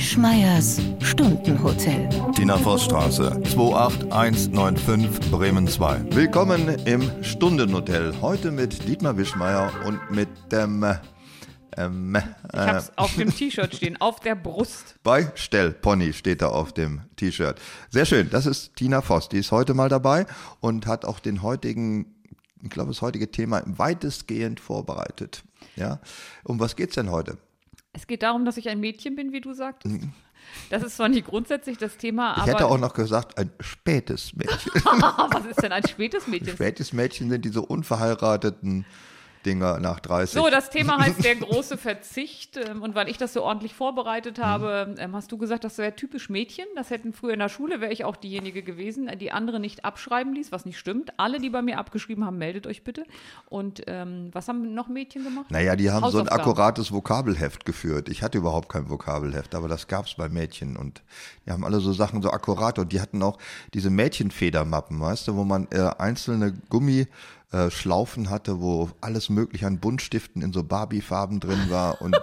Wischmeiers 0.00 0.80
Stundenhotel. 1.02 2.08
Tina 2.34 2.56
Vossstraße, 2.56 3.38
28195 3.44 5.30
Bremen 5.30 5.68
2. 5.68 6.16
Willkommen 6.16 6.68
im 6.86 7.22
Stundenhotel. 7.22 8.18
Heute 8.22 8.50
mit 8.50 8.88
Dietmar 8.88 9.18
Wischmeier 9.18 9.70
und 9.84 10.10
mit 10.10 10.30
dem. 10.50 10.86
Ähm, 11.76 12.16
ich 12.50 12.58
hab's 12.58 12.90
auf 12.96 13.14
dem 13.14 13.28
T-Shirt 13.36 13.74
stehen, 13.74 14.00
auf 14.00 14.20
der 14.20 14.36
Brust. 14.36 14.94
Bei 15.02 15.30
Stell 15.34 15.70
Pony 15.72 16.14
steht 16.14 16.40
da 16.40 16.48
auf 16.48 16.72
dem 16.72 17.02
T-Shirt. 17.16 17.60
Sehr 17.90 18.06
schön, 18.06 18.30
das 18.30 18.46
ist 18.46 18.76
Tina 18.76 19.02
Voss. 19.02 19.28
Die 19.28 19.36
ist 19.36 19.52
heute 19.52 19.74
mal 19.74 19.90
dabei 19.90 20.24
und 20.60 20.86
hat 20.86 21.04
auch 21.04 21.20
den 21.20 21.42
heutigen, 21.42 22.06
ich 22.62 22.70
glaube, 22.70 22.88
das 22.88 23.02
heutige 23.02 23.30
Thema 23.30 23.62
weitestgehend 23.66 24.60
vorbereitet. 24.60 25.44
Ja, 25.76 26.00
um 26.42 26.58
was 26.58 26.74
geht's 26.74 26.94
denn 26.94 27.10
heute? 27.10 27.36
Es 27.92 28.06
geht 28.06 28.22
darum, 28.22 28.44
dass 28.44 28.56
ich 28.56 28.68
ein 28.68 28.80
Mädchen 28.80 29.16
bin, 29.16 29.32
wie 29.32 29.40
du 29.40 29.52
sagtest. 29.52 30.02
Mhm. 30.02 30.12
Das 30.70 30.82
ist 30.82 30.96
zwar 30.96 31.08
nicht 31.08 31.26
grundsätzlich 31.26 31.76
das 31.78 31.96
Thema, 31.96 32.32
aber. 32.34 32.46
Ich 32.46 32.52
hätte 32.54 32.66
auch 32.66 32.78
noch 32.78 32.94
gesagt, 32.94 33.36
ein 33.38 33.50
spätes 33.60 34.34
Mädchen. 34.34 34.72
Was 34.84 35.44
ist 35.46 35.62
denn 35.62 35.72
ein 35.72 35.86
spätes 35.86 36.26
Mädchen? 36.26 36.50
Ein 36.50 36.54
spätes 36.54 36.92
Mädchen 36.92 37.30
sind 37.30 37.44
diese 37.44 37.62
unverheirateten 37.62 38.86
Dinger 39.46 39.80
nach 39.80 40.00
30. 40.00 40.34
So, 40.34 40.50
das 40.50 40.70
Thema 40.70 40.98
heißt 40.98 41.24
der 41.24 41.36
große 41.36 41.76
Verzicht. 41.78 42.56
Ähm, 42.56 42.82
und 42.82 42.94
weil 42.94 43.08
ich 43.08 43.16
das 43.16 43.32
so 43.32 43.42
ordentlich 43.42 43.74
vorbereitet 43.74 44.38
mhm. 44.38 44.42
habe, 44.42 44.94
mhm. 44.96 45.14
hast 45.14 45.32
du 45.32 45.38
gesagt, 45.38 45.64
das 45.64 45.78
wäre 45.78 45.96
typisch 45.96 46.28
Mädchen. 46.28 46.66
Das 46.76 46.90
hätten 46.90 47.12
früher 47.12 47.32
in 47.32 47.38
der 47.38 47.48
Schule, 47.48 47.80
wäre 47.80 47.92
ich 47.92 48.04
auch 48.04 48.16
diejenige 48.16 48.62
gewesen, 48.62 49.10
die 49.18 49.32
andere 49.32 49.60
nicht 49.60 49.84
abschreiben 49.84 50.34
ließ, 50.34 50.52
was 50.52 50.64
nicht 50.66 50.78
stimmt. 50.78 51.12
Alle, 51.18 51.38
die 51.38 51.50
bei 51.50 51.62
mir 51.62 51.78
abgeschrieben 51.78 52.24
haben, 52.24 52.38
meldet 52.38 52.66
euch 52.66 52.84
bitte. 52.84 53.04
Und 53.48 53.82
ähm, 53.86 54.28
was 54.32 54.48
haben 54.48 54.74
noch 54.74 54.88
Mädchen 54.88 55.24
gemacht? 55.24 55.50
Naja, 55.50 55.76
die 55.76 55.90
haben 55.90 56.10
so 56.10 56.18
ein 56.18 56.28
akkurates 56.28 56.92
Vokabelheft 56.92 57.64
geführt. 57.64 58.08
Ich 58.08 58.22
hatte 58.22 58.38
überhaupt 58.38 58.68
kein 58.68 58.90
Vokabelheft, 58.90 59.54
aber 59.54 59.68
das 59.68 59.88
gab 59.88 60.06
es 60.06 60.14
bei 60.14 60.28
Mädchen. 60.28 60.76
Und 60.76 61.02
die 61.46 61.50
haben 61.50 61.64
alle 61.64 61.80
so 61.80 61.92
Sachen 61.92 62.22
so 62.22 62.30
akkurat. 62.30 62.78
Und 62.78 62.92
die 62.92 63.00
hatten 63.00 63.22
auch 63.22 63.38
diese 63.74 63.90
Mädchenfedermappen, 63.90 65.00
weißt 65.00 65.28
du, 65.28 65.36
wo 65.36 65.44
man 65.44 65.68
äh, 65.70 65.90
einzelne 65.98 66.52
Gummi 66.68 67.06
äh, 67.52 67.70
Schlaufen 67.70 68.30
hatte, 68.30 68.60
wo 68.60 68.90
alles 69.00 69.28
mögliche 69.28 69.66
an 69.66 69.80
Buntstiften 69.80 70.42
in 70.42 70.52
so 70.52 70.62
Barbie-Farben 70.62 71.40
drin 71.40 71.68
war 71.68 72.00
und 72.00 72.14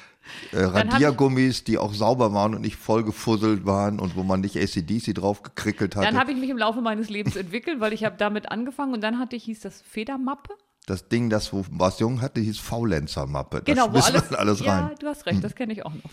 äh, 0.52 0.62
Radiergummis, 0.62 1.64
die 1.64 1.78
auch 1.78 1.92
sauber 1.92 2.32
waren 2.32 2.54
und 2.54 2.60
nicht 2.60 2.76
voll 2.76 3.02
gefusselt 3.02 3.66
waren 3.66 3.98
und 3.98 4.16
wo 4.16 4.22
man 4.22 4.40
nicht 4.40 4.56
ACDC 4.56 5.14
drauf 5.14 5.42
gekrickelt 5.42 5.96
hat. 5.96 6.04
Dann 6.04 6.18
habe 6.18 6.32
ich 6.32 6.38
mich 6.38 6.50
im 6.50 6.58
Laufe 6.58 6.80
meines 6.80 7.10
Lebens 7.10 7.36
entwickelt, 7.36 7.80
weil 7.80 7.92
ich 7.92 8.04
habe 8.04 8.16
damit 8.16 8.50
angefangen 8.50 8.94
und 8.94 9.00
dann 9.00 9.18
hatte 9.18 9.36
ich, 9.36 9.44
hieß 9.44 9.60
das 9.60 9.80
Federmappe. 9.80 10.54
Das 10.86 11.08
Ding, 11.08 11.30
das 11.30 11.52
wo 11.52 11.64
was 11.70 11.98
jung 11.98 12.20
hatte, 12.22 12.40
hieß 12.40 12.58
Faulenzer-Mappe. 12.58 13.62
Genau, 13.64 13.92
wo 13.92 13.98
alles, 13.98 14.32
alles 14.32 14.60
rein. 14.64 14.90
Ja, 14.90 14.94
du 15.00 15.06
hast 15.08 15.26
recht, 15.26 15.42
das 15.42 15.56
kenne 15.56 15.72
ich 15.72 15.84
auch 15.84 15.92
noch. 15.92 16.10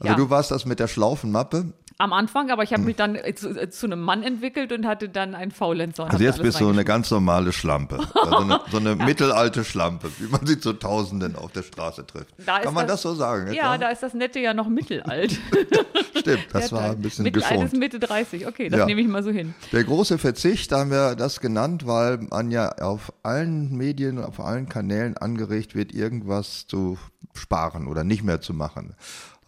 Also 0.00 0.12
ja. 0.12 0.14
du 0.14 0.30
warst 0.30 0.50
das 0.50 0.66
mit 0.66 0.80
der 0.80 0.88
Schlaufenmappe 0.88 1.72
am 1.98 2.12
Anfang, 2.12 2.50
aber 2.50 2.62
ich 2.62 2.72
habe 2.72 2.82
mich 2.82 2.96
dann 2.96 3.18
zu, 3.36 3.50
äh, 3.50 3.70
zu, 3.70 3.86
einem 3.86 4.00
Mann 4.00 4.22
entwickelt 4.22 4.72
und 4.72 4.86
hatte 4.86 5.08
dann 5.08 5.34
einen 5.34 5.50
Faulenzer. 5.50 6.10
Also 6.10 6.22
jetzt 6.22 6.42
bist 6.42 6.60
du 6.60 6.68
eine 6.68 6.84
ganz 6.84 7.10
normale 7.10 7.52
Schlampe. 7.52 7.98
Also 8.14 8.36
eine, 8.36 8.60
so 8.70 8.76
eine 8.76 8.96
mittelalte 8.96 9.64
Schlampe, 9.64 10.10
wie 10.18 10.28
man 10.28 10.46
sie 10.46 10.60
zu 10.60 10.74
Tausenden 10.74 11.36
auf 11.36 11.52
der 11.52 11.62
Straße 11.62 12.06
trifft. 12.06 12.34
Da 12.44 12.60
Kann 12.60 12.74
man 12.74 12.86
das, 12.86 13.02
das, 13.02 13.02
so 13.02 13.14
sagen? 13.14 13.48
Ja, 13.48 13.72
ja, 13.72 13.78
da 13.78 13.88
ist 13.88 14.02
das 14.02 14.12
Nette 14.12 14.40
ja 14.40 14.52
noch 14.52 14.68
mittelalt. 14.68 15.38
Stimmt, 16.18 16.46
das 16.52 16.70
war 16.72 16.90
ein 16.90 17.00
bisschen 17.00 17.22
Mittelalt 17.22 17.62
ist 17.62 17.76
Mitte 17.76 17.98
30, 17.98 18.46
okay, 18.46 18.68
das 18.68 18.80
ja. 18.80 18.86
nehme 18.86 19.00
ich 19.00 19.08
mal 19.08 19.22
so 19.22 19.30
hin. 19.30 19.54
Der 19.72 19.84
große 19.84 20.18
Verzicht, 20.18 20.72
da 20.72 20.80
haben 20.80 20.90
wir 20.90 21.14
das 21.14 21.40
genannt, 21.40 21.86
weil 21.86 22.18
man 22.18 22.50
ja 22.50 22.72
auf 22.72 23.12
allen 23.22 23.74
Medien, 23.74 24.22
auf 24.22 24.40
allen 24.40 24.68
Kanälen 24.68 25.16
angeregt 25.16 25.74
wird, 25.74 25.94
irgendwas 25.94 26.66
zu 26.66 26.98
sparen 27.34 27.86
oder 27.86 28.04
nicht 28.04 28.22
mehr 28.22 28.40
zu 28.40 28.54
machen. 28.54 28.94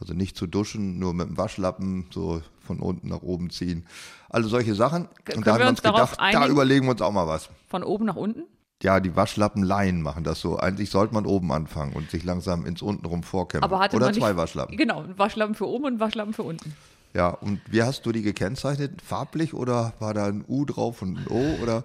Also 0.01 0.15
nicht 0.15 0.37
zu 0.37 0.47
duschen, 0.47 0.99
nur 0.99 1.13
mit 1.13 1.29
dem 1.29 1.37
Waschlappen 1.37 2.07
so 2.11 2.41
von 2.61 2.81
unten 2.81 3.09
nach 3.09 3.23
oben 3.23 3.51
ziehen. 3.51 3.87
Also 4.29 4.49
solche 4.49 4.75
Sachen. 4.75 5.09
Und 5.35 5.47
da 5.47 5.55
haben 5.55 5.61
wir 5.61 5.69
uns 5.69 5.83
gedacht, 5.83 6.21
einigen? 6.21 6.41
da 6.41 6.49
überlegen 6.49 6.87
wir 6.87 6.93
uns 6.93 7.03
auch 7.03 7.13
mal 7.13 7.27
was. 7.27 7.49
Von 7.69 7.83
oben 7.83 8.05
nach 8.05 8.17
unten? 8.17 8.45
Ja, 8.81 9.01
die 9.01 9.17
Waschlappen-Laien 9.17 10.03
machen 10.03 10.23
das 10.23 10.41
so. 10.41 10.57
Eigentlich 10.57 10.91
sollte 10.91 11.13
man 11.13 11.27
oben 11.27 11.51
anfangen 11.51 11.95
und 11.95 12.11
sich 12.11 12.23
langsam 12.23 12.65
ins 12.65 12.81
Untenrum 12.81 13.25
vorkämpfen. 13.25 13.65
Aber 13.65 13.81
hatte 13.81 13.97
Oder 13.97 14.07
man 14.07 14.15
zwei 14.15 14.29
nicht, 14.29 14.37
Waschlappen. 14.37 14.77
Genau, 14.77 15.03
ein 15.03 15.19
Waschlappen 15.19 15.57
für 15.57 15.67
oben 15.67 15.87
und 15.87 15.95
ein 15.95 16.01
Waschlappen 16.01 16.33
für 16.33 16.45
unten. 16.45 16.77
Ja, 17.15 17.31
und 17.31 17.61
wie 17.69 17.83
hast 17.83 18.07
du 18.07 18.13
die 18.13 18.23
gekennzeichnet? 18.23 19.03
Farblich 19.03 19.55
oder 19.55 19.95
war 19.99 20.15
da 20.15 20.27
ein 20.27 20.45
U 20.47 20.65
drauf 20.65 21.03
und 21.03 21.17
ein 21.19 21.27
O? 21.29 21.63
Oder 21.63 21.83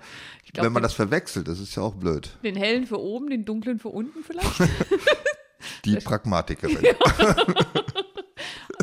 glaub, 0.51 0.65
wenn 0.65 0.73
man 0.73 0.83
das 0.83 0.93
verwechselt, 0.93 1.47
das 1.47 1.59
ist 1.59 1.75
ja 1.75 1.81
auch 1.81 1.95
blöd. 1.95 2.37
Den 2.43 2.55
hellen 2.55 2.85
für 2.85 2.99
oben, 2.99 3.29
den 3.29 3.45
dunklen 3.45 3.79
für 3.79 3.87
unten 3.87 4.23
vielleicht? 4.23 4.51
die 5.85 5.95
Pragmatikerin. 5.95 6.77
Ja. 6.83 7.82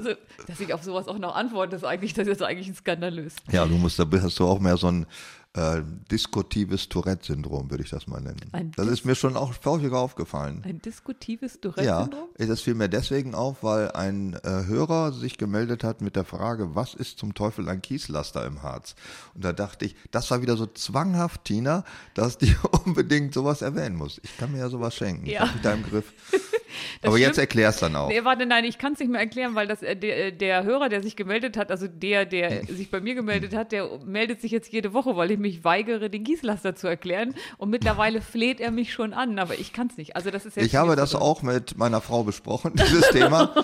Also, 0.06 0.20
dass 0.46 0.60
ich 0.60 0.72
auf 0.72 0.82
sowas 0.82 1.08
auch 1.08 1.18
noch 1.18 1.34
antworte, 1.34 1.76
ist 1.76 1.84
eigentlich, 1.84 2.14
das 2.14 2.26
ist 2.26 2.42
eigentlich 2.42 2.68
ein 2.68 2.74
skandalös. 2.74 3.36
Ja, 3.50 3.66
du 3.66 3.76
musst, 3.76 3.98
da 3.98 4.06
hast 4.10 4.38
du 4.38 4.46
auch 4.46 4.60
mehr 4.60 4.76
so 4.76 4.88
ein 4.88 5.06
äh, 5.54 5.82
diskutives 6.10 6.88
Tourette-Syndrom, 6.88 7.70
würde 7.70 7.82
ich 7.82 7.90
das 7.90 8.06
mal 8.06 8.20
nennen. 8.20 8.40
Ein 8.52 8.70
das 8.76 8.86
ist 8.86 9.04
mir 9.04 9.16
schon 9.16 9.36
auch 9.36 9.52
häufiger 9.64 9.98
aufgefallen. 9.98 10.62
Ein 10.64 10.80
diskutives 10.80 11.60
Tourette-Syndrom? 11.60 12.28
Ja, 12.38 12.46
das 12.46 12.60
fiel 12.60 12.74
mir 12.74 12.88
deswegen 12.88 13.34
auf, 13.34 13.64
weil 13.64 13.90
ein 13.90 14.34
äh, 14.44 14.64
Hörer 14.66 15.12
sich 15.12 15.38
gemeldet 15.38 15.82
hat 15.82 16.02
mit 16.02 16.14
der 16.14 16.24
Frage, 16.24 16.76
was 16.76 16.94
ist 16.94 17.18
zum 17.18 17.34
Teufel 17.34 17.68
ein 17.68 17.82
Kieslaster 17.82 18.46
im 18.46 18.62
Harz? 18.62 18.94
Und 19.34 19.44
da 19.44 19.52
dachte 19.52 19.86
ich, 19.86 19.96
das 20.12 20.30
war 20.30 20.40
wieder 20.40 20.56
so 20.56 20.66
zwanghaft, 20.66 21.44
Tina, 21.44 21.84
dass 22.14 22.38
die 22.38 22.54
unbedingt 22.84 23.34
sowas 23.34 23.60
erwähnen 23.60 23.96
muss. 23.96 24.20
Ich 24.22 24.36
kann 24.38 24.52
mir 24.52 24.58
ja 24.58 24.68
sowas 24.68 24.94
schenken. 24.94 25.26
Ja. 25.26 25.32
Ich 25.32 25.40
habe 25.40 25.52
mich 25.54 25.62
da 25.62 25.72
im 25.72 25.82
Griff. 25.82 26.12
Aber 27.02 27.18
jetzt 27.18 27.38
erklär's 27.38 27.78
dann 27.78 27.96
auch. 27.96 28.08
Nee, 28.08 28.24
warte, 28.24 28.46
nein, 28.46 28.64
ich 28.64 28.78
kann 28.78 28.94
es 28.94 29.00
nicht 29.00 29.10
mehr 29.10 29.20
erklären, 29.20 29.54
weil 29.54 29.66
das, 29.66 29.82
äh, 29.82 29.96
der, 29.96 30.26
äh, 30.26 30.32
der 30.32 30.64
Hörer, 30.64 30.88
der 30.88 31.02
sich 31.02 31.16
gemeldet 31.16 31.56
hat, 31.56 31.70
also 31.70 31.86
der, 31.86 32.26
der 32.26 32.64
sich 32.66 32.90
bei 32.90 33.00
mir 33.00 33.14
gemeldet 33.14 33.54
hat, 33.54 33.72
der 33.72 33.88
meldet 34.04 34.40
sich 34.40 34.52
jetzt 34.52 34.72
jede 34.72 34.92
Woche, 34.92 35.16
weil 35.16 35.30
ich 35.30 35.38
mich 35.38 35.64
weigere, 35.64 36.10
den 36.10 36.24
Gießlaster 36.24 36.74
zu 36.74 36.86
erklären. 36.86 37.34
Und 37.58 37.70
mittlerweile 37.70 38.20
fleht 38.20 38.60
er 38.60 38.70
mich 38.70 38.92
schon 38.92 39.12
an, 39.12 39.38
aber 39.38 39.58
ich 39.58 39.72
kann 39.72 39.88
es 39.88 39.96
nicht. 39.96 40.16
Also 40.16 40.30
das 40.30 40.46
ist 40.46 40.56
jetzt 40.56 40.66
Ich 40.66 40.76
habe 40.76 40.96
das 40.96 41.14
auch 41.14 41.42
mit 41.42 41.76
meiner 41.76 42.00
Frau 42.00 42.24
besprochen, 42.24 42.74
dieses 42.76 43.08
Thema. 43.10 43.54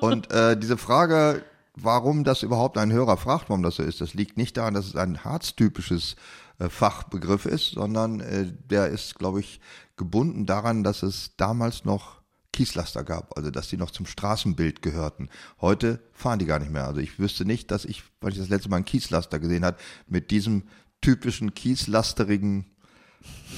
Und 0.00 0.30
äh, 0.32 0.56
diese 0.56 0.76
Frage, 0.76 1.42
warum 1.76 2.24
das 2.24 2.42
überhaupt 2.42 2.78
ein 2.78 2.92
Hörer 2.92 3.16
fragt, 3.16 3.48
warum 3.48 3.62
das 3.62 3.76
so 3.76 3.82
ist, 3.82 4.00
das 4.00 4.14
liegt 4.14 4.36
nicht 4.36 4.56
daran, 4.56 4.74
dass 4.74 4.86
es 4.86 4.96
ein 4.96 5.24
harztypisches 5.24 6.16
äh, 6.58 6.68
Fachbegriff 6.68 7.46
ist, 7.46 7.72
sondern 7.72 8.20
äh, 8.20 8.46
der 8.70 8.88
ist, 8.88 9.18
glaube 9.18 9.40
ich, 9.40 9.60
gebunden 9.96 10.46
daran, 10.46 10.84
dass 10.84 11.02
es 11.02 11.36
damals 11.36 11.84
noch 11.84 12.20
Kieslaster 12.56 13.04
gab, 13.04 13.36
also 13.36 13.50
dass 13.50 13.68
die 13.68 13.76
noch 13.76 13.90
zum 13.90 14.06
Straßenbild 14.06 14.80
gehörten. 14.82 15.28
Heute 15.60 16.00
fahren 16.12 16.38
die 16.38 16.46
gar 16.46 16.58
nicht 16.58 16.72
mehr. 16.72 16.86
Also 16.86 17.00
ich 17.00 17.18
wüsste 17.18 17.44
nicht, 17.44 17.70
dass 17.70 17.84
ich, 17.84 18.02
weil 18.20 18.32
ich 18.32 18.38
das 18.38 18.48
letzte 18.48 18.70
Mal 18.70 18.76
einen 18.76 18.84
Kieslaster 18.86 19.38
gesehen 19.38 19.64
habe, 19.64 19.76
mit 20.08 20.30
diesem 20.30 20.64
typischen 21.02 21.54
kieslasterigen 21.54 22.66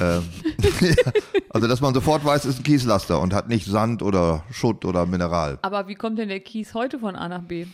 äh, 0.01 0.21
also 1.51 1.67
dass 1.67 1.81
man 1.81 1.95
sofort 1.95 2.25
weiß, 2.25 2.45
ist 2.47 2.61
ein 2.61 2.63
Kieslaster 2.63 3.21
und 3.21 3.35
hat 3.35 3.49
nicht 3.49 3.67
Sand 3.67 4.03
oder 4.03 4.45
Schutt 4.51 4.85
oder 4.85 5.07
Mineral. 5.07 5.59
Aber 5.63 5.89
wie 5.89 5.95
kommt 5.95 6.19
denn 6.19 6.29
der 6.29 6.41
Kies 6.41 6.75
heute 6.75 6.99
von 6.99 7.17
A 7.17 7.29
nach 7.29 7.43
B? 7.43 7.67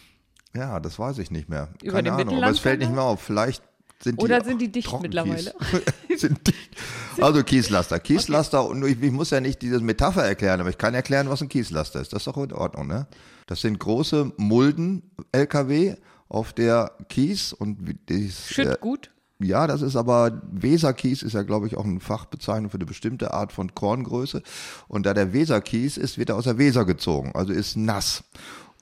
Ja, 0.55 0.79
das 0.81 0.99
weiß 0.99 1.19
ich 1.19 1.31
nicht 1.31 1.49
mehr. 1.49 1.69
Über 1.83 1.95
Keine 1.95 2.13
Ahnung, 2.13 2.37
aber 2.37 2.51
es 2.51 2.61
fällt 2.61 2.81
nicht 2.81 2.93
mehr 2.93 3.03
auf. 3.03 3.21
Vielleicht 3.21 3.63
sind 4.05 4.23
Oder 4.23 4.41
die 4.41 4.49
sind 4.49 4.61
die 4.61 4.71
dicht 4.71 5.01
mittlerweile? 5.01 5.55
sind 6.17 6.47
dicht. 6.47 6.71
Also 7.21 7.45
Kieslaster. 7.45 8.01
Kieslaster, 8.01 8.65
okay. 8.65 8.73
und 8.73 8.85
ich, 8.85 9.01
ich, 9.01 9.13
muss 9.13 9.31
ja 9.31 9.41
nicht 9.41 9.63
diese 9.63 9.79
Metapher 9.79 10.25
erklären, 10.25 10.61
aber 10.61 10.71
ich 10.71 10.79
kann 10.79 10.95
erklären, 10.95 11.29
was 11.29 11.43
ein 11.43 11.49
Kieslaster 11.49 12.01
ist. 12.01 12.13
Das 12.13 12.23
ist 12.23 12.27
doch 12.27 12.37
in 12.37 12.53
Ordnung, 12.53 12.89
ne? 12.89 13.07
Das 13.47 13.61
sind 13.61 13.79
große 13.79 14.33
Mulden-LKW, 14.37 15.95
auf 16.29 16.53
der 16.53 16.93
Kies 17.09 17.53
und 17.53 17.97
dies, 18.09 18.49
Schütt 18.49 18.67
äh, 18.67 18.77
gut. 18.81 19.11
Ja, 19.41 19.67
das 19.67 19.83
ist 19.83 19.97
aber, 19.97 20.43
Weserkies 20.51 21.23
ist 21.23 21.35
ja, 21.35 21.43
glaube 21.43 21.67
ich, 21.67 21.77
auch 21.77 21.85
eine 21.85 22.01
Fachbezeichnung 22.01 22.71
für 22.71 22.79
eine 22.79 22.87
bestimmte 22.87 23.35
Art 23.35 23.53
von 23.53 23.75
Korngröße. 23.75 24.43
Und 24.89 25.07
da 25.07 25.15
der 25.15 25.33
Weserkies 25.33 25.97
ist, 25.97 26.19
wird 26.19 26.31
er 26.31 26.37
aus 26.37 26.45
der 26.45 26.59
Weser 26.59 26.85
gezogen, 26.85 27.33
also 27.35 27.53
ist 27.53 27.77
nass. 27.77 28.25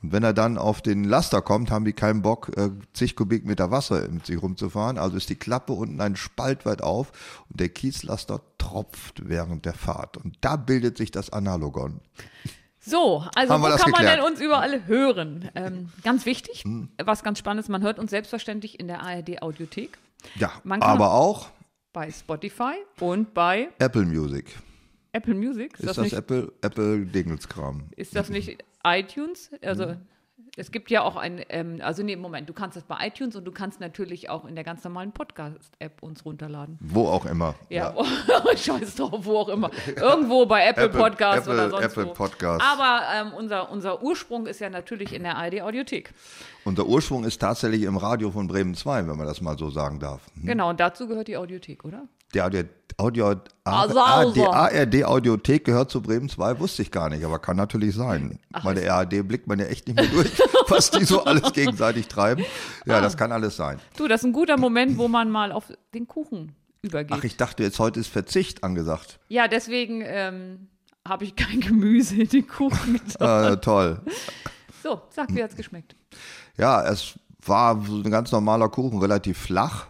Und 0.03 0.13
wenn 0.13 0.23
er 0.23 0.33
dann 0.33 0.59
auf 0.59 0.83
den 0.83 1.05
Laster 1.05 1.43
kommt, 1.43 1.71
haben 1.71 1.85
die 1.85 1.93
keinen 1.93 2.23
Bock, 2.23 2.51
äh, 2.57 2.71
zig 2.93 3.15
Kubikmeter 3.17 3.71
Wasser 3.71 4.09
mit 4.09 4.27
sich 4.27 4.41
rumzufahren. 4.41 4.99
Also 4.99 5.17
ist 5.17 5.29
die 5.29 5.37
Klappe 5.37 5.73
unten 5.73 6.01
ein 6.01 6.17
Spalt 6.17 6.67
weit 6.67 6.83
auf 6.83 7.13
und 7.49 7.61
der 7.61 7.69
Kieslaster 7.69 8.41
tropft 8.59 9.29
während 9.29 9.65
der 9.65 9.75
Fahrt. 9.75 10.17
Und 10.17 10.37
da 10.41 10.57
bildet 10.57 10.97
sich 10.97 11.11
das 11.11 11.31
Analogon. 11.31 12.01
So, 12.85 13.25
also 13.37 13.55
wo 13.55 13.63
kann 13.63 13.77
geklärt? 13.77 13.93
man 13.93 14.07
denn 14.07 14.21
uns 14.21 14.41
überall 14.41 14.87
hören? 14.87 15.49
Ähm, 15.55 15.91
ganz 16.03 16.27
wichtig, 16.27 16.65
hm. 16.65 16.89
was 17.03 17.23
ganz 17.23 17.39
spannend 17.39 17.63
ist, 17.63 17.69
man 17.69 17.83
hört 17.83 18.01
uns 18.01 18.11
selbstverständlich 18.11 18.81
in 18.81 18.89
der 18.89 19.03
ARD 19.03 19.41
Audiothek. 19.41 19.99
Ja, 20.35 20.51
aber 20.65 21.13
auch 21.13 21.49
bei 21.93 22.11
Spotify 22.11 22.75
und 22.99 23.35
bei 23.35 23.69
Apple 23.79 24.05
Music. 24.05 24.47
Apple 25.13 25.35
Music? 25.35 25.75
Ist, 25.75 25.81
ist 25.81 25.89
das, 25.89 25.97
das, 25.97 26.05
nicht, 26.05 26.15
Apple, 26.15 26.53
Apple 26.63 27.07
Dingelskram? 27.07 27.85
Ist 27.97 28.17
das 28.17 28.31
nicht 28.31 28.65
iTunes? 28.85 29.51
Also, 29.63 29.97
Es 30.57 30.71
gibt 30.71 30.91
ja 30.91 31.01
auch 31.03 31.17
ein, 31.17 31.43
ähm, 31.49 31.79
also 31.83 32.03
nee, 32.03 32.15
Moment, 32.15 32.47
du 32.47 32.53
kannst 32.53 32.77
das 32.77 32.85
bei 32.85 33.07
iTunes 33.07 33.37
und 33.37 33.45
du 33.47 33.53
kannst 33.53 33.81
natürlich 33.81 34.29
auch 34.29 34.45
in 34.45 34.55
der 34.55 34.65
ganz 34.65 34.85
normalen 34.85 35.13
Podcast-App 35.13 36.03
uns 36.03 36.27
runterladen. 36.27 36.77
Wo 36.81 37.09
auch 37.09 37.25
immer. 37.25 37.55
Ja, 37.71 37.95
scheiß 38.57 38.97
drauf, 38.97 39.25
wo 39.25 39.39
auch 39.39 39.49
immer. 39.49 39.71
Irgendwo 39.97 40.45
bei 40.45 40.67
Apple, 40.67 40.85
Apple- 40.85 41.01
Podcasts 41.01 41.47
Apple- 41.47 41.55
oder 41.55 41.71
sonst 41.71 41.85
Apple 41.85 42.07
wo. 42.07 42.13
Podcasts. 42.13 42.67
Aber 42.67 43.03
ähm, 43.15 43.33
unser, 43.33 43.71
unser 43.71 44.03
Ursprung 44.03 44.47
ist 44.47 44.61
ja 44.61 44.69
natürlich 44.69 45.15
in 45.15 45.23
der 45.23 45.37
ARD-Audiothek. 45.37 46.13
Unser 46.65 46.87
Ursprung 46.87 47.25
ist 47.25 47.41
tatsächlich 47.41 47.83
im 47.85 47.97
Radio 47.97 48.31
von 48.31 48.47
Bremen 48.47 48.75
2, 48.75 49.09
wenn 49.09 49.17
man 49.17 49.27
das 49.27 49.41
mal 49.41 49.57
so 49.57 49.71
sagen 49.71 50.01
darf. 50.01 50.27
Genau, 50.37 50.69
und 50.69 50.81
dazu 50.81 51.09
gehört 51.09 51.29
die 51.29 51.39
Audiothek, 51.39 51.83
oder? 51.85 52.09
Der 52.35 52.45
Audio, 52.99 53.27
Audio, 53.31 53.43
Also, 53.65 53.99
A- 54.01 54.15
also. 54.19 54.33
die 54.35 54.47
ARD-Audiothek 54.47 55.65
gehört 55.65 55.91
zu 55.91 56.01
Bremen 56.03 56.29
2, 56.29 56.59
wusste 56.59 56.83
ich 56.83 56.91
gar 56.91 57.09
nicht, 57.11 57.25
aber 57.25 57.39
kann 57.39 57.57
natürlich 57.57 57.95
sein. 57.95 58.39
Bei 58.65 58.75
der 58.75 58.95
ARD 58.95 59.23
blickt 59.27 59.47
man 59.47 59.59
ja 59.59 59.67
echt 59.67 59.87
nicht 59.89 59.97
mehr 59.97 60.07
durch, 60.09 60.31
was 60.69 60.91
die 60.91 61.05
so 61.05 61.25
alles 61.25 61.53
gegenseitig 61.53 62.09
treiben. 62.09 62.45
Ja, 62.87 62.99
Ah. 62.99 63.01
das 63.01 63.17
kann 63.17 63.33
alles 63.33 63.57
sein. 63.57 63.79
Du, 63.97 64.09
das 64.09 64.21
ist 64.23 64.27
ein 64.27 64.33
guter 64.33 64.57
Moment, 64.57 64.99
wo 64.99 65.09
man 65.09 65.31
mal 65.31 65.53
auf 65.53 65.73
den 65.95 66.07
Kuchen 66.09 66.53
übergeht. 66.83 67.17
Ach, 67.19 67.25
ich 67.25 67.37
dachte 67.37 67.63
jetzt, 67.63 67.79
heute 67.79 68.01
ist 68.01 68.09
Verzicht 68.09 68.65
angesagt. 68.65 69.19
ja, 69.29 69.49
deswegen 69.49 70.03
ähm, 70.05 70.69
habe 71.07 71.25
ich 71.25 71.35
kein 71.37 71.61
Gemüse 71.61 72.17
in 72.17 72.29
den 72.29 72.47
Kuchen 72.47 73.01
getan. 73.07 73.53
Äh, 73.55 73.57
toll. 73.59 74.01
So, 74.83 75.01
sag, 75.11 75.35
wie 75.35 75.43
hat's 75.43 75.57
geschmeckt? 75.57 75.95
Ja, 76.59 76.83
es 76.85 77.15
war 77.45 77.81
so 77.85 77.97
ein 77.97 78.11
ganz 78.11 78.31
normaler 78.33 78.69
Kuchen, 78.69 78.99
relativ 79.01 79.39
flach. 79.39 79.87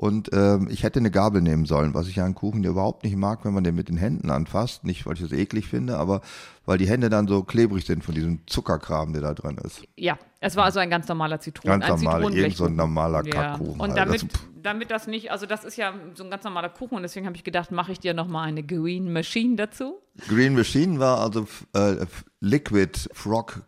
Und 0.00 0.30
ähm, 0.32 0.68
ich 0.70 0.84
hätte 0.84 1.00
eine 1.00 1.10
Gabel 1.10 1.42
nehmen 1.42 1.66
sollen, 1.66 1.92
was 1.92 2.06
ich 2.06 2.14
ja 2.14 2.24
einen 2.24 2.36
Kuchen 2.36 2.62
überhaupt 2.62 3.02
nicht 3.02 3.16
mag, 3.16 3.44
wenn 3.44 3.52
man 3.52 3.64
den 3.64 3.74
mit 3.74 3.88
den 3.88 3.96
Händen 3.96 4.30
anfasst. 4.30 4.84
Nicht, 4.84 5.04
weil 5.06 5.14
ich 5.14 5.20
das 5.22 5.32
eklig 5.32 5.66
finde, 5.66 5.96
aber 5.96 6.20
weil 6.64 6.78
die 6.78 6.86
Hände 6.88 7.10
dann 7.10 7.26
so 7.26 7.42
klebrig 7.42 7.84
sind 7.84 8.04
von 8.04 8.14
diesem 8.14 8.46
Zuckerkram, 8.46 9.12
der 9.12 9.22
da 9.22 9.34
drin 9.34 9.58
ist. 9.64 9.82
Ja, 9.96 10.16
es 10.38 10.54
war 10.54 10.66
also 10.66 10.78
ein 10.78 10.88
ganz 10.88 11.08
normaler 11.08 11.40
Zitronen. 11.40 11.80
Ganz 11.80 12.00
normal, 12.00 12.32
irgend 12.32 12.56
so 12.56 12.66
ein 12.66 12.76
normaler 12.76 13.24
Ja. 13.26 13.32
Kackkuchen. 13.32 13.80
Und 13.80 13.88
halt. 13.90 13.98
damit, 13.98 14.22
Das- 14.22 14.40
damit 14.62 14.90
das 14.92 15.06
nicht, 15.08 15.32
also 15.32 15.46
das 15.46 15.64
ist 15.64 15.76
ja 15.76 15.92
so 16.14 16.22
ein 16.22 16.30
ganz 16.30 16.44
normaler 16.44 16.68
Kuchen 16.68 16.94
und 16.94 17.02
deswegen 17.02 17.26
habe 17.26 17.34
ich 17.34 17.42
gedacht, 17.42 17.72
mache 17.72 17.90
ich 17.90 17.98
dir 17.98 18.14
nochmal 18.14 18.46
eine 18.46 18.62
Green 18.62 19.12
Machine 19.12 19.56
dazu. 19.56 19.98
Green 20.28 20.54
Machine 20.54 21.00
war 21.00 21.18
also 21.18 21.48
äh, 21.74 22.06
Liquid 22.38 22.96
Frog 23.14 23.62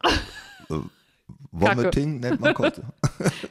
äh, 0.68 0.74
Vomiting, 1.52 2.20
nennt 2.20 2.40
man 2.40 2.54
Kotze. 2.54 2.84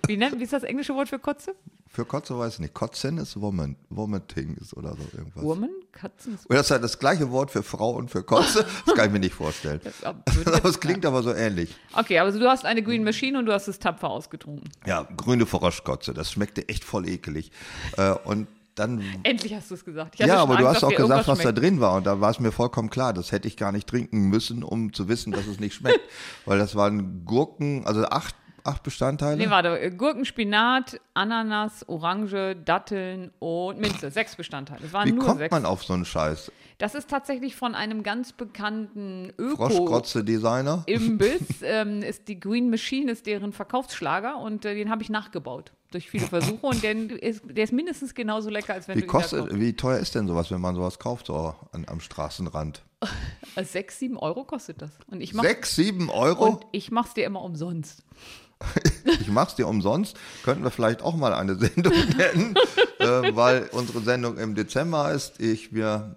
Wie, 0.07 0.15
nennt, 0.15 0.39
wie 0.39 0.43
ist 0.43 0.53
das 0.53 0.63
englische 0.63 0.95
Wort 0.95 1.09
für 1.09 1.19
Kotze? 1.19 1.55
Für 1.99 2.05
Kotze 2.05 2.39
weiß 2.39 2.53
ich 2.53 2.59
nicht. 2.61 2.73
Kotzen 2.73 3.17
ist 3.17 3.41
Vomit, 3.41 3.75
Vomiting 3.89 4.55
ist 4.55 4.73
oder 4.73 4.95
so 4.95 5.17
irgendwas. 5.17 5.43
Woman? 5.43 5.69
Katzen? 5.91 6.39
Das 6.47 6.61
ist 6.61 6.71
halt 6.71 6.81
das 6.81 6.97
gleiche 6.97 7.29
Wort 7.29 7.51
für 7.51 7.61
Frau 7.61 7.89
und 7.91 8.09
für 8.09 8.23
Kotze. 8.23 8.65
Das 8.85 8.95
kann 8.95 9.07
ich 9.07 9.11
mir 9.11 9.19
nicht 9.19 9.35
vorstellen. 9.35 9.81
Aber 10.01 10.23
es 10.63 10.79
klingt 10.79 11.05
aber 11.05 11.21
so 11.23 11.33
ähnlich. 11.33 11.75
Okay, 11.91 12.19
also 12.19 12.39
du 12.39 12.47
hast 12.47 12.65
eine 12.65 12.81
Green 12.83 13.03
Machine 13.03 13.37
und 13.37 13.47
du 13.47 13.51
hast 13.51 13.67
es 13.67 13.79
tapfer 13.79 14.09
ausgetrunken. 14.09 14.69
Ja, 14.85 15.05
grüne 15.17 15.45
Froschkotze, 15.45 16.13
das 16.13 16.31
schmeckte 16.31 16.69
echt 16.69 16.85
voll 16.85 17.05
ekelig. 17.05 17.51
Äh, 17.97 18.11
und 18.23 18.47
dann, 18.75 19.03
Endlich 19.23 19.53
hast 19.53 19.69
du 19.69 19.75
es 19.75 19.83
gesagt. 19.83 20.17
Ja, 20.19 20.37
aber 20.37 20.55
du 20.55 20.65
Angst, 20.65 20.75
hast 20.75 20.83
dass 20.83 20.93
auch 20.93 20.95
gesagt, 20.95 21.27
was 21.27 21.39
da 21.39 21.51
drin 21.51 21.81
war. 21.81 21.95
Und 21.95 22.07
da 22.07 22.21
war 22.21 22.31
es 22.31 22.39
mir 22.39 22.53
vollkommen 22.53 22.89
klar, 22.89 23.11
das 23.11 23.33
hätte 23.33 23.49
ich 23.49 23.57
gar 23.57 23.73
nicht 23.73 23.89
trinken 23.89 24.29
müssen, 24.29 24.63
um 24.63 24.93
zu 24.93 25.09
wissen, 25.09 25.33
dass 25.33 25.47
es 25.47 25.59
nicht 25.59 25.73
schmeckt. 25.73 25.99
Weil 26.45 26.59
das 26.59 26.75
waren 26.75 27.25
Gurken, 27.25 27.85
also 27.85 28.05
acht, 28.05 28.35
acht 28.69 28.83
Bestandteile. 28.83 29.37
Nee, 29.37 29.49
warte. 29.49 29.91
Gurken, 29.91 30.25
Spinat, 30.25 30.99
Ananas, 31.13 31.87
Orange, 31.87 32.55
Datteln 32.55 33.31
und 33.39 33.79
Minze. 33.79 34.11
Sechs 34.11 34.35
Bestandteile. 34.35 34.85
Es 34.85 34.93
waren 34.93 35.07
Wie 35.07 35.13
nur 35.13 35.25
kommt 35.25 35.39
sechs. 35.39 35.51
man 35.51 35.65
auf 35.65 35.83
so 35.83 35.93
einen 35.93 36.05
Scheiß? 36.05 36.51
Das 36.77 36.95
ist 36.95 37.09
tatsächlich 37.09 37.57
von 37.57 37.75
einem 37.75 38.03
ganz 38.03 38.31
bekannten 38.31 39.33
Öko. 39.37 39.67
Froschkotze-Designer? 39.67 40.83
Imbiss 40.85 41.61
ähm, 41.61 42.01
ist 42.01 42.29
die 42.29 42.39
Green 42.39 42.69
Machine, 42.69 43.11
ist 43.11 43.25
deren 43.25 43.51
Verkaufsschlager 43.51 44.37
und 44.37 44.63
äh, 44.63 44.75
den 44.75 44.89
habe 44.89 45.03
ich 45.03 45.09
nachgebaut 45.09 45.73
durch 45.91 46.09
viele 46.09 46.27
Versuche 46.27 46.65
und 46.65 46.83
der 46.83 46.93
ist, 47.21 47.41
der 47.45 47.63
ist 47.63 47.73
mindestens 47.73 48.13
genauso 48.13 48.49
lecker, 48.49 48.73
als 48.73 48.87
wenn 48.87 48.97
Wie 48.97 49.01
du 49.01 49.07
kostet, 49.07 49.59
wie 49.59 49.73
teuer 49.73 49.97
ist 49.97 50.15
denn 50.15 50.27
sowas, 50.27 50.51
wenn 50.51 50.61
man 50.61 50.75
sowas 50.75 50.99
kauft, 50.99 51.27
so 51.27 51.55
an, 51.71 51.85
am 51.87 51.99
Straßenrand? 51.99 52.83
Sechs, 53.63 53.99
sieben 53.99 54.17
Euro 54.17 54.43
kostet 54.43 54.81
das. 54.81 54.91
Und 55.07 55.21
ich 55.21 55.33
mach, 55.33 55.43
Sechs, 55.43 55.75
sieben 55.75 56.09
Euro? 56.09 56.45
und 56.45 56.65
ich 56.71 56.91
mach's 56.91 57.13
dir 57.13 57.25
immer 57.25 57.41
umsonst. 57.41 58.03
Ich 59.21 59.29
mach's 59.29 59.55
dir 59.55 59.67
umsonst. 59.67 60.17
Könnten 60.43 60.63
wir 60.63 60.71
vielleicht 60.71 61.01
auch 61.01 61.15
mal 61.15 61.33
eine 61.33 61.55
Sendung 61.59 61.93
nennen, 62.17 62.55
äh, 62.99 63.35
weil 63.35 63.69
unsere 63.71 64.01
Sendung 64.01 64.37
im 64.37 64.55
Dezember 64.55 65.11
ist. 65.11 65.39
Ich, 65.39 65.73
wir, 65.73 66.15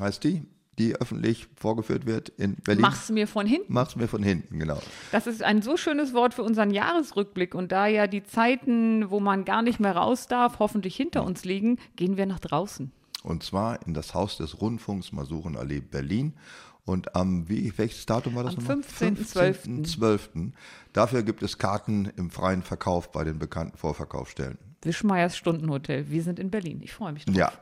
heißt 0.00 0.24
die, 0.24 0.42
die 0.78 0.96
öffentlich 0.96 1.48
vorgeführt 1.56 2.06
wird 2.06 2.30
in 2.30 2.56
Berlin. 2.56 2.82
Mach's 2.82 3.10
mir 3.10 3.28
von 3.28 3.46
hinten. 3.46 3.72
Mach's 3.72 3.96
mir 3.96 4.08
von 4.08 4.22
hinten, 4.22 4.58
genau. 4.58 4.80
Das 5.12 5.26
ist 5.26 5.42
ein 5.42 5.62
so 5.62 5.76
schönes 5.76 6.14
Wort 6.14 6.34
für 6.34 6.42
unseren 6.42 6.70
Jahresrückblick. 6.70 7.54
Und 7.54 7.72
da 7.72 7.86
ja 7.86 8.06
die 8.06 8.24
Zeiten, 8.24 9.10
wo 9.10 9.20
man 9.20 9.44
gar 9.44 9.62
nicht 9.62 9.80
mehr 9.80 9.94
raus 9.94 10.26
darf, 10.28 10.58
hoffentlich 10.58 10.96
hinter 10.96 11.24
uns 11.24 11.44
liegen, 11.44 11.78
gehen 11.96 12.16
wir 12.16 12.26
nach 12.26 12.40
draußen. 12.40 12.90
Und 13.22 13.42
zwar 13.42 13.86
in 13.86 13.94
das 13.94 14.14
Haus 14.14 14.38
des 14.38 14.60
Rundfunks 14.60 15.12
Masurenallee 15.12 15.80
Berlin. 15.80 16.34
Und 16.84 17.14
am, 17.14 17.48
wie, 17.48 17.72
welches 17.76 18.06
Datum 18.06 18.34
war 18.34 18.44
das 18.44 18.56
Am 18.56 18.64
nochmal? 18.64 18.78
15.12.. 18.78 19.84
15.12.. 19.84 20.52
Dafür 20.92 21.22
gibt 21.22 21.42
es 21.42 21.58
Karten 21.58 22.06
im 22.16 22.30
freien 22.30 22.62
Verkauf 22.62 23.12
bei 23.12 23.22
den 23.24 23.38
bekannten 23.38 23.76
Vorverkaufsstellen. 23.76 24.58
Wischmeiers 24.82 25.36
Stundenhotel. 25.36 26.10
Wir 26.10 26.22
sind 26.22 26.40
in 26.40 26.50
Berlin. 26.50 26.80
Ich 26.82 26.92
freue 26.92 27.12
mich 27.12 27.24
drauf. 27.24 27.36
Ja, 27.36 27.52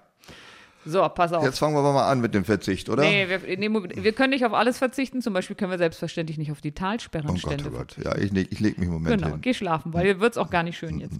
So, 0.84 1.06
pass 1.10 1.32
auf. 1.32 1.44
jetzt 1.44 1.58
fangen 1.58 1.74
wir 1.74 1.82
mal 1.82 2.08
an 2.10 2.20
mit 2.20 2.34
dem 2.34 2.44
Verzicht, 2.44 2.88
oder? 2.88 3.02
Nee, 3.02 3.28
wir, 3.28 3.56
nee, 3.58 3.68
wir 4.02 4.12
können 4.12 4.30
nicht 4.30 4.46
auf 4.46 4.54
alles 4.54 4.78
verzichten. 4.78 5.20
Zum 5.20 5.34
Beispiel 5.34 5.54
können 5.54 5.70
wir 5.70 5.78
selbstverständlich 5.78 6.38
nicht 6.38 6.50
auf 6.52 6.60
die 6.62 6.70
oh 6.70 6.74
Talsperrenstände 6.74 7.64
Gott, 7.70 7.96
oh 7.98 8.02
Gott. 8.02 8.04
Ja, 8.04 8.16
ich, 8.16 8.32
leg- 8.32 8.48
ich 8.50 8.60
lege 8.60 8.80
mich 8.80 8.86
im 8.88 8.94
Moment 8.94 9.16
Genau, 9.20 9.32
hin. 9.34 9.40
geh 9.42 9.52
schlafen, 9.52 9.92
weil 9.92 10.04
hier 10.04 10.20
wird 10.20 10.32
es 10.32 10.38
auch 10.38 10.48
gar 10.48 10.62
nicht 10.62 10.78
schön 10.78 10.98
jetzt. 10.98 11.18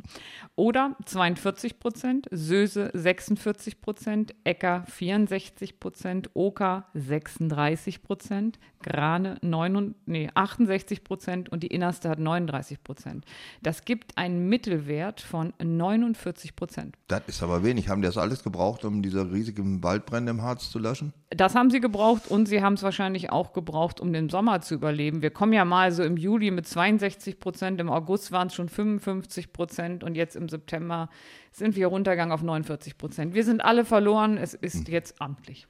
Oder 0.57 0.97
42 1.05 1.79
Prozent, 1.79 2.27
Söse 2.31 2.91
46 2.95 3.81
Prozent, 3.83 4.35
Äcker 4.45 4.85
64 4.89 5.79
Prozent, 5.79 6.31
Oker 6.35 6.87
36 6.95 8.03
Prozent, 8.03 8.59
Grane 8.83 9.37
9, 9.43 9.95
nee, 10.07 10.31
68 10.35 11.05
Prozent 11.05 11.49
und 11.51 11.63
die 11.63 11.67
Innerste 11.67 12.09
hat 12.09 12.19
39 12.19 12.83
Prozent. 12.83 13.27
Das 13.63 13.85
gibt 13.85 14.17
einen 14.17 14.49
Mittelwert 14.49 15.21
von 15.21 15.53
49 15.63 16.57
Prozent. 16.57 16.97
Das 17.09 17.23
ist 17.27 17.43
aber 17.43 17.63
wenig. 17.63 17.89
Haben 17.89 18.01
die 18.01 18.07
das 18.07 18.17
alles 18.17 18.43
gebraucht, 18.43 18.85
um 18.87 19.03
diese 19.03 19.31
riesigen 19.31 19.50
Waldbrände 19.57 20.31
im 20.31 20.43
Harz 20.43 20.71
zu 20.71 20.79
löschen? 20.79 21.13
Das 21.31 21.55
haben 21.55 21.71
sie 21.71 21.81
gebraucht 21.81 22.29
und 22.29 22.47
sie 22.47 22.63
haben 22.63 22.75
es 22.75 22.83
wahrscheinlich 22.83 23.31
auch 23.31 23.53
gebraucht, 23.53 24.01
um 24.01 24.13
den 24.13 24.29
Sommer 24.29 24.61
zu 24.61 24.75
überleben. 24.75 25.23
Wir 25.23 25.31
kommen 25.31 25.53
ja 25.53 25.65
mal 25.65 25.93
so 25.93 26.03
im 26.03 26.17
Juli 26.17 26.51
mit 26.51 26.67
62 26.67 27.39
Prozent, 27.39 27.81
im 27.81 27.91
August 27.91 28.33
waren 28.33 28.49
es 28.49 28.55
schon 28.55 28.69
55 28.69 29.53
Prozent 29.53 30.05
und 30.05 30.15
jetzt 30.15 30.37
im 30.37 30.49
September 30.49 31.09
sind 31.53 31.77
wir 31.77 31.87
runtergegangen 31.87 32.33
auf 32.33 32.43
49 32.43 32.99
Prozent. 32.99 33.35
Wir 33.35 33.45
sind 33.45 33.65
alle 33.65 33.85
verloren, 33.85 34.37
es 34.37 34.55
ist 34.55 34.89
jetzt 34.89 35.21
amtlich. 35.21 35.67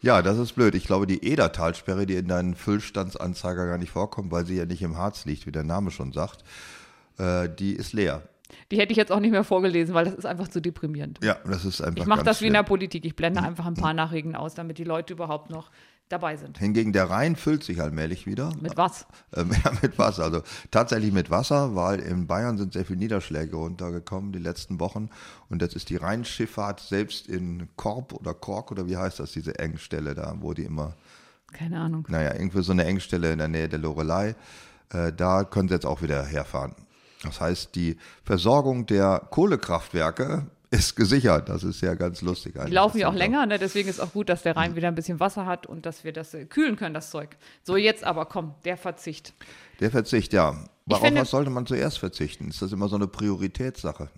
Ja, 0.00 0.20
das 0.20 0.36
ist 0.36 0.54
blöd. 0.54 0.74
Ich 0.74 0.84
glaube, 0.84 1.06
die 1.06 1.24
Edertalsperre, 1.24 2.06
die 2.06 2.16
in 2.16 2.26
deinen 2.26 2.56
Füllstandsanzeiger 2.56 3.66
gar 3.66 3.78
nicht 3.78 3.92
vorkommt, 3.92 4.32
weil 4.32 4.44
sie 4.44 4.56
ja 4.56 4.66
nicht 4.66 4.82
im 4.82 4.96
Harz 4.96 5.24
liegt, 5.26 5.46
wie 5.46 5.52
der 5.52 5.62
Name 5.62 5.92
schon 5.92 6.12
sagt, 6.12 6.42
äh, 7.18 7.48
die 7.48 7.74
ist 7.74 7.92
leer. 7.92 8.22
Die 8.70 8.78
hätte 8.78 8.92
ich 8.92 8.96
jetzt 8.98 9.12
auch 9.12 9.20
nicht 9.20 9.30
mehr 9.30 9.44
vorgelesen, 9.44 9.94
weil 9.94 10.04
das 10.04 10.14
ist 10.14 10.26
einfach 10.26 10.48
zu 10.48 10.60
deprimierend. 10.60 11.18
Ja, 11.22 11.36
das 11.44 11.64
ist 11.64 11.80
einfach 11.80 12.00
Ich 12.00 12.06
mache 12.06 12.24
das 12.24 12.40
wie 12.40 12.46
in 12.46 12.52
der. 12.54 12.62
Politik. 12.62 13.04
Ich 13.04 13.16
blende 13.16 13.42
einfach 13.42 13.66
ein 13.66 13.74
paar 13.74 13.92
Nachrichten 13.92 14.34
aus, 14.36 14.54
damit 14.54 14.78
die 14.78 14.84
Leute 14.84 15.12
überhaupt 15.14 15.50
noch 15.50 15.70
dabei 16.08 16.36
sind. 16.36 16.58
Hingegen 16.58 16.92
der 16.92 17.10
Rhein 17.10 17.36
füllt 17.36 17.64
sich 17.64 17.80
allmählich 17.80 18.26
wieder. 18.26 18.52
Mit 18.60 18.76
was? 18.76 19.06
Ähm, 19.34 19.50
ja, 19.64 19.72
mit 19.80 19.98
Wasser. 19.98 20.24
Also 20.24 20.42
tatsächlich 20.70 21.10
mit 21.10 21.30
Wasser, 21.30 21.74
weil 21.74 22.00
in 22.00 22.26
Bayern 22.26 22.58
sind 22.58 22.74
sehr 22.74 22.84
viele 22.84 22.98
Niederschläge 22.98 23.56
runtergekommen 23.56 24.30
die 24.32 24.38
letzten 24.38 24.78
Wochen. 24.78 25.08
Und 25.48 25.62
jetzt 25.62 25.74
ist 25.74 25.88
die 25.88 25.96
Rheinschifffahrt 25.96 26.80
selbst 26.80 27.28
in 27.28 27.68
Korb 27.76 28.12
oder 28.12 28.34
Kork 28.34 28.70
oder 28.70 28.86
wie 28.86 28.98
heißt 28.98 29.20
das, 29.20 29.32
diese 29.32 29.58
Engstelle 29.58 30.14
da, 30.14 30.34
wo 30.40 30.52
die 30.52 30.64
immer, 30.64 30.94
Keine 31.52 31.80
Ahnung. 31.80 32.06
naja, 32.10 32.34
irgendwie 32.34 32.62
so 32.62 32.72
eine 32.72 32.84
Engstelle 32.84 33.32
in 33.32 33.38
der 33.38 33.48
Nähe 33.48 33.70
der 33.70 33.78
Lorelei, 33.78 34.34
äh, 34.90 35.12
da 35.14 35.44
können 35.44 35.68
sie 35.68 35.74
jetzt 35.74 35.86
auch 35.86 36.02
wieder 36.02 36.22
herfahren. 36.26 36.74
Das 37.24 37.40
heißt, 37.40 37.74
die 37.74 37.96
Versorgung 38.24 38.86
der 38.86 39.22
Kohlekraftwerke 39.30 40.46
ist 40.70 40.96
gesichert. 40.96 41.48
Das 41.48 41.62
ist 41.64 41.80
ja 41.82 41.94
ganz 41.94 42.22
lustig. 42.22 42.54
Die 42.66 42.72
laufen 42.72 42.98
ja 42.98 43.08
auch 43.08 43.14
länger, 43.14 43.44
ne? 43.46 43.58
deswegen 43.58 43.88
ist 43.88 44.00
auch 44.00 44.12
gut, 44.12 44.28
dass 44.28 44.42
der 44.42 44.56
Rhein 44.56 44.74
wieder 44.74 44.88
ein 44.88 44.94
bisschen 44.94 45.20
Wasser 45.20 45.44
hat 45.46 45.66
und 45.66 45.84
dass 45.86 46.02
wir 46.04 46.12
das 46.12 46.32
äh, 46.34 46.46
kühlen 46.46 46.76
können, 46.76 46.94
das 46.94 47.10
Zeug. 47.10 47.36
So, 47.62 47.76
jetzt 47.76 48.04
aber 48.04 48.24
komm, 48.26 48.54
der 48.64 48.76
Verzicht. 48.76 49.34
Der 49.80 49.90
Verzicht, 49.90 50.32
ja. 50.32 50.64
Worauf 50.86 51.02
finde- 51.04 51.20
was 51.20 51.30
sollte 51.30 51.50
man 51.50 51.66
zuerst 51.66 51.98
verzichten? 51.98 52.48
Ist 52.48 52.62
das 52.62 52.72
immer 52.72 52.88
so 52.88 52.96
eine 52.96 53.06
Prioritätssache? 53.06 54.08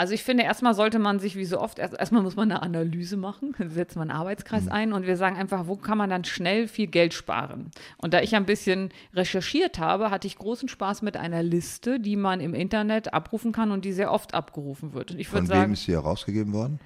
Also 0.00 0.14
ich 0.14 0.22
finde, 0.22 0.44
erstmal 0.44 0.72
sollte 0.72 0.98
man 0.98 1.18
sich 1.18 1.36
wie 1.36 1.44
so 1.44 1.60
oft, 1.60 1.78
erst, 1.78 1.92
erstmal 1.92 2.22
muss 2.22 2.34
man 2.34 2.50
eine 2.50 2.62
Analyse 2.62 3.18
machen, 3.18 3.54
setzt 3.68 3.96
man 3.96 4.10
einen 4.10 4.18
Arbeitskreis 4.18 4.66
ein 4.66 4.94
und 4.94 5.06
wir 5.06 5.18
sagen 5.18 5.36
einfach, 5.36 5.66
wo 5.66 5.76
kann 5.76 5.98
man 5.98 6.08
dann 6.08 6.24
schnell 6.24 6.68
viel 6.68 6.86
Geld 6.86 7.12
sparen? 7.12 7.70
Und 7.98 8.14
da 8.14 8.22
ich 8.22 8.34
ein 8.34 8.46
bisschen 8.46 8.94
recherchiert 9.12 9.78
habe, 9.78 10.10
hatte 10.10 10.26
ich 10.26 10.38
großen 10.38 10.70
Spaß 10.70 11.02
mit 11.02 11.18
einer 11.18 11.42
Liste, 11.42 12.00
die 12.00 12.16
man 12.16 12.40
im 12.40 12.54
Internet 12.54 13.12
abrufen 13.12 13.52
kann 13.52 13.72
und 13.72 13.84
die 13.84 13.92
sehr 13.92 14.10
oft 14.10 14.32
abgerufen 14.32 14.94
wird. 14.94 15.10
Und 15.10 15.20
ich 15.20 15.28
Von 15.28 15.40
wem 15.40 15.46
sagen, 15.46 15.72
ist 15.74 15.84
sie 15.84 15.92
herausgegeben 15.92 16.54
worden? 16.54 16.80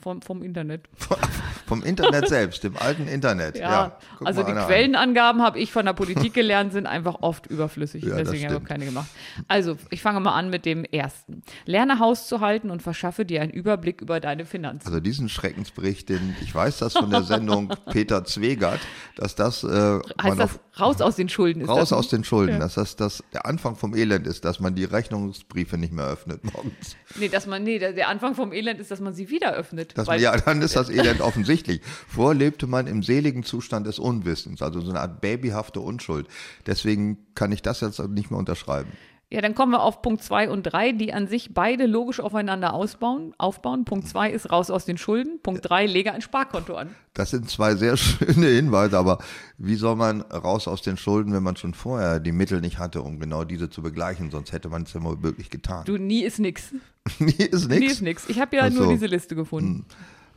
Vom, 0.00 0.22
vom 0.22 0.42
Internet. 0.42 0.88
Vom 1.66 1.82
Internet 1.82 2.28
selbst, 2.28 2.64
dem 2.64 2.76
alten 2.76 3.08
Internet. 3.08 3.58
Ja, 3.64 3.70
Ja, 3.70 3.98
also 4.24 4.42
die. 4.42 4.52
Quellenangaben 4.52 5.42
habe 5.42 5.58
ich 5.58 5.72
von 5.72 5.86
der 5.86 5.92
Politik 5.94 6.34
gelernt, 6.34 6.72
sind 6.72 6.86
einfach 6.86 7.16
oft 7.20 7.46
überflüssig. 7.46 8.04
Ja, 8.04 8.16
Deswegen 8.16 8.46
habe 8.46 8.58
ich 8.62 8.68
keine 8.68 8.84
gemacht. 8.84 9.08
Also, 9.48 9.76
ich 9.90 10.02
fange 10.02 10.20
mal 10.20 10.34
an 10.34 10.50
mit 10.50 10.66
dem 10.66 10.84
ersten. 10.84 11.42
Lerne 11.64 11.98
Haus 11.98 12.26
zu 12.28 12.40
halten 12.40 12.70
und 12.70 12.82
verschaffe 12.82 13.24
dir 13.24 13.40
einen 13.40 13.52
Überblick 13.52 14.02
über 14.02 14.20
deine 14.20 14.44
Finanzen. 14.44 14.86
Also 14.86 15.00
diesen 15.00 15.28
Schreckensbericht, 15.28 16.08
den 16.08 16.36
ich 16.42 16.54
weiß 16.54 16.78
das 16.78 16.94
von 16.94 17.10
der 17.10 17.22
Sendung 17.22 17.72
Peter 17.90 18.24
Zwegert, 18.24 18.80
dass 19.16 19.34
das, 19.34 19.64
äh, 19.64 19.98
heißt 20.22 20.38
das 20.38 20.60
raus 20.78 21.00
aus 21.00 21.16
den 21.16 21.28
Schulden? 21.28 21.62
Ist 21.62 21.68
raus 21.68 21.90
das, 21.90 21.92
aus 21.92 22.08
den 22.08 22.24
Schulden, 22.24 22.60
dass 22.60 22.74
das, 22.74 22.96
das 22.96 23.22
der 23.32 23.46
Anfang 23.46 23.76
vom 23.76 23.94
Elend 23.94 24.26
ist, 24.26 24.44
dass 24.44 24.60
man 24.60 24.74
die 24.74 24.84
Rechnungsbriefe 24.84 25.78
nicht 25.78 25.92
mehr 25.92 26.06
öffnet 26.06 26.44
morgens. 26.44 26.96
Nee, 27.16 27.28
dass 27.28 27.46
man, 27.46 27.62
nee, 27.62 27.78
der, 27.78 28.08
Anfang 28.08 28.34
vom 28.34 28.52
Elend 28.52 28.80
ist, 28.80 28.90
dass 28.90 29.00
man 29.00 29.14
sie 29.14 29.30
wieder 29.30 29.54
öffnet. 29.54 29.96
Man, 29.96 30.20
ja, 30.20 30.36
dann 30.36 30.62
ist 30.62 30.76
das 30.76 30.90
Elend 30.90 31.20
offensichtlich. 31.20 31.80
Vorher 32.08 32.34
lebte 32.34 32.66
man 32.66 32.86
im 32.86 33.02
seligen 33.02 33.44
Zustand 33.44 33.86
des 33.86 33.98
Unwissens, 33.98 34.62
also 34.62 34.80
so 34.80 34.90
eine 34.90 35.00
Art 35.00 35.20
babyhafte 35.20 35.80
Unschuld. 35.80 36.26
Deswegen 36.66 37.18
kann 37.34 37.52
ich 37.52 37.62
das 37.62 37.80
jetzt 37.80 37.98
nicht 38.08 38.30
mehr 38.30 38.38
unterschreiben. 38.38 38.92
Ja, 39.34 39.40
dann 39.40 39.56
kommen 39.56 39.72
wir 39.72 39.82
auf 39.82 40.00
Punkt 40.00 40.22
2 40.22 40.48
und 40.48 40.62
3, 40.62 40.92
die 40.92 41.12
an 41.12 41.26
sich 41.26 41.52
beide 41.52 41.86
logisch 41.86 42.20
aufeinander 42.20 42.72
ausbauen, 42.72 43.34
aufbauen. 43.36 43.84
Punkt 43.84 44.06
2 44.06 44.30
ist 44.30 44.52
raus 44.52 44.70
aus 44.70 44.84
den 44.84 44.96
Schulden. 44.96 45.40
Punkt 45.42 45.68
3, 45.68 45.86
lege 45.86 46.12
ein 46.12 46.22
Sparkonto 46.22 46.76
an. 46.76 46.90
Das 47.14 47.30
sind 47.30 47.50
zwei 47.50 47.74
sehr 47.74 47.96
schöne 47.98 48.46
Hinweise, 48.46 48.96
aber 48.96 49.18
wie 49.58 49.74
soll 49.74 49.96
man 49.96 50.20
raus 50.20 50.68
aus 50.68 50.82
den 50.82 50.96
Schulden, 50.96 51.32
wenn 51.32 51.42
man 51.42 51.56
schon 51.56 51.74
vorher 51.74 52.20
die 52.20 52.30
Mittel 52.30 52.60
nicht 52.60 52.78
hatte, 52.78 53.02
um 53.02 53.18
genau 53.18 53.42
diese 53.42 53.68
zu 53.68 53.82
begleichen? 53.82 54.30
Sonst 54.30 54.52
hätte 54.52 54.68
man 54.68 54.82
es 54.84 54.92
ja 54.92 55.00
mal 55.00 55.20
wirklich 55.20 55.50
getan. 55.50 55.84
Du, 55.84 55.96
nie 55.96 56.22
ist 56.22 56.38
nix. 56.38 56.72
Nie 57.18 57.32
ist 57.32 57.68
Nie 57.68 57.80
nix. 57.80 57.92
ist 57.94 58.02
nix. 58.02 58.28
Ich 58.28 58.38
habe 58.40 58.54
ja 58.54 58.62
Ach 58.66 58.70
nur 58.70 58.88
diese 58.88 59.06
Liste 59.06 59.34
gefunden. 59.34 59.84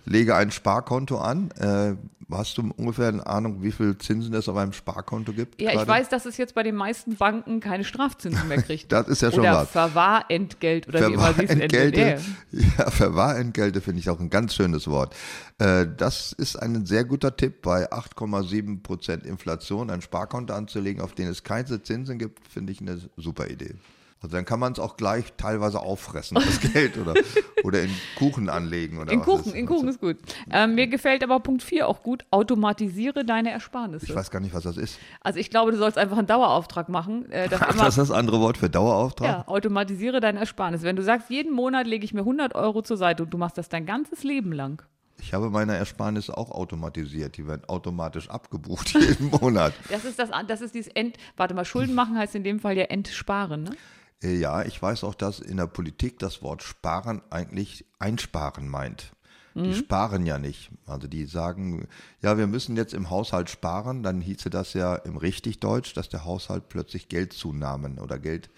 Lege 0.07 0.35
ein 0.35 0.51
Sparkonto 0.51 1.17
an. 1.17 1.51
Äh, 1.51 1.95
hast 2.31 2.57
du 2.57 2.71
ungefähr 2.75 3.09
eine 3.09 3.25
Ahnung, 3.25 3.61
wie 3.61 3.71
viel 3.71 3.97
Zinsen 3.97 4.33
es 4.33 4.49
auf 4.49 4.57
einem 4.57 4.73
Sparkonto 4.73 5.33
gibt? 5.33 5.61
Ja, 5.61 5.69
ich 5.69 5.75
gerade? 5.75 5.87
weiß, 5.87 6.09
dass 6.09 6.25
es 6.25 6.37
jetzt 6.37 6.55
bei 6.55 6.63
den 6.63 6.75
meisten 6.75 7.15
Banken 7.15 7.59
keine 7.59 7.83
Strafzinsen 7.83 8.47
mehr 8.47 8.61
kriegt. 8.63 8.91
Das 8.91 9.07
ist 9.07 9.21
ja 9.21 9.31
schon 9.31 9.41
oder 9.41 9.53
was. 9.53 9.69
Verwahrentgelt 9.69 10.87
oder 10.87 11.09
wie 11.09 11.13
immer 11.13 11.33
sie 11.33 11.43
es. 11.43 11.51
Verwahrentgelte, 11.51 12.21
ja, 12.51 12.89
Verwahrentgelte 12.89 13.81
finde 13.81 13.99
ich 13.99 14.09
auch 14.09 14.19
ein 14.19 14.29
ganz 14.29 14.55
schönes 14.55 14.87
Wort. 14.87 15.15
Äh, 15.57 15.87
das 15.95 16.31
ist 16.33 16.55
ein 16.55 16.85
sehr 16.85 17.05
guter 17.05 17.35
Tipp, 17.35 17.61
bei 17.61 17.91
8,7 17.91 18.83
Prozent 18.83 19.25
Inflation 19.25 19.89
ein 19.89 20.01
Sparkonto 20.01 20.53
anzulegen, 20.53 21.01
auf 21.01 21.13
den 21.13 21.27
es 21.27 21.43
keine 21.43 21.81
Zinsen 21.81 22.17
gibt, 22.17 22.47
finde 22.47 22.71
ich 22.71 22.81
eine 22.81 22.99
super 23.17 23.47
Idee. 23.47 23.75
Also 24.21 24.35
dann 24.35 24.45
kann 24.45 24.59
man 24.59 24.73
es 24.73 24.79
auch 24.79 24.97
gleich 24.97 25.33
teilweise 25.37 25.79
auffressen, 25.79 26.35
das 26.35 26.59
Geld, 26.73 26.97
oder, 26.97 27.13
oder 27.63 27.83
in 27.83 27.91
Kuchen 28.17 28.49
anlegen. 28.49 28.97
Oder 28.97 29.11
In 29.11 29.21
Kuchen, 29.21 29.45
ist- 29.45 29.55
in 29.55 29.65
Kuchen 29.67 29.87
ist 29.89 30.01
gut. 30.01 30.17
Ähm, 30.49 30.73
mir 30.75 30.87
gefällt 30.87 31.23
aber 31.23 31.39
Punkt 31.39 31.61
4 31.61 31.87
auch 31.87 32.01
gut. 32.01 32.25
Automatisiere 32.31 33.23
deine 33.25 33.51
Ersparnisse. 33.51 34.05
Ich 34.07 34.15
weiß 34.15 34.31
gar 34.31 34.39
nicht, 34.39 34.55
was 34.55 34.63
das 34.63 34.77
ist. 34.77 34.97
Also 35.21 35.39
ich 35.39 35.49
glaube, 35.51 35.71
du 35.71 35.77
sollst 35.77 35.97
einfach 35.99 36.17
einen 36.17 36.25
Dauerauftrag 36.27 36.89
machen. 36.89 37.31
Äh, 37.31 37.47
Ach, 37.59 37.73
immer, 37.73 37.83
das 37.85 37.89
ist 37.97 38.09
das 38.09 38.11
andere 38.11 38.39
Wort 38.39 38.57
für 38.57 38.69
Dauerauftrag? 38.69 39.27
ja, 39.27 39.47
automatisiere 39.47 40.19
deine 40.19 40.39
Ersparnisse. 40.39 40.83
Wenn 40.83 40.95
du 40.95 41.03
sagst, 41.03 41.29
jeden 41.29 41.53
Monat 41.53 41.85
lege 41.85 42.03
ich 42.03 42.13
mir 42.13 42.21
100 42.21 42.55
Euro 42.55 42.81
zur 42.81 42.97
Seite 42.97 43.23
und 43.23 43.29
du 43.33 43.37
machst 43.37 43.57
das 43.59 43.69
dein 43.69 43.85
ganzes 43.85 44.23
Leben 44.23 44.51
lang. 44.51 44.81
Ich 45.19 45.33
habe 45.33 45.49
meine 45.49 45.75
Ersparnisse 45.75 46.37
auch 46.37 46.51
automatisiert. 46.51 47.37
Die 47.37 47.47
werden 47.47 47.63
automatisch 47.67 48.29
abgebucht 48.29 48.93
jeden 48.99 49.29
Monat. 49.29 49.73
Das 49.89 50.05
ist 50.05 50.17
das, 50.19 50.29
das 50.47 50.61
ist 50.61 50.73
dieses 50.75 50.91
End, 50.93 51.17
warte 51.35 51.53
mal, 51.53 51.65
Schulden 51.65 51.93
machen 51.95 52.17
heißt 52.17 52.35
in 52.35 52.43
dem 52.43 52.59
Fall 52.59 52.77
ja 52.77 52.83
entsparen, 52.85 53.63
ne? 53.63 53.71
Äh, 54.23 54.35
Ja, 54.37 54.63
ich 54.63 54.81
weiß 54.81 55.03
auch, 55.03 55.15
dass 55.15 55.39
in 55.39 55.57
der 55.57 55.67
Politik 55.67 56.19
das 56.19 56.41
Wort 56.41 56.63
sparen 56.63 57.21
eigentlich 57.29 57.85
einsparen 57.99 58.67
meint. 58.67 59.13
Die 59.55 59.73
sparen 59.73 60.27
ja 60.27 60.37
nicht. 60.37 60.69
Also 60.85 61.07
die 61.07 61.25
sagen, 61.25 61.87
ja, 62.21 62.37
wir 62.37 62.45
müssen 62.45 62.77
jetzt 62.77 62.93
im 62.93 63.09
Haushalt 63.09 63.49
sparen. 63.49 64.03
Dann 64.03 64.21
hieße 64.21 64.51
das 64.51 64.73
ja 64.73 64.95
im 64.95 65.17
richtig 65.17 65.59
Deutsch, 65.59 65.93
dass 65.95 66.09
der 66.09 66.25
Haushalt 66.25 66.69
plötzlich 66.69 67.09
Geldzunahmen 67.09 67.97
oder 67.97 68.19
Geld 68.19 68.51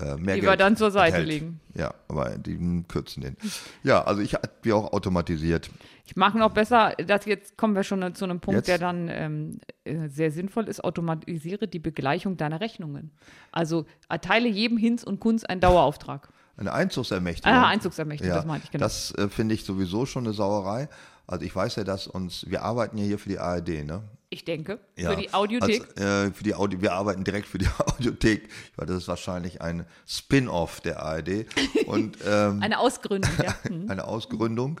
äh, 0.00 0.16
mehr 0.16 0.34
Die 0.34 0.40
Geld 0.40 0.52
wir 0.52 0.56
dann 0.56 0.76
zur 0.76 0.90
Seite 0.90 1.18
enthält. 1.18 1.28
legen. 1.42 1.60
Ja, 1.74 1.94
aber 2.08 2.30
die 2.38 2.84
kürzen 2.88 3.22
den. 3.22 3.36
Ja, 3.82 4.02
also 4.04 4.22
ich 4.22 4.34
habe 4.34 4.48
die 4.64 4.72
auch 4.72 4.92
automatisiert. 4.92 5.70
Ich 6.06 6.16
mache 6.16 6.38
noch 6.38 6.50
besser, 6.50 6.94
das 7.04 7.24
jetzt 7.24 7.56
kommen 7.56 7.74
wir 7.74 7.82
schon 7.82 8.14
zu 8.14 8.24
einem 8.24 8.40
Punkt, 8.40 8.58
Jetzt? 8.58 8.68
der 8.68 8.78
dann 8.78 9.08
ähm, 9.08 9.58
äh, 9.84 10.08
sehr 10.08 10.30
sinnvoll 10.30 10.68
ist, 10.68 10.84
automatisiere 10.84 11.66
die 11.66 11.80
Begleichung 11.80 12.36
deiner 12.36 12.60
Rechnungen. 12.60 13.10
Also 13.50 13.86
erteile 14.08 14.48
jedem 14.48 14.78
Hinz 14.78 15.02
und 15.02 15.18
Kunz 15.18 15.44
einen 15.44 15.60
Dauerauftrag. 15.60 16.28
Eine 16.56 16.72
Einzugsermächtigung. 16.72 17.52
Ah, 17.52 17.68
Einzugsermächtigung, 17.68 18.34
das 18.34 18.46
meinte 18.46 18.64
ich, 18.66 18.70
genau. 18.70 18.84
Das 18.84 19.14
äh, 19.16 19.28
finde 19.28 19.54
ich 19.54 19.64
sowieso 19.64 20.06
schon 20.06 20.24
eine 20.24 20.32
Sauerei. 20.32 20.88
Also 21.26 21.44
ich 21.44 21.54
weiß 21.54 21.76
ja, 21.76 21.84
dass 21.84 22.06
uns, 22.06 22.48
wir 22.48 22.62
arbeiten 22.62 22.96
ja 22.98 23.04
hier 23.04 23.18
für 23.18 23.28
die 23.28 23.38
ARD, 23.38 23.84
ne? 23.84 24.02
Ich 24.28 24.44
denke, 24.44 24.80
Ja, 24.96 25.10
für 25.10 25.16
die 25.16 25.32
Audiothek. 25.32 25.82
Als, 25.96 26.00
äh, 26.00 26.32
für 26.32 26.42
die 26.42 26.54
Audio, 26.54 26.80
wir 26.82 26.92
arbeiten 26.94 27.22
direkt 27.22 27.46
für 27.46 27.58
die 27.58 27.68
Audiothek. 27.78 28.48
Weiß, 28.76 28.86
das 28.88 28.96
ist 28.98 29.08
wahrscheinlich 29.08 29.62
ein 29.62 29.86
Spin-off 30.06 30.80
der 30.80 31.00
ARD 31.02 31.46
und 31.86 32.18
ähm, 32.26 32.60
eine 32.62 32.78
Ausgründung, 32.78 33.30
ja. 33.42 33.54
Hm. 33.62 33.88
eine 33.90 34.04
Ausgründung. 34.04 34.80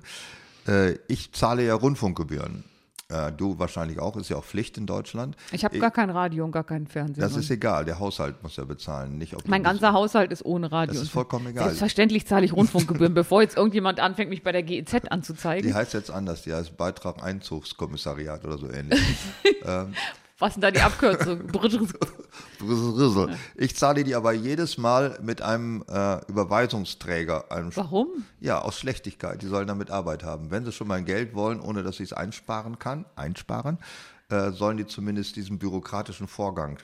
Äh, 0.66 0.94
ich 1.06 1.32
zahle 1.32 1.64
ja 1.64 1.74
Rundfunkgebühren. 1.74 2.64
Äh, 3.08 3.30
du 3.30 3.56
wahrscheinlich 3.58 4.00
auch, 4.00 4.16
ist 4.16 4.30
ja 4.30 4.36
auch 4.36 4.44
Pflicht 4.44 4.76
in 4.78 4.86
Deutschland. 4.86 5.36
Ich 5.52 5.64
habe 5.64 5.78
gar 5.78 5.92
kein 5.92 6.10
Radio 6.10 6.44
und 6.44 6.50
gar 6.50 6.64
keinen 6.64 6.88
Fernseher. 6.88 7.22
Das 7.22 7.36
ist 7.36 7.50
egal, 7.50 7.84
der 7.84 8.00
Haushalt 8.00 8.42
muss 8.42 8.56
ja 8.56 8.64
bezahlen, 8.64 9.16
nicht 9.16 9.36
mein 9.46 9.62
ganzer 9.62 9.92
Haushalt 9.92 10.32
ist 10.32 10.44
ohne 10.44 10.72
Radio. 10.72 10.94
Das 10.94 11.02
ist 11.04 11.10
vollkommen 11.10 11.46
egal. 11.46 11.64
Selbstverständlich 11.66 12.26
zahle 12.26 12.44
ich 12.44 12.52
Rundfunkgebühren, 12.52 13.14
bevor 13.14 13.42
jetzt 13.42 13.56
irgendjemand 13.56 14.00
anfängt, 14.00 14.30
mich 14.30 14.42
bei 14.42 14.50
der 14.50 14.64
GEZ 14.64 14.90
Die 15.02 15.10
anzuzeigen. 15.10 15.72
heißt 15.72 15.94
jetzt 15.94 16.10
anders, 16.10 16.42
die 16.42 16.52
heißt 16.52 16.76
Beitrag 16.76 17.22
Einzugskommissariat 17.22 18.44
oder 18.44 18.58
so 18.58 18.68
ähnlich. 18.68 19.00
Was 20.38 20.52
sind 20.52 20.62
da 20.62 20.70
die 20.70 20.80
Abkürzungen? 20.80 21.50
Ich 23.56 23.76
zahle 23.76 24.02
die 24.02 24.14
aber 24.14 24.32
jedes 24.32 24.78
Mal 24.78 25.18
mit 25.22 25.40
einem 25.42 25.84
äh, 25.88 26.24
Überweisungsträger. 26.26 27.50
Einem 27.50 27.74
Warum? 27.76 28.08
Ja, 28.40 28.60
aus 28.60 28.78
Schlechtigkeit. 28.78 29.42
Die 29.42 29.46
sollen 29.46 29.68
damit 29.68 29.90
Arbeit 29.90 30.24
haben. 30.24 30.50
Wenn 30.50 30.64
sie 30.64 30.72
schon 30.72 30.88
mein 30.88 31.04
Geld 31.04 31.34
wollen, 31.34 31.60
ohne 31.60 31.82
dass 31.82 31.96
ich 31.96 32.10
es 32.10 32.12
einsparen 32.12 32.78
kann, 32.78 33.04
einsparen, 33.14 33.78
äh, 34.30 34.50
sollen 34.50 34.76
die 34.78 34.86
zumindest 34.86 35.36
diesen 35.36 35.58
bürokratischen 35.58 36.28
Vorgang. 36.28 36.78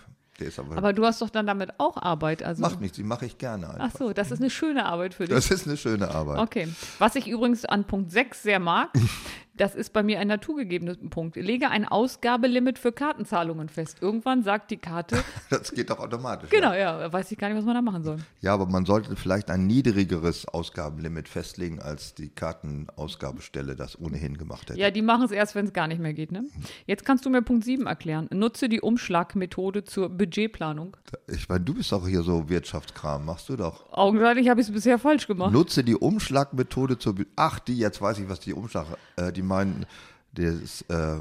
Aber, 0.56 0.76
Aber 0.76 0.92
du 0.92 1.04
hast 1.04 1.22
doch 1.22 1.30
dann 1.30 1.46
damit 1.46 1.70
auch 1.78 1.96
Arbeit. 1.96 2.42
Also. 2.42 2.62
macht 2.62 2.80
nichts, 2.80 2.96
die 2.96 3.04
mache 3.04 3.26
ich 3.26 3.38
gerne 3.38 3.68
einfach. 3.68 3.90
Ach 3.92 3.98
so, 3.98 4.12
das 4.12 4.30
ist 4.30 4.40
eine 4.40 4.50
schöne 4.50 4.86
Arbeit 4.86 5.14
für 5.14 5.24
dich. 5.26 5.34
Das 5.34 5.50
ist 5.50 5.66
eine 5.68 5.76
schöne 5.76 6.10
Arbeit. 6.10 6.38
Okay. 6.38 6.68
Was 6.98 7.14
ich 7.14 7.28
übrigens 7.28 7.64
an 7.64 7.84
Punkt 7.84 8.10
6 8.10 8.42
sehr 8.42 8.58
mag, 8.58 8.88
das 9.54 9.74
ist 9.74 9.92
bei 9.92 10.02
mir 10.02 10.18
ein 10.20 10.28
naturgegebener 10.28 10.94
Punkt. 11.10 11.36
Lege 11.36 11.68
ein 11.70 11.86
Ausgabelimit 11.86 12.78
für 12.78 12.90
Kartenzahlungen 12.92 13.68
fest. 13.68 13.98
Irgendwann 14.00 14.42
sagt 14.42 14.70
die 14.70 14.78
Karte, 14.78 15.16
Das 15.50 15.72
geht 15.72 15.90
doch 15.90 15.98
automatisch. 15.98 16.50
genau, 16.50 16.72
Ja. 16.72 17.00
ja, 17.02 17.12
weiß 17.12 17.30
ich 17.32 17.38
gar 17.38 17.48
nicht, 17.48 17.58
was 17.58 17.64
man 17.64 17.74
da 17.74 17.82
machen 17.82 18.02
soll. 18.02 18.16
ja, 18.40 18.54
aber 18.54 18.66
man 18.66 18.86
sollte 18.86 19.14
vielleicht 19.16 19.50
ein 19.50 19.66
niedrigeres 19.66 20.48
Ausgabenlimit 20.48 21.28
festlegen, 21.28 21.80
als 21.80 22.14
die 22.14 22.30
Kartenausgabestelle 22.30 23.76
das 23.76 23.98
ohnehin 24.00 24.36
gemacht 24.38 24.70
hätte. 24.70 24.80
Ja, 24.80 24.90
die 24.90 25.02
machen 25.02 25.24
es 25.24 25.30
erst, 25.30 25.54
wenn 25.54 25.66
es 25.66 25.72
gar 25.72 25.86
nicht 25.86 26.00
mehr 26.00 26.12
geht. 26.14 26.32
Ne? 26.32 26.44
Jetzt 26.86 27.04
kannst 27.04 27.24
du 27.24 27.30
mir 27.30 27.42
Punkt 27.42 27.64
7 27.64 27.86
erklären. 27.86 28.28
Nutze 28.32 28.68
die 28.68 28.80
Umschlagmethode 28.80 29.84
zur 29.84 30.08
Budgetplanung. 30.08 30.96
Ich 31.28 31.48
meine, 31.48 31.60
du 31.64 31.74
bist 31.74 31.92
doch 31.92 32.06
hier 32.06 32.22
so 32.22 32.48
Wirtschaftskram, 32.48 33.24
machst 33.24 33.48
du 33.48 33.56
doch. 33.56 33.92
Augenscheinlich 33.92 34.48
habe 34.48 34.60
ich 34.60 34.68
es 34.68 34.72
bisher 34.72 34.98
falsch 34.98 35.26
gemacht. 35.26 35.52
Nutze 35.52 35.84
die 35.84 35.96
Umschlagmethode 35.96 36.98
zur. 36.98 37.14
Ach, 37.36 37.58
die, 37.58 37.76
jetzt 37.78 38.00
weiß 38.00 38.18
ich, 38.18 38.28
was 38.28 38.40
die 38.40 38.52
Umschlag. 38.54 38.86
Äh, 39.16 39.32
die 39.32 39.41
meinen 39.42 39.86
das 40.32 40.82
äh, 40.82 41.20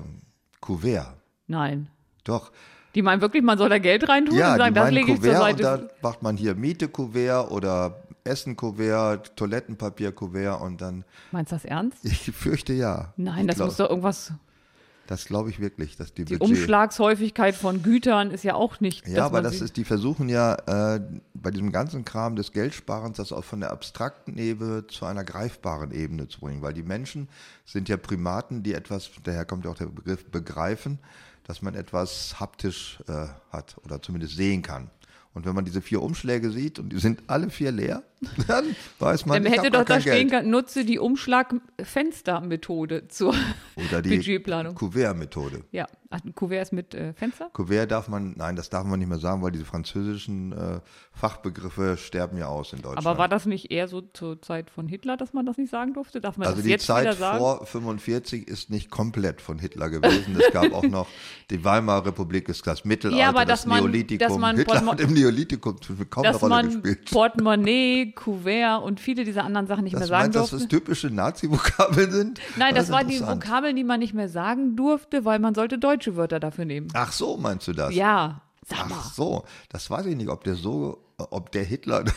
Kuvert. 0.60 1.14
Nein. 1.48 1.88
Doch. 2.24 2.52
Die 2.96 3.02
meinen 3.02 3.22
wirklich, 3.22 3.44
man 3.44 3.58
soll 3.58 3.70
da 3.70 3.78
Geld 3.78 4.08
reintun 4.08 4.36
Ja, 4.36 4.54
und 4.54 4.58
sagen, 4.58 4.74
die 4.74 4.80
das 4.80 4.92
lege 4.92 5.12
ich 5.14 5.22
zur 5.22 5.32
Kuvert 5.34 5.54
und 5.54 5.64
Seite. 5.64 5.90
da 6.02 6.08
macht 6.10 6.22
man 6.22 6.38
hier 6.38 6.56
Miete-Kuvert 6.56 7.52
oder 7.52 8.02
Essen-Kuvert, 8.24 9.36
Toilettenpapier-Kuvert 9.36 10.62
und 10.62 10.82
dann. 10.82 11.04
Meinst 11.32 11.52
du 11.52 11.56
das 11.56 11.66
ernst? 11.66 12.04
Ich 12.06 12.32
fürchte 12.32 12.74
ja. 12.74 13.14
Nein, 13.18 13.42
ich 13.42 13.48
das 13.48 13.56
glaub, 13.58 13.68
muss 13.68 13.78
doch 13.78 13.90
irgendwas. 13.90 14.34
Das 15.12 15.26
glaube 15.26 15.50
ich 15.50 15.60
wirklich, 15.60 15.98
dass 15.98 16.14
die, 16.14 16.24
Die 16.24 16.38
Budget. 16.38 16.56
Umschlagshäufigkeit 16.56 17.54
von 17.54 17.84
Gütern 17.84 18.32
ist 18.32 18.46
ja 18.46 18.54
auch 18.54 18.80
nicht. 18.80 19.06
Ja, 19.10 19.26
aber 19.26 19.42
das 19.42 19.60
ist, 19.60 19.76
die 19.76 19.84
versuchen 19.84 20.30
ja 20.30 20.56
äh, 20.96 21.02
bei 21.34 21.52
diesem 21.52 21.74
ganzen 21.74 22.06
Kram 22.06 22.38
des 22.38 22.54
Geldsparens 22.54 23.18
das 23.18 23.34
auch 23.34 23.44
von 23.44 23.60
der 23.60 23.72
abstrakten 23.72 24.38
Ebene 24.38 24.88
zu 24.88 25.04
einer 25.06 25.26
greifbaren 25.26 25.92
Ebene 25.92 26.30
zu 26.30 26.40
bringen, 26.40 26.62
weil 26.62 26.72
die 26.72 26.84
Menschen 26.84 27.28
sind 27.66 27.90
ja 27.90 27.98
Primaten, 27.98 28.64
die 28.64 28.74
etwas, 28.74 29.12
daher 29.22 29.44
kommt 29.44 29.66
ja 29.66 29.72
auch 29.72 29.78
der 29.78 29.88
Begriff 29.88 30.24
begreifen, 30.32 30.98
dass 31.44 31.62
man 31.62 31.76
etwas 31.76 32.40
haptisch 32.40 33.04
äh, 33.10 33.28
hat 33.52 33.76
oder 33.84 34.02
zumindest 34.02 34.38
sehen 34.38 34.62
kann. 34.62 34.92
Und 35.34 35.46
wenn 35.46 35.54
man 35.54 35.66
diese 35.66 35.82
vier 35.82 36.02
Umschläge 36.02 36.52
sieht 36.52 36.80
und 36.80 36.88
die 36.88 37.00
sind 37.00 37.24
alle 37.28 37.50
vier 37.50 37.74
leer, 37.74 38.02
Dann 38.48 38.76
weiß 39.00 39.26
man, 39.26 39.44
Dann 39.44 39.52
hätte 39.52 39.72
doch 39.72 39.84
da 39.84 40.00
stehen 40.00 40.28
Geld. 40.28 40.32
können, 40.32 40.52
nutze 40.52 40.86
die 40.86 41.00
Umschlagfenstermethode 41.00 43.08
zur 43.08 43.34
Oder 43.76 44.02
die 44.02 44.18
Budgetplanung. 44.18 44.76
Kuvert-Methode. 44.76 45.64
Ja, 45.72 45.88
Ach, 46.14 46.20
ein 46.26 46.36
Kuvert 46.36 46.64
ist 46.64 46.74
mit 46.74 46.94
äh, 46.94 47.14
Fenster? 47.14 47.50
Kuvert 47.54 47.90
darf 47.90 48.10
man, 48.10 48.34
nein, 48.36 48.58
das 48.58 48.70
darf 48.70 48.86
man 48.86 49.00
nicht 49.00 49.08
mehr 49.08 49.18
sagen, 49.18 49.42
weil 49.42 49.52
diese 49.52 49.64
französischen 49.64 50.52
äh, 50.52 50.82
Fachbegriffe 51.14 51.96
sterben 51.96 52.38
ja 52.38 52.48
aus 52.48 52.74
in 52.74 52.82
Deutschland. 52.82 53.08
Aber 53.08 53.18
war 53.18 53.30
das 53.30 53.46
nicht 53.46 53.72
eher 53.72 53.88
so 53.88 54.02
zur 54.02 54.42
Zeit 54.42 54.70
von 54.70 54.90
Hitler, 54.90 55.16
dass 55.16 55.32
man 55.32 55.46
das 55.46 55.58
nicht 55.58 55.72
sagen 55.72 55.94
durfte? 55.94 56.20
Darf 56.20 56.36
man 56.38 56.48
also 56.48 56.58
das 56.58 56.66
die 56.66 56.72
jetzt 56.72 56.86
Zeit 56.86 57.16
vor 57.16 57.66
45 57.66 58.46
ist 58.46 58.70
nicht 58.70 58.92
komplett 58.92 59.40
von 59.40 59.58
Hitler 59.58 59.90
gewesen. 59.90 60.36
Es 60.38 60.52
gab 60.52 60.74
auch 60.74 60.84
noch 60.84 61.08
die 61.50 61.64
Weimarer 61.64 62.08
Republik, 62.08 62.50
ist 62.50 62.68
das 62.68 62.84
Mittelalter, 62.84 63.24
Ja, 63.24 63.30
aber 63.30 63.46
das 63.46 63.66
man- 63.66 63.80
Neolithikum. 63.80 64.44
Hitler 64.56 64.86
hat 64.86 65.00
im 65.00 65.14
Neolithikum 65.14 65.78
kaum 66.10 66.26
eine 66.26 66.36
Rolle 66.36 66.50
man 66.50 66.66
gespielt. 66.82 67.10
Portemonnaie, 67.10 68.11
Kuvert 68.12 68.84
und 68.84 69.00
viele 69.00 69.24
dieser 69.26 69.44
anderen 69.44 69.68
Sachen 69.68 69.84
nicht 69.84 69.94
Das 69.94 70.02
mehr 70.02 70.08
sagen 70.08 70.24
meinst 70.24 70.36
du, 70.36 70.40
dass 70.40 70.50
durfte. 70.52 70.68
das 70.68 70.78
typische 70.80 71.08
Nazi-Vokabeln 71.10 72.12
sind? 72.12 72.40
Nein, 72.58 72.76
das 72.76 72.86
ist 72.86 72.92
waren 72.92 73.08
die. 73.08 73.20
Vokabeln, 73.22 73.76
die 73.76 73.84
man 73.84 74.00
nicht 74.00 74.14
mehr 74.14 74.30
sagen 74.30 74.76
durfte, 74.76 75.26
weil 75.26 75.40
man 75.40 75.56
sollte 75.56 75.78
deutsche 75.78 76.16
Wörter 76.16 76.40
dafür 76.40 76.66
nehmen. 76.66 76.88
Ach 76.94 77.12
so, 77.12 77.38
meinst 77.38 77.68
du 77.68 77.74
das? 77.74 77.94
Ja, 77.96 78.42
sag 78.66 78.90
mal. 78.90 78.96
Ach 79.00 79.14
so, 79.14 79.44
das 79.70 79.90
weiß 79.90 80.06
ich 80.06 80.16
nicht, 80.16 80.30
ob 80.30 80.44
der 80.44 80.56
so, 80.56 81.04
ob 81.18 81.52
der 81.52 81.64
Hitler 81.64 82.04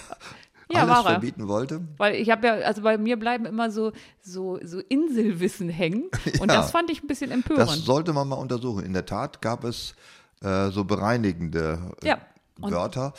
Ja, 0.71 0.81
alles 0.81 0.91
war 0.91 1.05
er. 1.05 1.11
verbieten 1.13 1.47
wollte. 1.47 1.83
Weil 1.99 2.15
ich 2.15 2.31
habe 2.31 2.47
ja, 2.47 2.55
also 2.55 2.81
bei 2.81 2.97
mir 2.97 3.19
bleiben 3.19 3.45
immer 3.45 3.71
so, 3.71 3.93
so, 4.23 4.59
so 4.65 4.81
Inselwissen 4.81 5.69
hängen. 5.69 6.05
Und 6.41 6.51
Ja. 6.51 6.57
das 6.57 6.71
fand 6.71 6.91
ich 6.91 7.03
ein 7.05 7.07
bisschen 7.07 7.29
Das 7.31 7.37
empörend. 7.37 7.71
sollte 7.85 8.13
man 8.15 8.27
mal 8.29 8.37
untersuchen. 8.37 8.83
In 8.85 8.95
der 8.95 9.05
Tat 9.05 9.43
gab 9.43 9.63
es 9.65 9.95
äh, 10.43 10.71
so 10.71 10.85
bereinigende 10.85 11.79
äh, 12.03 12.09
Ja, 12.09 12.19
und- 12.61 12.73
Wörter, 12.73 13.13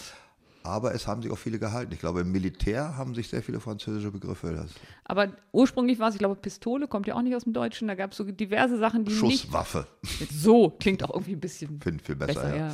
aber 0.65 0.93
es 0.93 1.07
haben 1.07 1.21
sich 1.21 1.31
auch 1.31 1.37
viele 1.37 1.59
gehalten. 1.59 1.93
Ich 1.93 1.99
glaube, 1.99 2.21
im 2.21 2.31
Militär 2.31 2.97
haben 2.97 3.15
sich 3.15 3.29
sehr 3.29 3.43
viele 3.43 3.59
französische 3.59 4.11
Begriffe. 4.11 4.51
Das 4.53 4.71
Aber 5.03 5.29
ursprünglich 5.51 5.99
war 5.99 6.09
es, 6.09 6.15
ich 6.15 6.19
glaube, 6.19 6.35
Pistole 6.35 6.87
kommt 6.87 7.07
ja 7.07 7.15
auch 7.15 7.21
nicht 7.21 7.35
aus 7.35 7.43
dem 7.43 7.53
Deutschen. 7.53 7.87
Da 7.87 7.95
gab 7.95 8.11
es 8.11 8.17
so 8.17 8.23
diverse 8.23 8.77
Sachen, 8.77 9.05
die 9.05 9.13
Schusswaffe, 9.13 9.87
nicht. 10.01 10.31
So 10.31 10.69
klingt 10.79 11.03
auch 11.03 11.11
irgendwie 11.11 11.33
ein 11.33 11.39
bisschen 11.39 11.79
finde 11.81 12.03
viel 12.03 12.15
besser. 12.15 12.33
besser, 12.33 12.55
ja. 12.55 12.67
ja. 12.67 12.73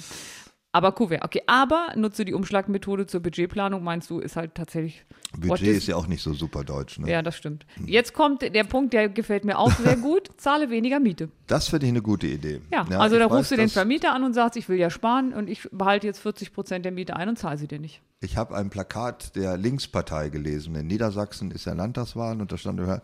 Aber 0.74 0.94
Kuvert, 0.94 1.24
okay. 1.26 1.42
Aber 1.48 1.88
nutze 1.98 2.24
die 2.24 2.34
Umschlagmethode 2.34 3.06
zur 3.06 3.20
Budgetplanung, 3.20 3.84
meinst 3.84 4.10
du, 4.10 4.20
ist 4.20 4.38
halt 4.38 4.56
tatsächlich. 4.56 5.04
Budget 5.38 5.68
is- 5.68 5.78
ist 5.80 5.88
ja 5.88 5.98
auch 5.98 6.08
nicht 6.08 6.22
so 6.24 6.34
super 6.34 6.64
deutsch. 6.64 6.98
Ne? 6.98 7.10
Ja, 7.12 7.22
das 7.22 7.36
stimmt. 7.36 7.66
Jetzt 7.86 8.14
kommt 8.14 8.42
der 8.42 8.64
Punkt, 8.64 8.94
der 8.94 9.10
gefällt 9.10 9.44
mir 9.44 9.58
auch 9.60 9.72
sehr 9.74 9.98
gut. 9.98 10.30
Zahle 10.38 10.70
weniger 10.70 11.02
Miete. 11.02 11.30
Das 11.48 11.68
finde 11.68 11.88
ich 11.88 11.92
eine 11.92 12.02
gute 12.02 12.28
Idee. 12.28 12.62
Ja, 12.72 12.86
also 13.00 13.18
ich 13.18 13.22
da 13.22 13.30
weiß, 13.30 13.38
rufst 13.40 13.52
du 13.52 13.58
den 13.58 13.68
Vermieter 13.70 14.14
an 14.14 14.24
und 14.24 14.34
sagst, 14.34 14.56
ich 14.56 14.70
will 14.70 14.78
ja 14.78 14.90
sparen 14.90 15.34
und 15.34 15.50
ich 15.50 15.68
behalte 15.74 16.08
jetzt 16.08 16.20
40 16.20 16.54
Prozent 16.54 16.86
der 16.86 16.94
Miete 16.94 17.18
ein 17.18 17.28
und 17.28 17.38
zahle 17.38 17.58
sie 17.58 17.68
dir 17.68 17.80
nicht. 17.80 18.02
Ich 18.22 18.38
habe 18.38 18.56
ein 18.56 18.70
Plakat 18.70 19.36
der 19.36 19.58
Linkspartei 19.58 20.30
gelesen. 20.30 20.76
In 20.76 20.88
Niedersachsen 20.88 21.52
ist 21.52 21.66
ja 21.66 21.74
Landtagswahl 21.74 22.40
und 22.40 22.50
da 22.52 22.58
stand 22.58 22.80
immer, 22.80 23.02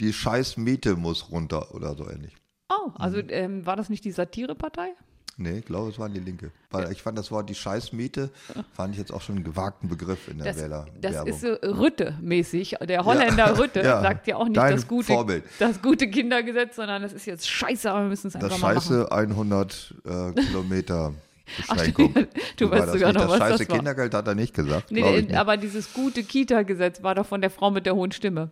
die 0.00 0.12
scheiß 0.12 0.56
Miete 0.56 0.96
muss 0.96 1.30
runter 1.30 1.74
oder 1.76 1.94
so 1.94 2.10
ähnlich. 2.10 2.34
Oh, 2.70 2.90
also 2.96 3.18
Mhm. 3.18 3.26
ähm, 3.28 3.66
war 3.66 3.76
das 3.76 3.88
nicht 3.88 4.04
die 4.04 4.10
Satirepartei? 4.10 4.88
Nee, 5.36 5.58
ich 5.58 5.64
glaube, 5.64 5.90
es 5.90 5.98
waren 5.98 6.12
die 6.14 6.20
Linke. 6.20 6.50
Weil 6.70 6.92
ich 6.92 7.02
fand 7.02 7.18
das 7.18 7.30
Wort 7.32 7.50
die 7.50 7.54
Scheißmiete, 7.56 8.30
fand 8.72 8.94
ich 8.94 8.98
jetzt 9.00 9.12
auch 9.12 9.20
schon 9.20 9.34
einen 9.36 9.44
gewagten 9.44 9.88
Begriff 9.88 10.28
in 10.28 10.38
der 10.38 10.52
Das, 10.52 10.62
Wähler 10.62 10.86
das 11.00 11.26
ist 11.26 11.40
so 11.40 11.48
Rütte-mäßig. 11.54 12.76
Der 12.88 13.04
Holländer 13.04 13.58
Rütte 13.58 13.80
Ja. 13.84 14.00
sagt 14.00 14.26
ja 14.28 14.36
auch 14.36 14.44
nicht 14.46 14.56
Dein 14.56 14.74
das 14.76 14.86
gute, 14.86 15.06
Vorbild. 15.12 15.44
das 15.58 15.82
gute 15.82 16.08
Kindergesetz, 16.08 16.76
sondern 16.76 17.02
das 17.02 17.12
ist 17.12 17.26
jetzt 17.26 17.48
scheiße, 17.48 17.90
aber 17.90 18.02
wir 18.02 18.08
müssen 18.10 18.28
es 18.28 18.36
einfach 18.36 18.48
Das 18.48 18.60
mal 18.60 18.74
machen. 18.74 18.86
scheiße 18.88 19.10
100 19.12 19.94
äh, 20.04 20.32
Kilometer 20.40 21.12
Beschränkung. 21.58 22.14
du 22.14 22.66
Wie 22.66 22.70
war 22.70 22.70
weißt 22.78 22.86
das 22.86 22.92
sogar 22.94 23.08
nicht? 23.12 23.14
noch, 23.16 23.22
das 23.22 23.30
was 23.32 23.38
scheiße 23.38 23.58
das 23.58 23.68
war. 23.68 23.76
Kindergeld 23.76 24.14
hat 24.14 24.26
er 24.28 24.34
nicht 24.34 24.54
gesagt. 24.54 24.90
Nee, 24.92 25.02
nee, 25.02 25.22
nicht. 25.22 25.34
aber 25.34 25.56
dieses 25.56 25.92
gute 25.92 26.22
Kita-Gesetz 26.22 27.02
war 27.02 27.14
doch 27.16 27.26
von 27.26 27.40
der 27.40 27.50
Frau 27.50 27.70
mit 27.70 27.86
der 27.86 27.94
hohen 27.96 28.12
Stimme. 28.12 28.50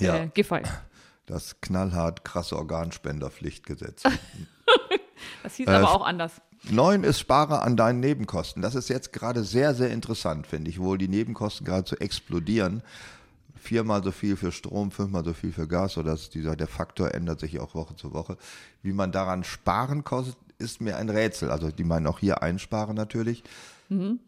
Ja. 0.00 0.16
Äh, 0.16 0.28
Giffey. 0.34 0.62
Das 1.26 1.60
knallhart 1.60 2.24
krasse 2.24 2.56
Organspenderpflichtgesetz. 2.56 4.02
Das 5.46 5.54
hieß 5.54 5.68
Äh, 5.68 5.70
aber 5.70 5.92
auch 5.92 6.04
anders. 6.04 6.42
Neun 6.68 7.04
ist 7.04 7.20
Spare 7.20 7.62
an 7.62 7.76
deinen 7.76 8.00
Nebenkosten. 8.00 8.62
Das 8.62 8.74
ist 8.74 8.88
jetzt 8.88 9.12
gerade 9.12 9.44
sehr, 9.44 9.74
sehr 9.76 9.90
interessant, 9.90 10.44
finde 10.48 10.70
ich, 10.70 10.80
wo 10.80 10.96
die 10.96 11.06
Nebenkosten 11.06 11.64
gerade 11.64 11.88
so 11.88 11.94
explodieren. 11.94 12.82
Viermal 13.54 14.02
so 14.02 14.10
viel 14.10 14.34
für 14.34 14.50
Strom, 14.50 14.90
fünfmal 14.90 15.24
so 15.24 15.34
viel 15.34 15.52
für 15.52 15.68
Gas, 15.68 15.98
oder 15.98 16.10
das, 16.10 16.30
dieser, 16.30 16.56
der 16.56 16.66
Faktor 16.66 17.14
ändert 17.14 17.38
sich 17.38 17.60
auch 17.60 17.76
Woche 17.76 17.94
zu 17.94 18.12
Woche. 18.12 18.36
Wie 18.82 18.92
man 18.92 19.12
daran 19.12 19.44
sparen 19.44 20.02
kostet, 20.02 20.36
ist 20.58 20.80
mir 20.80 20.96
ein 20.96 21.10
Rätsel. 21.10 21.52
Also 21.52 21.70
die 21.70 21.84
meinen 21.84 22.08
auch 22.08 22.18
hier 22.18 22.42
einsparen 22.42 22.96
natürlich. 22.96 23.44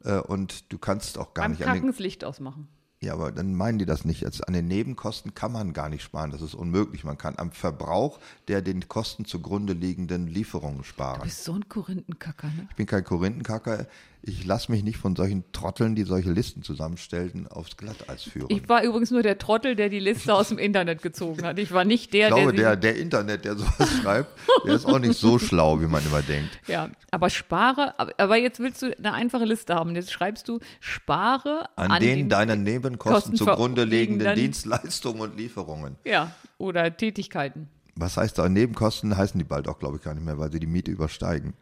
Äh, 0.04 0.20
und 0.20 0.72
du 0.72 0.78
kannst 0.78 1.18
auch 1.18 1.34
gar 1.34 1.46
Beim 1.46 1.52
nicht 1.52 1.62
Kacken 1.62 1.88
das 1.88 1.98
Licht 1.98 2.24
ausmachen. 2.24 2.68
Ja, 3.00 3.12
aber 3.12 3.30
dann 3.30 3.54
meinen 3.54 3.78
die 3.78 3.86
das 3.86 4.04
nicht. 4.04 4.22
Jetzt 4.22 4.46
an 4.48 4.54
den 4.54 4.66
Nebenkosten 4.66 5.32
kann 5.34 5.52
man 5.52 5.72
gar 5.72 5.88
nicht 5.88 6.02
sparen. 6.02 6.32
Das 6.32 6.42
ist 6.42 6.54
unmöglich. 6.54 7.04
Man 7.04 7.16
kann 7.16 7.34
am 7.38 7.52
Verbrauch 7.52 8.18
der 8.48 8.60
den 8.60 8.88
Kosten 8.88 9.24
zugrunde 9.24 9.72
liegenden 9.72 10.26
Lieferungen 10.26 10.78
Du 10.78 10.82
sparen. 10.84 11.20
bist 11.22 11.44
so 11.44 11.52
ein 11.52 11.68
Korinthenkacker, 11.68 12.48
ne? 12.48 12.66
Ich 12.70 12.76
bin 12.76 12.86
kein 12.86 13.04
Korinthenkacker. 13.04 13.86
Ich 14.20 14.44
lasse 14.44 14.70
mich 14.72 14.82
nicht 14.82 14.98
von 14.98 15.14
solchen 15.14 15.44
Trotteln, 15.52 15.94
die 15.94 16.02
solche 16.02 16.30
Listen 16.32 16.62
zusammenstellten, 16.62 17.46
aufs 17.46 17.76
Glatteis 17.76 18.24
führen. 18.24 18.46
Ich 18.50 18.68
war 18.68 18.82
übrigens 18.82 19.10
nur 19.12 19.22
der 19.22 19.38
Trottel, 19.38 19.76
der 19.76 19.88
die 19.88 20.00
Liste 20.00 20.34
aus 20.34 20.48
dem 20.48 20.58
Internet 20.58 21.02
gezogen 21.02 21.44
hat. 21.44 21.58
Ich 21.58 21.70
war 21.72 21.84
nicht 21.84 22.12
der, 22.12 22.28
Ich 22.28 22.34
glaube, 22.34 22.52
der, 22.52 22.76
der, 22.76 22.92
der 22.94 22.96
Internet, 23.02 23.44
der 23.44 23.56
sowas 23.56 23.88
schreibt, 24.02 24.28
der 24.66 24.74
ist 24.74 24.86
auch 24.86 24.98
nicht 24.98 25.14
so 25.18 25.38
schlau, 25.38 25.80
wie 25.80 25.86
man 25.86 26.04
immer 26.04 26.20
denkt. 26.22 26.58
ja, 26.66 26.90
aber 27.12 27.30
spare, 27.30 27.94
aber, 28.18 28.36
jetzt 28.36 28.58
willst 28.60 28.82
du 28.82 28.96
eine 28.98 29.12
einfache 29.14 29.44
Liste 29.44 29.74
haben. 29.74 29.94
Jetzt 29.94 30.10
schreibst 30.12 30.48
du, 30.48 30.58
spare 30.80 31.68
An, 31.76 31.92
an, 31.92 32.02
den 32.02 32.28
deinen 32.28 32.64
Nebenkosten 32.64 33.32
Kosten 33.32 33.36
zugrunde 33.36 33.84
liegenden- 33.84 34.34
Dienstleistungen 34.34 35.20
und 35.22 35.36
Lieferungen. 35.38 35.96
ja, 36.04 36.32
oder 36.58 36.94
Tätigkeiten. 36.96 37.68
Was 37.94 38.16
heißt 38.16 38.36
da? 38.38 38.48
Nebenkosten 38.48 39.16
heißen 39.16 39.38
die 39.38 39.44
bald 39.44 39.68
auch, 39.68 39.78
glaube 39.78 39.96
ich, 39.96 40.02
gar 40.02 40.14
nicht 40.14 40.24
mehr, 40.24 40.38
weil 40.38 40.52
sie 40.52 40.60
die 40.60 40.66
Miete 40.66 40.90
übersteigen. 40.90 41.54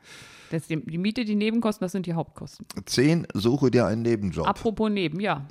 Das 0.51 0.67
die, 0.67 0.85
die 0.85 0.99
Miete, 0.99 1.25
die 1.25 1.35
Nebenkosten, 1.35 1.85
das 1.85 1.93
sind 1.93 2.07
die 2.07 2.15
Hauptkosten. 2.15 2.67
Zehn, 2.87 3.27
suche 3.35 3.71
dir 3.71 3.87
einen 3.87 4.03
Nebenjob. 4.03 4.47
Apropos 4.47 4.91
Neben, 4.91 5.21
ja. 5.21 5.47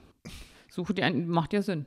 Suche 0.69 0.93
dir 0.93 1.05
einen, 1.05 1.27
macht 1.27 1.53
ja 1.53 1.61
Sinn. 1.61 1.85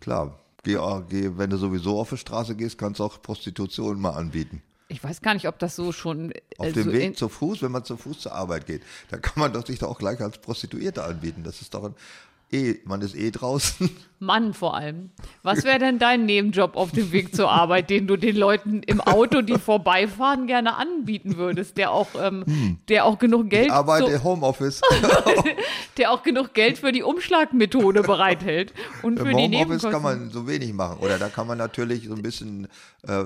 Klar, 0.00 0.38
geh, 0.62 0.78
geh, 1.08 1.30
wenn 1.36 1.50
du 1.50 1.56
sowieso 1.56 1.98
auf 1.98 2.10
die 2.10 2.16
Straße 2.16 2.56
gehst, 2.56 2.78
kannst 2.78 3.00
du 3.00 3.04
auch 3.04 3.22
Prostitution 3.22 4.00
mal 4.00 4.10
anbieten. 4.10 4.62
Ich 4.88 5.02
weiß 5.02 5.22
gar 5.22 5.34
nicht, 5.34 5.48
ob 5.48 5.58
das 5.58 5.76
so 5.76 5.92
schon. 5.92 6.32
Auf 6.58 6.66
äh, 6.68 6.72
dem 6.72 6.92
Weg 6.92 7.16
zu 7.16 7.28
Fuß, 7.28 7.62
wenn 7.62 7.72
man 7.72 7.84
zu 7.84 7.96
Fuß 7.96 8.20
zur 8.20 8.32
Arbeit 8.32 8.66
geht, 8.66 8.82
da 9.08 9.16
kann 9.16 9.40
man 9.40 9.52
doch 9.52 9.66
sich 9.66 9.78
doch 9.78 9.88
auch 9.88 9.98
gleich 9.98 10.20
als 10.20 10.38
Prostituierte 10.38 11.02
anbieten. 11.02 11.42
Das 11.42 11.60
ist 11.62 11.72
doch 11.74 11.84
ein, 11.84 11.94
eh, 12.50 12.76
man 12.84 13.02
ist 13.02 13.14
eh 13.14 13.30
draußen. 13.30 13.90
Mann 14.18 14.54
vor 14.54 14.74
allem. 14.74 15.10
Was 15.42 15.64
wäre 15.64 15.78
denn 15.78 15.98
dein 15.98 16.24
Nebenjob 16.24 16.76
auf 16.76 16.92
dem 16.92 17.12
Weg 17.12 17.34
zur 17.36 17.50
Arbeit, 17.50 17.90
den 17.90 18.06
du 18.06 18.16
den 18.16 18.36
Leuten 18.36 18.82
im 18.82 19.00
Auto, 19.00 19.42
die 19.42 19.58
vorbeifahren, 19.58 20.46
gerne 20.46 20.76
anbieten 20.76 21.36
würdest, 21.36 21.76
der 21.76 21.90
auch, 21.90 22.08
ähm, 22.18 22.78
der 22.88 23.04
auch 23.04 23.18
genug 23.18 23.50
Geld, 23.50 23.70
Arbeit 23.70 24.00
so, 24.00 24.06
im 24.06 24.24
Homeoffice. 24.24 24.80
der 25.98 26.10
auch 26.10 26.22
genug 26.22 26.54
Geld 26.54 26.78
für 26.78 26.92
die 26.92 27.02
Umschlagmethode 27.02 28.02
bereithält 28.02 28.72
und 29.02 29.18
für 29.18 29.30
Im 29.30 29.36
die 29.36 29.42
Homeoffice 29.42 29.58
Nebenkosten. 29.58 29.90
kann 29.90 30.02
man 30.02 30.30
so 30.30 30.46
wenig 30.46 30.72
machen. 30.72 30.98
Oder 31.00 31.18
da 31.18 31.28
kann 31.28 31.46
man 31.46 31.58
natürlich 31.58 32.08
so 32.08 32.14
ein 32.14 32.22
bisschen 32.22 32.68
äh, 33.06 33.24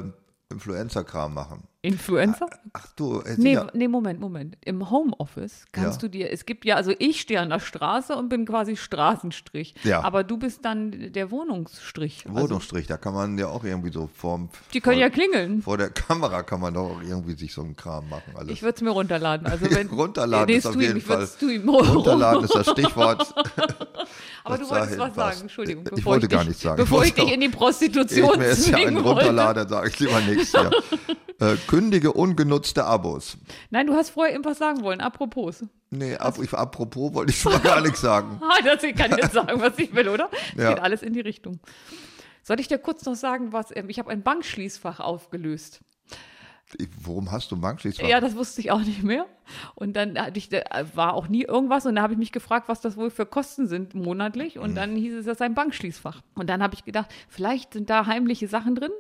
Influencer-Kram 0.51 1.33
machen. 1.35 1.63
Influencer? 1.81 2.49
Ach 2.73 2.87
du, 2.97 3.21
äh, 3.21 3.37
Nee, 3.37 3.53
ja, 3.53 3.69
nee, 3.73 3.87
Moment, 3.87 4.19
Moment. 4.19 4.57
Im 4.65 4.91
Homeoffice 4.91 5.65
kannst 5.71 6.03
Ja. 6.03 6.09
du 6.09 6.11
dir, 6.11 6.33
es 6.33 6.45
gibt 6.45 6.65
ja, 6.65 6.75
also 6.75 6.93
ich 6.99 7.21
stehe 7.21 7.39
an 7.41 7.51
der 7.51 7.61
Straße 7.61 8.17
und 8.17 8.29
bin 8.29 8.47
quasi 8.47 8.77
Straßenstrich. 8.77 9.77
Ja. 9.85 10.03
Aber 10.03 10.25
du 10.25 10.39
bist 10.39 10.65
dann 10.65 11.13
der 11.13 11.31
Wohnungsstrich. 11.31 12.25
Also, 12.29 12.41
Wohnungsstrich, 12.41 12.89
da 12.89 12.97
kann 12.97 13.15
man 13.15 13.39
ja 13.39 13.47
auch 13.47 13.63
irgendwie 13.63 13.93
so 13.93 14.09
vorm, 14.13 14.49
die 14.75 14.81
können 14.81 14.97
vor, 14.97 15.03
ja 15.03 15.09
klingeln. 15.09 15.63
vor 15.63 15.79
der 15.79 15.91
Kamera 16.09 16.43
kann 16.43 16.61
man 16.61 16.75
doch 16.75 16.97
auch 16.97 17.03
irgendwie 17.03 17.35
sich 17.37 17.55
so 17.55 17.63
einen 17.63 17.77
Kram 17.77 18.09
machen. 18.09 18.33
Alles. 18.35 18.51
Ich 18.53 18.63
würde 18.63 18.75
es 18.75 18.83
mir 18.83 18.91
runterladen. 18.91 19.47
Also 19.47 19.67
wenn, 19.71 19.87
Runterladen 19.87 20.57
ist 20.57 20.67
auf 20.67 20.81
jeden 20.81 20.97
ich 20.99 21.09
würd's 21.09 21.37
Fall-. 21.37 21.59
Runterladen 21.95 22.43
ist 22.45 22.57
das 22.57 22.71
Stichwort. 22.71 23.33
Aber 24.43 24.59
du 24.59 24.69
wolltest 24.69 24.99
was 24.99 25.15
sagen, 25.15 25.41
Entschuldigung. 25.43 25.85
Ich 25.97 26.05
wollte 26.05 26.27
dich, 26.27 26.37
gar 26.37 26.45
nichts 26.45 26.61
sagen. 26.63 26.77
Bevor 26.77 27.03
Ich 27.05 27.11
ich 27.11 27.15
dich 27.15 27.33
in 27.33 27.41
die 27.41 27.47
Ich 27.47 27.53
Prostitution 27.53 28.37
mir 28.39 28.49
jetzt 28.49 28.67
ja 28.67 28.73
zwingen 28.75 28.97
einen 28.97 29.05
wollte. 29.05 29.27
runterladen, 29.27 29.69
sage 29.69 29.89
ich 29.91 29.99
lieber 30.01 30.21
nichts. 30.23 30.53
Ja. 30.53 30.71
Äh, 31.41 31.55
kündige 31.69 32.13
ungenutzte 32.13 32.85
Abos. 32.85 33.39
Nein, 33.71 33.87
du 33.87 33.95
hast 33.95 34.11
vorher 34.11 34.33
irgendwas 34.33 34.59
sagen 34.59 34.83
wollen. 34.83 35.01
Apropos. 35.01 35.65
Nee, 35.91 36.17
ab, 36.17 36.39
ich, 36.43 36.53
apropos 36.53 37.15
wollte 37.15 37.31
ich 37.31 37.39
schon 37.39 37.53
mal 37.53 37.61
gar 37.61 37.81
nichts 37.81 38.01
sagen. 38.01 38.41
Ah, 38.43 38.61
das 38.65 38.83
ich 38.83 38.97
kann 38.97 39.17
jetzt 39.17 39.35
sagen, 39.35 39.61
was 39.61 39.79
ich 39.79 39.95
will, 39.95 40.09
oder? 40.09 40.29
Ja. 40.57 40.71
Geht 40.71 40.83
alles 40.83 41.03
in 41.03 41.13
die 41.13 41.21
Richtung. 41.21 41.61
Soll 42.43 42.59
ich 42.59 42.67
dir 42.67 42.79
kurz 42.79 43.05
noch 43.05 43.15
sagen, 43.15 43.53
was 43.53 43.77
ähm, 43.77 43.89
ich 43.89 43.99
habe 43.99 44.11
ein 44.11 44.23
Bankschließfach 44.23 44.99
aufgelöst. 44.99 45.81
Warum 47.01 47.31
hast 47.31 47.51
du 47.51 47.57
ein 47.57 47.61
Bankschließfach? 47.61 48.07
Ja, 48.07 48.21
das 48.21 48.37
wusste 48.37 48.61
ich 48.61 48.71
auch 48.71 48.81
nicht 48.81 49.03
mehr. 49.03 49.27
Und 49.75 49.97
dann 49.97 50.19
hatte 50.19 50.39
ich, 50.39 50.51
war 50.95 51.15
auch 51.15 51.29
nie 51.29 51.45
irgendwas. 51.45 51.87
Und 51.87 51.97
da 51.97 52.03
habe 52.03 52.13
ich 52.13 52.19
mich 52.19 52.33
gefragt, 52.33 52.69
was 52.69 52.81
das 52.81 52.97
wohl 52.97 53.11
für 53.11 53.25
Kosten 53.25 53.67
sind 53.67 53.95
monatlich. 53.95 54.57
Mhm. 54.57 54.63
Und 54.63 54.75
dann 54.75 54.95
hieß 54.95 55.15
es, 55.15 55.27
das 55.27 55.39
sei 55.39 55.47
ein 55.47 55.55
Bankschließfach. 55.55 56.21
Und 56.35 56.51
dann 56.51 56.63
habe 56.63 56.75
ich 56.75 56.85
gedacht, 56.85 57.11
vielleicht 57.29 57.73
sind 57.73 57.89
da 57.89 58.07
heimliche 58.07 58.49
Sachen 58.49 58.75
drin. 58.75 58.93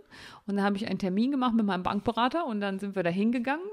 Und 0.46 0.56
dann 0.56 0.64
habe 0.64 0.76
ich 0.76 0.88
einen 0.88 0.98
Termin 0.98 1.30
gemacht 1.30 1.54
mit 1.54 1.66
meinem 1.66 1.82
Bankberater. 1.82 2.46
Und 2.46 2.60
dann 2.60 2.78
sind 2.78 2.96
wir 2.96 3.02
da 3.02 3.10
hingegangen. 3.10 3.66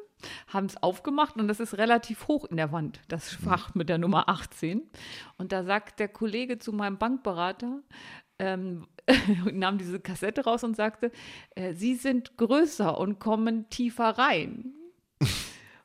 haben 0.47 0.65
es 0.65 0.81
aufgemacht 0.81 1.35
und 1.37 1.47
das 1.47 1.59
ist 1.59 1.77
relativ 1.77 2.27
hoch 2.27 2.45
in 2.45 2.57
der 2.57 2.71
Wand, 2.71 2.99
das 3.07 3.29
Fach 3.29 3.75
mit 3.75 3.89
der 3.89 3.97
Nummer 3.97 4.29
18. 4.29 4.81
Und 5.37 5.51
da 5.51 5.63
sagt 5.63 5.99
der 5.99 6.07
Kollege 6.07 6.57
zu 6.57 6.73
meinem 6.73 6.97
Bankberater, 6.97 7.81
ähm, 8.39 8.85
nahm 9.51 9.77
diese 9.77 9.99
Kassette 9.99 10.43
raus 10.43 10.63
und 10.63 10.75
sagte, 10.75 11.11
äh, 11.55 11.73
Sie 11.73 11.95
sind 11.95 12.37
größer 12.37 12.97
und 12.97 13.19
kommen 13.19 13.69
tiefer 13.69 14.17
rein. 14.17 14.73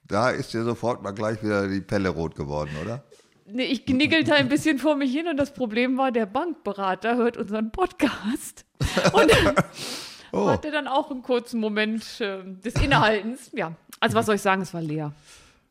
Da 0.08 0.30
ist 0.30 0.52
dir 0.52 0.64
sofort 0.64 1.04
mal 1.04 1.12
gleich 1.12 1.40
wieder 1.40 1.68
die 1.68 1.80
Pelle 1.80 2.08
rot 2.08 2.34
geworden, 2.34 2.70
oder? 2.82 3.04
Nee, 3.46 3.66
ich 3.66 3.86
kniggelte 3.86 4.34
ein 4.34 4.48
bisschen 4.48 4.80
vor 4.80 4.96
mich 4.96 5.12
hin 5.12 5.28
und 5.28 5.36
das 5.36 5.54
Problem 5.54 5.96
war, 5.98 6.10
der 6.10 6.26
Bankberater 6.26 7.14
hört 7.14 7.36
unseren 7.36 7.70
Podcast 7.70 8.64
und 9.12 9.30
Oh. 10.32 10.48
hatte 10.48 10.70
dann 10.72 10.86
auch 10.88 11.10
einen 11.12 11.22
kurzen 11.22 11.60
Moment 11.60 12.20
äh, 12.20 12.38
des 12.44 12.74
Innehaltens. 12.74 13.50
Ja, 13.52 13.72
also 14.00 14.16
was 14.16 14.26
soll 14.26 14.34
ich 14.36 14.42
sagen, 14.42 14.62
es 14.62 14.72
war 14.72 14.80
leer. 14.82 15.12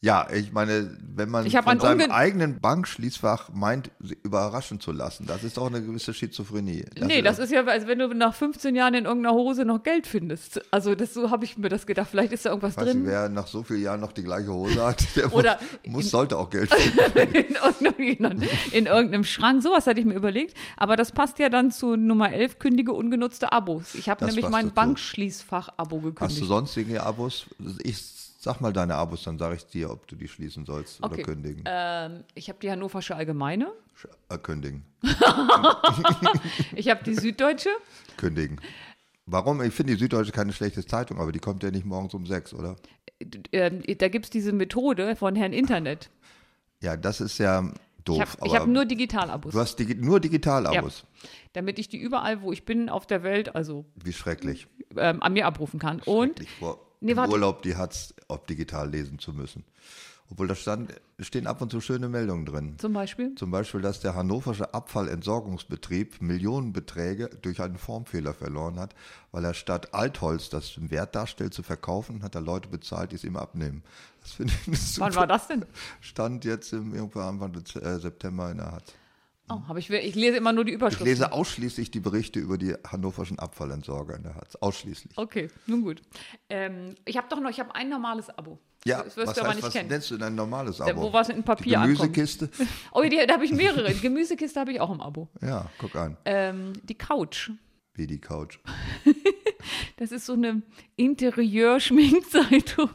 Ja, 0.02 0.28
ich 0.32 0.54
meine, 0.54 0.98
wenn 1.14 1.28
man 1.30 1.50
von 1.50 1.68
ein 1.68 1.80
seinem 1.82 2.12
eigenen 2.12 2.62
Bankschließfach 2.62 3.50
meint, 3.54 3.92
überraschen 4.24 4.80
zu 4.80 4.94
lassen, 4.94 5.26
das 5.28 5.44
ist 5.44 5.58
doch 5.58 5.68
eine 5.68 5.82
gewisse 5.82 6.14
Schizophrenie. 6.14 6.86
nee, 7.02 7.22
das 7.22 7.38
ist 7.38 7.52
ja, 7.52 7.66
als 7.66 7.86
wenn 7.86 8.00
du 8.00 8.08
nach 8.14 8.34
15 8.34 8.76
Jahren 8.76 8.94
in 8.94 9.04
irgendeiner 9.04 9.36
Hose 9.36 9.66
noch 9.66 9.84
Geld 9.84 10.08
findest. 10.08 10.62
Also 10.72 10.96
das, 10.96 11.14
so 11.14 11.32
habe 11.32 11.44
ich 11.44 11.58
mir 11.58 11.68
das 11.68 11.86
gedacht. 11.86 12.08
Vielleicht 12.12 12.32
ist 12.32 12.46
da 12.46 12.52
irgendwas 12.52 12.78
Weiß 12.78 12.88
ich, 12.88 12.94
drin. 12.94 13.06
wer 13.06 13.28
nach 13.28 13.48
so 13.48 13.62
vielen 13.62 13.82
Jahren 13.82 14.00
noch 14.00 14.14
die 14.14 14.24
gleiche 14.24 14.54
Hose 14.54 14.82
hat, 14.86 15.04
der 15.18 15.34
Oder 15.34 15.60
muss, 15.86 16.04
muss, 16.04 16.12
sollte 16.12 16.38
auch 16.38 16.50
Geld 16.50 16.74
finden. 16.74 17.36
in, 17.36 17.86
irgendeinem, 17.86 18.50
in 18.72 18.86
irgendeinem 18.86 19.26
Schrank. 19.26 19.62
Sowas 19.62 19.86
hatte 19.86 20.00
ich 20.00 20.06
mir 20.06 20.16
überlegt. 20.16 20.56
Aber 20.78 20.96
das 20.96 21.12
passt 21.12 21.40
ja 21.40 21.50
dann 21.50 21.72
zu 21.72 21.98
Nummer 21.98 22.32
11, 22.32 22.58
kündige 22.60 22.94
ungenutzte 22.94 23.52
Abos. 23.52 23.96
Ich 23.96 24.08
habe 24.08 24.22
Das 24.22 24.34
nämlich 24.34 24.50
mein. 24.50 24.72
Bankschließfach-Abo 24.72 25.98
Hast 25.98 26.04
du 26.06 26.12
gekündigt. 26.14 26.46
sonstige 26.48 27.04
Abos? 27.04 27.48
Ich 27.84 28.19
sag 28.42 28.62
mal 28.62 28.72
deine 28.74 28.96
Abos, 28.96 29.24
dann 29.24 29.38
sage 29.38 29.56
ich 29.58 29.66
dir, 29.68 29.90
ob 29.92 30.08
du 30.08 30.16
die 30.16 30.28
schließen 30.28 30.66
sollst 30.66 31.00
oder 31.04 31.12
Okay. 31.14 31.24
kündigen. 31.24 31.64
Ähm, 31.66 32.24
ich 32.36 32.48
habe 32.50 32.58
die 32.60 32.72
Hannoversche 32.72 33.16
Allgemeine. 33.16 33.72
Sch- 34.00 34.08
Äh, 34.34 34.38
kündigen. 34.38 34.86
Ich 36.76 36.90
habe 36.90 37.04
die 37.04 37.16
Süddeutsche. 37.16 37.70
Kündigen. 38.18 38.60
Warum? 39.26 39.62
Ich 39.62 39.74
finde 39.74 39.94
die 39.94 40.00
Süddeutsche 40.00 40.32
keine 40.32 40.54
schlechte 40.54 40.86
Zeitung, 40.86 41.20
aber 41.20 41.32
die 41.32 41.40
kommt 41.40 41.64
ja 41.64 41.72
nicht 41.72 41.86
morgens 41.86 42.14
um 42.14 42.26
sechs, 42.26 42.54
oder? 42.54 42.76
Ähm, 43.52 43.84
da 43.98 44.08
gibt 44.08 44.26
es 44.26 44.32
diese 44.32 44.52
Methode 44.54 45.16
von 45.16 45.36
Herrn 45.36 45.54
Internet. 45.54 46.10
Ja, 46.82 46.96
das 46.96 47.20
ist 47.22 47.38
ja 47.38 47.70
doof. 48.06 48.38
Ich 48.44 48.52
habe 48.54 48.60
hab 48.62 48.68
nur 48.68 48.86
Digitalabos. 48.86 49.52
du 49.54 49.60
hast 49.60 49.76
digi 49.78 49.96
nur 49.96 50.20
Digitalabos. 50.20 51.06
Damit 51.54 51.78
ich 51.78 51.90
die 51.90 51.98
überall, 51.98 52.42
wo 52.42 52.54
ich 52.54 52.64
bin, 52.64 52.90
auf 52.90 53.06
der 53.06 53.22
Welt, 53.24 53.56
also 53.56 53.86
Wie 54.02 54.14
schrecklich. 54.14 54.68
ähm, 54.96 55.22
an 55.22 55.34
mir 55.34 55.46
abrufen 55.46 55.80
kann. 55.80 56.00
Und 56.06 56.40
vor 56.60 56.80
Nee, 57.02 57.16
im. 57.16 57.30
Urlaub 57.30 57.62
die 57.62 57.76
Hatz 57.76 58.14
ob 58.28 58.48
digital 58.48 58.90
lesen 58.90 59.20
zu 59.20 59.34
müssen. 59.34 59.64
Obwohl 60.32 60.48
da 60.48 60.54
stand, 60.54 60.94
stehen 61.20 61.48
ab 61.48 61.60
und 61.60 61.72
zu 61.72 61.82
schöne 61.82 62.08
Meldungen 62.08 62.46
drin. 62.46 62.76
zum 62.78 62.94
Beispiel. 62.94 63.34
Zum 63.34 63.50
Beispiel, 63.50 63.82
dass 63.82 64.00
der 64.00 64.14
hannoversche 64.14 64.76
Abfallentsorgungsbetrieb 64.76 66.22
Millionenbeträge 66.22 67.30
durch 67.42 67.62
einen 67.62 67.80
Formfehler 67.80 68.36
verloren 68.36 68.80
hat, 68.80 68.94
weil 69.32 69.44
er 69.44 69.56
statt 69.56 69.96
Altholz, 69.96 70.50
das 70.50 70.78
einen 70.78 70.92
Wert 70.92 71.16
darstellt, 71.16 71.56
zu 71.56 71.64
verkaufen, 71.64 72.22
hat 72.22 72.36
er 72.36 72.42
Leute 72.42 72.70
bezahlt, 72.70 73.12
die 73.12 73.16
es 73.16 73.24
ihm 73.24 73.38
abnehmen. 73.38 73.84
Das 74.22 74.34
finde 74.34 74.54
ich 74.68 74.80
super. 74.80 75.08
Wann 75.08 75.16
war 75.16 75.28
das 75.28 75.48
denn? 75.48 75.66
Stand 76.00 76.46
jetzt 76.46 76.74
im, 76.74 76.94
irgendwann 76.94 77.42
Anfang 77.42 77.56
äh, 77.56 78.00
September 78.00 78.52
in 78.52 78.58
der 78.58 78.72
Hatz. 78.72 78.94
Oh, 79.52 79.62
hab 79.68 79.78
ich, 79.78 79.90
ich 79.90 80.16
lese 80.16 80.38
immer 80.38 80.54
nur 80.54 80.64
die 80.64 80.72
Ich 80.72 80.76
Überschrift. 80.76 81.06
lese 81.06 81.32
ausschließlich 81.32 81.90
die 81.92 82.00
Berichte 82.00 82.40
über 82.40 82.58
die 82.58 82.74
hannoverschen 82.86 83.40
Abfallentsorger 83.40 84.16
in 84.16 84.24
der 84.24 84.36
Hatz. 84.36 84.56
Ausschließlich. 84.58 85.18
Okay, 85.18 85.48
nun 85.66 85.82
gut. 85.82 86.02
Ähm, 86.50 86.94
ich 87.06 87.18
habe 87.18 87.28
doch 87.30 87.40
noch, 87.40 87.50
ich 87.50 87.60
habe 87.60 87.74
ein 87.74 87.90
normales 87.90 88.30
Abo. 88.30 88.60
Ja, 88.86 89.04
das 89.04 89.18
wirst 89.18 89.28
was, 89.30 89.36
du 89.36 89.42
aber 89.42 89.50
heißt, 89.50 89.56
nicht 89.58 89.66
was 89.66 89.74
kennen. 89.74 89.90
nennst 89.90 90.12
du 90.12 90.18
denn 90.18 90.28
ein 90.28 90.36
normales 90.36 90.78
Da- 90.78 90.86
Abo? 90.86 91.02
wo 91.02 91.14
was 91.14 91.30
in 91.30 91.38
die 91.38 91.42
Papier 91.42 91.80
ankommt. 91.82 92.14
Gemüsekiste? 92.14 92.50
Oh, 92.92 93.02
die, 93.02 93.20
da 93.28 93.34
habe 93.34 93.44
ich 93.46 93.52
mehrere. 93.52 93.92
Die 93.94 94.00
Gemüsekiste 94.00 94.60
habe 94.60 94.72
ich 94.72 94.80
auch 94.80 94.92
im 94.92 95.02
Abo. 95.02 95.28
Ja, 95.42 95.70
guck 95.80 95.96
an. 95.96 96.16
Ähm, 96.26 96.74
die 96.84 96.96
Couch. 96.96 97.50
Wie 97.96 98.08
die 98.08 98.20
Couch. 98.22 98.60
Das 99.98 100.14
ist 100.14 100.26
so 100.26 100.34
eine 100.34 100.62
Interieur-Schminkzeitung. 100.96 102.90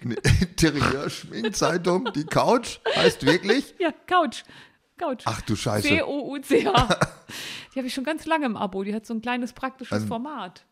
Eine 0.00 0.14
Interieur-Schminkzeitung, 0.14 2.08
die 2.14 2.24
Couch 2.24 2.78
heißt 2.94 3.26
wirklich? 3.26 3.74
ja, 3.80 3.92
Couch. 4.06 4.44
Couch. 4.98 5.22
Ach 5.24 5.40
du 5.42 5.56
Scheiße. 5.56 5.88
C-O-U-C-H. 5.88 6.88
Die 7.74 7.78
habe 7.78 7.86
ich 7.88 7.94
schon 7.94 8.04
ganz 8.04 8.26
lange 8.26 8.46
im 8.46 8.56
Abo. 8.56 8.82
Die 8.84 8.94
hat 8.94 9.06
so 9.06 9.14
ein 9.14 9.22
kleines 9.22 9.52
praktisches 9.52 10.02
Ähm, 10.02 10.08
Format. 10.08 10.64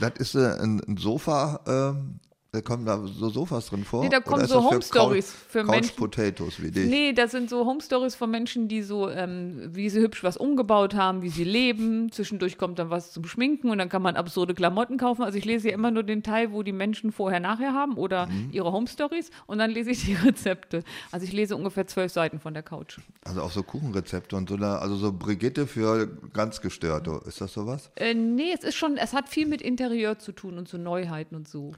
Das 0.00 0.12
ist 0.18 0.34
äh, 0.34 0.56
ein, 0.60 0.80
ein 0.86 0.96
Sofa, 0.96 1.60
ähm, 1.66 2.20
da 2.50 2.62
kommen 2.62 2.86
da 2.86 2.98
so 3.06 3.28
Sofas 3.28 3.66
drin 3.66 3.84
vor? 3.84 4.02
Nee, 4.02 4.08
da 4.08 4.20
kommen 4.20 4.46
so 4.46 4.62
für 4.62 4.68
Home 4.70 4.82
Stories 4.82 5.26
Couch, 5.32 5.36
für 5.50 5.58
Couch 5.64 5.70
Menschen. 5.70 5.96
Potatoes 5.96 6.62
wie 6.62 6.70
dich. 6.70 6.88
Nee, 6.88 7.12
das 7.12 7.30
sind 7.32 7.50
so 7.50 7.66
Home 7.66 7.82
Stories 7.82 8.14
von 8.14 8.30
Menschen, 8.30 8.68
die 8.68 8.80
so, 8.82 9.10
ähm, 9.10 9.68
wie 9.74 9.90
sie 9.90 10.00
hübsch 10.00 10.24
was 10.24 10.38
umgebaut 10.38 10.94
haben, 10.94 11.20
wie 11.20 11.28
sie 11.28 11.44
leben. 11.44 12.10
Zwischendurch 12.10 12.56
kommt 12.56 12.78
dann 12.78 12.88
was 12.88 13.12
zum 13.12 13.24
Schminken 13.24 13.68
und 13.68 13.76
dann 13.76 13.90
kann 13.90 14.00
man 14.00 14.16
absurde 14.16 14.54
Klamotten 14.54 14.96
kaufen. 14.96 15.22
Also 15.24 15.36
ich 15.36 15.44
lese 15.44 15.68
ja 15.68 15.74
immer 15.74 15.90
nur 15.90 16.04
den 16.04 16.22
Teil, 16.22 16.52
wo 16.52 16.62
die 16.62 16.72
Menschen 16.72 17.12
vorher, 17.12 17.38
nachher 17.40 17.74
haben 17.74 17.96
oder 17.98 18.26
Mhm. 18.28 18.48
ihre 18.52 18.72
Home 18.72 18.86
Stories 18.86 19.30
und 19.46 19.58
dann 19.58 19.70
lese 19.70 19.90
ich 19.90 20.04
die 20.06 20.14
Rezepte. 20.26 20.84
Also 21.12 21.24
ich 21.26 21.32
lese 21.32 21.54
ungefähr 21.54 21.86
zwölf 21.86 22.12
Seiten 22.12 22.40
von 22.40 22.54
der 22.54 22.62
Couch. 22.62 22.98
Also 23.24 23.42
auch 23.42 23.50
so 23.50 23.62
Kuchenrezepte 23.62 24.36
und 24.36 24.48
so, 24.48 24.54
eine, 24.54 24.78
also 24.78 24.96
so 24.96 25.12
Brigitte 25.12 25.66
für 25.66 26.06
ganz 26.32 26.62
Gestörte. 26.62 27.20
Ist 27.26 27.42
das 27.42 27.52
sowas? 27.52 27.90
Äh, 27.96 28.14
nee, 28.14 28.52
es 28.56 28.64
ist 28.64 28.76
schon, 28.76 28.96
es 28.96 29.12
hat 29.12 29.28
viel 29.28 29.46
mit 29.46 29.60
Interieur 29.60 30.18
zu 30.18 30.32
tun 30.32 30.56
und 30.56 30.66
so 30.66 30.78
Neuheiten 30.78 31.34
und 31.36 31.46
so. 31.46 31.72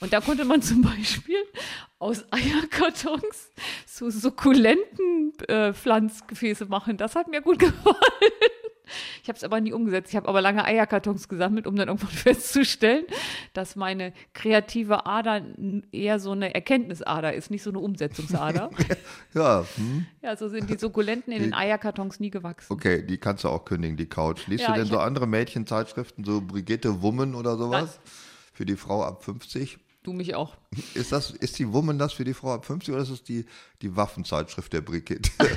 Und 0.00 0.12
da 0.12 0.20
konnte 0.20 0.44
man 0.44 0.62
zum 0.62 0.82
Beispiel 0.82 1.42
aus 1.98 2.24
Eierkartons 2.30 3.50
so 3.86 4.10
sukkulenten 4.10 5.32
äh, 5.48 5.72
Pflanzgefäße 5.74 6.66
machen. 6.66 6.96
Das 6.96 7.14
hat 7.16 7.28
mir 7.28 7.42
gut 7.42 7.58
gefallen. 7.58 7.96
Ich 9.22 9.28
habe 9.28 9.36
es 9.36 9.44
aber 9.44 9.60
nie 9.60 9.74
umgesetzt. 9.74 10.08
Ich 10.10 10.16
habe 10.16 10.28
aber 10.28 10.40
lange 10.40 10.64
Eierkartons 10.64 11.28
gesammelt, 11.28 11.66
um 11.66 11.76
dann 11.76 11.88
irgendwann 11.88 12.10
festzustellen, 12.14 13.04
dass 13.52 13.76
meine 13.76 14.14
kreative 14.32 15.04
Ader 15.04 15.42
eher 15.92 16.18
so 16.20 16.30
eine 16.30 16.54
Erkenntnisader 16.54 17.34
ist, 17.34 17.50
nicht 17.50 17.62
so 17.62 17.68
eine 17.68 17.80
Umsetzungsader. 17.80 18.70
Ja, 19.34 19.66
hm? 19.76 20.06
ja, 20.22 20.36
so 20.36 20.48
sind 20.48 20.70
die 20.70 20.78
Sukkulenten 20.78 21.34
in 21.34 21.42
den 21.42 21.52
Eierkartons 21.54 22.18
nie 22.18 22.30
gewachsen. 22.30 22.72
okay, 22.72 23.02
die 23.04 23.18
kannst 23.18 23.44
du 23.44 23.48
auch 23.48 23.66
kündigen, 23.66 23.98
die 23.98 24.08
Couch. 24.08 24.46
Liest 24.46 24.62
Ja, 24.64 24.72
du 24.72 24.78
denn 24.78 24.88
so 24.88 24.98
andere 24.98 25.26
Mädchenzeitschriften, 25.26 26.24
so 26.24 26.40
Brigitte 26.40 27.02
Woman 27.02 27.34
oder 27.34 27.58
sowas? 27.58 28.00
Für 28.54 28.64
die 28.64 28.76
Frau 28.76 29.04
ab 29.04 29.22
50? 29.22 29.78
Du 30.08 30.14
mich 30.14 30.34
auch. 30.34 30.54
Ist, 30.94 31.12
das, 31.12 31.32
ist 31.32 31.58
die 31.58 31.70
Woman 31.70 31.98
das 31.98 32.14
für 32.14 32.24
die 32.24 32.32
Frau 32.32 32.54
ab 32.54 32.64
50 32.64 32.94
oder 32.94 33.02
ist 33.02 33.10
es 33.10 33.22
die, 33.22 33.44
die 33.82 33.94
Waffenzeitschrift 33.94 34.72
der 34.72 34.80
Brigitte? 34.80 35.30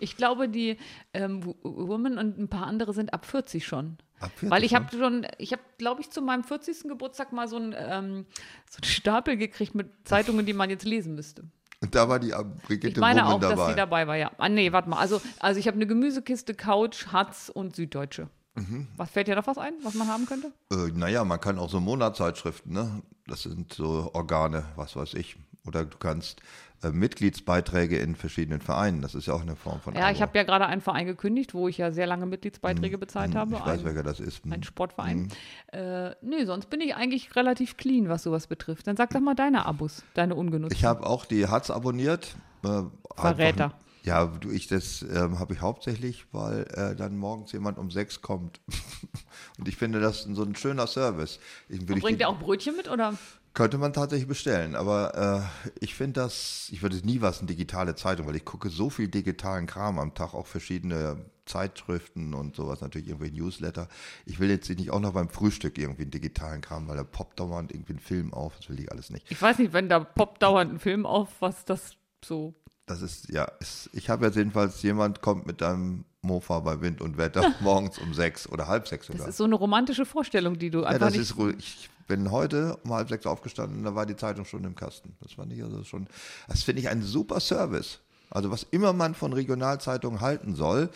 Ich 0.00 0.16
glaube, 0.16 0.48
die 0.48 0.78
ähm, 1.12 1.44
Wo- 1.44 1.56
Woman 1.62 2.16
und 2.16 2.38
ein 2.38 2.48
paar 2.48 2.66
andere 2.66 2.94
sind 2.94 3.12
ab 3.12 3.26
40 3.26 3.66
schon. 3.66 3.98
Ab 4.18 4.30
40 4.36 4.50
Weil 4.50 4.64
ich 4.64 4.74
habe 4.74 4.86
schon, 4.96 5.26
ich 5.36 5.52
habe, 5.52 5.60
glaube 5.76 6.00
ich, 6.00 6.08
zu 6.08 6.22
meinem 6.22 6.42
40. 6.42 6.84
Geburtstag 6.84 7.34
mal 7.34 7.46
so 7.48 7.56
einen 7.56 7.74
ähm, 7.76 8.24
so 8.70 8.78
einen 8.78 8.84
Stapel 8.90 9.36
gekriegt 9.36 9.74
mit 9.74 9.90
Zeitungen, 10.04 10.46
die 10.46 10.54
man 10.54 10.70
jetzt 10.70 10.86
lesen 10.86 11.14
müsste. 11.14 11.44
Und 11.82 11.94
da 11.94 12.08
war 12.08 12.18
die 12.18 12.30
äh, 12.30 12.44
Brigitte 12.66 12.88
Ich 12.88 12.96
meine 12.96 13.20
Woman 13.20 13.34
auch, 13.34 13.40
dabei. 13.40 13.54
dass 13.56 13.68
sie 13.68 13.74
dabei 13.76 14.06
war, 14.06 14.16
ja. 14.16 14.32
Ah, 14.38 14.48
nee, 14.48 14.72
warte 14.72 14.88
mal. 14.88 14.96
Also, 15.00 15.20
also 15.38 15.60
ich 15.60 15.66
habe 15.66 15.74
eine 15.76 15.86
Gemüsekiste, 15.86 16.54
Couch, 16.54 17.08
Hatz 17.08 17.50
und 17.52 17.76
Süddeutsche. 17.76 18.30
Mhm. 18.54 18.88
Was 18.96 19.10
fällt 19.10 19.28
dir 19.28 19.36
noch 19.36 19.46
was 19.46 19.58
ein, 19.58 19.74
was 19.82 19.92
man 19.94 20.08
haben 20.08 20.24
könnte? 20.24 20.50
Äh, 20.72 20.92
naja, 20.94 21.24
man 21.26 21.40
kann 21.40 21.58
auch 21.58 21.68
so 21.68 21.78
Monatzeitschriften, 21.78 22.72
ne? 22.72 23.02
Das 23.28 23.42
sind 23.42 23.72
so 23.72 24.10
Organe, 24.14 24.64
was 24.76 24.96
weiß 24.96 25.14
ich. 25.14 25.36
Oder 25.66 25.84
du 25.84 25.98
kannst 25.98 26.40
äh, 26.82 26.88
Mitgliedsbeiträge 26.90 27.98
in 27.98 28.14
verschiedenen 28.16 28.60
Vereinen. 28.60 29.02
Das 29.02 29.14
ist 29.14 29.26
ja 29.26 29.34
auch 29.34 29.42
eine 29.42 29.54
Form 29.54 29.80
von 29.80 29.94
Ja, 29.94 30.10
ich 30.10 30.16
Abo. 30.18 30.28
habe 30.28 30.38
ja 30.38 30.44
gerade 30.44 30.66
einen 30.66 30.80
Verein 30.80 31.06
gekündigt, 31.06 31.52
wo 31.52 31.68
ich 31.68 31.76
ja 31.78 31.90
sehr 31.90 32.06
lange 32.06 32.24
Mitgliedsbeiträge 32.24 32.96
bezahlt 32.96 33.34
habe. 33.34 33.50
Mhm. 33.50 33.56
Ich 33.56 33.66
weiß, 33.66 33.80
Ein- 33.80 33.84
welcher 33.84 34.02
das 34.02 34.20
ist. 34.20 34.44
Hm. 34.44 34.52
Ein 34.52 34.62
Sportverein. 34.62 35.28
Äh, 35.72 36.10
nee, 36.22 36.44
sonst 36.46 36.70
bin 36.70 36.80
ich 36.80 36.94
eigentlich 36.94 37.36
relativ 37.36 37.76
clean, 37.76 38.08
was 38.08 38.22
sowas 38.22 38.46
betrifft. 38.46 38.86
Dann 38.86 38.96
sag 38.96 39.10
doch 39.10 39.20
mal 39.20 39.34
deine 39.34 39.66
Abos, 39.66 40.04
deine 40.14 40.34
ungenutzten. 40.34 40.76
Ich 40.76 40.84
habe 40.84 41.06
auch 41.06 41.26
die 41.26 41.46
Hatz 41.48 41.68
abonniert. 41.70 42.34
Äh, 42.64 42.82
Verräter. 43.16 43.64
Einfach, 43.64 43.78
ja, 44.08 44.26
du, 44.26 44.50
ich 44.50 44.66
das 44.66 45.02
ähm, 45.02 45.38
habe 45.38 45.54
ich 45.54 45.60
hauptsächlich, 45.60 46.26
weil 46.32 46.62
äh, 46.74 46.96
dann 46.96 47.16
morgens 47.16 47.52
jemand 47.52 47.78
um 47.78 47.90
sechs 47.90 48.20
kommt. 48.20 48.60
Und 49.58 49.68
ich 49.68 49.76
finde 49.76 50.00
das 50.00 50.22
so 50.22 50.42
ein 50.42 50.56
schöner 50.56 50.86
Service. 50.86 51.38
Ich, 51.68 51.80
ich 51.80 51.86
Bringt 51.86 52.08
die- 52.08 52.16
der 52.16 52.28
auch 52.28 52.38
Brötchen 52.38 52.76
mit 52.76 52.88
oder? 52.88 53.14
Könnte 53.54 53.78
man 53.78 53.92
tatsächlich 53.92 54.28
bestellen, 54.28 54.76
aber 54.76 55.50
äh, 55.50 55.74
ich 55.84 55.94
finde 55.96 56.20
das, 56.20 56.68
ich 56.70 56.82
würde 56.82 56.96
nie 57.04 57.20
was 57.22 57.40
in 57.40 57.48
digitale 57.48 57.96
Zeitung, 57.96 58.26
weil 58.28 58.36
ich 58.36 58.44
gucke 58.44 58.70
so 58.70 58.88
viel 58.88 59.08
digitalen 59.08 59.66
Kram 59.66 59.98
am 59.98 60.14
Tag, 60.14 60.32
auch 60.34 60.46
verschiedene 60.46 61.24
Zeitschriften 61.44 62.34
und 62.34 62.54
sowas, 62.54 62.82
natürlich 62.82 63.08
irgendwelche 63.08 63.34
Newsletter. 63.34 63.88
Ich 64.26 64.38
will 64.38 64.48
jetzt 64.50 64.68
nicht 64.68 64.90
auch 64.90 65.00
noch 65.00 65.12
beim 65.14 65.28
Frühstück 65.28 65.76
irgendwie 65.76 66.02
einen 66.02 66.12
digitalen 66.12 66.60
Kram, 66.60 66.86
weil 66.86 66.96
da 66.98 67.04
poppt 67.04 67.40
dauernd 67.40 67.72
irgendwie 67.72 67.94
ein 67.94 67.98
Film 67.98 68.32
auf, 68.32 68.54
das 68.58 68.68
will 68.68 68.78
ich 68.78 68.92
alles 68.92 69.10
nicht. 69.10 69.26
Ich 69.28 69.40
weiß 69.42 69.58
nicht, 69.58 69.72
wenn 69.72 69.88
da 69.88 70.00
poppt 70.00 70.42
dauernd 70.42 70.74
ein 70.74 70.78
Film 70.78 71.04
auf, 71.04 71.28
was 71.40 71.64
das 71.64 71.96
so. 72.24 72.54
Das 72.88 73.02
ist, 73.02 73.28
ja, 73.30 73.50
es, 73.60 73.88
ich 73.92 74.10
habe 74.10 74.26
jetzt 74.26 74.36
jedenfalls, 74.36 74.82
jemand 74.82 75.20
kommt 75.20 75.46
mit 75.46 75.62
einem 75.62 76.04
Mofa 76.22 76.60
bei 76.60 76.80
Wind 76.80 77.00
und 77.00 77.16
Wetter 77.18 77.54
morgens 77.60 77.98
um 77.98 78.14
sechs 78.14 78.48
oder 78.48 78.66
halb 78.66 78.88
sechs 78.88 79.06
sogar. 79.06 79.20
Das 79.20 79.28
ist 79.28 79.36
so 79.36 79.44
eine 79.44 79.54
romantische 79.54 80.04
Vorstellung, 80.04 80.58
die 80.58 80.70
du 80.70 80.80
ja, 80.80 80.86
einfach 80.88 81.06
das 81.06 81.12
nicht. 81.12 81.22
ist 81.22 81.36
ruhig. 81.36 81.56
Ich 81.58 81.90
bin 82.06 82.30
heute 82.30 82.76
um 82.84 82.92
halb 82.92 83.08
sechs 83.08 83.26
aufgestanden, 83.26 83.84
da 83.84 83.94
war 83.94 84.06
die 84.06 84.16
Zeitung 84.16 84.44
schon 84.44 84.64
im 84.64 84.74
Kasten. 84.74 85.14
Das 85.20 85.32
fand 85.32 85.52
ich 85.52 85.62
also 85.62 85.84
schon, 85.84 86.08
das 86.48 86.62
finde 86.62 86.80
ich 86.80 86.88
ein 86.88 87.02
super 87.02 87.40
Service. 87.40 88.00
Also 88.30 88.50
was 88.50 88.64
immer 88.70 88.92
man 88.92 89.14
von 89.14 89.32
Regionalzeitungen 89.32 90.20
halten 90.20 90.54
soll, 90.54 90.90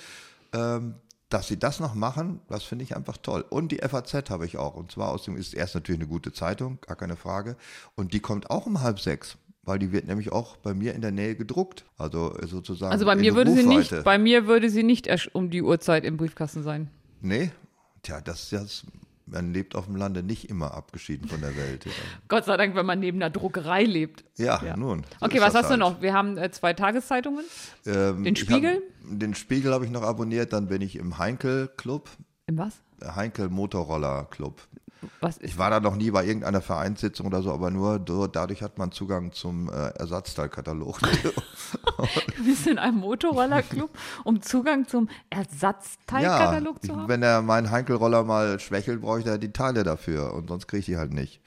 ähm, 0.52 0.94
dass 1.32 1.48
sie 1.48 1.58
das 1.58 1.80
noch 1.80 1.94
machen, 1.94 2.40
das 2.48 2.62
finde 2.62 2.84
ich 2.84 2.94
einfach 2.94 3.16
toll. 3.16 3.42
Und 3.48 3.72
die 3.72 3.78
FAZ 3.78 4.28
habe 4.28 4.44
ich 4.44 4.58
auch. 4.58 4.74
Und 4.74 4.92
zwar 4.92 5.08
aus 5.08 5.24
dem 5.24 5.36
ist 5.36 5.54
erst 5.54 5.74
natürlich 5.74 6.00
eine 6.00 6.08
gute 6.08 6.32
Zeitung, 6.32 6.78
gar 6.82 6.96
keine 6.96 7.16
Frage. 7.16 7.56
Und 7.94 8.12
die 8.12 8.20
kommt 8.20 8.50
auch 8.50 8.66
um 8.66 8.82
halb 8.82 9.00
sechs. 9.00 9.38
Weil 9.64 9.78
die 9.78 9.92
wird 9.92 10.06
nämlich 10.08 10.32
auch 10.32 10.56
bei 10.56 10.74
mir 10.74 10.92
in 10.94 11.02
der 11.02 11.12
Nähe 11.12 11.36
gedruckt. 11.36 11.84
Also 11.96 12.34
sozusagen. 12.46 12.90
also 12.92 13.04
bei 13.06 13.14
mir 13.14 13.34
würde 13.36 13.52
sie 13.52 13.60
Rufweite. 13.60 13.94
nicht, 13.96 14.04
bei 14.04 14.18
mir 14.18 14.46
würde 14.48 14.68
sie 14.70 14.82
nicht 14.82 15.06
erst 15.06 15.32
um 15.34 15.50
die 15.50 15.62
Uhrzeit 15.62 16.04
im 16.04 16.16
Briefkasten 16.16 16.62
sein. 16.64 16.90
Nee, 17.20 17.52
tja, 18.02 18.20
das 18.20 18.42
ist 18.42 18.50
jetzt, 18.50 18.84
man 19.26 19.52
lebt 19.52 19.76
auf 19.76 19.86
dem 19.86 19.94
Lande 19.94 20.24
nicht 20.24 20.50
immer 20.50 20.74
abgeschieden 20.74 21.28
von 21.28 21.40
der 21.40 21.56
Welt. 21.56 21.84
Ja, 21.84 21.92
Gott 22.28 22.44
sei 22.44 22.56
Dank, 22.56 22.74
wenn 22.74 22.84
man 22.86 22.98
neben 22.98 23.18
einer 23.22 23.30
Druckerei 23.30 23.84
lebt. 23.84 24.24
ja, 24.36 24.60
Ja. 24.64 24.76
nun. 24.76 25.04
so 25.20 25.26
Okay, 25.26 25.40
was 25.40 25.52
das 25.52 25.62
hast 25.62 25.66
du 25.66 25.70
halt. 25.70 25.78
noch? 25.80 26.02
Wir 26.02 26.12
haben 26.12 26.36
äh, 26.38 26.50
zwei 26.50 26.72
Tageszeitungen. 26.72 27.44
Ähm, 27.86 28.24
Den 28.24 28.34
Spiegel? 28.34 28.82
Hab, 29.04 29.18
den 29.20 29.34
Spiegel 29.36 29.72
habe 29.72 29.84
ich 29.84 29.92
noch 29.92 30.02
abonniert, 30.02 30.52
dann 30.52 30.66
bin 30.66 30.82
ich 30.82 30.96
im 30.96 31.18
Heinkel 31.18 31.68
Club, 31.76 32.08
Im 32.46 32.58
was? 32.58 32.74
Heinkel 33.14 33.48
Motorroller 33.48 34.26
Club. 34.30 34.60
Was 35.20 35.36
ist? 35.38 35.44
Ich 35.50 35.58
war 35.58 35.70
da 35.70 35.80
noch 35.80 35.96
nie 35.96 36.10
bei 36.10 36.24
irgendeiner 36.24 36.60
Vereinssitzung 36.60 37.26
oder 37.26 37.42
so, 37.42 37.52
aber 37.52 37.70
nur 37.70 37.98
dadurch 37.98 38.62
hat 38.62 38.78
man 38.78 38.92
Zugang 38.92 39.32
zum 39.32 39.68
äh, 39.68 39.88
Ersatzteilkatalog. 39.98 40.98
Du 42.36 42.44
bist 42.44 42.66
in 42.66 42.78
einem 42.78 42.98
Motorrollerclub, 42.98 43.90
um 44.24 44.40
Zugang 44.42 44.86
zum 44.86 45.08
Ersatzteilkatalog 45.30 46.76
ich, 46.82 46.88
zu 46.90 46.96
haben? 46.96 47.08
wenn 47.08 47.20
der 47.20 47.42
mein 47.42 47.70
Heinkel-Roller 47.70 48.24
mal 48.24 48.58
schwächelt, 48.60 49.00
brauche 49.00 49.20
ich 49.20 49.24
da 49.24 49.38
die 49.38 49.52
Teile 49.52 49.82
dafür 49.82 50.34
und 50.34 50.48
sonst 50.48 50.66
kriege 50.66 50.80
ich 50.80 50.86
die 50.86 50.96
halt 50.96 51.12
nicht. 51.12 51.40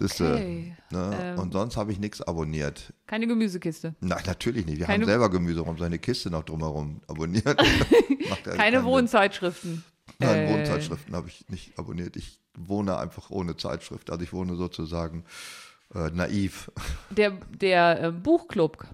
Siehste, 0.00 0.32
Okay. 0.34 0.76
ne? 0.90 1.16
Ähm. 1.20 1.38
Und 1.38 1.52
sonst 1.52 1.76
habe 1.76 1.92
ich 1.92 2.00
nichts 2.00 2.20
abonniert. 2.20 2.92
Keine 3.06 3.28
Gemüsekiste. 3.28 3.94
Nein, 4.00 4.22
natürlich 4.26 4.66
nicht. 4.66 4.78
Wir 4.78 4.86
Keine- 4.86 5.04
haben 5.04 5.08
selber 5.08 5.30
Gemüse, 5.30 5.60
warum 5.60 5.78
seine 5.78 5.98
Kiste 6.00 6.28
noch 6.30 6.42
drumherum 6.42 7.00
abonniert? 7.06 7.44
Ja 8.26 8.34
Keine 8.42 8.56
keinen 8.56 8.74
Sinn. 8.78 8.84
Wohnzeitschriften. 8.84 9.84
Nein, 10.18 10.46
Äh, 10.46 10.52
Wohnzeitschriften 10.52 11.14
habe 11.14 11.28
ich 11.28 11.48
nicht 11.48 11.78
abonniert. 11.78 12.16
Ich 12.16 12.40
wohne 12.56 12.96
einfach 12.98 13.30
ohne 13.30 13.56
Zeitschrift. 13.56 14.10
Also 14.10 14.22
ich 14.22 14.32
wohne 14.32 14.56
sozusagen 14.56 15.24
äh, 15.94 16.10
naiv. 16.10 16.70
Der, 17.10 17.32
der 17.50 18.02
äh, 18.02 18.12
Buchclub. 18.12 18.86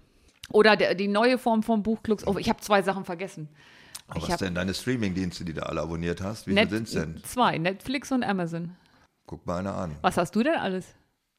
Oder 0.50 0.76
der, 0.76 0.94
die 0.94 1.08
neue 1.08 1.38
Form 1.38 1.62
von 1.62 1.82
Buchclubs. 1.82 2.26
Oh, 2.26 2.36
ich 2.38 2.48
habe 2.48 2.60
zwei 2.60 2.82
Sachen 2.82 3.04
vergessen. 3.04 3.48
Aber 4.08 4.18
Ich 4.18 4.28
was 4.28 4.38
denn 4.40 4.54
deine 4.54 4.74
Streamingdienste, 4.74 5.44
die 5.44 5.54
du 5.54 5.64
alle 5.66 5.80
abonniert 5.80 6.20
hast? 6.20 6.46
Wie 6.46 6.52
Net- 6.52 6.68
viele 6.68 6.84
sind's 6.84 6.92
denn? 6.92 7.22
Zwei, 7.24 7.56
Netflix 7.56 8.12
und 8.12 8.22
Amazon. 8.24 8.76
Guck 9.26 9.46
mal 9.46 9.58
einer 9.58 9.74
an. 9.76 9.96
Was 10.02 10.16
hast 10.16 10.34
du 10.34 10.42
denn 10.42 10.56
alles? 10.56 10.84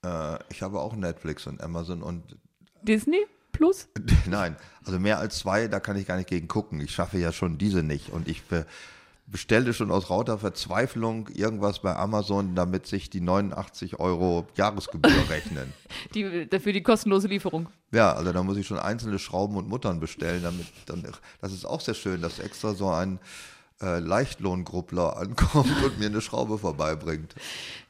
Äh, 0.05 0.39
ich 0.49 0.61
habe 0.63 0.79
auch 0.79 0.95
Netflix 0.95 1.45
und 1.45 1.61
Amazon 1.61 2.01
und 2.01 2.37
Disney 2.81 3.19
Plus? 3.51 3.87
nein, 4.25 4.55
also 4.83 4.97
mehr 4.99 5.19
als 5.19 5.37
zwei, 5.37 5.67
da 5.67 5.79
kann 5.79 5.95
ich 5.95 6.07
gar 6.07 6.17
nicht 6.17 6.27
gegen 6.29 6.47
gucken. 6.47 6.79
Ich 6.81 6.91
schaffe 6.95 7.19
ja 7.19 7.31
schon 7.31 7.59
diese 7.59 7.83
nicht. 7.83 8.09
Und 8.09 8.27
ich 8.27 8.41
be 9.25 9.33
bestelle 9.33 9.73
schon 9.73 9.91
aus 9.91 10.09
rauter 10.09 10.38
Verzweiflung 10.38 11.27
irgendwas 11.29 11.81
bei 11.81 11.95
Amazon, 11.95 12.55
damit 12.55 12.88
sich 12.88 13.09
die 13.09 13.21
89 13.21 13.99
Euro 13.99 14.47
Jahresgebühr 14.55 15.12
rechnen. 15.29 15.73
Die, 16.13 16.47
dafür 16.47 16.73
die 16.73 16.83
kostenlose 16.83 17.27
Lieferung. 17.27 17.67
Ja, 17.91 18.13
also 18.13 18.31
da 18.31 18.43
muss 18.43 18.57
ich 18.57 18.67
schon 18.67 18.79
einzelne 18.79 19.19
Schrauben 19.19 19.57
und 19.57 19.67
Muttern 19.67 19.99
bestellen, 19.99 20.43
damit 20.43 20.67
dann, 20.86 21.03
das 21.41 21.51
ist 21.51 21.65
auch 21.65 21.81
sehr 21.81 21.93
schön, 21.93 22.21
dass 22.21 22.39
extra 22.39 22.73
so 22.73 22.89
ein 22.89 23.19
äh, 23.81 23.99
Leichtlohngruppler 23.99 25.17
ankommt 25.17 25.83
und 25.83 25.99
mir 25.99 26.05
eine 26.05 26.21
Schraube 26.21 26.57
vorbeibringt. 26.57 27.36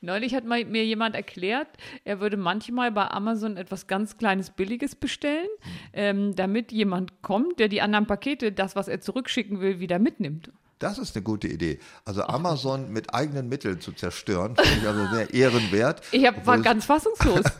Neulich 0.01 0.33
hat 0.33 0.45
mal, 0.45 0.65
mir 0.65 0.85
jemand 0.85 1.15
erklärt, 1.15 1.67
er 2.03 2.19
würde 2.19 2.37
manchmal 2.37 2.91
bei 2.91 3.09
Amazon 3.09 3.57
etwas 3.57 3.87
ganz 3.87 4.17
Kleines 4.17 4.49
Billiges 4.49 4.95
bestellen, 4.95 5.49
ähm, 5.93 6.35
damit 6.35 6.71
jemand 6.71 7.21
kommt, 7.21 7.59
der 7.59 7.67
die 7.67 7.81
anderen 7.81 8.07
Pakete, 8.07 8.51
das, 8.51 8.75
was 8.75 8.87
er 8.87 9.01
zurückschicken 9.01 9.59
will, 9.61 9.79
wieder 9.79 9.99
mitnimmt. 9.99 10.51
Das 10.83 10.97
ist 10.97 11.15
eine 11.15 11.23
gute 11.23 11.47
Idee. 11.47 11.79
Also 12.05 12.23
Amazon 12.23 12.91
mit 12.91 13.13
eigenen 13.13 13.49
Mitteln 13.49 13.79
zu 13.81 13.91
zerstören, 13.93 14.55
finde 14.55 14.79
ich 14.81 14.87
also 14.87 15.15
sehr 15.15 15.33
ehrenwert. 15.33 16.01
Ich 16.11 16.25
hab, 16.25 16.45
war 16.45 16.59
ganz 16.59 16.85
fassungslos. 16.85 17.43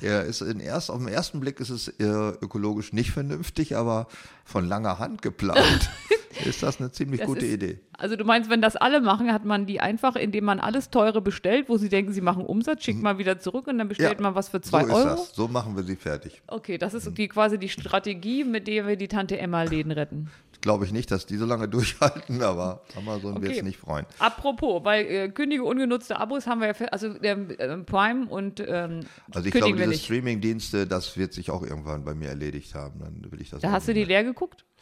Er 0.00 0.22
ist 0.26 0.42
in 0.42 0.60
erst, 0.60 0.92
auf 0.92 0.98
den 0.98 1.08
ersten 1.08 1.40
Blick 1.40 1.58
ist 1.58 1.70
es 1.70 1.88
äh, 1.88 2.04
ökologisch 2.04 2.92
nicht 2.92 3.10
vernünftig, 3.10 3.74
aber 3.76 4.06
von 4.44 4.64
langer 4.68 5.00
Hand 5.00 5.22
geplant 5.22 5.90
ist 6.44 6.62
das 6.62 6.78
eine 6.78 6.92
ziemlich 6.92 7.18
Das 7.18 7.26
gute 7.26 7.44
ist- 7.46 7.54
Idee. 7.54 7.80
Also 7.98 8.14
du 8.14 8.24
meinst, 8.24 8.48
wenn 8.48 8.62
das 8.62 8.76
alle 8.76 9.00
machen, 9.00 9.32
hat 9.32 9.44
man 9.44 9.66
die 9.66 9.80
einfach, 9.80 10.14
indem 10.14 10.44
man 10.44 10.60
alles 10.60 10.90
teure 10.90 11.20
bestellt, 11.20 11.68
wo 11.68 11.78
sie 11.78 11.88
denken, 11.88 12.12
sie 12.12 12.20
machen 12.20 12.44
Umsatz, 12.46 12.84
schickt 12.84 13.02
man 13.02 13.18
wieder 13.18 13.40
zurück 13.40 13.66
und 13.66 13.78
dann 13.78 13.88
bestellt 13.88 14.20
man 14.20 14.36
was 14.36 14.50
für 14.50 14.60
zwei 14.60 14.82
so 14.82 14.86
ist 14.86 14.94
Euro? 14.94 15.08
das. 15.08 15.34
So 15.34 15.48
machen 15.48 15.74
wir 15.74 15.82
sie 15.82 15.96
fertig. 15.96 16.42
Okay, 16.46 16.78
das 16.78 16.94
ist 16.94 17.18
die, 17.18 17.26
quasi 17.26 17.58
die 17.58 17.68
Strategie, 17.68 18.44
mit 18.44 18.68
der 18.68 18.86
wir 18.86 18.94
die 18.94 19.08
Tante 19.08 19.36
Emma-Läden 19.36 19.90
retten. 19.90 20.30
Glaube 20.68 20.84
ich 20.84 20.92
nicht, 20.92 21.10
dass 21.10 21.24
die 21.24 21.38
so 21.38 21.46
lange 21.46 21.66
durchhalten, 21.76 22.42
aber 22.42 22.82
Amazon 22.94 23.36
wird 23.40 23.52
Okay. 23.52 23.58
es 23.60 23.64
nicht 23.64 23.78
freuen. 23.78 24.04
Apropos, 24.18 24.84
weil 24.84 25.06
äh, 25.06 25.28
kündige 25.30 25.64
ungenutzte 25.64 26.20
Abos 26.20 26.46
haben 26.46 26.60
wir 26.60 26.68
ja, 26.68 26.86
also 26.88 27.14
ähm, 27.22 27.86
Prime 27.86 28.26
und 28.28 28.60
ähm, 28.60 29.00
Also 29.32 29.46
ich 29.48 29.54
glaube, 29.54 29.76
diese. 29.78 29.94
Streaming-Dienste, 29.94 30.86
das 30.86 31.16
wird 31.16 31.32
sich 31.32 31.50
auch 31.50 31.62
irgendwann 31.62 32.04
bei 32.04 32.14
mir 32.14 32.28
erledigt 32.28 32.74
haben. 32.74 33.00
Dann 33.00 33.32
will 33.32 33.40
ich 33.40 33.48
das 33.48 33.62
Da 33.62 33.70
hast 33.72 33.88
du 33.88 33.94
die 33.94 34.00
mehr. 34.00 34.08
leer 34.08 34.24
geguckt? 34.24 34.66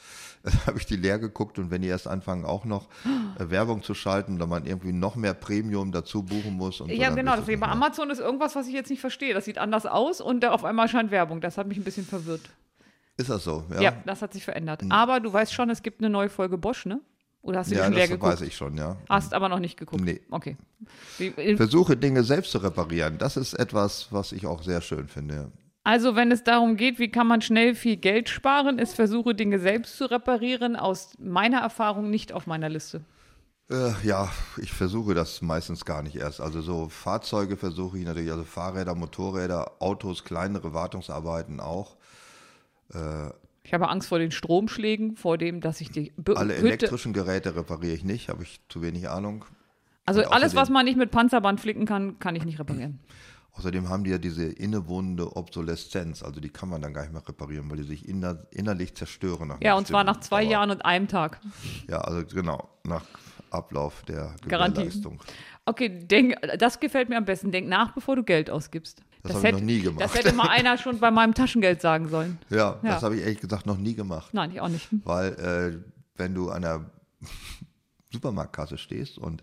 Da 0.42 0.52
habe 0.66 0.78
ich 0.78 0.86
die 0.86 0.94
leer 0.96 1.18
geguckt 1.18 1.58
und 1.58 1.70
wenn 1.72 1.82
die 1.82 1.88
erst 1.88 2.06
anfangen, 2.06 2.44
auch 2.44 2.64
noch 2.64 2.88
äh, 3.38 3.50
Werbung 3.50 3.82
zu 3.82 3.94
schalten, 3.94 4.38
da 4.38 4.46
man 4.46 4.64
irgendwie 4.66 4.92
noch 4.92 5.16
mehr 5.16 5.34
Premium 5.34 5.90
dazu 5.92 6.22
buchen 6.22 6.54
muss. 6.54 6.80
Und 6.80 6.88
so, 6.88 6.94
Ja, 6.94 7.06
dann 7.08 7.16
genau. 7.16 7.36
wird 7.36 7.48
Das 7.48 7.60
bei. 7.60 7.66
Amazon 7.68 8.10
ist 8.10 8.20
irgendwas, 8.20 8.54
was 8.56 8.66
ich 8.68 8.74
jetzt 8.74 8.90
nicht 8.90 9.00
verstehe. 9.00 9.34
Das 9.34 9.44
sieht 9.44 9.58
anders 9.58 9.86
aus 9.86 10.20
und 10.20 10.40
da 10.40 10.50
auf 10.52 10.64
einmal 10.64 10.88
scheint 10.88 11.10
Werbung. 11.10 11.40
Das 11.40 11.58
hat 11.58 11.66
mich 11.66 11.78
ein 11.78 11.84
bisschen 11.84 12.04
verwirrt. 12.06 12.42
Ist 13.16 13.30
das 13.30 13.44
so? 13.44 13.64
Ja, 13.80 13.92
das 14.04 14.20
hat 14.22 14.32
sich 14.32 14.44
verändert. 14.44 14.82
Aber 14.90 15.20
du 15.20 15.32
weißt 15.32 15.52
schon, 15.52 15.70
es 15.70 15.82
gibt 15.82 16.00
eine 16.00 16.10
neue 16.10 16.28
Folge 16.28 16.58
Bosch, 16.58 16.84
ne? 16.86 17.00
Oder 17.42 17.60
hast 17.60 17.70
du 17.70 17.74
die 17.74 17.78
Ja, 17.78 17.84
schon 17.84 17.94
leer 17.94 18.02
das 18.02 18.10
geguckt? 18.10 18.32
weiß 18.32 18.40
ich 18.42 18.56
schon, 18.56 18.76
ja. 18.76 18.96
Hast 19.08 19.32
aber 19.32 19.48
noch 19.48 19.60
nicht 19.60 19.78
geguckt. 19.78 20.02
Nee. 20.02 20.20
Okay. 20.30 20.56
Versuche 21.56 21.96
Dinge 21.96 22.24
selbst 22.24 22.50
zu 22.50 22.58
reparieren. 22.58 23.18
Das 23.18 23.36
ist 23.36 23.54
etwas, 23.54 24.08
was 24.10 24.32
ich 24.32 24.46
auch 24.46 24.62
sehr 24.62 24.80
schön 24.80 25.08
finde. 25.08 25.52
Also, 25.84 26.16
wenn 26.16 26.32
es 26.32 26.42
darum 26.42 26.76
geht, 26.76 26.98
wie 26.98 27.10
kann 27.12 27.28
man 27.28 27.40
schnell 27.42 27.76
viel 27.76 27.96
Geld 27.96 28.28
sparen, 28.28 28.80
ist 28.80 28.94
Versuche, 28.94 29.36
Dinge 29.36 29.60
selbst 29.60 29.96
zu 29.96 30.10
reparieren, 30.10 30.74
aus 30.74 31.12
meiner 31.20 31.60
Erfahrung 31.60 32.10
nicht 32.10 32.32
auf 32.32 32.48
meiner 32.48 32.68
Liste. 32.68 33.02
Äh, 33.70 33.92
ja, 34.02 34.28
ich 34.58 34.72
versuche 34.72 35.14
das 35.14 35.42
meistens 35.42 35.84
gar 35.84 36.02
nicht 36.02 36.16
erst. 36.16 36.40
Also 36.40 36.60
so 36.60 36.88
Fahrzeuge 36.88 37.56
versuche 37.56 37.98
ich 37.98 38.04
natürlich, 38.04 38.30
also 38.32 38.44
Fahrräder, 38.44 38.96
Motorräder, 38.96 39.72
Autos, 39.80 40.24
kleinere 40.24 40.74
Wartungsarbeiten 40.74 41.60
auch. 41.60 41.95
Ich 43.62 43.74
habe 43.74 43.88
Angst 43.88 44.08
vor 44.08 44.18
den 44.18 44.30
Stromschlägen, 44.30 45.16
vor 45.16 45.38
dem, 45.38 45.60
dass 45.60 45.80
ich 45.80 45.90
die 45.90 46.12
B 46.16 46.34
Alle 46.34 46.54
Hütte, 46.54 46.66
elektrischen 46.68 47.12
Geräte 47.12 47.56
repariere 47.56 47.94
ich 47.94 48.04
nicht, 48.04 48.28
habe 48.28 48.44
ich 48.44 48.60
zu 48.68 48.80
wenig 48.80 49.08
Ahnung. 49.08 49.44
also 50.04 50.20
und 50.20 50.32
alles, 50.32 50.54
was 50.54 50.70
man 50.70 50.84
nicht 50.84 50.96
mit 50.96 51.10
Panzerband 51.10 51.60
flicken 51.60 51.84
kann, 51.84 52.18
kann 52.20 52.36
ich 52.36 52.44
nicht 52.44 52.58
reparieren. 52.60 53.00
Außerdem 53.58 53.88
haben 53.88 54.04
die 54.04 54.10
ja 54.10 54.18
diese 54.18 54.44
innewohnende 54.44 55.34
Obsoleszenz, 55.34 56.22
also 56.22 56.40
die 56.40 56.50
kann 56.50 56.68
man 56.68 56.82
dann 56.82 56.92
gar 56.92 57.02
nicht 57.02 57.12
mehr 57.12 57.26
reparieren, 57.26 57.70
weil 57.70 57.78
die 57.78 57.84
sich 57.84 58.06
inner, 58.06 58.46
innerlich 58.50 58.94
zerstören. 58.94 59.48
Nach 59.48 59.60
Ja, 59.62 59.74
und 59.76 59.86
zwar 59.86 60.04
nach 60.04 60.20
zwei 60.20 60.42
Dauer. 60.42 60.52
Jahren 60.52 60.70
und 60.70 60.84
einem 60.84 61.08
Tag. 61.08 61.40
Ja, 61.88 62.02
also 62.02 62.24
genau, 62.26 62.68
nach 62.84 63.04
Ablauf 63.50 64.02
der 64.02 64.36
Garantie. 64.46 64.82
Gewährleistung. 64.82 65.20
Okay, 65.68 65.88
denk, 65.88 66.36
das 66.58 66.78
gefällt 66.80 67.08
mir 67.08 67.16
am 67.16 67.24
besten. 67.24 67.50
Denk 67.50 67.68
nach, 67.68 67.92
bevor 67.92 68.14
du 68.16 68.22
Geld 68.22 68.50
ausgibst. 68.50 69.02
Das 69.24 69.34
habe 69.36 69.48
ich 69.48 69.52
noch 69.54 69.60
nie 69.60 69.80
gemacht. 69.80 70.00
Das 70.00 70.14
hätte 70.14 70.32
mal 70.32 70.48
einer 70.48 70.78
schon 70.78 71.00
bei 71.00 71.10
meinem 71.10 71.34
Taschengeld 71.34 71.80
sagen 71.80 72.08
sollen. 72.08 72.38
Ja, 72.50 72.78
Ja. 72.82 72.92
das 72.94 73.02
habe 73.02 73.16
ich 73.16 73.22
ehrlich 73.22 73.40
gesagt 73.40 73.66
noch 73.66 73.76
nie 73.76 73.94
gemacht. 73.94 74.32
Nein, 74.32 74.52
ich 74.52 74.60
auch 74.60 74.68
nicht. 74.68 74.88
Weil 75.04 75.32
äh, 75.34 75.84
wenn 76.16 76.34
du 76.34 76.50
an 76.50 76.62
der 76.62 76.88
Supermarktkasse 78.12 78.78
stehst 78.78 79.18
und 79.18 79.42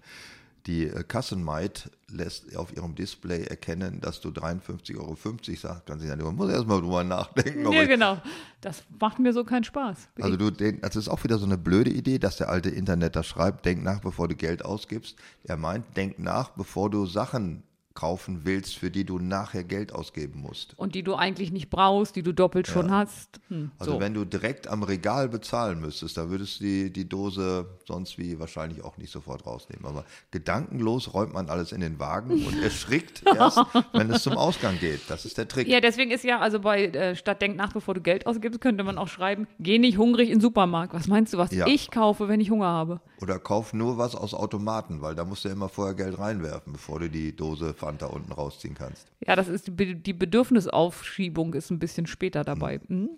die 0.66 0.88
äh, 0.88 1.04
Kassenmaid 1.04 1.92
lässt 2.10 2.56
auf 2.56 2.76
ihrem 2.76 2.96
Display 2.96 3.44
erkennen, 3.44 4.00
dass 4.00 4.22
du 4.22 4.30
53,50 4.30 4.98
Euro 4.98 5.18
sagst, 5.56 5.90
dann 5.90 6.00
sie 6.00 6.08
ja, 6.08 6.16
man 6.16 6.36
muss 6.36 6.52
erstmal 6.52 6.80
drüber 6.80 7.04
nachdenken. 7.04 7.72
Ja, 7.72 7.86
genau. 7.86 8.22
Das 8.62 8.84
macht 9.00 9.20
mir 9.20 9.34
so 9.34 9.44
keinen 9.44 9.64
Spaß. 9.64 10.10
Also 10.22 10.38
du 10.38 10.52
denk, 10.52 10.82
das 10.84 10.96
ist 10.96 11.10
auch 11.10 11.24
wieder 11.24 11.38
so 11.38 11.46
eine 11.46 11.58
blöde 11.58 11.90
Idee, 11.90 12.20
dass 12.20 12.38
der 12.38 12.50
alte 12.50 12.70
Interneter 12.70 13.24
schreibt, 13.24 13.66
denk 13.66 13.84
nach, 13.84 14.00
bevor 14.00 14.28
du 14.28 14.36
Geld 14.36 14.64
ausgibst. 14.64 15.18
Er 15.44 15.58
meint, 15.58 15.98
denk 15.98 16.20
nach, 16.20 16.52
bevor 16.52 16.90
du 16.90 17.06
Sachen 17.06 17.64
kaufen 17.96 18.42
willst, 18.44 18.76
für 18.78 18.90
die 18.90 19.04
du 19.06 19.20
nachher 19.20 19.64
Geld 19.64 19.94
ausgeben 19.94 20.42
musst. 20.42 20.74
Und 20.78 20.96
die 20.96 21.04
du 21.04 21.16
eigentlich 21.16 21.52
nicht 21.52 21.70
brauchst, 21.70 22.16
die 22.16 22.24
du 22.24 22.34
doppelt 22.34 22.68
schon 22.68 22.90
hast. 22.92 23.40
Hm, 23.50 23.72
Also 23.78 23.94
so. 23.94 24.00
wenn 24.00 24.14
du 24.14 24.26
direkt 24.26 24.68
am 24.68 24.82
Regal 24.84 25.30
bezahlen 25.30 25.80
müsstest, 25.80 26.18
dann 26.18 26.30
würdest 26.32 26.60
du 26.60 26.64
die, 26.64 26.92
die 26.92 27.08
Dose 27.08 27.68
sonst 27.88 28.18
wie 28.18 28.40
wahrscheinlich 28.40 28.84
auch 28.84 28.98
nicht 28.98 29.12
sofort 29.12 29.46
rausnehmen. 29.46 29.86
Aber 29.86 30.06
gedankenlos 30.32 31.14
räumt 31.14 31.34
man 31.34 31.50
alles 31.50 31.72
in 31.72 31.82
den 31.82 32.00
Wagen 32.00 32.46
und 32.46 32.62
erschrickt 32.62 33.24
erst, 33.36 33.60
wenn 33.94 34.10
es 34.12 34.24
zum 34.24 34.34
Ausgang 34.38 34.80
geht. 34.80 35.02
Das 35.10 35.26
ist 35.26 35.38
der 35.38 35.48
Trick. 35.48 35.68
Ja, 35.68 35.80
deswegen 35.80 36.12
ist 36.12 36.24
ja, 36.24 36.40
also 36.40 36.60
bei 36.60 36.86
äh, 36.88 37.16
Stadt 37.16 37.42
Denk 37.42 37.56
nach, 37.56 37.74
bevor 37.74 37.94
du 37.94 38.02
Geld 38.02 38.26
ausgibst, 38.28 38.60
könnte 38.62 38.84
man 38.84 38.98
auch 38.98 39.08
schreiben, 39.08 39.48
geh 39.60 39.78
nicht 39.80 39.98
hungrig 39.98 40.30
in 40.30 40.36
den 40.36 40.42
Supermarkt. 40.42 40.94
Was 40.94 41.08
meinst 41.08 41.34
du, 41.34 41.38
was 41.38 41.52
Ja. 41.52 41.68
ich 41.68 41.92
kaufe, 41.92 42.28
wenn 42.28 42.40
ich 42.42 42.50
Hunger 42.50 42.66
habe? 42.68 43.02
Oder 43.22 43.40
kauf 43.40 43.74
nur 43.74 43.98
was 43.98 44.16
aus 44.16 44.34
Automaten, 44.34 45.02
weil 45.02 45.16
da 45.16 45.24
musst 45.26 45.44
du 45.46 45.50
ja 45.50 45.54
immer 45.54 45.70
vorher 45.70 45.94
Geld 45.96 46.18
reinwerfen, 46.20 46.74
bevor 46.74 47.00
du 47.00 47.10
die 47.10 47.36
Dose 47.36 47.74
Fanta 47.84 48.06
unten 48.08 48.32
rausziehen 48.32 48.76
kannst. 48.76 49.08
Ja, 49.26 49.36
das 49.36 49.48
ist 49.48 49.68
die, 49.68 49.72
Be- 49.72 49.96
die 49.96 50.14
Bedürfnisaufschiebung 50.14 51.54
ist 51.54 51.70
ein 51.72 51.80
bisschen 51.80 52.06
später 52.08 52.44
dabei. 52.44 52.80
Mhm. 52.88 53.10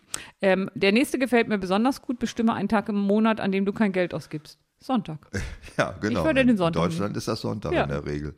Ähm, 0.41 0.69
der 0.75 0.91
nächste 0.91 1.19
gefällt 1.19 1.47
mir 1.47 1.58
besonders 1.58 2.01
gut. 2.01 2.19
Bestimme 2.19 2.54
einen 2.54 2.69
Tag 2.69 2.89
im 2.89 2.95
Monat, 2.97 3.39
an 3.39 3.51
dem 3.51 3.65
du 3.65 3.73
kein 3.73 3.91
Geld 3.91 4.13
ausgibst. 4.13 4.60
Sonntag. 4.80 5.28
Ja, 5.78 5.91
genau. 5.99 6.23
würde 6.23 6.45
den 6.45 6.56
Sonntag 6.58 6.82
In 6.84 6.89
Deutschland 6.89 7.17
ist 7.17 7.28
das 7.28 7.41
Sonntag 7.41 7.73
Ja. 7.73 7.84
in 7.84 7.89
der 7.89 8.06
Regel. 8.06 8.34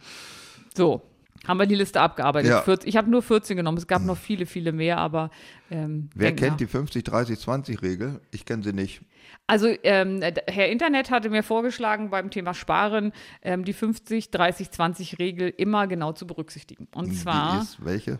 So, 0.76 1.02
haben 1.46 1.60
wir 1.60 1.66
die 1.66 1.76
Liste 1.76 2.00
abgearbeitet. 2.02 2.50
Ja. 2.50 2.62
40, 2.62 2.88
ich 2.88 2.98
habe 2.98 3.10
nur 3.10 3.22
14 3.22 3.58
genommen. 3.58 3.78
Es 3.78 3.88
gab 3.88 4.04
noch 4.04 4.18
viele, 4.18 4.46
viele 4.46 4.72
mehr, 4.72 4.98
aber 4.98 5.30
ähm, 5.70 6.10
Wer 6.16 6.36
kennt 6.36 6.52
nach. 6.52 6.58
die 6.58 6.68
50-30-20-Regel? 6.68 8.22
Ich 8.32 8.46
kenne 8.46 8.64
sie 8.64 8.74
nicht. 8.74 9.02
Also 9.46 9.68
ähm, 9.84 10.22
Herr 10.48 10.70
Internet 10.70 11.12
hatte 11.12 11.30
mir 11.30 11.44
vorgeschlagen, 11.44 12.10
beim 12.10 12.30
Thema 12.32 12.54
Sparen 12.54 13.12
ähm, 13.42 13.64
die 13.66 13.74
50-30-20-Regel 13.74 15.54
immer 15.58 15.88
genau 15.88 16.12
zu 16.14 16.28
berücksichtigen. 16.28 16.88
Und 16.94 17.12
Die 17.12 17.16
zwar, 17.16 17.62
ist 17.62 17.84
welche? 17.84 18.20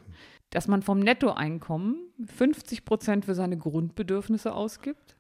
dass 0.52 0.68
man 0.68 0.82
vom 0.82 1.00
Nettoeinkommen 1.00 1.98
50 2.38 2.86
Prozent 2.86 3.26
für 3.26 3.36
seine 3.36 3.58
Grundbedürfnisse 3.58 4.54
ausgibt, 4.54 5.16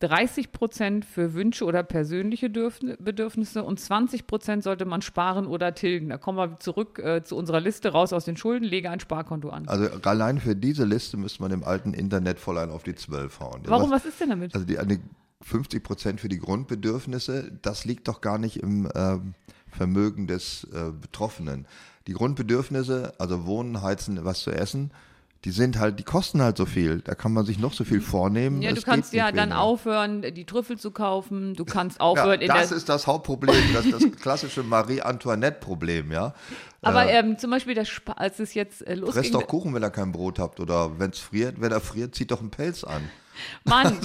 30 0.00 0.52
Prozent 0.52 1.04
für 1.06 1.32
Wünsche 1.32 1.64
oder 1.64 1.82
persönliche 1.82 2.48
Dürf- 2.48 2.80
Bedürfnisse 2.98 3.64
und 3.64 3.80
20 3.80 4.26
Prozent 4.26 4.62
sollte 4.62 4.84
man 4.84 5.00
sparen 5.00 5.46
oder 5.46 5.74
tilgen. 5.74 6.10
Da 6.10 6.18
kommen 6.18 6.36
wir 6.36 6.60
zurück 6.60 6.98
äh, 6.98 7.24
zu 7.24 7.36
unserer 7.36 7.60
Liste 7.60 7.92
raus 7.92 8.12
aus 8.12 8.26
den 8.26 8.36
Schulden, 8.36 8.64
lege 8.64 8.90
ein 8.90 9.00
Sparkonto 9.00 9.48
an. 9.48 9.66
Also 9.68 9.88
allein 10.02 10.38
für 10.38 10.54
diese 10.54 10.84
Liste 10.84 11.16
müsste 11.16 11.42
man 11.42 11.50
im 11.50 11.64
alten 11.64 11.94
Internet 11.94 12.38
voll 12.38 12.58
ein 12.58 12.70
auf 12.70 12.82
die 12.82 12.94
12 12.94 13.40
hauen. 13.40 13.62
Warum, 13.64 13.90
was 13.90 14.04
ist 14.04 14.20
denn 14.20 14.28
damit? 14.28 14.54
Also 14.54 14.66
die, 14.66 14.78
eine 14.78 15.00
50 15.42 15.82
Prozent 15.82 16.20
für 16.20 16.28
die 16.28 16.38
Grundbedürfnisse, 16.38 17.52
das 17.62 17.84
liegt 17.86 18.08
doch 18.08 18.20
gar 18.20 18.36
nicht 18.38 18.58
im 18.58 18.88
ähm, 18.94 19.34
Vermögen 19.68 20.26
des 20.26 20.64
äh, 20.64 20.92
Betroffenen. 20.92 21.66
Die 22.06 22.12
Grundbedürfnisse, 22.12 23.14
also 23.18 23.46
Wohnen, 23.46 23.82
Heizen, 23.82 24.24
was 24.24 24.40
zu 24.40 24.50
essen, 24.50 24.90
die 25.46 25.52
sind 25.52 25.78
halt, 25.78 26.00
die 26.00 26.02
kosten 26.02 26.42
halt 26.42 26.56
so 26.56 26.66
viel. 26.66 27.02
Da 27.02 27.14
kann 27.14 27.32
man 27.32 27.46
sich 27.46 27.60
noch 27.60 27.72
so 27.72 27.84
viel 27.84 28.00
vornehmen. 28.00 28.62
Ja, 28.62 28.72
du 28.72 28.78
es 28.78 28.84
kannst 28.84 29.12
ja 29.12 29.30
dann 29.30 29.50
weniger. 29.50 29.60
aufhören, 29.60 30.22
die 30.34 30.44
Trüffel 30.44 30.76
zu 30.76 30.90
kaufen. 30.90 31.54
Du 31.54 31.64
kannst 31.64 32.00
Ja, 32.00 32.04
aufhören 32.04 32.40
in 32.40 32.48
das 32.48 32.72
ist 32.72 32.88
das 32.88 33.06
Hauptproblem, 33.06 33.54
das 33.72 33.86
ist 33.86 33.94
das 33.94 34.10
klassische 34.20 34.64
Marie-Antoinette-Problem, 34.64 36.10
ja. 36.10 36.34
Aber 36.82 37.06
ähm, 37.06 37.38
zum 37.38 37.52
Beispiel, 37.52 37.76
das, 37.76 37.88
als 38.16 38.40
es 38.40 38.54
jetzt 38.54 38.82
äh, 38.82 38.96
Fresst 38.96 39.16
losging, 39.16 39.32
doch 39.34 39.46
Kuchen, 39.46 39.72
wenn 39.72 39.84
ihr 39.84 39.90
kein 39.90 40.10
Brot 40.10 40.40
habt. 40.40 40.58
Oder 40.58 40.98
wenn 40.98 41.10
es 41.12 41.20
friert, 41.20 41.60
wenn 41.60 41.70
er 41.70 41.80
friert, 41.80 42.16
zieht 42.16 42.32
doch 42.32 42.40
einen 42.40 42.50
Pelz 42.50 42.82
an. 42.82 43.08
Mann. 43.64 43.98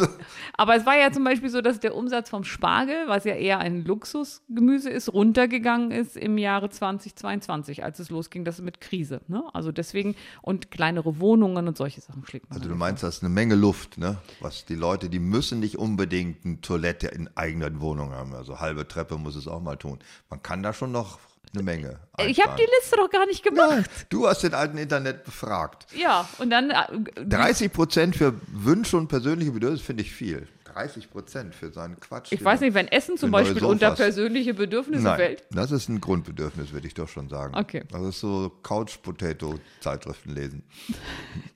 Aber 0.54 0.76
es 0.76 0.86
war 0.86 0.98
ja 0.98 1.12
zum 1.12 1.24
Beispiel 1.24 1.50
so, 1.50 1.62
dass 1.62 1.80
der 1.80 1.96
Umsatz 1.96 2.30
vom 2.30 2.44
Spargel, 2.44 3.08
was 3.08 3.24
ja 3.24 3.36
eher 3.36 3.60
ein 3.60 3.86
Luxusgemüse 3.86 4.89
ist, 4.89 5.13
runtergegangen 5.13 5.91
ist 5.91 6.17
im 6.17 6.38
Jahre 6.38 6.70
2022, 6.70 7.84
als 7.84 8.00
es 8.00 8.10
losging, 8.10 8.46
das 8.46 8.62
mit 8.62 8.82
Krise. 8.82 9.22
Ne? 9.28 9.44
Also 9.54 9.72
deswegen 9.72 10.15
und 10.41 10.72
kleinere 10.72 11.20
Wohnungen 11.20 11.67
und 11.67 11.78
solche 11.78 12.02
Sachen 12.02 12.26
schlägt 12.26 12.50
man. 12.50 12.58
Also 12.58 12.70
du 12.70 12.76
meinst, 12.76 13.04
das 13.04 13.17
ist 13.17 13.24
eine 13.24 13.34
Menge 13.34 13.56
Luft, 13.56 13.98
ne? 13.98 14.17
Was 14.39 14.65
die 14.65 14.76
Leute, 14.76 15.10
die 15.10 15.20
müssen 15.20 15.60
nicht 15.60 15.78
unbedingt 15.78 16.46
eine 16.46 16.62
Toilette 16.62 17.08
in 17.08 17.30
eigenen 17.36 17.82
Wohnungen 17.82 18.13
haben. 18.13 18.34
Also 18.34 18.60
halbe 18.60 18.88
Treppe 18.88 19.17
muss 19.17 19.36
es 19.36 19.48
auch 19.48 19.62
mal 19.62 19.78
tun. 19.78 20.00
Man 20.30 20.41
kann 20.44 20.63
da 20.63 20.74
schon 20.74 20.91
noch 20.91 21.20
eine 21.54 21.64
Menge. 21.64 22.00
ich 22.28 22.42
habe 22.46 22.56
die. 22.58 22.68
Liste 22.80 22.96
doch 22.98 23.10
gar 23.10 23.26
nicht 23.26 23.44
gemacht. 23.44 23.90
Du 24.10 24.28
hast 24.28 24.44
den 24.44 24.54
alten 24.54 24.78
Internet 24.78 25.24
befragt. 25.24 25.86
Ja, 25.96 26.28
und 26.40 26.50
dann 26.50 26.72
äh, 26.72 27.26
30 27.26 27.72
Prozent 27.74 28.16
für 28.16 28.34
Wünsche 28.48 28.98
und 28.98 29.08
persönliche 29.08 29.52
Bedürfnisse 29.52 29.84
finde 29.84 30.04
ich 30.04 30.12
viel. 30.12 30.48
30 30.74 31.12
Prozent 31.12 31.54
für 31.54 31.70
seinen 31.72 32.00
Quatsch. 32.00 32.32
ich 32.32 32.42
weiß 32.42 32.62
nicht, 32.62 32.74
wenn 32.74 32.88
Essen 32.88 33.18
zum 33.18 33.30
Beispiel 33.30 33.62
unter 33.66 33.88
Sofas. 33.90 33.98
persönliche 33.98 34.54
Bedürfnisse 34.54 35.04
Nein, 35.04 35.18
fällt. 35.18 35.44
das 35.52 35.72
ist 35.72 35.90
ein 35.90 36.00
Grundbedürfnis, 36.00 36.72
würde 36.72 36.88
ich 36.88 36.94
doch 36.94 37.10
schon 37.10 37.28
sagen. 37.28 37.54
Okay. 37.58 37.84
Das 37.92 38.02
ist 38.02 38.22
so 38.22 38.50
Couch-Potato-Zeitschriften 38.64 40.34
lesen. 40.34 40.64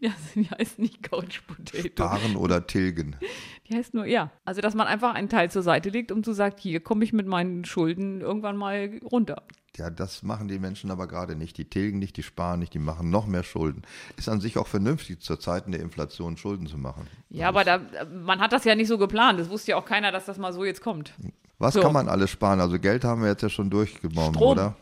Ja, 0.02 0.12
die 0.36 0.48
heißt 0.50 0.78
nicht 0.80 1.02
Couch 1.04 1.40
Potato. 1.48 1.88
Sparen 1.88 2.36
oder 2.36 2.68
tilgen. 2.68 3.16
Die 3.68 3.76
heißt 3.76 3.94
nur, 3.94 4.06
ja. 4.06 4.30
Also, 4.44 4.62
dass 4.62 4.76
man 4.76 4.86
einfach 4.88 5.16
einen 5.16 5.30
Teil 5.30 5.50
zur 5.50 5.64
Seite 5.64 5.90
legt, 5.90 6.12
um 6.12 6.24
zu 6.24 6.34
sagen, 6.34 6.56
hier 6.60 6.80
komme 6.82 7.04
ich 7.04 7.14
mit 7.14 7.26
meinen 7.26 7.66
Schulden 7.66 8.22
irgendwann 8.22 8.58
mal 8.58 9.00
runter. 9.04 9.44
Ja, 9.78 9.90
das 9.90 10.24
machen 10.24 10.48
die 10.48 10.58
Menschen 10.60 10.90
aber 10.92 11.08
gerade 11.08 11.36
nicht. 11.36 11.58
Die 11.58 11.66
tilgen 11.66 12.00
nicht, 12.00 12.16
die 12.18 12.24
sparen 12.24 12.60
nicht, 12.60 12.74
die 12.74 12.80
machen 12.80 13.10
noch 13.10 13.28
mehr 13.28 13.44
Schulden. 13.44 13.84
Ist 14.18 14.30
an 14.30 14.40
sich 14.40 14.58
auch 14.58 14.68
vernünftig, 14.68 15.20
zur 15.22 15.40
Zeiten 15.40 15.72
der 15.72 15.82
Inflation 15.82 16.38
Schulden 16.38 16.68
zu 16.68 16.78
machen. 16.78 17.08
Ja, 17.30 17.50
aber 17.50 17.64
da, 17.64 17.82
man 18.24 18.40
hat 18.40 18.54
das 18.54 18.64
ja 18.64 18.76
nicht 18.76 18.88
so 18.88 18.98
geplant. 18.98 19.40
Das 19.40 19.50
wusste 19.50 19.72
ja 19.72 19.78
auch 19.78 19.86
keiner, 19.86 20.12
dass 20.12 20.26
das 20.26 20.38
mal 20.38 20.54
so 20.54 20.64
jetzt 20.64 20.82
kommt. 20.82 21.14
Was 21.58 21.74
So. 21.74 21.82
kann 21.82 21.94
man 21.94 22.08
alles 22.10 22.30
sparen? 22.30 22.60
Also 22.60 22.80
Geld 22.80 23.04
haben 23.04 23.22
wir 23.22 23.30
jetzt 23.30 23.42
ja 23.44 23.50
schon 23.50 23.70
durchgenommen, 23.70 24.36
oder? 24.38 24.76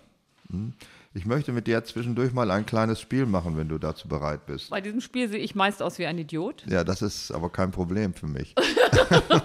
Hm. 0.50 0.74
Ich 1.16 1.28
möchte 1.28 1.52
mit 1.52 1.68
dir 1.68 1.84
zwischendurch 1.84 2.34
mal 2.34 2.50
ein 2.50 2.66
kleines 2.66 3.00
Spiel 3.00 3.28
machen, 3.28 3.56
wenn 3.56 3.70
du 3.70 3.78
dazu 3.78 4.08
bereit 4.08 4.48
bist. 4.48 4.72
Bei 4.72 4.82
diesem 4.82 5.00
Spiel 5.00 5.30
sehe 5.30 5.38
ich 5.38 5.54
meist 5.54 5.84
aus 5.84 6.00
wie 6.00 6.08
ein 6.08 6.18
Idiot. 6.18 6.66
Ja, 6.68 6.84
das 6.84 7.04
ist 7.04 7.32
aber 7.32 7.52
kein 7.52 7.70
Problem 7.70 8.16
für 8.16 8.26
mich. 8.26 8.56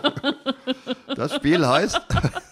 das 1.14 1.34
Spiel 1.34 1.66
heißt, 1.66 2.00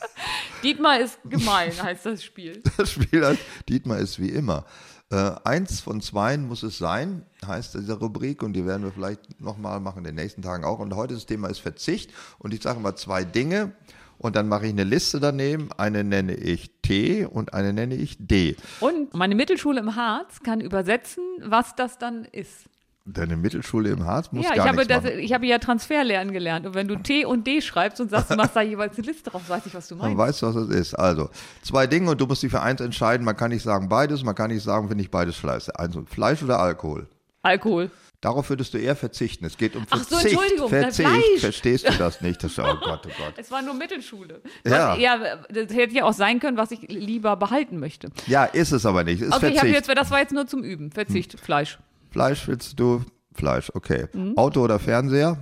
Dietmar 0.67 0.99
ist 0.99 1.21
gemein, 1.25 1.71
heißt 1.81 2.07
das 2.07 2.25
Spiel. 2.25 2.61
das 2.77 2.91
Spiel 2.91 3.25
heißt, 3.25 3.41
Dietmar 3.69 3.99
ist 3.99 4.19
wie 4.19 4.31
immer. 4.31 4.65
Äh, 5.13 5.31
eins 5.45 5.81
von 5.81 6.01
zweien 6.01 6.49
muss 6.49 6.65
es 6.65 6.79
sein, 6.79 7.25
heißt 7.47 7.75
diese 7.75 8.01
Rubrik 8.01 8.43
und 8.43 8.55
die 8.55 8.67
werden 8.67 8.83
wir 8.83 8.91
vielleicht 8.91 9.41
nochmal 9.41 9.79
machen 9.79 9.99
in 9.99 10.05
den 10.07 10.15
nächsten 10.17 10.43
Tagen 10.43 10.65
auch. 10.65 10.81
Und 10.81 10.97
heute 10.97 11.15
das 11.15 11.25
Thema 11.25 11.47
ist 11.47 11.61
Verzicht 11.61 12.11
und 12.41 12.53
ich 12.53 12.63
sage 12.63 12.81
mal 12.81 12.97
zwei 12.97 13.23
Dinge 13.23 13.77
und 14.19 14.35
dann 14.35 14.49
mache 14.49 14.67
ich 14.67 14.73
eine 14.73 14.83
Liste 14.83 15.21
daneben. 15.21 15.71
Eine 15.77 16.03
nenne 16.03 16.35
ich 16.35 16.73
T 16.83 17.27
und 17.27 17.55
eine 17.55 17.73
nenne 17.73 17.95
ich 17.95 18.17
D. 18.19 18.57
Und 18.81 19.15
meine 19.15 19.37
Mittelschule 19.37 19.79
im 19.79 19.95
Harz 19.95 20.41
kann 20.43 20.61
übersetzen, 20.61 21.23
was 21.43 21.77
das 21.77 21.99
dann 21.99 22.25
ist. 22.25 22.69
Deine 23.09 23.37
Mittelschule 23.37 23.91
im 23.91 24.05
Harz 24.05 24.33
muss 24.33 24.45
ja, 24.45 24.51
ich 24.51 24.57
gar 24.57 24.67
habe, 24.67 24.79
nichts 24.79 24.93
das, 24.93 25.05
machen. 25.05 25.19
ich 25.21 25.33
habe 25.33 25.47
ja 25.47 25.59
Transferlernen 25.59 26.33
gelernt. 26.33 26.67
Und 26.67 26.75
wenn 26.75 26.89
du 26.89 26.97
T 26.97 27.25
und 27.25 27.47
D 27.47 27.61
schreibst 27.61 28.01
und 28.01 28.11
sagst, 28.11 28.33
du 28.33 28.37
machst 28.37 28.57
da 28.57 28.63
jeweils 28.63 28.99
eine 28.99 29.07
Liste 29.07 29.31
drauf, 29.31 29.49
weiß 29.49 29.65
ich, 29.67 29.75
was 29.75 29.87
du 29.87 29.95
Man 29.95 30.17
meinst. 30.17 30.43
weiß, 30.43 30.55
was 30.55 30.57
es 30.65 30.75
ist. 30.75 30.95
Also, 30.95 31.31
zwei 31.63 31.87
Dinge 31.87 32.11
und 32.11 32.21
du 32.21 32.27
musst 32.27 32.43
dich 32.43 32.51
für 32.51 32.63
eins 32.63 32.81
entscheiden. 32.81 33.25
Man 33.25 33.37
kann 33.37 33.53
nicht 33.53 33.63
sagen 33.63 33.89
beides, 33.89 34.25
man 34.25 34.35
kann 34.35 34.51
nicht 34.51 34.65
sagen, 34.65 34.89
finde 34.89 35.05
ich 35.05 35.11
beides 35.13 35.37
scheiße. 35.37 35.79
Also 35.79 36.03
Fleisch 36.05 36.43
oder 36.43 36.59
Alkohol. 36.59 37.07
Alkohol. 37.43 37.91
Darauf 38.21 38.49
würdest 38.51 38.75
du 38.75 38.79
eher 38.79 38.97
verzichten. 38.97 39.45
Es 39.45 39.57
geht 39.57 39.77
um 39.77 39.87
Ach 39.91 39.99
so, 39.99 40.17
Verzicht. 40.17 40.33
Entschuldigung, 40.33 40.69
na, 40.73 40.79
Verzicht. 40.81 41.09
Fleisch. 41.09 41.41
Verstehst 41.41 41.89
du 41.89 41.93
das 41.93 42.21
nicht? 42.23 42.43
Das, 42.43 42.59
oh 42.59 42.63
Gott, 42.63 43.03
oh 43.07 43.11
Gott. 43.19 43.35
Es 43.37 43.53
war 43.53 43.63
nur 43.63 43.75
Mittelschule. 43.75 44.41
Ja. 44.65 44.97
Ja, 44.97 45.37
das 45.49 45.73
hätte 45.77 45.95
ja 45.95 46.05
auch 46.05 46.13
sein 46.15 46.41
können, 46.41 46.57
was 46.57 46.73
ich 46.73 46.81
lieber 46.89 47.37
behalten 47.37 47.79
möchte. 47.79 48.09
Ja, 48.27 48.47
ist 48.47 48.73
es 48.73 48.85
aber 48.85 49.05
nicht. 49.05 49.21
Ist 49.21 49.29
Okay, 49.33 49.51
ich 49.51 49.59
habe 49.59 49.69
Verzicht. 49.69 49.89
jetzt, 49.89 49.97
das 49.97 50.11
war 50.11 50.19
jetzt 50.19 50.33
nur 50.33 50.47
zum 50.49 50.65
Üben. 50.65 50.91
Verzicht, 50.91 51.39
Fleisch. 51.39 51.79
Fleisch 52.17 52.49
willst 52.49 52.81
du? 52.81 53.05
Fleisch, 53.35 53.71
okay. 53.75 54.07
Mhm. 54.15 54.39
Auto 54.39 54.63
oder 54.63 54.79
Fernseher? 54.79 55.37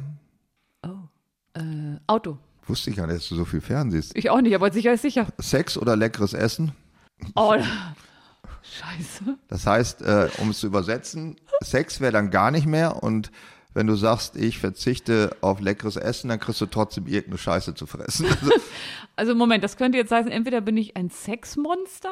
Äh, 1.54 1.60
Auto. 2.08 2.36
Wusste 2.66 2.90
ich 2.90 2.96
gar 2.96 3.06
nicht, 3.06 3.18
dass 3.18 3.28
du 3.28 3.36
so 3.36 3.44
viel 3.44 3.60
fernsiehst. 3.60 4.16
Ich 4.16 4.28
auch 4.28 4.40
nicht, 4.40 4.56
aber 4.56 4.72
sicher 4.72 4.92
ist 4.92 5.02
sicher. 5.02 5.28
Sex 5.38 5.78
oder 5.78 5.94
leckeres 5.94 6.32
Essen? 6.32 6.72
Oh, 7.36 7.54
scheiße. 8.62 9.38
Das 9.46 9.68
heißt, 9.68 10.02
äh, 10.02 10.28
um 10.38 10.50
es 10.50 10.58
zu 10.58 10.66
übersetzen, 10.66 11.36
Sex 11.62 12.00
wäre 12.00 12.10
dann 12.10 12.30
gar 12.32 12.50
nicht 12.50 12.66
mehr 12.66 13.04
und 13.04 13.30
wenn 13.72 13.86
du 13.86 13.94
sagst, 13.94 14.34
ich 14.34 14.58
verzichte 14.58 15.36
auf 15.42 15.60
leckeres 15.60 15.94
Essen, 15.94 16.28
dann 16.28 16.40
kriegst 16.40 16.60
du 16.60 16.66
trotzdem 16.66 17.06
irgendeine 17.06 17.38
Scheiße 17.38 17.74
zu 17.76 17.86
fressen. 17.86 18.26
Also, 18.40 18.52
Also 19.14 19.34
Moment, 19.36 19.62
das 19.62 19.76
könnte 19.76 19.96
jetzt 19.96 20.10
heißen, 20.10 20.32
entweder 20.32 20.60
bin 20.60 20.76
ich 20.76 20.96
ein 20.96 21.08
Sexmonster 21.08 22.10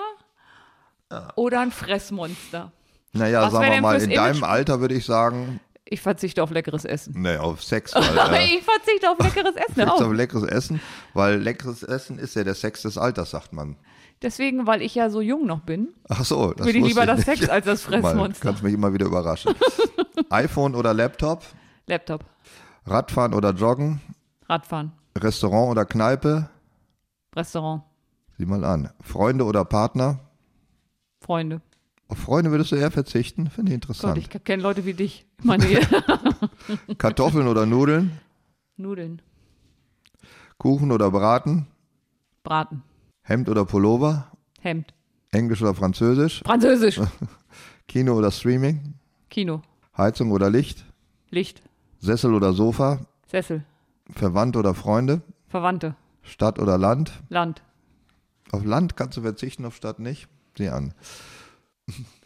oder 1.34 1.58
ein 1.58 1.72
Fressmonster. 1.72 2.70
Naja, 3.12 3.42
Was 3.42 3.52
sagen 3.52 3.72
wir 3.72 3.80
mal, 3.80 3.96
in 4.00 4.10
Image- 4.10 4.16
deinem 4.16 4.44
Alter 4.44 4.80
würde 4.80 4.94
ich 4.94 5.04
sagen, 5.04 5.60
Ich 5.84 6.00
verzichte 6.00 6.42
auf 6.42 6.50
leckeres 6.50 6.84
Essen. 6.84 7.14
nee, 7.20 7.36
auf 7.36 7.62
Sex. 7.62 7.94
Weil, 7.94 8.34
äh, 8.34 8.44
ich 8.56 8.62
verzichte 8.64 9.10
auf 9.10 9.18
leckeres 9.18 9.54
Essen 9.56 9.74
Sex 9.74 9.90
auch. 9.90 10.00
auf 10.00 10.12
leckeres 10.12 10.44
Essen, 10.44 10.80
weil 11.14 11.36
leckeres 11.38 11.82
Essen 11.82 12.18
ist 12.18 12.34
ja 12.36 12.44
der 12.44 12.54
Sex 12.54 12.82
des 12.82 12.96
Alters, 12.98 13.30
sagt 13.30 13.52
man. 13.52 13.76
Deswegen, 14.22 14.66
weil 14.68 14.82
ich 14.82 14.94
ja 14.94 15.10
so 15.10 15.20
jung 15.20 15.46
noch 15.46 15.60
bin, 15.60 15.88
Ach 16.08 16.24
so, 16.24 16.52
das 16.52 16.66
will 16.66 16.76
ich 16.76 16.84
lieber 16.84 17.04
das 17.06 17.26
nicht. 17.26 17.40
Sex 17.40 17.48
als 17.48 17.66
das 17.66 17.82
Fressmonster. 17.84 18.40
kannst 18.48 18.62
mich 18.62 18.72
immer 18.72 18.94
wieder 18.94 19.06
überraschen. 19.06 19.54
iPhone 20.30 20.74
oder 20.76 20.94
Laptop, 20.94 21.44
Laptop, 21.88 22.24
Radfahren 22.86 23.34
oder 23.34 23.50
Joggen, 23.50 24.00
Radfahren, 24.48 24.92
Restaurant 25.18 25.72
oder 25.72 25.84
Kneipe, 25.84 26.48
Restaurant, 27.34 27.82
sieh 28.38 28.46
mal 28.46 28.64
an, 28.64 28.90
Freunde 29.02 29.44
oder 29.44 29.64
Partner, 29.64 30.20
Freunde, 31.20 31.60
Auf 32.12 32.18
Freunde 32.18 32.50
würdest 32.50 32.70
du 32.70 32.76
eher 32.76 32.90
verzichten? 32.90 33.48
Finde 33.48 33.72
ich 33.72 33.80
Gott, 33.80 33.88
interessant. 33.88 34.18
ich 34.18 34.28
kenne 34.44 34.62
Leute 34.62 34.84
wie 34.84 34.92
dich. 34.92 35.24
Meine 35.42 35.64
Kartoffeln 36.98 37.46
oder 37.46 37.64
Nudeln? 37.64 38.20
Nudeln. 38.76 39.22
Kuchen 40.58 40.92
oder 40.92 41.10
Braten? 41.10 41.68
Braten. 42.44 42.82
Hemd 43.22 43.48
oder 43.48 43.64
Pullover? 43.64 44.30
Hemd. 44.60 44.92
Englisch 45.30 45.62
oder 45.62 45.74
Französisch? 45.74 46.42
Französisch. 46.44 47.00
Kino 47.88 48.12
oder 48.18 48.30
Streaming? 48.30 48.92
Kino. 49.30 49.62
Heizung 49.96 50.32
oder 50.32 50.50
Licht? 50.50 50.84
Licht. 51.30 51.62
Sessel 51.98 52.34
oder 52.34 52.52
Sofa? 52.52 53.06
Sessel. 53.26 53.64
Verwandte 54.10 54.58
oder 54.58 54.74
Freunde? 54.74 55.22
Verwandte. 55.48 55.96
Stadt 56.20 56.58
oder 56.58 56.76
Land? 56.76 57.22
Land. 57.30 57.62
Auf 58.50 58.66
Land 58.66 58.98
kannst 58.98 59.16
du 59.16 59.22
verzichten, 59.22 59.64
auf 59.64 59.74
Stadt 59.74 59.98
nicht. 59.98 60.28
Sieh 60.58 60.68
an. 60.68 60.92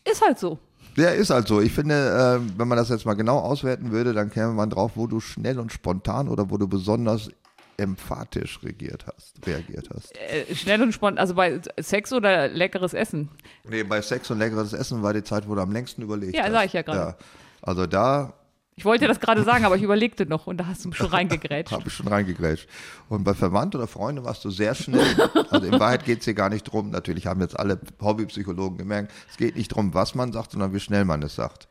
Ist 0.05 0.23
halt 0.25 0.39
so. 0.39 0.59
Ja, 0.97 1.11
ist 1.11 1.31
halt 1.31 1.47
so. 1.49 1.61
Ich 1.61 1.73
finde, 1.73 1.95
äh, 2.43 2.59
wenn 2.59 2.69
man 2.69 2.79
das 2.79 2.89
jetzt 2.89 3.05
mal 3.05 3.15
genau 3.15 3.39
auswerten 3.39 3.93
würde, 3.93 4.13
dann 4.15 4.31
käme 4.31 4.53
man 4.53 4.71
drauf, 4.71 4.93
wo 4.95 5.07
du 5.07 5.21
schnell 5.21 5.59
und 5.59 5.73
spontan 5.73 6.29
oder 6.29 6.51
wo 6.51 6.57
du 6.57 6.67
besonders 6.69 7.29
emphatisch 7.77 8.61
regiert 8.63 9.05
hast, 9.07 9.47
reagiert 9.47 9.91
hast. 9.95 10.17
Äh, 10.17 10.55
schnell 10.55 10.81
und 10.83 10.93
spontan. 10.93 11.19
Also 11.19 11.35
bei 11.35 11.61
Sex 11.79 12.13
oder 12.13 12.49
leckeres 12.49 12.95
Essen. 12.95 13.29
Nee, 13.69 13.83
bei 13.83 14.01
Sex 14.01 14.31
und 14.31 14.39
leckeres 14.39 14.73
Essen 14.73 15.03
war 15.03 15.13
die 15.13 15.23
Zeit, 15.23 15.47
wo 15.47 15.55
du 15.55 15.61
am 15.61 15.73
längsten 15.73 16.01
überlegt 16.03 16.35
Ja, 16.35 16.45
hast. 16.45 16.53
sag 16.53 16.65
ich 16.67 16.73
ja 16.73 16.83
gerade. 16.83 16.99
Ja. 16.99 17.17
Also 17.61 17.87
da 17.87 18.33
Ich 18.79 18.85
wollte 18.85 19.07
das 19.09 19.21
gerade 19.21 19.43
sagen, 19.43 19.65
aber 19.65 19.77
ich 19.77 19.83
überlegte 19.83 20.27
noch 20.27 20.47
und 20.47 20.59
da 20.59 20.67
hast 20.67 20.85
du 20.85 20.93
schon 20.93 21.07
reingegrätscht. 21.07 21.73
habe 21.73 21.85
ich 21.89 21.95
schon 21.95 22.09
reingegrätscht. 22.09 22.69
Und 23.09 23.25
bei 23.25 23.33
Verwandten 23.33 23.79
oder 23.79 23.87
Freunden 23.87 24.23
warst 24.23 24.45
du 24.45 24.51
sehr 24.51 24.75
schnell. 24.75 25.17
Also 25.51 25.67
in 25.67 25.81
Wahrheit 25.81 26.05
geht 26.05 26.19
es 26.19 26.27
hier 26.27 26.35
gar 26.35 26.51
nicht 26.51 26.65
drum. 26.65 26.91
Natürlich 26.91 27.27
haben 27.27 27.41
jetzt 27.41 27.59
alle 27.59 27.81
Hobbypsychologen 28.03 28.77
gemerkt, 28.77 29.13
es 29.31 29.39
geht 29.39 29.57
nicht 29.57 29.69
drum, 29.69 29.95
was 29.95 30.15
man 30.15 30.31
sagt, 30.31 30.53
sondern 30.53 30.75
wie 30.75 30.81
schnell 30.81 31.07
man 31.07 31.23
es 31.23 31.35
sagt. 31.35 31.69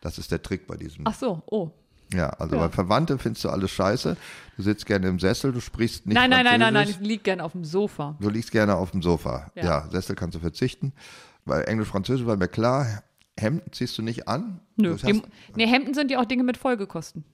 Das 0.00 0.16
ist 0.16 0.30
der 0.30 0.42
Trick 0.42 0.66
bei 0.66 0.76
diesem. 0.76 1.04
Ach 1.06 1.14
so, 1.14 1.42
oh. 1.50 1.70
Ja, 2.14 2.30
also 2.30 2.56
Ja. 2.56 2.62
bei 2.66 2.72
Verwandte 2.72 3.18
findest 3.18 3.44
du 3.44 3.50
alles 3.50 3.70
scheiße. 3.70 4.16
Du 4.56 4.62
sitzt 4.62 4.86
gerne 4.86 5.08
im 5.08 5.18
Sessel, 5.18 5.52
du 5.52 5.60
sprichst 5.60 6.06
nicht 6.06 6.14
Nein, 6.14 6.30
nein, 6.30 6.46
nein, 6.46 6.60
nein, 6.60 6.72
nein, 6.72 6.88
ich 6.88 6.98
lieg 7.00 7.24
gern 7.24 7.42
auf 7.42 7.52
dem 7.52 7.64
Sofa. 7.66 8.16
Du 8.20 8.30
liegst 8.30 8.52
gerne 8.52 8.74
auf 8.76 8.92
dem 8.92 9.02
Sofa. 9.02 9.50
Ja. 9.54 9.64
Ja, 9.64 9.88
Sessel 9.90 10.16
kannst 10.16 10.34
du 10.36 10.40
verzichten. 10.40 10.94
Bei 11.44 11.62
Englisch, 11.64 11.88
Französisch 11.88 12.26
war 12.26 12.36
mir 12.38 12.48
klar, 12.48 13.02
Hemden 13.40 13.72
ziehst 13.72 13.96
du 13.98 14.02
nicht 14.02 14.28
an. 14.28 14.60
Nö. 14.76 14.92
Hast, 14.92 15.22
nee, 15.56 15.66
Hemden 15.66 15.94
sind 15.94 16.10
ja 16.10 16.20
auch 16.20 16.24
Dinge 16.24 16.42
mit 16.42 16.56
Folgekosten. 16.56 17.24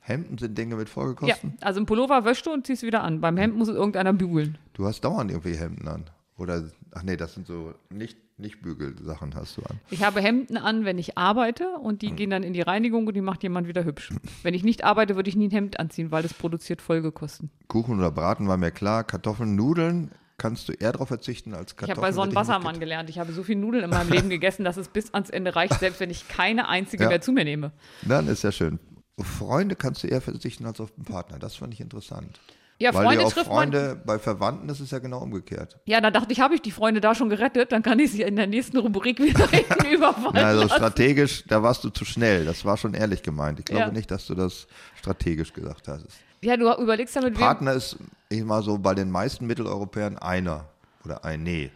Hemden 0.00 0.38
sind 0.38 0.56
Dinge 0.56 0.76
mit 0.76 0.88
Ja, 0.88 0.92
Folgekosten. 0.94 1.56
also 1.60 1.80
ein 1.80 1.86
Pullover 1.86 2.24
wäschst 2.24 2.46
du 2.46 2.50
und 2.52 2.66
ziehst 2.66 2.82
wieder 2.82 3.02
an. 3.02 3.20
Beim 3.20 3.36
Hemd 3.36 3.56
muss 3.56 3.68
es 3.68 3.74
irgendeiner 3.76 4.12
bügeln. 4.12 4.56
Du 4.72 4.86
hast 4.86 5.02
dauernd 5.02 5.30
irgendwie 5.30 5.56
Hemden 5.56 5.86
an. 5.86 6.04
Oder, 6.38 6.64
ach 6.92 7.02
nee, 7.02 7.16
das 7.16 7.34
sind 7.34 7.46
so 7.46 7.74
nicht, 7.90 8.16
nicht 8.38 8.62
Bügelsachen 8.62 9.34
hast 9.34 9.56
du 9.56 9.62
an. 9.62 9.80
Ich 9.90 10.04
habe 10.04 10.20
Hemden 10.22 10.56
an, 10.56 10.84
wenn 10.84 10.96
ich 10.96 11.18
arbeite 11.18 11.68
und 11.82 11.94
Hm. 11.94 11.98
die 11.98 12.12
gehen 12.12 12.30
dann 12.30 12.42
in 12.42 12.52
die 12.52 12.60
Reinigung 12.62 13.06
und 13.06 13.14
die 13.14 13.20
macht 13.20 13.42
jemand 13.42 13.66
wieder 13.68 13.84
hübsch. 13.84 14.10
Wenn 14.42 14.54
ich 14.54 14.62
nicht 14.64 14.84
arbeite, 14.84 15.16
würde 15.16 15.28
ich 15.28 15.36
nie 15.36 15.48
ein 15.48 15.50
Hemd 15.52 15.78
anziehen, 15.80 16.10
weil 16.10 16.22
das 16.22 16.32
produziert 16.32 16.80
Folgekosten. 16.80 17.50
Kuchen 17.66 17.98
oder 17.98 18.10
Braten 18.12 18.48
war 18.48 18.56
mir 18.56 18.70
klar. 18.70 19.04
Kartoffeln, 19.04 19.56
Nudeln 19.56 20.10
kannst 20.38 20.68
du 20.68 20.72
eher 20.72 20.92
darauf 20.92 21.08
verzichten 21.08 21.52
als 21.52 21.72
Ich 21.72 21.76
Kartoffeln. 21.76 21.96
habe 22.04 22.06
bei 22.08 22.12
Son 22.12 22.28
mit 22.28 22.32
dem 22.32 22.36
Wassermann 22.36 22.74
Mitge- 22.76 22.80
gelernt. 22.80 23.10
Ich 23.10 23.18
habe 23.18 23.32
so 23.32 23.42
viel 23.42 23.56
Nudeln 23.56 23.84
in 23.84 23.90
meinem 23.90 24.10
Leben 24.10 24.28
gegessen, 24.30 24.64
dass 24.64 24.76
es 24.76 24.88
bis 24.88 25.12
ans 25.12 25.30
Ende 25.30 25.54
reicht, 25.56 25.78
selbst 25.78 26.00
wenn 26.00 26.10
ich 26.10 26.26
keine 26.28 26.68
einzige 26.68 27.02
Ja. 27.04 27.08
mehr 27.10 27.20
zu 27.20 27.32
mir 27.32 27.44
nehme. 27.44 27.72
Dann 28.02 28.26
ist 28.28 28.42
ja 28.44 28.52
schön. 28.52 28.78
Auf 29.18 29.26
Freunde 29.26 29.74
kannst 29.76 30.02
du 30.04 30.06
eher 30.06 30.20
verzichten 30.20 30.64
als 30.64 30.80
auf 30.80 30.90
den 30.92 31.04
Partner. 31.04 31.38
Das 31.38 31.56
fand 31.56 31.74
ich 31.74 31.80
interessant. 31.80 32.40
Ja, 32.80 32.94
Weil 32.94 33.06
Freunde 33.06 33.24
auf 33.26 33.34
trifft 33.34 33.48
man. 33.48 33.56
Freunde, 33.56 34.00
bei 34.06 34.20
Verwandten 34.20 34.68
ist 34.68 34.78
es 34.78 34.92
ja 34.92 35.00
genau 35.00 35.18
umgekehrt. 35.18 35.80
Ja, 35.86 36.00
dann 36.00 36.12
dachte 36.12 36.32
ich, 36.32 36.38
habe 36.38 36.54
ich 36.54 36.62
die 36.62 36.70
Freunde 36.70 37.00
da 37.00 37.16
schon 37.16 37.28
gerettet, 37.28 37.72
dann 37.72 37.82
kann 37.82 37.98
ich 37.98 38.12
sie 38.12 38.22
in 38.22 38.36
der 38.36 38.46
nächsten 38.46 38.78
Rubrik 38.78 39.18
wieder 39.18 39.48
überfallen. 39.92 40.36
Ja, 40.36 40.46
also 40.46 40.60
lassen. 40.62 40.74
strategisch, 40.76 41.42
da 41.48 41.60
warst 41.64 41.82
du 41.82 41.88
zu 41.90 42.04
schnell. 42.04 42.44
Das 42.44 42.64
war 42.64 42.76
schon 42.76 42.94
ehrlich 42.94 43.22
gemeint. 43.24 43.58
Ich 43.58 43.64
glaube 43.64 43.86
Ja. 43.86 43.90
nicht, 43.90 44.08
dass 44.12 44.26
du 44.28 44.36
das 44.36 44.68
strategisch 44.94 45.52
gesagt 45.52 45.88
hast. 45.88 46.06
Ja, 46.40 46.56
du 46.56 46.72
überlegst 46.80 47.16
ja 47.16 47.22
mit 47.22 47.34
wem. 47.34 47.40
Partner 47.40 47.72
ist, 47.72 47.96
ich 48.28 48.44
mal 48.44 48.62
so, 48.62 48.78
bei 48.78 48.94
den 48.94 49.10
meisten 49.10 49.46
Mitteleuropäern 49.46 50.18
einer 50.18 50.68
oder 51.04 51.24
ein 51.24 51.42
Nee. 51.42 51.70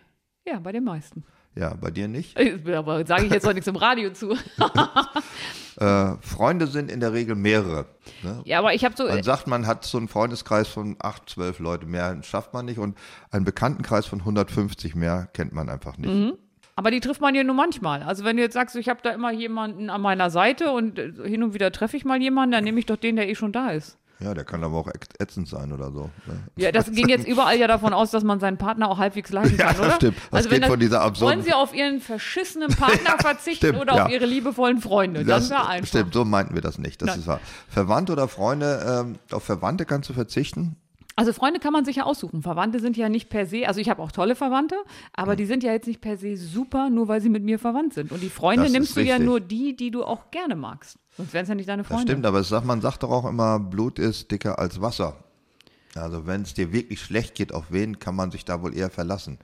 Ja, 0.46 0.58
bei 0.58 0.72
den 0.72 0.84
meisten. 0.84 1.24
Ja, 1.54 1.74
bei 1.74 1.90
dir 1.90 2.08
nicht. 2.08 2.38
Äh, 2.38 2.58
Aber 2.74 3.04
sage 3.06 3.26
ich 3.26 3.32
jetzt 3.32 3.46
doch 3.46 3.52
nichts 3.52 3.66
im 3.68 3.76
Radio 3.76 4.12
zu. 4.12 4.36
Äh, 5.78 6.16
Freunde 6.20 6.66
sind 6.66 6.90
in 6.90 7.00
der 7.00 7.14
Regel 7.14 7.34
mehrere. 7.34 7.86
Ne? 8.22 8.42
Ja, 8.44 8.58
aber 8.58 8.74
ich 8.74 8.84
habe 8.84 8.94
so. 8.94 9.06
Man 9.06 9.22
sagt, 9.22 9.46
man 9.46 9.66
hat 9.66 9.86
so 9.86 9.96
einen 9.96 10.06
Freundeskreis 10.06 10.68
von 10.68 10.96
acht, 11.00 11.30
zwölf 11.30 11.60
Leute. 11.60 11.86
Mehr 11.86 12.22
schafft 12.22 12.52
man 12.52 12.66
nicht. 12.66 12.78
Und 12.78 12.98
einen 13.30 13.46
Bekanntenkreis 13.46 14.04
von 14.04 14.18
150 14.18 14.94
mehr 14.94 15.30
kennt 15.32 15.54
man 15.54 15.70
einfach 15.70 15.96
nicht. 15.96 16.12
Mhm. 16.12 16.34
Aber 16.76 16.90
die 16.90 17.00
trifft 17.00 17.22
man 17.22 17.34
ja 17.34 17.42
nur 17.42 17.54
manchmal. 17.54 18.02
Also 18.02 18.22
wenn 18.22 18.36
du 18.36 18.42
jetzt 18.42 18.52
sagst, 18.52 18.76
ich 18.76 18.90
habe 18.90 19.00
da 19.02 19.12
immer 19.12 19.32
jemanden 19.32 19.88
an 19.88 20.02
meiner 20.02 20.28
Seite 20.28 20.72
und 20.72 20.98
äh, 20.98 21.10
hin 21.24 21.42
und 21.42 21.54
wieder 21.54 21.72
treffe 21.72 21.96
ich 21.96 22.04
mal 22.04 22.20
jemanden, 22.20 22.52
dann 22.52 22.64
nehme 22.64 22.78
ich 22.78 22.86
doch 22.86 22.96
den, 22.96 23.16
der 23.16 23.30
eh 23.30 23.34
schon 23.34 23.52
da 23.52 23.70
ist. 23.70 23.98
Ja, 24.22 24.34
der 24.34 24.44
kann 24.44 24.62
aber 24.62 24.76
auch 24.76 24.86
ätz- 24.88 25.20
ätzend 25.20 25.48
sein 25.48 25.72
oder 25.72 25.90
so. 25.90 26.10
Ne? 26.26 26.34
Ja, 26.56 26.70
das 26.70 26.90
ging 26.92 27.08
jetzt 27.08 27.26
überall 27.26 27.58
ja 27.58 27.66
davon 27.66 27.92
aus, 27.92 28.10
dass 28.12 28.22
man 28.22 28.38
seinen 28.40 28.56
Partner 28.58 28.88
auch 28.88 28.98
halbwegs 28.98 29.30
leiden 29.32 29.56
Ja, 29.58 29.66
kann, 29.66 29.76
das 29.78 29.86
oder? 29.86 29.94
stimmt. 29.96 30.16
Das 30.30 30.32
also 30.38 30.50
wenn 30.50 30.60
geht 30.60 30.70
von 30.70 30.78
dieser 30.80 31.00
absurden- 31.00 31.36
Wollen 31.38 31.42
Sie 31.44 31.52
auf 31.52 31.74
Ihren 31.74 32.00
verschissenen 32.00 32.68
Partner 32.68 33.16
verzichten 33.20 33.66
stimmt, 33.68 33.80
oder 33.80 33.92
auf 33.94 33.98
ja. 33.98 34.08
Ihre 34.08 34.26
liebevollen 34.26 34.80
Freunde? 34.80 35.24
Das 35.24 35.48
Dann 35.48 35.58
wäre 35.58 35.68
einfach. 35.68 35.88
stimmt, 35.88 36.14
so 36.14 36.24
meinten 36.24 36.54
wir 36.54 36.62
das 36.62 36.78
nicht. 36.78 37.02
Das 37.02 37.08
Nein. 37.08 37.18
ist 37.20 37.26
wahr. 37.26 37.40
Verwandte 37.68 38.12
oder 38.12 38.28
Freunde, 38.28 39.04
ähm, 39.04 39.18
auf 39.32 39.42
Verwandte 39.44 39.84
kannst 39.86 40.08
du 40.08 40.12
verzichten. 40.12 40.76
Also 41.14 41.32
Freunde 41.32 41.60
kann 41.60 41.72
man 41.72 41.84
sich 41.84 41.96
ja 41.96 42.04
aussuchen. 42.04 42.42
Verwandte 42.42 42.80
sind 42.80 42.96
ja 42.96 43.08
nicht 43.08 43.28
per 43.28 43.46
se, 43.46 43.66
also 43.68 43.80
ich 43.80 43.90
habe 43.90 44.02
auch 44.02 44.12
tolle 44.12 44.34
Verwandte, 44.34 44.76
aber 45.12 45.36
die 45.36 45.44
sind 45.44 45.62
ja 45.62 45.72
jetzt 45.72 45.86
nicht 45.86 46.00
per 46.00 46.16
se 46.16 46.36
super, 46.36 46.88
nur 46.90 47.08
weil 47.08 47.20
sie 47.20 47.28
mit 47.28 47.42
mir 47.44 47.58
verwandt 47.58 47.92
sind. 47.94 48.12
Und 48.12 48.22
die 48.22 48.30
Freunde 48.30 48.64
Das 48.64 48.72
nimmst 48.72 48.96
du 48.96 49.02
ja 49.02 49.18
nur 49.18 49.40
die, 49.40 49.76
die 49.76 49.90
du 49.90 50.04
auch 50.04 50.30
gerne 50.30 50.56
magst. 50.56 50.96
Sonst 51.16 51.32
wären 51.34 51.42
es 51.42 51.48
ja 51.50 51.54
nicht 51.54 51.68
deine 51.68 51.82
Das 51.82 51.88
Freunde. 51.92 52.10
stimmt, 52.12 52.24
aber 52.26 52.40
es 52.40 52.48
sagt, 52.48 52.64
man 52.66 52.80
sagt 52.80 53.02
doch 53.02 53.10
auch 53.10 53.26
immer, 53.28 53.58
Blut 53.60 53.98
ist 53.98 54.30
dicker 54.30 54.58
als 54.58 54.80
Wasser. 54.80 55.16
Also 55.94 56.26
wenn 56.26 56.42
es 56.42 56.54
dir 56.54 56.72
wirklich 56.72 57.00
schlecht 57.02 57.34
geht, 57.34 57.52
auf 57.52 57.66
wen 57.68 57.98
kann 57.98 58.16
man 58.16 58.30
sich 58.30 58.46
da 58.46 58.62
wohl 58.62 58.74
eher 58.74 58.88
verlassen? 58.88 59.38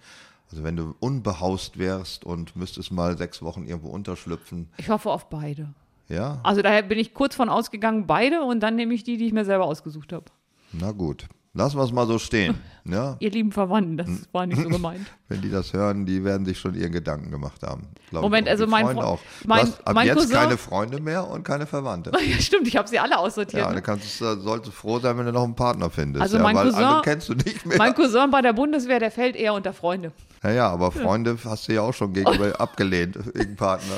Also 0.51 0.65
wenn 0.65 0.77
du 0.77 0.95
unbehaust 1.01 1.79
wärst 1.79 2.25
und 2.25 2.57
müsstest 2.57 2.91
mal 2.91 3.19
sechs 3.19 3.43
Wochen 3.43 3.67
irgendwo 3.67 3.91
unterschlüpfen, 3.91 4.71
Ich 4.79 4.89
hoffe 4.89 5.11
auf 5.11 5.29
beide. 5.29 5.75
ja, 6.09 6.41
Also 6.45 6.63
daher 6.63 6.83
bin 6.83 6.99
ich 6.99 7.13
kurz 7.13 7.35
von 7.35 7.51
ausgegangen, 7.51 8.07
beide, 8.07 8.43
und 8.43 8.61
dann 8.61 8.77
nehme 8.77 8.95
ich 8.95 9.05
die, 9.05 9.19
die 9.19 9.27
ich 9.27 9.35
mir 9.35 9.45
selber 9.45 9.67
ausgesucht 9.67 10.15
habe. 10.15 10.25
na 10.73 10.93
gut. 10.93 11.27
Lassen 11.59 11.77
wir 11.77 11.83
es 11.85 11.93
mal 11.93 12.07
so 12.07 12.19
stehen. 12.19 12.59
Ja? 12.91 13.17
Ihr 13.19 13.31
lieben 13.31 13.53
Verwandten, 13.53 13.99
das 13.99 14.07
Hm. 14.07 14.23
war 14.33 14.47
nicht 14.47 14.63
so 14.63 14.67
gemeint. 14.71 15.07
Wenn 15.29 15.43
die 15.43 15.51
das 15.51 15.75
hören, 15.75 16.07
die 16.07 16.25
werden 16.25 16.47
sich 16.47 16.59
schon 16.59 16.75
ihren 16.75 16.91
Gedanken 16.91 17.31
gemacht 17.31 17.63
haben. 17.63 17.89
Moment, 18.13 18.47
ich 18.47 18.53
also 18.53 18.67
mein 18.67 18.87
Freunde 18.87 19.03
Fre- 19.03 19.05
auch. 19.05 19.21
Du 19.43 19.49
mein- 19.49 19.61
hast 19.61 19.87
ab 19.87 20.05
jetzt 20.05 20.17
Cousin- 20.17 20.33
keine 20.35 20.57
Freunde 20.57 20.99
mehr 21.03 21.29
und 21.29 21.43
keine 21.45 21.67
Verwandte. 21.67 22.13
ja, 22.27 22.39
stimmt, 22.39 22.67
ich 22.67 22.79
habe 22.79 22.89
sie 22.89 22.99
alle 22.99 23.19
aussortiert. 23.19 23.61
Ja, 23.63 23.71
ne? 23.75 23.83
dann 23.83 23.99
du- 23.99 24.41
solltest 24.41 24.69
du 24.69 24.71
froh 24.71 24.99
sein, 25.01 25.19
wenn 25.19 25.27
du 25.27 25.33
noch 25.33 25.45
einen 25.45 25.55
Partner 25.55 25.91
findest. 25.91 26.23
Also 26.23 26.39
ja, 26.39 26.43
mein 26.43 26.57
weil 26.57 26.71
Cousin- 26.71 27.03
kennst 27.03 27.29
du 27.29 27.35
nicht 27.35 27.67
mehr. 27.67 27.77
Mein 27.77 27.95
Cousin 27.95 28.31
bei 28.31 28.41
der 28.41 28.55
Bundeswehr, 28.55 29.01
der 29.01 29.11
fällt 29.11 29.37
eher 29.37 29.53
unter 29.53 29.75
Freunde. 29.75 30.13
Ja, 30.43 30.51
ja, 30.53 30.71
aber 30.71 30.91
Freunde 30.91 31.37
hast 31.45 31.69
du 31.69 31.75
ja 31.75 31.83
auch 31.83 31.93
schon 31.93 32.15
gegenüber 32.15 32.59
abgelehnt, 32.59 33.19
wegen 33.35 33.55
Partner. 33.57 33.97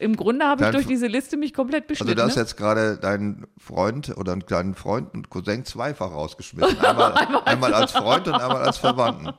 Im 0.00 0.16
Grunde 0.16 0.46
habe 0.46 0.64
ich 0.64 0.70
durch 0.70 0.86
diese 0.86 1.06
Liste 1.06 1.36
mich 1.36 1.52
komplett 1.52 1.84
Also 1.84 1.88
beschnitten. 2.04 2.16
du 2.16 2.22
hast 2.22 2.36
ne? 2.36 2.42
jetzt 2.42 2.56
gerade 2.56 2.96
deinen 2.96 3.46
Freund 3.58 4.16
oder 4.16 4.32
einen 4.32 4.46
kleinen 4.46 4.74
Freund 4.74 5.12
und 5.12 5.28
Cousin 5.28 5.64
zweifach 5.66 6.10
rausgeschmissen. 6.10 6.80
Einmal, 6.84 7.12
einmal 7.44 7.74
als 7.74 7.92
Freund 7.92 8.26
und 8.26 8.34
einmal 8.34 8.62
als 8.62 8.78
Verwandten. 8.78 9.32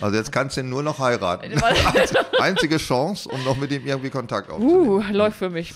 Also 0.00 0.16
jetzt 0.16 0.30
kannst 0.30 0.56
du 0.56 0.60
ihn 0.60 0.70
nur 0.70 0.82
noch 0.84 0.98
heiraten. 1.00 1.52
Einzige 2.40 2.76
Chance, 2.78 3.28
um 3.28 3.42
noch 3.44 3.56
mit 3.56 3.72
ihm 3.72 3.84
irgendwie 3.84 4.10
Kontakt 4.10 4.50
aufzunehmen. 4.50 4.88
uh, 4.88 5.02
läuft 5.12 5.38
für 5.38 5.50
mich. 5.50 5.74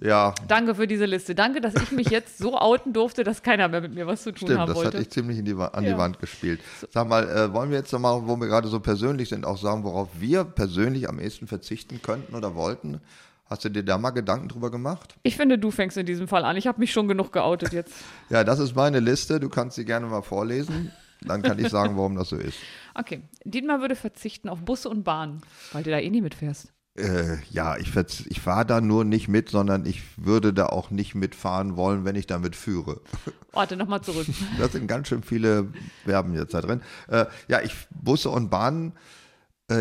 Ja, 0.00 0.34
Danke 0.46 0.76
für 0.76 0.86
diese 0.86 1.06
Liste. 1.06 1.34
Danke, 1.34 1.60
dass 1.60 1.74
ich 1.74 1.90
mich 1.90 2.08
jetzt 2.10 2.38
so 2.38 2.56
outen 2.56 2.92
durfte, 2.92 3.24
dass 3.24 3.42
keiner 3.42 3.66
mehr 3.66 3.80
mit 3.80 3.92
mir 3.94 4.06
was 4.06 4.22
zu 4.22 4.30
tun 4.30 4.46
stimmt, 4.46 4.60
haben 4.60 4.68
das 4.68 4.76
wollte. 4.76 4.88
hatte 4.90 5.02
ich 5.02 5.10
ziemlich 5.10 5.42
die, 5.42 5.54
an 5.54 5.82
Ja. 5.84 5.92
die 5.92 5.98
Wand 5.98 6.20
gespielt. 6.20 6.60
Sag 6.92 7.08
mal, 7.08 7.28
äh, 7.28 7.52
wollen 7.52 7.70
wir 7.70 7.78
jetzt 7.78 7.92
nochmal, 7.92 8.20
wo 8.24 8.36
wir 8.36 8.46
gerade 8.46 8.68
so 8.68 8.78
persönlich 8.78 9.28
sind, 9.28 9.44
auch 9.44 9.58
sagen, 9.58 9.82
worauf 9.82 10.08
wir 10.20 10.44
persönlich 10.44 11.08
am 11.08 11.18
ehesten 11.18 11.48
verzichten 11.48 12.00
könnten 12.00 12.36
oder 12.36 12.54
wollten? 12.54 13.00
Hast 13.48 13.64
du 13.64 13.70
dir 13.70 13.82
da 13.82 13.96
mal 13.96 14.10
Gedanken 14.10 14.48
drüber 14.48 14.70
gemacht? 14.70 15.16
Ich 15.22 15.36
finde, 15.36 15.58
du 15.58 15.70
fängst 15.70 15.96
in 15.96 16.04
diesem 16.04 16.28
Fall 16.28 16.44
an. 16.44 16.56
Ich 16.56 16.66
habe 16.66 16.80
mich 16.80 16.92
schon 16.92 17.08
genug 17.08 17.32
geoutet 17.32 17.72
jetzt. 17.72 17.94
Ja, 18.30 18.44
das 18.44 18.58
ist 18.58 18.76
meine 18.76 19.00
Liste. 19.00 19.40
Du 19.40 19.48
kannst 19.48 19.76
sie 19.76 19.86
gerne 19.86 20.06
mal 20.06 20.22
vorlesen. 20.22 20.92
Dann 21.22 21.42
kann 21.42 21.58
ich 21.58 21.68
sagen, 21.70 21.96
warum 21.96 22.14
das 22.14 22.28
so 22.28 22.36
ist. 22.36 22.58
Okay. 22.94 23.22
Dietmar 23.44 23.80
würde 23.80 23.94
verzichten 23.94 24.48
auf 24.48 24.64
Busse 24.64 24.88
und 24.88 25.04
Bahnen, 25.04 25.42
weil 25.70 25.84
du 25.84 25.90
da 25.90 26.00
eh 26.00 26.10
nie 26.10 26.20
mitfährst. 26.20 26.72
Äh, 26.96 27.36
ja, 27.50 27.76
ich, 27.76 27.94
ich 28.26 28.40
fahre 28.40 28.66
da 28.66 28.80
nur 28.80 29.04
nicht 29.04 29.28
mit, 29.28 29.50
sondern 29.50 29.86
ich 29.86 30.02
würde 30.16 30.52
da 30.52 30.66
auch 30.66 30.90
nicht 30.90 31.14
mitfahren 31.14 31.76
wollen, 31.76 32.04
wenn 32.04 32.16
ich 32.16 32.26
damit 32.26 32.56
führe. 32.56 33.00
Warte, 33.52 33.76
nochmal 33.76 34.00
zurück. 34.00 34.26
Da 34.58 34.68
sind 34.68 34.88
ganz 34.88 35.06
schön 35.06 35.22
viele 35.22 35.68
Verben 36.04 36.34
jetzt 36.34 36.54
da 36.54 36.60
drin. 36.60 36.80
Äh, 37.06 37.26
ja, 37.46 37.60
ich 37.62 37.72
Busse 37.90 38.30
und 38.30 38.50
Bahnen, 38.50 38.94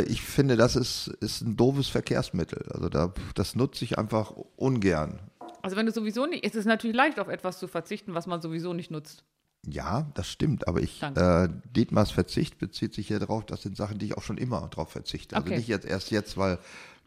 ich 0.07 0.21
finde, 0.21 0.57
das 0.57 0.75
ist, 0.75 1.07
ist 1.21 1.41
ein 1.41 1.55
doofes 1.55 1.87
Verkehrsmittel. 1.87 2.65
Also 2.73 2.89
da, 2.89 3.13
das 3.35 3.55
nutze 3.55 3.85
ich 3.85 3.97
einfach 3.97 4.31
ungern. 4.57 5.19
Also 5.61 5.75
wenn 5.77 5.85
du 5.85 5.91
sowieso 5.91 6.25
nicht, 6.25 6.43
ist 6.43 6.55
es 6.55 6.65
natürlich 6.65 6.95
leicht, 6.95 7.19
auf 7.19 7.27
etwas 7.29 7.59
zu 7.59 7.67
verzichten, 7.67 8.13
was 8.13 8.27
man 8.27 8.41
sowieso 8.41 8.73
nicht 8.73 8.91
nutzt. 8.91 9.23
Ja, 9.69 10.09
das 10.13 10.27
stimmt, 10.29 10.67
aber 10.67 10.81
ich, 10.81 11.01
äh, 11.03 11.49
Dietmars 11.75 12.11
Verzicht 12.11 12.57
bezieht 12.57 12.93
sich 12.93 13.09
ja 13.09 13.19
darauf, 13.19 13.45
das 13.45 13.63
sind 13.63 13.75
Sachen, 13.75 13.97
die 13.97 14.05
ich 14.05 14.17
auch 14.17 14.23
schon 14.23 14.37
immer 14.37 14.61
drauf 14.69 14.89
verzichte. 14.91 15.35
Also 15.35 15.47
Okay. 15.47 15.57
nicht 15.57 15.67
jetzt 15.67 15.85
erst 15.85 16.09
jetzt, 16.11 16.37
weil 16.37 16.59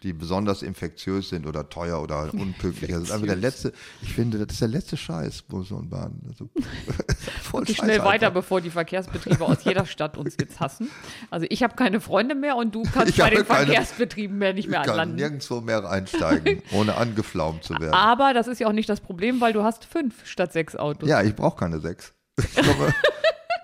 die 0.03 0.13
besonders 0.15 0.63
infektiös 0.63 1.29
sind 1.29 1.47
oder 1.47 1.69
teuer 1.69 2.01
oder 2.03 2.33
unpünktlich. 2.35 2.91
Das 2.91 3.03
ist 3.03 3.11
einfach 3.11 3.27
der 3.27 3.37
letzte, 3.37 3.73
ich 4.03 4.13
finde, 4.15 4.39
das 4.39 4.53
ist 4.55 4.61
der 4.63 4.69
letzte 4.69 4.97
Scheiß, 4.97 5.43
Bus 5.43 5.71
und 5.73 5.91
Bahn. 5.91 6.21
Also, 6.29 6.49
voll 7.43 7.67
Scheiß 7.67 7.77
schnell 7.77 8.03
weiter, 8.05 8.31
bevor 8.31 8.61
die 8.61 8.71
Verkehrsbetriebe 8.71 9.45
aus 9.45 9.63
jeder 9.65 9.85
Stadt 9.87 10.17
uns 10.17 10.37
jetzt 10.41 10.59
hassen. 10.61 10.91
Also 11.31 11.47
ich 11.51 11.63
habe 11.63 11.77
keine 11.77 12.01
Freunde 12.01 12.35
mehr 12.35 12.57
und 12.57 12.75
du 12.75 12.83
kannst 12.83 13.11
Ich 13.11 13.19
bei 13.19 13.31
den 13.31 13.45
keine- 13.47 13.67
Verkehrsbetrieben 13.67 14.39
mehr 14.39 14.53
nicht 14.55 14.69
mehr 14.69 14.81
Ich 14.81 14.87
kann 14.87 14.93
anlanden. 14.95 15.17
nirgendwo 15.17 15.61
mehr 15.61 15.89
einsteigen, 15.89 16.63
ohne 16.73 16.97
angeflaumt 16.97 17.65
zu 17.65 17.75
werden. 17.75 17.93
Aber 17.95 18.33
das 18.35 18.47
ist 18.47 18.59
ja 18.61 18.69
auch 18.69 18.73
nicht 18.73 18.89
das 18.89 19.01
Problem, 19.01 19.41
weil 19.41 19.53
du 19.53 19.63
hast 19.63 19.85
fünf 19.85 20.27
statt 20.27 20.53
sechs 20.53 20.77
Autos. 20.77 21.09
Ja, 21.09 21.23
ich 21.23 21.35
brauche 21.37 21.59
keine 21.59 21.81
sechs. 21.81 22.15
Ich 22.39 22.55
komme, 22.55 22.95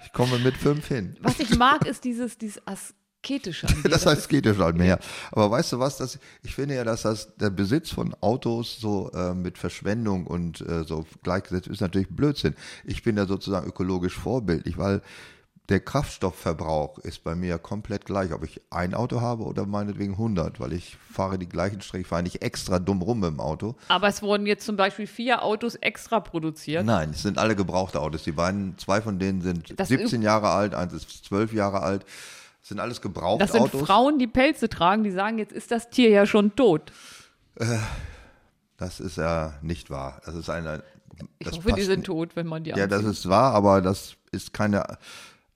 ich 0.04 0.12
komme 0.12 0.38
mit 0.40 0.56
fünf 0.56 0.86
hin. 0.88 1.16
Was 1.22 1.40
ich 1.40 1.56
mag, 1.56 1.86
ist 1.86 2.04
dieses, 2.04 2.36
dieses 2.36 2.60
Asketische. 3.26 3.66
An 3.68 3.82
dir. 3.82 3.88
Das 3.88 4.06
heißt, 4.06 4.30
ja 4.32 4.54
schon 4.54 4.76
mehr. 4.76 4.98
Aber 5.32 5.50
weißt 5.50 5.72
du 5.72 5.78
was, 5.78 5.98
das, 5.98 6.18
ich 6.42 6.54
finde 6.54 6.76
ja, 6.76 6.84
dass 6.84 7.02
das 7.02 7.36
der 7.36 7.50
Besitz 7.50 7.90
von 7.90 8.14
Autos 8.20 8.78
so 8.78 9.10
äh, 9.12 9.34
mit 9.34 9.58
Verschwendung 9.58 10.26
und 10.26 10.60
äh, 10.60 10.84
so 10.84 11.06
gleichgesetzt 11.22 11.68
ist 11.68 11.80
natürlich 11.80 12.08
Blödsinn. 12.08 12.54
Ich 12.84 13.02
bin 13.02 13.16
ja 13.16 13.26
sozusagen 13.26 13.66
ökologisch 13.66 14.14
vorbildlich, 14.16 14.78
weil 14.78 15.02
der 15.68 15.80
Kraftstoffverbrauch 15.80 16.98
ist 16.98 17.24
bei 17.24 17.34
mir 17.34 17.58
komplett 17.58 18.04
gleich, 18.04 18.32
ob 18.32 18.44
ich 18.44 18.60
ein 18.70 18.94
Auto 18.94 19.20
habe 19.20 19.42
oder 19.42 19.66
meinetwegen 19.66 20.12
100, 20.12 20.60
weil 20.60 20.72
ich 20.72 20.96
fahre 21.12 21.38
die 21.38 21.48
gleichen 21.48 21.80
Strecken, 21.80 22.02
ich 22.02 22.06
fahre 22.06 22.22
nicht 22.22 22.42
extra 22.42 22.78
dumm 22.78 23.02
rum 23.02 23.22
dem 23.22 23.40
Auto. 23.40 23.74
Aber 23.88 24.06
es 24.06 24.22
wurden 24.22 24.46
jetzt 24.46 24.64
zum 24.64 24.76
Beispiel 24.76 25.08
vier 25.08 25.42
Autos 25.42 25.74
extra 25.74 26.20
produziert. 26.20 26.86
Nein, 26.86 27.10
es 27.10 27.22
sind 27.22 27.38
alle 27.38 27.56
gebrauchte 27.56 28.00
Autos. 28.00 28.22
Die 28.22 28.30
beiden, 28.30 28.78
zwei 28.78 29.00
von 29.00 29.18
denen 29.18 29.40
sind 29.42 29.78
Das 29.78 29.88
17 29.88 30.22
Jahre 30.22 30.50
alt, 30.50 30.72
eins 30.72 30.92
ist 30.92 31.24
12 31.24 31.52
Jahre 31.52 31.82
alt. 31.82 32.04
Das 32.66 32.70
sind 32.70 32.80
alles 32.80 33.00
gebrauchte 33.00 33.44
Das 33.44 33.52
sind 33.52 33.60
Autos. 33.62 33.82
Frauen, 33.86 34.18
die 34.18 34.26
Pelze 34.26 34.68
tragen, 34.68 35.04
die 35.04 35.12
sagen, 35.12 35.38
jetzt 35.38 35.52
ist 35.52 35.70
das 35.70 35.88
Tier 35.88 36.08
ja 36.10 36.26
schon 36.26 36.56
tot. 36.56 36.90
Das 38.76 38.98
ist 38.98 39.18
ja 39.18 39.54
nicht 39.62 39.88
wahr. 39.88 40.20
Das 40.26 40.34
ist 40.34 40.50
eine. 40.50 40.82
Ich 41.38 41.52
hoffe, 41.52 41.74
die 41.74 41.82
sind 41.82 42.00
nicht. 42.00 42.06
tot, 42.06 42.34
wenn 42.34 42.48
man 42.48 42.64
die 42.64 42.70
Ja, 42.70 42.88
das 42.88 43.04
anzieht. 43.04 43.12
ist 43.18 43.28
wahr, 43.28 43.54
aber 43.54 43.82
das 43.82 44.16
ist 44.32 44.52
keine 44.52 44.98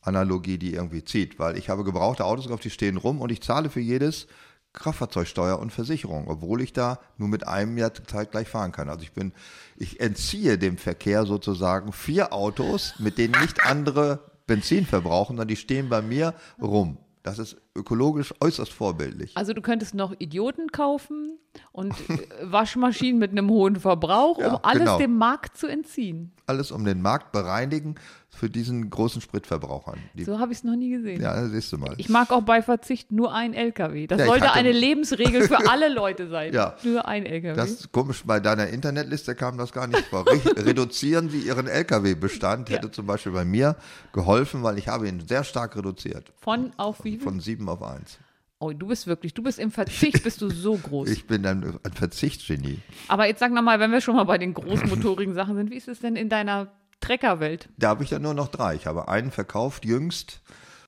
Analogie, 0.02 0.56
die 0.56 0.72
irgendwie 0.72 1.02
zieht, 1.02 1.40
weil 1.40 1.58
ich 1.58 1.68
habe 1.68 1.82
gebrauchte 1.82 2.24
Autos 2.24 2.44
gekauft, 2.44 2.62
die 2.62 2.70
stehen 2.70 2.96
rum 2.96 3.20
und 3.20 3.32
ich 3.32 3.42
zahle 3.42 3.70
für 3.70 3.80
jedes 3.80 4.28
Kraftfahrzeugsteuer 4.72 5.58
und 5.58 5.72
Versicherung, 5.72 6.28
obwohl 6.28 6.62
ich 6.62 6.72
da 6.72 7.00
nur 7.18 7.26
mit 7.26 7.44
einem 7.48 7.76
Jahr 7.76 7.92
zeitgleich 7.92 8.46
fahren 8.46 8.70
kann. 8.70 8.88
Also 8.88 9.02
ich 9.02 9.10
bin, 9.10 9.32
ich 9.76 9.98
entziehe 9.98 10.58
dem 10.58 10.78
Verkehr 10.78 11.26
sozusagen 11.26 11.92
vier 11.92 12.32
Autos, 12.32 12.94
mit 13.00 13.18
denen 13.18 13.34
nicht 13.40 13.66
andere 13.66 14.29
Benzin 14.50 14.84
verbrauchen, 14.84 15.28
sondern 15.36 15.46
die 15.48 15.54
stehen 15.56 15.88
bei 15.88 16.02
mir 16.02 16.34
rum. 16.60 16.98
Das 17.22 17.38
ist 17.38 17.56
ökologisch 17.76 18.34
äußerst 18.40 18.72
vorbildlich. 18.72 19.36
Also 19.36 19.52
du 19.52 19.60
könntest 19.62 19.94
noch 19.94 20.12
Idioten 20.18 20.72
kaufen 20.72 21.38
und 21.70 21.92
äh, 22.10 22.18
Waschmaschinen 22.42 23.18
mit 23.18 23.30
einem 23.30 23.48
hohen 23.50 23.76
Verbrauch, 23.76 24.38
um 24.38 24.44
Ja, 24.44 24.60
alles 24.62 24.78
genau. 24.80 24.98
dem 24.98 25.16
Markt 25.18 25.56
zu 25.56 25.66
entziehen. 25.66 26.32
Alles 26.46 26.72
um 26.72 26.84
den 26.84 27.00
Markt 27.00 27.30
bereinigen 27.30 27.94
für 28.32 28.48
diesen 28.48 28.88
großen 28.90 29.20
Spritverbrauchern. 29.20 29.98
Die, 30.14 30.24
So 30.24 30.38
habe 30.38 30.52
ich 30.52 30.58
es 30.58 30.64
noch 30.64 30.76
nie 30.76 30.90
gesehen. 30.90 31.20
ja, 31.20 31.46
siehst 31.48 31.72
du 31.72 31.78
mal. 31.78 31.94
Ich 31.98 32.08
mag 32.08 32.30
auch 32.32 32.42
bei 32.42 32.62
Verzicht 32.62 33.12
nur 33.12 33.34
ein 33.34 33.52
LKW. 33.54 34.06
Das 34.06 34.20
Ja, 34.20 34.26
sollte 34.26 34.52
eine 34.52 34.72
Lebensregel 34.72 35.46
für 35.48 35.68
alle 35.68 35.88
Leute 35.92 36.28
sein. 36.28 36.52
Ja. 36.60 36.74
Nur 36.84 37.06
ein 37.06 37.26
LKW. 37.26 37.54
Das 37.56 37.70
ist 37.70 37.92
komisch, 37.92 38.22
bei 38.24 38.40
deiner 38.40 38.68
Internetliste 38.68 39.34
kam 39.34 39.58
das 39.58 39.72
gar 39.72 39.86
nicht 39.86 40.04
vor. 40.06 40.26
Re 40.26 40.40
reduzieren 40.66 41.28
Sie 41.28 41.40
Ihren 41.40 41.66
Lkw-Bestand, 41.66 42.70
hätte 42.70 42.90
zum 42.90 43.06
Beispiel 43.06 43.32
bei 43.32 43.44
mir 43.44 43.76
geholfen, 44.12 44.62
weil 44.62 44.78
ich 44.78 44.88
habe 44.88 45.08
ihn 45.08 45.20
sehr 45.28 45.44
stark 45.44 45.76
reduziert. 45.76 46.32
Von 46.40 46.72
auf 46.76 47.04
wie 47.04 47.16
viel? 47.16 47.20
Von 47.20 47.40
sieben 47.40 47.68
auf 47.68 47.82
eins. 47.82 48.18
Oh, 48.58 48.72
du 48.72 48.88
bist 48.88 49.06
wirklich, 49.06 49.32
du 49.34 49.42
bist 49.42 49.58
im 49.58 49.70
Verzicht, 49.70 50.22
bist 50.24 50.40
du 50.42 50.50
so 50.50 50.76
groß. 50.76 51.08
Ich 51.08 51.26
bin 51.26 51.46
ein, 51.46 51.78
ein 51.82 51.92
Verzichtsgenie. 51.92 52.78
Aber 53.08 53.26
jetzt 53.26 53.40
sag 53.40 53.52
noch 53.52 53.62
mal, 53.62 53.80
wenn 53.80 53.90
wir 53.90 54.00
schon 54.00 54.16
mal 54.16 54.24
bei 54.24 54.38
den 54.38 54.52
großmotorigen 54.54 55.34
Sachen 55.34 55.56
sind, 55.56 55.70
wie 55.70 55.76
ist 55.76 55.88
es 55.88 56.00
denn 56.00 56.14
in 56.16 56.28
deiner 56.28 56.68
Treckerwelt? 57.00 57.68
Da 57.78 57.88
habe 57.88 58.04
ich 58.04 58.10
dann 58.10 58.22
nur 58.22 58.34
noch 58.34 58.48
drei. 58.48 58.74
Ich 58.74 58.86
habe 58.86 59.08
einen 59.08 59.30
verkauft 59.30 59.84
jüngst, 59.84 60.40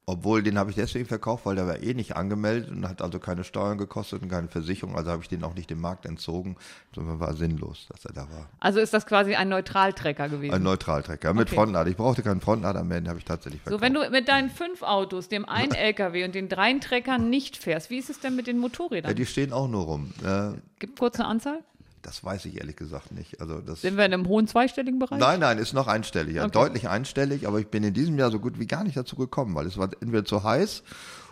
obwohl 0.05 0.43
den 0.43 0.59
habe 0.59 0.69
ich 0.69 0.75
deswegen 0.77 1.07
verkauft, 1.07 1.47
weil 1.47 1.55
der 1.55 1.67
war 1.69 1.81
eh 1.81 1.95
nicht 1.95 2.17
angemeldet 2.17 2.71
und 2.73 2.89
hat 2.89 3.01
also 3.01 3.21
keine 3.21 3.45
Steuern 3.45 3.79
gekostet 3.79 4.21
und 4.21 4.29
keine 4.29 4.49
Versicherung. 4.49 4.97
Also 4.97 5.13
habe 5.13 5.23
ich 5.23 5.29
den 5.29 5.45
auch 5.45 5.55
nicht 5.55 5.71
dem 5.71 5.81
Markt 5.81 6.07
entzogen. 6.07 6.57
sondern 6.93 7.21
war 7.21 7.35
sinnlos, 7.35 7.87
dass 7.89 8.05
er 8.05 8.13
da 8.13 8.23
war. 8.23 8.49
Also 8.59 8.81
ist 8.81 8.93
das 8.93 9.07
quasi 9.07 9.37
ein 9.37 9.49
Neutraltrecker 9.49 10.29
gewesen. 10.29 10.53
Ein 10.55 10.65
Neutraltrecker 10.65 11.33
mit 11.35 11.47
Okay. 11.49 11.55
Frontlader. 11.55 11.89
Ich 11.89 11.97
brauchte 11.97 12.23
keinen 12.25 12.41
Frontlader 12.41 12.83
mehr, 12.83 13.01
den 13.01 13.09
habe 13.09 13.21
ich 13.21 13.25
tatsächlich 13.25 13.63
verkauft. 13.63 13.81
so, 13.81 13.87
wenn 13.87 13.95
du 13.95 14.11
mit 14.11 14.27
deinen 14.29 14.51
fünf 14.51 14.83
Autos, 14.83 15.29
dem 15.29 15.49
einen 15.49 15.73
LKW 15.73 16.25
und 16.25 16.35
den 16.35 16.49
dreien 16.49 16.81
Treckern 16.81 17.31
nicht 17.31 17.57
fährst, 17.57 17.89
wie 17.89 17.99
ist 17.99 18.11
es 18.11 18.19
denn 18.19 18.35
mit 18.35 18.49
den 18.49 18.57
ja, 18.57 18.61
Motorrädern? 18.63 19.15
die 19.15 19.25
stehen 19.25 19.53
auch 19.53 19.69
nur 19.69 19.85
rum. 19.85 20.13
Äh, 20.25 20.59
Gibt 20.81 20.99
kurz 20.99 21.21
eine 21.21 21.29
Anzahl? 21.29 21.61
Das 22.03 22.23
weiß 22.25 22.45
ich 22.47 22.59
ehrlich 22.59 22.77
gesagt 22.77 23.13
nicht. 23.13 23.41
Also 23.41 23.61
das 23.61 23.83
Sind 23.83 23.97
wir 23.97 24.05
in 24.05 24.13
einem 24.13 24.27
hohen 24.27 24.47
zweistelligen 24.47 24.99
Bereich? 24.99 25.19
Nein, 25.19 25.41
nein, 25.41 25.59
ist 25.59 25.73
noch 25.73 25.87
einstellig, 25.87 26.35
ja, 26.37 26.43
Okay. 26.45 26.53
deutlich 26.53 26.89
einstellig, 26.89 27.47
aber 27.47 27.61
ich 27.61 27.69
bin 27.69 27.85
in 27.85 27.95
diesem 27.95 28.19
Jahr 28.19 28.31
so 28.31 28.39
gut 28.41 28.59
wie 28.59 28.67
gar 28.67 28.85
nicht 28.85 28.97
dazu 28.97 29.17
gekommen, 29.17 29.55
weil 29.55 29.67
es 29.67 29.79
war 29.79 29.89
entweder 30.01 30.25
zu 30.25 30.43
heiß 30.43 30.83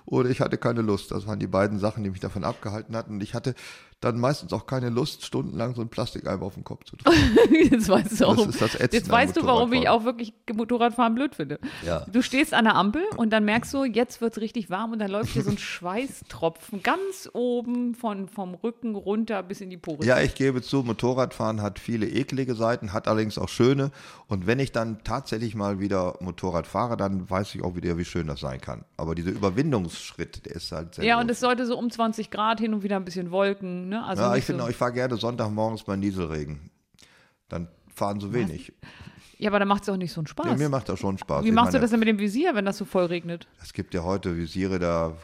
oder 0.07 0.31
ich 0.31 0.41
hatte 0.41 0.57
keine 0.59 0.83
Lust. 0.83 1.11
Das 1.11 1.27
waren 1.27 1.39
die 1.39 1.47
beiden 1.47 1.79
Sachen, 1.79 2.05
die 2.05 2.11
mich 2.11 2.21
davon 2.21 2.45
abgehalten 2.45 2.97
hatten. 2.97 3.15
Und 3.15 3.23
ich 3.23 3.35
hatte 3.35 3.55
dann 4.01 4.19
meistens 4.19 4.53
auch 4.55 4.67
keine 4.67 4.89
Lust, 4.89 5.25
stundenlang 5.27 5.75
so 5.75 5.83
einen 5.83 5.91
Plastikeimer 5.91 6.43
auf 6.47 6.55
den 6.55 6.65
Kopf 6.65 6.85
zu 6.85 6.97
tragen. 6.97 7.19
Jetzt 7.71 7.89
weißt 7.89 8.21
du 8.21 8.27
auch. 8.27 8.47
Jetzt 8.91 9.11
weißt 9.11 9.37
du, 9.37 9.45
warum 9.45 9.73
ich 9.75 9.89
auch 9.91 10.05
wirklich 10.05 10.33
Motorradfahren 10.53 11.15
blöd 11.15 11.35
finde. 11.35 11.59
Ja. 11.85 12.07
Du 12.11 12.23
stehst 12.23 12.55
an 12.55 12.65
der 12.65 12.77
Ampel 12.77 13.03
und 13.17 13.31
dann 13.31 13.45
merkst 13.45 13.75
du, 13.75 13.85
jetzt 13.85 14.21
wird 14.23 14.33
es 14.37 14.41
richtig 14.41 14.71
warm 14.71 14.93
und 14.93 15.01
dann 15.01 15.11
läuft 15.11 15.35
dir 15.35 15.43
so 15.43 15.51
ein 15.51 15.59
Schweißtropfen 16.11 16.83
ganz 16.83 17.29
oben 17.35 17.95
von, 17.95 18.29
vom 18.29 18.55
Rücken 18.55 18.95
runter 18.95 19.43
bis 19.43 19.61
in 19.61 19.69
die 19.71 19.77
Pore. 19.77 20.05
Ja, 20.05 20.21
ich 20.21 20.35
gebe 20.35 20.63
zu, 20.63 20.83
Motorradfahren 20.83 21.61
hat 21.61 21.79
viele 21.79 22.09
eklige 22.09 22.55
Seiten, 22.55 22.93
hat 22.95 23.07
allerdings 23.07 23.37
auch 23.37 23.49
schöne. 23.51 23.91
Und 24.29 24.47
wenn 24.47 24.61
ich 24.61 24.73
dann 24.73 25.05
tatsächlich 25.05 25.55
mal 25.55 25.79
wieder 25.79 26.17
Motorrad 26.21 26.67
fahre, 26.67 26.97
dann 26.97 27.29
weiß 27.29 27.55
ich 27.55 27.63
auch 27.63 27.75
wieder, 27.77 27.99
wie 27.99 28.05
schön 28.07 28.27
das 28.29 28.41
sein 28.41 28.61
kann. 28.63 28.85
Aber 28.97 29.15
dieser 29.15 29.31
Überwindungsschritt, 29.31 30.47
der 30.47 30.57
ist 30.57 30.73
halt 30.73 30.95
sehr 30.95 31.05
Ja, 31.05 31.17
groß. 31.17 31.25
und 31.25 31.31
es 31.31 31.41
sollte 31.41 31.67
so 31.67 31.77
um 31.77 31.91
20 31.91 32.31
Grad 32.31 32.61
hin 32.61 32.73
und 32.73 32.83
wieder 32.83 32.97
ein 32.97 33.05
bisschen 33.05 33.31
Wolken. 33.31 33.90
Ne? 33.91 34.03
Also 34.05 34.23
ja, 34.23 34.37
ich 34.37 34.45
finde 34.45 34.63
so. 34.63 34.67
auch, 34.67 34.71
ich 34.71 34.77
fahre 34.77 34.93
gerne 34.93 35.17
Sonntagmorgens 35.17 35.83
bei 35.83 35.97
Nieselregen. 35.97 36.71
Dann 37.49 37.69
fahren 37.95 38.21
so 38.21 38.33
wenig. 38.33 38.73
ja, 39.39 39.51
aber 39.51 39.59
dann 39.59 39.69
macht 39.69 39.83
es 39.83 39.89
auch 39.89 39.97
nicht 39.97 40.13
so 40.13 40.21
einen 40.21 40.27
Spaß. 40.27 40.47
Ja, 40.47 40.57
mir 40.57 40.69
macht 40.69 40.89
das 40.89 40.99
schon 40.99 41.19
Spaß. 41.19 41.45
Wie 41.45 41.49
Ich 41.49 41.55
machst 41.55 41.75
du 41.75 41.77
meine, 41.77 41.83
das 41.83 41.91
denn 41.91 42.01
mit 42.01 42.09
dem 42.09 42.19
Visier, 42.19 42.55
wenn 42.55 42.65
das 42.65 42.79
so 42.79 42.85
voll 42.85 43.05
regnet? 43.07 43.47
Es 43.63 43.73
gibt 43.73 43.93
ja 43.93 44.03
heute 44.03 44.37
Visiere, 44.37 44.79
da 44.79 45.15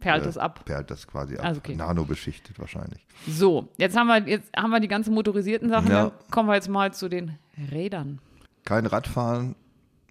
Perlt 0.00 0.24
äh, 0.24 0.28
es 0.28 0.38
ab. 0.38 0.64
perlt 0.64 0.90
das 0.90 1.06
quasi 1.06 1.36
ab. 1.36 1.44
Also 1.44 1.58
okay. 1.58 1.74
Nano 1.76 2.04
beschichtet 2.04 2.58
wahrscheinlich. 2.58 3.06
So, 3.28 3.68
jetzt 3.76 3.96
haben 3.96 4.06
wir, 4.06 4.26
jetzt 4.26 4.50
haben 4.56 4.70
wir 4.70 4.80
die 4.80 4.88
ganzen 4.88 5.14
motorisierten 5.14 5.68
Sachen. 5.68 5.90
Ja. 5.90 6.04
Dann 6.04 6.12
kommen 6.30 6.48
wir 6.48 6.54
jetzt 6.54 6.68
mal 6.68 6.92
zu 6.92 7.08
den 7.08 7.38
Rädern. 7.70 8.20
Kein 8.64 8.86
Radfahren 8.86 9.56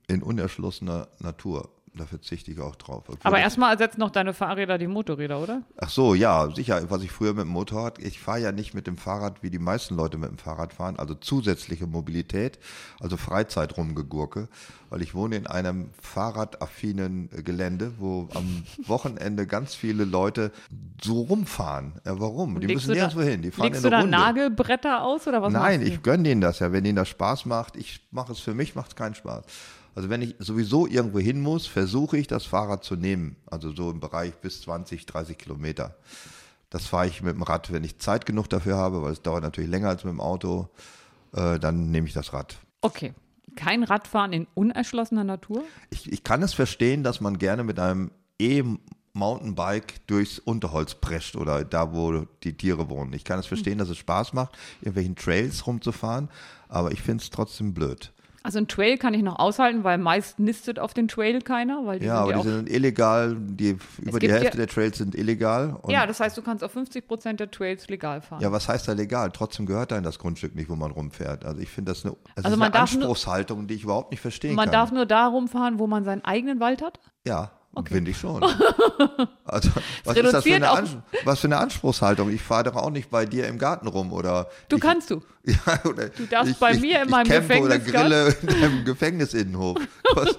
in 0.08 0.22
unerschlossener 0.22 1.08
Natur. 1.20 1.70
Da 1.96 2.06
verzichte 2.06 2.52
ich 2.52 2.60
auch 2.60 2.76
drauf. 2.76 3.04
Obwohl 3.08 3.18
Aber 3.24 3.40
erstmal 3.40 3.74
ersetzen 3.74 4.00
noch 4.00 4.12
deine 4.12 4.34
Fahrräder 4.34 4.78
die 4.78 4.88
Motorräder, 4.88 5.40
oder? 5.40 5.64
Ach 5.78 5.90
so, 5.90 6.14
ja, 6.14 6.50
sicher. 6.54 6.90
Was 6.90 7.04
ich 7.04 7.12
früher 7.12 7.34
mit 7.34 7.46
dem 7.46 7.50
Motorrad, 7.50 8.00
ich 8.00 8.20
fahre 8.20 8.40
ja 8.40 8.52
nicht 8.52 8.74
mit 8.74 8.88
dem 8.88 8.98
Fahrrad, 8.98 9.42
wie 9.44 9.50
die 9.50 9.60
meisten 9.60 9.96
Leute 9.96 10.18
mit 10.18 10.30
dem 10.30 10.38
Fahrrad 10.38 10.74
fahren, 10.74 10.98
also 10.98 11.16
zusätzliche 11.16 11.88
Mobilität, 11.88 12.60
also 13.00 13.18
Freizeit 13.18 13.76
rumgegurke, 13.78 14.50
weil 14.90 15.02
ich 15.02 15.14
wohne 15.16 15.36
in 15.36 15.48
einem 15.48 15.90
fahrradaffinen 16.02 17.30
äh, 17.36 17.44
Gelände, 17.44 17.94
wo 17.98 18.30
am 18.34 18.64
Wochenende 18.88 19.48
ganz 19.48 19.74
viele 19.76 20.06
Leute 20.06 20.52
so 21.02 21.22
rumfahren. 21.22 21.94
Ja, 22.06 22.20
warum? 22.20 22.60
Die 22.60 22.68
Legst 22.68 22.88
müssen 22.88 23.00
nirgendwo 23.00 23.22
hin, 23.22 23.42
die 23.42 23.52
fahren 23.52 23.66
Legst 23.68 23.80
in 23.80 23.84
du 23.84 23.90
da 23.90 24.02
Runde. 24.02 24.18
Nagelbretter 24.18 25.04
aus 25.04 25.28
oder 25.28 25.42
was 25.42 25.54
Nein, 25.54 25.82
ich 25.82 26.02
gönne 26.04 26.24
denen 26.24 26.42
das 26.42 26.60
ja, 26.60 26.72
wenn 26.72 26.86
ihnen 26.86 26.96
das 26.96 27.10
Spaß 27.10 27.46
macht. 27.46 27.76
Ich 27.76 28.08
mache 28.12 28.32
es 28.32 28.40
für 28.40 28.54
mich, 28.54 28.76
macht 28.76 28.90
es 28.90 28.96
keinen 28.96 29.16
Spaß. 29.16 29.44
Also 29.96 30.10
wenn 30.10 30.22
ich 30.22 30.36
sowieso 30.40 30.88
irgendwo 30.88 31.20
hin 31.20 31.42
muss, 31.42 31.68
versuche 31.68 32.18
ich 32.18 32.28
das 32.28 32.46
Fahrrad 32.46 32.84
zu 32.84 32.96
nehmen. 32.96 33.36
Also 33.46 33.74
so 33.74 33.92
im 33.92 34.00
Bereich 34.00 34.36
bis 34.36 34.62
20, 34.62 35.06
30 35.06 35.38
Kilometer. 35.38 35.96
Das 36.70 36.86
fahre 36.86 37.08
ich 37.08 37.22
mit 37.22 37.36
dem 37.36 37.44
Rad, 37.44 37.72
wenn 37.74 37.84
ich 37.84 37.98
Zeit 37.98 38.26
genug 38.26 38.48
dafür 38.50 38.78
habe, 38.78 39.02
weil 39.02 39.12
es 39.12 39.22
dauert 39.22 39.44
natürlich 39.44 39.70
länger 39.70 39.90
als 39.90 40.04
mit 40.04 40.14
dem 40.14 40.22
Auto. 40.22 40.70
Äh, 41.34 41.60
dann 41.60 41.92
nehme 41.92 42.08
ich 42.08 42.14
das 42.14 42.34
Rad. 42.34 42.58
Okay. 42.82 43.14
Kein 43.56 43.84
Radfahren 43.84 44.32
in 44.32 44.48
unerschlossener 44.54 45.24
Natur? 45.24 45.64
Ich, 45.90 46.12
ich 46.12 46.24
kann 46.24 46.44
es 46.44 46.54
verstehen, 46.54 47.04
dass 47.04 47.20
man 47.20 47.40
gerne 47.40 47.64
mit 47.64 47.80
einem 47.80 48.12
E-Mountainbike 48.40 50.06
durchs 50.08 50.40
Unterholz 50.40 50.96
prescht 50.96 51.36
oder 51.36 51.66
da, 51.66 51.94
wo 51.94 52.26
die 52.44 52.56
Tiere 52.56 52.90
wohnen. 52.90 53.12
Ich 53.14 53.26
kann 53.26 53.40
es 53.40 53.48
verstehen, 53.48 53.80
dass 53.80 53.90
es 53.90 53.98
Spaß 53.98 54.34
macht, 54.34 54.58
irgendwelchen 54.82 55.16
Trails 55.16 55.66
rumzufahren, 55.66 56.30
aber 56.70 56.92
ich 56.92 57.02
finde 57.02 57.24
es 57.24 57.32
trotzdem 57.32 57.74
blöd. 57.74 58.14
Also 58.42 58.58
ein 58.60 58.68
Trail 58.70 58.98
kann 58.98 59.14
ich 59.14 59.22
noch 59.22 59.38
aushalten, 59.38 59.84
weil 59.84 59.98
meist 59.98 60.40
nistet 60.40 60.80
auf 60.80 60.94
den 60.94 61.08
Trail 61.10 61.42
keiner, 61.42 61.86
weil 61.86 62.00
die 62.00 62.06
Ja, 62.06 62.14
sind 62.16 62.22
aber 62.24 62.32
ja 62.32 62.38
die 62.38 62.40
auch. 62.50 62.54
sind 62.54 62.70
illegal, 62.70 63.36
die, 63.38 63.78
über 64.02 64.20
die 64.20 64.32
Hälfte 64.32 64.46
ja- 64.58 64.66
der 64.66 64.68
Trails 64.68 64.98
sind 64.98 65.14
illegal. 65.14 65.78
Ja, 65.90 66.08
das 66.08 66.20
heißt, 66.22 66.38
du 66.38 66.42
kannst 66.42 66.64
auf 66.64 66.72
50 66.72 67.08
Prozent 67.08 67.40
der 67.42 67.52
Trails 67.52 67.88
legal 67.90 68.22
fahren. 68.22 68.42
ja, 68.42 68.52
was 68.52 68.68
heißt 68.70 68.88
da 68.88 68.94
legal? 68.94 69.32
Trotzdem 69.34 69.66
gehört 69.66 69.92
einem 69.92 70.04
das 70.04 70.20
Grundstück 70.20 70.56
nicht, 70.56 70.70
wo 70.70 70.76
man 70.76 70.92
rumfährt. 70.92 71.44
Also 71.44 71.60
ich 71.62 71.70
finde 71.70 71.92
das 71.92 72.06
eine, 72.06 72.16
das 72.36 72.46
Also 72.46 72.56
ist 72.56 72.60
man 72.60 72.66
eine 72.68 72.74
darf 72.74 72.94
nur- 72.94 73.02
Anspruchshaltung, 73.04 73.68
die 73.68 73.74
ich 73.74 73.84
überhaupt 73.84 74.12
nicht 74.12 74.22
verstehen 74.22 74.56
Man 74.56 74.66
kann. 74.66 74.74
darf 74.74 74.92
nur 74.92 75.06
da 75.06 75.28
rumfahren, 75.28 75.78
wo 75.80 75.88
man 75.88 76.06
seinen 76.06 76.24
eigenen 76.24 76.60
Wald 76.60 76.82
hat? 76.82 77.00
ja, 77.28 77.52
finde 77.88 78.12
ich 78.12 78.18
schon. 78.18 78.44
Also, 79.52 79.72
was 80.04 80.16
ist 80.16 80.32
das 80.32 80.44
für 80.44 80.54
eine, 80.54 80.70
An 80.70 81.04
was 81.24 81.40
für 81.40 81.48
eine 81.48 81.58
Anspruchsspruchshaltung? 81.58 82.30
Ich 82.30 82.44
fahre 82.44 82.66
doch 82.66 82.76
auch 82.76 82.92
nicht 82.92 83.10
bei 83.10 83.26
dir 83.26 83.48
im 83.48 83.58
Garten 83.58 83.88
rum 83.88 84.14
oder. 84.14 84.48
Du 84.68 84.76
ich, 84.76 84.82
kannst 84.82 85.10
du. 85.10 85.24
Ja, 85.44 85.80
oder 85.86 86.10
Du 86.10 86.28
darfst 86.28 86.60
bei 86.60 86.78
mir 86.78 86.98
in 86.98 87.06
ich 87.06 87.10
meinem 87.10 87.28
campe 87.28 87.60
oder 87.60 87.80
grille 87.80 88.36
in 88.44 88.48
deinem 88.48 88.86
Gefängnisinnenhof. 88.86 89.78
Was, 90.14 90.38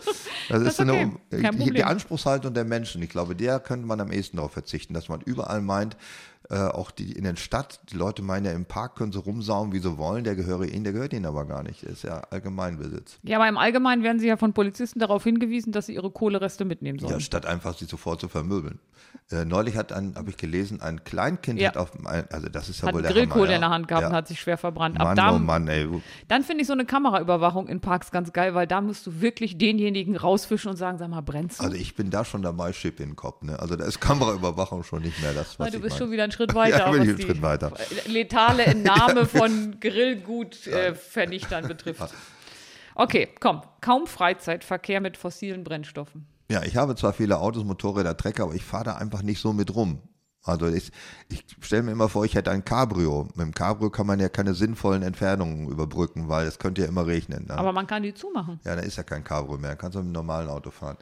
das 0.49 0.63
ist 0.63 0.69
ist 0.69 0.81
eine, 0.81 0.93
okay. 1.33 1.43
Kein 1.43 1.59
die. 1.59 1.83
Anspruchshaltung 1.83 2.55
der 2.55 2.65
Menschen. 2.65 3.03
Ich 3.03 3.11
glaube, 3.11 3.35
der 3.35 3.59
könnte 3.59 3.85
man 3.85 4.01
am 4.01 4.13
ehesten 4.13 4.37
darauf 4.37 4.53
verzichten, 4.53 4.95
dass 4.95 5.09
man 5.09 5.21
überall 5.21 5.61
meint, 5.61 5.97
äh, 6.49 6.57
auch 6.57 6.91
die 6.91 7.13
in 7.13 7.25
der 7.25 7.37
Stadt, 7.37 7.81
die 7.91 7.97
Leute 7.97 8.23
meinen 8.23 8.47
ja, 8.47 8.53
im 8.53 8.65
Park 8.65 8.97
können 8.97 9.13
sie 9.13 9.19
rumsauen, 9.19 9.73
wie 9.73 9.79
sie 9.79 9.99
wollen, 9.99 10.25
der 10.25 10.35
gehöre 10.35 10.65
ihnen, 10.65 10.85
der 10.85 10.93
gehört 10.93 11.13
ihnen 11.13 11.27
aber 11.27 11.45
gar 11.45 11.63
nicht. 11.63 11.83
Der 11.83 11.91
ist 11.91 12.03
ja 12.03 12.23
Allgemeinbesitz. 12.31 13.19
Ja, 13.23 13.37
aber 13.39 13.49
im 13.49 13.59
Allgemeinen 13.59 14.03
werden 14.03 14.19
sie 14.19 14.27
ja 14.27 14.37
von 14.37 14.53
Polizisten 14.53 14.99
darauf 14.99 15.23
hingewiesen, 15.23 15.73
dass 15.73 15.87
sie 15.87 15.95
ihre 15.95 16.11
Kohlereste 16.11 16.65
mitnehmen 16.65 16.99
sollen. 16.99 17.13
Ja, 17.13 17.21
statt 17.21 17.47
einfach 17.47 17.77
sie 17.77 17.85
sofort 17.85 18.21
zu 18.21 18.29
vermöbeln. 18.29 18.81
Äh, 19.31 19.45
neulich 19.45 19.77
hat 19.77 19.93
ein, 19.93 20.15
habe 20.17 20.31
ich 20.31 20.37
gelesen, 20.37 20.81
ein 20.81 21.05
Kleinkind 21.05 21.61
Ja. 21.61 21.69
hat 21.69 21.77
auf, 21.77 21.93
also 22.05 22.49
das 22.49 22.69
ist 22.69 22.81
ja 22.81 22.89
hat 22.89 22.95
wohl 22.95 23.03
der 23.03 23.13
Grillkohle 23.13 23.43
Hammer, 23.43 23.51
ja. 23.51 23.55
in 23.57 23.61
der 23.61 23.71
Hand 23.71 23.89
gehabt 23.89 24.03
ja. 24.03 24.09
und 24.09 24.15
hat 24.15 24.27
sich 24.27 24.41
schwer 24.41 24.59
verbrannt. 24.59 24.99
Ab 24.99 25.05
Mann, 25.07 25.17
da, 25.17 25.35
oh 25.35 25.39
Mann, 25.39 25.69
ey. 25.69 25.89
Dann 26.27 26.43
finde 26.43 26.63
ich 26.63 26.67
so 26.67 26.73
eine 26.73 26.85
Kameraüberwachung 26.85 27.69
in 27.69 27.81
Parks 27.81 28.11
ganz 28.11 28.33
geil, 28.33 28.55
weil 28.55 28.67
da 28.67 28.81
musst 28.81 29.07
du 29.07 29.21
wirklich 29.21 29.57
denjenigen 29.57 30.17
rausfischen 30.17 30.73
und 30.73 30.77
sagen, 30.77 30.99
sag 30.99 31.09
mal, 31.11 31.21
brennst 31.21 31.61
du? 31.61 31.65
Also 31.65 31.77
ich 31.77 31.95
bin 31.95 32.11
da 32.11 32.25
schon 32.25 32.43
dabei, 32.43 32.73
Chip 32.73 32.99
in 32.99 33.11
den 33.11 33.17
Kopf. 33.17 33.43
Ne? 33.43 33.59
Also 33.59 33.77
da 33.77 33.85
ist 33.85 34.01
Kameraüberwachung 34.01 34.83
schon 34.83 35.03
nicht 35.03 35.21
mehr 35.23 35.33
das, 35.33 35.59
was 35.59 35.67
Weil 35.67 35.71
du 35.71 35.77
ich 35.77 35.83
bist 35.85 35.95
meine. 35.95 35.99
schon 36.07 36.13
wieder 36.13 36.25
einen 36.31 36.33
Schritt 36.33 36.55
weiter, 36.55 36.79
Ja, 36.79 36.91
bin 36.91 37.03
ich 37.03 37.09
einen 37.11 37.21
Schritt 37.21 37.43
weiter. 37.43 37.73
letale 38.07 38.65
Entnahme 38.65 39.27
von 39.27 39.77
Grillgut-Vernichtern 39.81 41.69
betrifft. 41.69 42.15
Okay, 42.95 43.29
komm. 43.41 43.63
Kaum 43.81 44.07
Freizeitverkehr 44.07 45.01
mit 45.01 45.17
fossilen 45.17 45.65
Brennstoffen. 45.65 46.27
Ja, 46.51 46.63
ich 46.65 46.77
habe 46.77 46.97
zwar 46.97 47.13
viele 47.13 47.39
Autos, 47.39 47.65
Motorräder, 47.65 48.17
Trecker, 48.17 48.45
aber 48.45 48.55
ich 48.55 48.65
fahre 48.65 48.85
da 48.85 48.95
einfach 48.97 49.23
nicht 49.23 49.41
so 49.41 49.53
mit 49.53 49.75
rum. 49.75 50.01
Also 50.43 50.67
ich, 50.69 50.91
ich 51.29 51.45
stelle 51.61 51.83
mir 51.83 51.93
immer 51.93 52.09
vor, 52.09 52.25
ich 52.25 52.35
hätte 52.35 52.51
ein 52.51 52.65
Cabrio. 52.65 53.25
Mit 53.35 53.47
dem 53.47 53.55
Cabrio 53.55 53.91
kann 53.91 54.07
man 54.07 54.19
ja 54.21 54.29
keine 54.29 54.55
sinnvollen 54.55 55.03
Entfernungen 55.03 55.69
überbrücken, 55.69 56.29
weil 56.29 56.47
es 56.47 56.59
könnte 56.59 56.81
ja 56.83 56.89
immer 56.89 57.07
regnen. 57.07 57.47
Ne? 57.47 57.55
Aber 57.59 57.73
man 57.73 57.87
kann 57.87 58.03
die 58.03 58.15
zumachen. 58.15 58.59
ja, 58.65 58.75
da 58.75 58.81
ist 58.83 58.97
ja 58.97 59.03
kein 59.03 59.23
Cabrio 59.23 59.59
mehr, 59.59 59.77
kannst 59.77 59.95
du 59.97 59.99
mit 60.01 60.07
einem 60.07 60.13
normalen 60.15 60.49
Auto 60.49 60.71
fahren. 60.71 60.97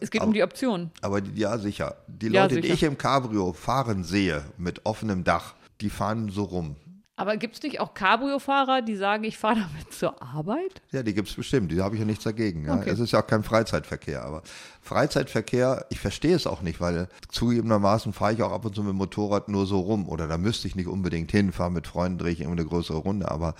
Es 0.00 0.10
geht 0.10 0.20
aber- 0.20 0.28
um 0.28 0.34
die 0.34 0.42
Option. 0.42 0.90
Aber 1.00 1.20
die, 1.20 1.40
ja, 1.40 1.58
sicher. 1.58 1.96
Die 2.08 2.28
Ja, 2.28 2.42
Leute, 2.42 2.56
die 2.56 2.62
sicher. 2.62 2.74
ich 2.74 2.82
im 2.84 2.98
Cabrio 2.98 3.52
fahren 3.52 4.04
sehe, 4.04 4.42
mit 4.58 4.84
offenem 4.86 5.24
Dach, 5.24 5.54
die 5.80 5.90
fahren 5.90 6.28
so 6.30 6.44
rum. 6.44 6.76
Aber 7.14 7.36
gibt 7.36 7.54
es 7.56 7.62
nicht 7.62 7.78
auch 7.78 7.92
Cabrio-Fahrer, 7.94 8.80
die 8.82 8.96
sagen, 8.96 9.22
ich 9.24 9.36
fahre 9.36 9.56
damit 9.56 9.92
zur 9.92 10.20
Arbeit? 10.22 10.80
Ja, 10.92 11.02
die 11.02 11.12
gibt's 11.14 11.34
bestimmt, 11.34 11.70
die 11.70 11.80
habe 11.82 11.94
ich 11.94 12.00
ja 12.00 12.06
nichts 12.06 12.24
dagegen. 12.24 12.64
Ja. 12.64 12.76
Okay. 12.76 12.90
Es 12.90 12.98
ist 12.98 13.12
ja 13.12 13.20
auch 13.22 13.26
kein 13.26 13.44
Freizeitverkehr, 13.44 14.24
aber 14.24 14.42
Freizeitverkehr, 14.80 15.86
ich 15.90 16.00
verstehe 16.00 16.34
es 16.34 16.46
auch 16.46 16.62
nicht, 16.62 16.80
weil 16.80 17.08
zugegebenermaßen 17.28 18.12
fahre 18.12 18.32
ich 18.34 18.42
auch 18.42 18.52
ab 18.52 18.64
und 18.64 18.74
zu 18.74 18.82
mit 18.82 18.90
dem 18.90 18.96
Motorrad 18.96 19.48
nur 19.48 19.66
so 19.66 19.80
rum 19.80 20.08
oder 20.08 20.26
da 20.26 20.38
müsste 20.38 20.68
ich 20.68 20.74
nicht 20.76 20.86
unbedingt 20.88 21.30
hin, 21.30 21.52
fahre 21.52 21.70
mit 21.70 21.86
Freunden, 21.86 22.18
drehe 22.18 22.32
ich 22.32 22.40
immer 22.40 22.52
eine 22.52 22.64
größere 22.64 22.98
Runde, 22.98 23.30
aber 23.30 23.54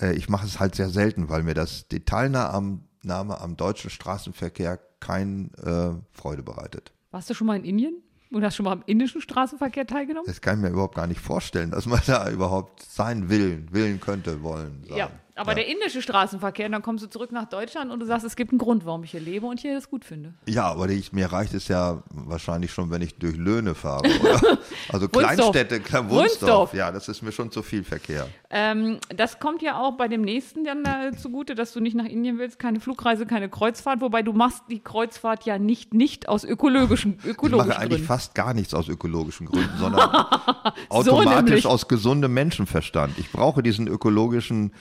äh, 0.00 0.12
ich 0.14 0.28
mache 0.28 0.46
es 0.46 0.60
halt 0.60 0.74
sehr 0.74 0.88
selten, 0.88 1.28
weil 1.28 1.42
mir 1.42 1.54
das 1.54 1.88
die 1.88 2.04
Teilnahme 2.04 2.80
am 3.04 3.56
deutschen 3.56 3.90
Straßenverkehr 3.90 4.78
keine 5.02 5.50
äh, 5.62 6.16
Freude 6.16 6.42
bereitet. 6.42 6.92
Warst 7.10 7.28
du 7.28 7.34
schon 7.34 7.46
mal 7.46 7.56
in 7.56 7.64
Indien? 7.64 7.94
Und 8.30 8.42
hast 8.42 8.56
schon 8.56 8.64
mal 8.64 8.72
am 8.72 8.82
indischen 8.86 9.20
Straßenverkehr 9.20 9.86
teilgenommen? 9.86 10.26
Das 10.26 10.40
kann 10.40 10.56
ich 10.56 10.62
mir 10.62 10.70
überhaupt 10.70 10.94
gar 10.94 11.06
nicht 11.06 11.20
vorstellen, 11.20 11.70
dass 11.70 11.84
man 11.84 12.00
da 12.06 12.30
überhaupt 12.30 12.82
sein 12.82 13.28
will, 13.28 13.66
willen 13.70 14.00
könnte, 14.00 14.42
wollen. 14.42 14.84
Sagen. 14.84 14.96
Ja, 14.96 15.10
aber 15.34 15.54
der 15.54 15.66
indische 15.66 16.02
Straßenverkehr, 16.02 16.68
dann 16.68 16.82
kommst 16.82 17.04
du 17.04 17.08
zurück 17.08 17.32
nach 17.32 17.46
Deutschland 17.48 17.90
und 17.90 18.00
du 18.00 18.06
sagst, 18.06 18.26
es 18.26 18.36
gibt 18.36 18.50
einen 18.52 18.58
Grund, 18.58 18.84
warum 18.84 19.02
ich 19.04 19.12
hier 19.12 19.20
lebe 19.20 19.46
und 19.46 19.60
hier 19.60 19.74
das 19.74 19.88
gut 19.88 20.04
finde. 20.04 20.34
Ja, 20.46 20.64
aber 20.70 20.88
ich, 20.90 21.12
mir 21.12 21.32
reicht 21.32 21.54
es 21.54 21.68
ja 21.68 22.02
wahrscheinlich 22.10 22.72
schon, 22.72 22.90
wenn 22.90 23.02
ich 23.02 23.14
durch 23.16 23.36
Löhne 23.36 23.74
fahre. 23.74 24.02
Oder? 24.20 24.58
Also 24.88 25.08
Kleinstädte, 25.08 25.80
Klein 25.80 26.10
Wunsdorf. 26.10 26.74
Ja, 26.74 26.90
das 26.90 27.08
ist 27.08 27.22
mir 27.22 27.32
schon 27.32 27.50
zu 27.50 27.62
viel 27.62 27.82
Verkehr. 27.84 28.26
Ähm, 28.50 28.98
das 29.16 29.38
kommt 29.38 29.62
ja 29.62 29.80
auch 29.80 29.92
bei 29.96 30.08
dem 30.08 30.20
nächsten 30.22 30.64
dann 30.64 30.84
äh, 30.84 31.16
zugute, 31.16 31.54
dass 31.54 31.72
du 31.72 31.80
nicht 31.80 31.94
nach 31.96 32.04
Indien 32.04 32.38
willst, 32.38 32.58
keine 32.58 32.80
Flugreise, 32.80 33.24
keine 33.24 33.48
Kreuzfahrt, 33.48 34.00
wobei 34.02 34.22
du 34.22 34.32
machst 34.32 34.62
die 34.70 34.80
Kreuzfahrt 34.80 35.44
ja 35.46 35.58
nicht, 35.58 35.94
nicht 35.94 36.28
aus 36.28 36.44
ökologischen, 36.44 37.18
Ich 37.22 37.30
ökologischen 37.30 37.68
mache 37.68 37.78
eigentlich 37.78 37.88
Gründen. 38.00 38.06
fast 38.06 38.34
gar 38.34 38.52
nichts 38.54 38.74
aus 38.74 38.88
ökologischen 38.88 39.46
Gründen, 39.50 39.78
sondern 39.78 40.10
automatisch 40.90 41.44
nämlich. 41.44 41.66
aus 41.66 41.88
gesundem 41.88 42.34
Menschenverstand. 42.34 43.18
Ich 43.18 43.30
brauche 43.32 43.62
diesen 43.62 43.86
ökologischen 43.88 44.72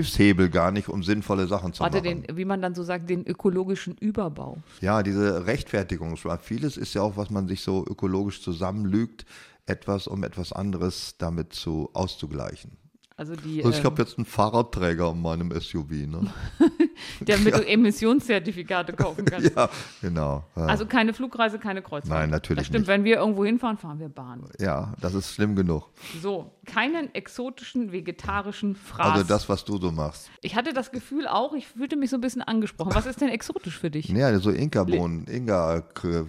Hilfshebel 0.00 0.48
gar 0.48 0.70
nicht, 0.70 0.88
um 0.88 1.02
sinnvolle 1.02 1.46
Sachen 1.46 1.72
zu 1.72 1.82
Warte, 1.82 1.98
machen. 1.98 2.22
den, 2.22 2.36
wie 2.36 2.44
man 2.44 2.62
dann 2.62 2.74
so 2.74 2.82
sagt, 2.82 3.10
den 3.10 3.26
ökologischen 3.26 3.96
Überbau. 3.98 4.58
Ja, 4.80 5.02
diese 5.02 5.46
Rechtfertigung. 5.46 6.16
Vieles 6.40 6.76
ist 6.76 6.94
ja 6.94 7.02
auch, 7.02 7.16
was 7.16 7.30
man 7.30 7.48
sich 7.48 7.60
so 7.60 7.84
ökologisch 7.86 8.42
zusammenlügt, 8.42 9.26
etwas, 9.66 10.06
um 10.06 10.24
etwas 10.24 10.52
anderes 10.52 11.16
damit 11.18 11.52
zu 11.52 11.90
auszugleichen. 11.92 12.79
Also 13.20 13.36
die, 13.36 13.62
Also 13.62 13.68
ich 13.68 13.80
ähm, 13.80 13.84
habe 13.84 14.00
jetzt 14.00 14.16
einen 14.16 14.24
Fahrradträger 14.24 15.10
in 15.10 15.20
meinem 15.20 15.50
SUV. 15.52 15.90
Ne? 15.90 16.32
damit 17.20 17.54
du 17.54 17.66
Emissionszertifikate 17.68 18.94
kaufen 18.94 19.26
kannst. 19.26 19.52
Ja, 19.56 19.68
genau. 20.00 20.44
Ja. 20.56 20.64
Also 20.64 20.86
keine 20.86 21.12
Flugreise, 21.12 21.58
keine 21.58 21.82
Kreuzfahrt. 21.82 22.18
Nein, 22.18 22.30
natürlich 22.30 22.60
Das 22.60 22.68
stimmt, 22.68 22.82
nicht. 22.84 22.88
wenn 22.88 23.04
wir 23.04 23.16
irgendwo 23.16 23.44
hinfahren, 23.44 23.76
fahren 23.76 23.98
wir 23.98 24.08
Bahn. 24.08 24.44
Ja, 24.58 24.94
das 25.02 25.12
ist 25.12 25.34
schlimm 25.34 25.54
genug. 25.54 25.90
So, 26.22 26.50
keinen 26.64 27.14
exotischen 27.14 27.92
vegetarischen 27.92 28.74
Fraß. 28.74 29.12
Also 29.12 29.24
das, 29.26 29.50
was 29.50 29.66
du 29.66 29.76
so 29.76 29.92
machst. 29.92 30.30
ich 30.40 30.56
hatte 30.56 30.72
das 30.72 30.90
Gefühl 30.90 31.28
auch, 31.28 31.52
ich 31.52 31.66
fühlte 31.66 31.96
mich 31.96 32.08
so 32.08 32.16
ein 32.16 32.22
bisschen 32.22 32.40
angesprochen. 32.40 32.94
Was 32.94 33.04
ist 33.04 33.20
denn 33.20 33.28
exotisch 33.28 33.78
für 33.78 33.90
dich? 33.90 34.08
Ja, 34.08 34.38
so 34.38 34.50
Inka-Bohnen, 34.50 35.26
Inga, 35.26 35.82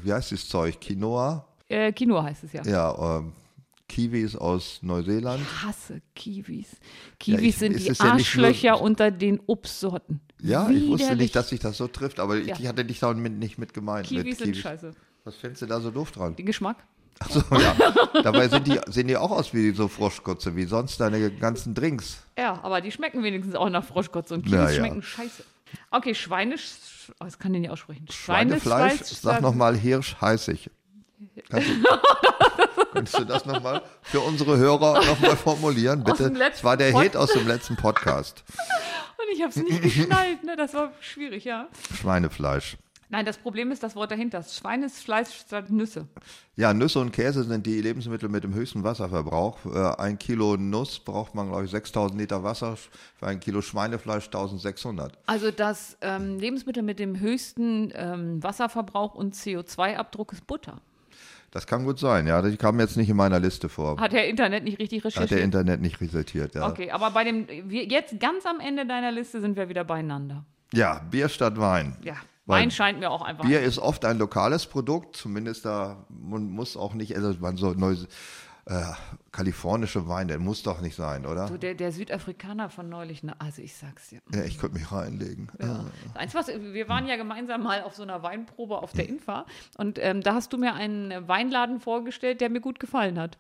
wie 0.04 0.12
heißt 0.12 0.34
das 0.34 0.50
Zeug? 0.50 0.82
Quinoa? 0.82 1.46
Äh, 1.70 1.94
Quinoa 1.94 2.24
heißt 2.24 2.44
es 2.44 2.52
ja. 2.52 2.64
Ja, 2.64 3.20
ähm, 3.20 3.32
Kiwis 3.92 4.36
aus 4.38 4.80
Neuseeland. 4.82 5.42
Ich 5.42 5.64
hasse 5.64 6.02
Kiwis. 6.16 6.68
Ja, 6.72 6.78
Kiwis 7.20 7.42
ich- 7.42 7.58
sind 7.58 7.74
die 7.78 7.88
ist 7.88 8.00
ja 8.00 8.06
nur- 8.06 8.14
Arschlöcher 8.14 8.82
unter 8.82 9.12
den 9.12 9.40
Obstsorten. 9.48 10.22
Ja, 10.42 10.70
ich 10.70 10.88
wusste 10.88 11.06
Widerlich. 11.08 11.20
nicht, 11.24 11.36
dass 11.36 11.50
sich 11.50 11.60
das 11.60 11.76
so 11.78 11.88
trifft, 11.88 12.20
aber 12.22 12.38
ich, 12.38 12.48
Ja. 12.48 12.56
ich 12.58 12.68
hatte 12.68 12.86
dich 12.86 13.00
damit 13.00 13.34
nicht 13.38 13.58
mit 13.58 13.74
gemeint. 13.74 14.08
Kiwis 14.08 14.24
mit 14.24 14.38
sind 14.38 14.58
scheiße. 14.58 14.92
Was 15.26 15.36
findest 15.36 15.62
du 15.64 15.66
da 15.68 15.82
so 15.82 15.92
doof 15.92 16.12
dran? 16.12 16.36
Den 16.38 16.46
Geschmack? 16.46 16.78
Achso, 17.20 17.44
ja. 17.52 17.76
Dabei 18.24 18.48
sind 18.48 18.66
die, 18.66 18.80
sehen 18.88 19.08
die 19.08 19.18
auch 19.18 19.30
aus 19.30 19.54
wie 19.54 19.72
so 19.72 19.88
Froschkotze, 19.88 20.56
wie 20.56 20.64
sonst 20.66 21.00
deine 21.00 21.30
ganzen 21.32 21.76
Drinks. 21.76 22.24
Ja, 22.38 22.60
aber 22.64 22.82
die 22.82 22.92
schmecken 22.92 23.22
wenigstens 23.24 23.54
auch 23.56 23.70
nach 23.70 23.84
Froschkotze 23.84 24.34
und 24.34 24.44
Kiwis 24.44 24.58
Na 24.58 24.72
ja. 24.72 24.78
schmecken 24.78 25.04
scheiße. 25.04 25.44
Okay, 25.92 26.16
Schweinisch. 26.16 26.70
Oh, 27.20 27.26
das 27.26 27.38
kann 27.38 27.54
den 27.54 27.62
nicht 27.62 27.72
aussprechen. 27.72 28.06
Schweinefleisch, 28.10 29.02
sag 29.04 29.42
nochmal 29.42 29.78
Hirsch 29.78 30.16
heißig. 30.22 30.70
Kannst 31.50 31.70
du, 31.70 31.74
könntest 32.94 33.20
du 33.20 33.26
das 33.26 33.46
nochmal 33.46 33.82
für 34.02 34.20
unsere 34.22 34.58
Hörer 34.58 35.04
nochmal 35.06 35.36
formulieren, 35.38 36.04
bitte? 36.04 36.32
Das 36.32 36.64
war 36.64 36.78
der 36.78 36.92
Pod- 36.92 37.04
Hit 37.04 37.16
aus 37.18 37.32
dem 37.34 37.48
letzten 37.48 37.76
Podcast. 37.76 38.44
Und 39.18 39.26
ich 39.34 39.42
habe 39.42 39.50
es 39.50 39.56
nicht 39.58 39.82
geschnallt, 39.82 40.44
ne? 40.44 40.56
Das 40.56 40.74
war 40.74 40.92
schwierig, 41.00 41.46
ja. 41.46 41.68
Schweinefleisch. 41.96 42.78
Nein, 43.10 43.26
das 43.26 43.38
Problem 43.38 43.72
ist 43.74 43.84
das 43.84 43.98
Wort 43.98 44.10
dahinter. 44.12 44.42
Schweinesfleisch 44.42 45.28
statt 45.46 45.70
Nüsse. 45.70 46.08
Ja, 46.56 46.74
Nüsse 46.74 46.98
und 47.00 47.12
Käse 47.12 47.44
sind 47.44 47.66
die 47.66 47.82
Lebensmittel 47.82 48.30
mit 48.30 48.46
dem 48.46 48.54
höchsten 48.54 48.86
Wasserverbrauch. 48.86 49.58
Äh, 49.66 50.02
ein 50.02 50.18
Kilo 50.18 50.56
Nuss 50.56 50.98
braucht 51.00 51.36
man, 51.36 51.50
glaube 51.50 51.66
ich, 51.66 51.72
6000 51.72 52.18
Liter 52.22 52.42
Wasser. 52.46 52.78
Für 53.20 53.28
ein 53.28 53.42
Kilo 53.42 53.62
Schweinefleisch 53.62 54.28
1600. 54.28 55.18
Also 55.26 55.52
das 55.52 55.98
ähm, 56.00 56.40
Lebensmittel 56.40 56.84
mit 56.84 57.00
dem 57.00 57.20
höchsten 57.20 57.92
ähm, 57.96 58.42
Wasserverbrauch 58.42 59.14
und 59.14 59.36
CO2-Abdruck 59.36 60.32
ist 60.32 60.48
Butter. 60.48 60.80
Das 61.52 61.68
kann 61.68 61.84
gut 61.84 62.00
sein, 62.00 62.28
ja. 62.28 62.42
Die 62.42 62.56
kam 62.56 62.80
jetzt 62.80 62.96
nicht 62.96 63.10
in 63.10 63.18
meiner 63.18 63.40
Liste 63.40 63.68
vor. 63.68 64.00
Hat 64.00 64.14
der 64.14 64.28
Internet 64.30 64.64
nicht 64.64 64.80
richtig 64.80 65.04
Hat 65.04 65.14
der 65.16 65.22
recherchiert? 65.22 65.44
Internet 65.44 65.82
nicht 65.82 66.00
resettiert, 66.00 66.56
ja. 66.56 66.68
okay, 66.68 66.92
aber 66.92 67.12
bei 67.12 67.26
dem, 67.26 67.46
jetzt 67.70 68.20
ganz 68.22 68.46
am 68.46 68.62
Ende 68.62 68.86
deiner 68.86 69.12
Liste 69.12 69.42
sind 69.42 69.58
wir 69.58 69.68
wieder 69.68 69.84
beieinander. 69.84 70.46
Ja, 70.74 71.00
Bier 71.12 71.28
statt 71.28 71.60
Wein. 71.60 71.98
Ja, 72.04 72.16
Weil 72.46 72.62
Wein 72.62 72.72
scheint 72.72 73.00
mir 73.00 73.12
auch 73.12 73.22
einfach. 73.22 73.44
Bier 73.44 73.62
ist 73.62 73.80
oft 73.80 74.06
ein 74.06 74.18
lokales 74.18 74.66
Produkt, 74.66 75.18
zumindest 75.18 75.66
da 75.66 76.06
man 76.10 76.50
muss 76.50 76.78
auch 76.78 76.94
nicht, 76.94 77.16
also 77.18 77.34
man 77.42 77.58
so 77.58 77.76
äh, 78.66 78.82
kalifornische 79.32 80.08
Wein, 80.08 80.28
der 80.28 80.40
muss 80.40 80.64
doch 80.64 80.82
nicht 80.82 80.96
sein, 80.96 81.26
oder? 81.26 81.48
so 81.48 81.58
der, 81.58 81.74
der 81.74 81.92
Südafrikaner 81.92 82.70
von 82.70 82.90
neulich, 82.90 83.24
ne? 83.24 83.36
also 83.40 83.62
ich 83.62 83.76
sag's 83.76 84.10
dir. 84.10 84.22
Ja, 84.34 84.44
ich 84.44 84.60
könnte 84.60 84.78
mich 84.78 84.92
reinlegen. 84.92 85.50
Ja. 85.60 85.86
Eins, 86.14 86.36
was, 86.36 86.48
wir 86.48 86.88
waren 86.90 87.08
ja 87.08 87.16
gemeinsam 87.16 87.64
mal 87.64 87.82
auf 87.82 87.96
so 87.96 88.04
einer 88.04 88.22
Weinprobe 88.24 88.78
auf 88.78 88.94
der 88.94 89.08
Infa 89.10 89.46
und 89.78 90.00
ähm, 90.00 90.22
da 90.22 90.36
hast 90.36 90.54
du 90.54 90.58
mir 90.58 90.74
einen 90.74 91.28
Weinladen 91.28 91.80
vorgestellt, 91.80 92.42
der 92.42 92.50
mir 92.50 92.62
gut 92.62 92.80
gefallen 92.80 93.20
hat. 93.20 93.38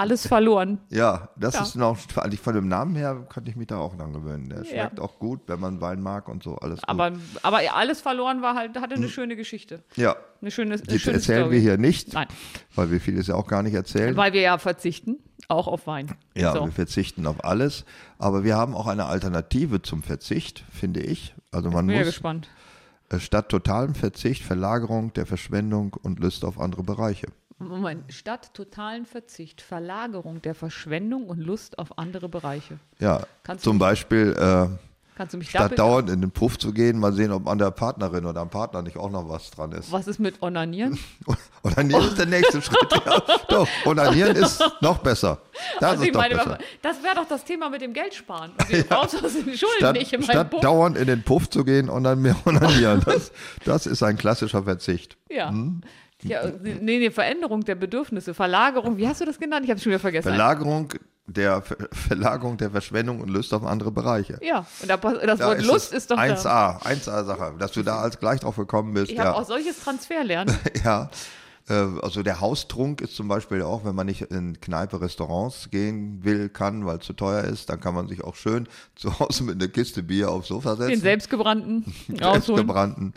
Alles 0.00 0.28
verloren. 0.28 0.78
Ja, 0.90 1.28
das 1.34 1.54
Ja. 1.54 1.62
ist 1.62 1.74
noch, 1.74 1.98
eigentlich 2.16 2.38
von 2.40 2.54
dem 2.54 2.68
Namen 2.68 2.94
her 2.94 3.26
könnte 3.28 3.50
ich 3.50 3.56
mich 3.56 3.66
da 3.66 3.78
auch 3.78 3.96
dran 3.96 4.12
gewöhnen. 4.12 4.48
Der 4.48 4.58
Ja. 4.58 4.64
schmeckt 4.64 5.00
auch 5.00 5.18
gut, 5.18 5.40
wenn 5.48 5.58
man 5.58 5.80
Wein 5.80 6.00
mag 6.00 6.28
und 6.28 6.42
so, 6.44 6.54
alles 6.56 6.76
gut. 6.80 6.88
Aber, 6.88 7.12
aber 7.42 7.60
alles 7.74 8.00
verloren 8.00 8.40
war 8.40 8.54
halt, 8.54 8.80
hatte 8.80 8.94
eine 8.94 9.08
schöne 9.08 9.34
Geschichte. 9.34 9.82
ja, 9.96 10.14
Eine 10.40 10.52
schöne, 10.52 10.74
eine 10.74 10.82
die 10.82 10.98
schöne 11.00 11.16
erzählen 11.16 11.40
Story. 11.46 11.54
wir 11.56 11.60
hier 11.60 11.78
nicht, 11.78 12.12
Nein, 12.12 12.28
weil 12.76 12.92
wir 12.92 13.00
vieles 13.00 13.26
ja 13.26 13.34
auch 13.34 13.48
gar 13.48 13.64
nicht 13.64 13.74
erzählen. 13.74 14.16
weil 14.16 14.32
wir 14.32 14.40
ja 14.40 14.56
verzichten, 14.58 15.16
auch 15.48 15.66
auf 15.66 15.88
Wein. 15.88 16.14
Ja, 16.36 16.52
so. 16.52 16.64
wir 16.66 16.72
verzichten 16.72 17.26
auf 17.26 17.44
alles, 17.44 17.84
aber 18.18 18.44
wir 18.44 18.56
haben 18.56 18.76
auch 18.76 18.86
eine 18.86 19.06
Alternative 19.06 19.82
zum 19.82 20.04
Verzicht, 20.04 20.64
finde 20.70 21.00
ich. 21.00 21.34
Also 21.50 21.70
man 21.70 21.86
Bin 21.88 21.96
ja 21.96 22.02
muss, 22.02 22.10
gespannt. 22.14 22.48
Äh, 23.10 23.18
Statt 23.18 23.48
totalem 23.48 23.96
Verzicht, 23.96 24.44
Verlagerung 24.44 25.12
der 25.14 25.26
Verschwendung 25.26 25.94
und 26.02 26.20
Lust 26.20 26.44
auf 26.44 26.60
andere 26.60 26.84
Bereiche. 26.84 27.26
Moment, 27.58 28.12
statt 28.12 28.50
totalen 28.54 29.04
Verzicht, 29.04 29.60
Verlagerung 29.60 30.40
der 30.42 30.54
Verschwendung 30.54 31.26
und 31.26 31.40
Lust 31.40 31.78
auf 31.78 31.98
andere 31.98 32.28
Bereiche. 32.28 32.78
Ja, 33.00 33.22
Kannst 33.42 33.66
du 33.66 33.70
zum 33.70 33.78
Beispiel 33.78 34.34
äh, 34.38 34.68
Kannst 35.16 35.34
du 35.34 35.38
mich 35.38 35.50
statt 35.50 35.76
dauernd 35.76 36.08
in 36.10 36.20
den 36.20 36.30
Puff 36.30 36.56
zu 36.60 36.72
gehen, 36.72 37.00
mal 37.00 37.12
sehen, 37.12 37.32
ob 37.32 37.48
an 37.48 37.58
der 37.58 37.72
Partnerin 37.72 38.24
oder 38.24 38.40
am 38.40 38.50
Partner 38.50 38.82
nicht 38.82 38.96
auch 38.96 39.10
noch 39.10 39.28
was 39.28 39.50
dran 39.50 39.72
ist. 39.72 39.90
Was 39.90 40.06
ist 40.06 40.20
mit 40.20 40.40
Onanieren? 40.42 40.96
Onanieren 41.64 42.04
ist 42.04 42.18
der 42.18 42.26
nächste 42.26 42.62
Schritt. 42.62 42.86
Ja, 43.04 43.20
doch, 43.48 43.66
Onanieren 43.84 44.36
ist 44.36 44.62
noch 44.80 44.98
besser. 44.98 45.40
Das 45.80 45.90
Also 45.90 46.02
ist 46.02 46.06
ich 46.06 46.12
doch 46.12 46.20
meine, 46.20 46.34
besser. 46.36 46.58
das 46.82 47.02
wäre 47.02 47.16
doch 47.16 47.26
das 47.28 47.44
Thema 47.44 47.68
mit 47.68 47.80
dem 47.82 47.92
Geld 47.94 48.14
sparen. 48.14 48.52
Brauchen 48.88 49.18
das 49.20 49.34
in 49.34 49.42
Schulden 49.56 49.74
Statt, 49.78 49.96
nicht 49.96 50.12
in 50.12 50.22
statt 50.22 50.50
Buch. 50.50 50.60
dauernd 50.60 50.96
in 50.96 51.08
den 51.08 51.24
Puff 51.24 51.50
zu 51.50 51.64
gehen 51.64 51.88
und 51.88 52.04
dann 52.04 52.22
mehr 52.22 52.36
onanieren. 52.44 53.00
Das, 53.04 53.32
das 53.64 53.86
ist 53.86 54.04
ein 54.04 54.16
klassischer 54.16 54.62
Verzicht. 54.62 55.16
Ja. 55.28 55.48
Hm? 55.50 55.80
Ja, 56.22 56.42
nee, 56.62 56.98
nee, 56.98 57.10
Veränderung 57.10 57.64
der 57.64 57.76
Bedürfnisse, 57.76 58.34
Verlagerung, 58.34 58.96
wie 58.96 59.06
hast 59.06 59.20
du 59.20 59.24
das 59.24 59.38
genannt? 59.38 59.64
Ich 59.64 59.70
habe 59.70 59.78
es 59.78 59.84
schon 59.84 59.90
wieder 59.90 60.00
vergessen. 60.00 60.28
Verlagerung 60.28 60.92
der, 61.26 61.62
Ver 61.62 61.76
Verlagerung 61.92 62.56
der 62.56 62.70
Verschwendung 62.70 63.20
und 63.20 63.28
Lust 63.28 63.52
auf 63.54 63.64
andere 63.64 63.92
Bereiche. 63.92 64.38
ja, 64.42 64.66
und 64.80 64.88
da, 64.88 64.96
das 64.96 65.38
Da 65.38 65.46
Wort 65.46 65.58
ist 65.58 65.66
Lust 65.66 65.92
ist 65.92 66.10
doch 66.10 66.16
da. 66.16 66.22
1A, 66.22 66.82
1A-Sache, 66.82 67.54
dass 67.58 67.72
du 67.72 67.82
da 67.82 68.00
als 68.00 68.18
gleich 68.18 68.40
drauf 68.40 68.56
gekommen 68.56 68.94
bist. 68.94 69.12
Ich 69.12 69.18
habe 69.18 69.30
ja. 69.30 69.34
auch 69.34 69.46
solches 69.46 69.80
Transferlernen. 69.80 70.56
Ja, 70.84 71.10
äh, 71.68 71.86
also 72.02 72.22
der 72.22 72.40
Haustrunk 72.40 73.00
ist 73.00 73.14
zum 73.14 73.28
Beispiel 73.28 73.62
auch, 73.62 73.84
wenn 73.84 73.94
man 73.94 74.06
nicht 74.06 74.22
in 74.22 74.60
Kneipe, 74.60 75.00
Restaurants 75.00 75.70
gehen 75.70 76.24
will, 76.24 76.48
kann, 76.48 76.86
weil 76.86 76.98
es 76.98 77.06
zu 77.06 77.12
teuer 77.12 77.44
ist, 77.44 77.68
dann 77.68 77.80
kann 77.80 77.94
man 77.94 78.08
sich 78.08 78.24
auch 78.24 78.36
schön 78.36 78.68
zu 78.96 79.18
Hause 79.18 79.44
mit 79.44 79.56
einer 79.56 79.68
Kiste 79.68 80.02
Bier 80.02 80.30
aufs 80.30 80.48
Sofa 80.48 80.76
setzen. 80.76 80.90
Den 80.90 81.00
selbstgebrannten. 81.00 81.84
Selbstgebrannten. 82.08 83.14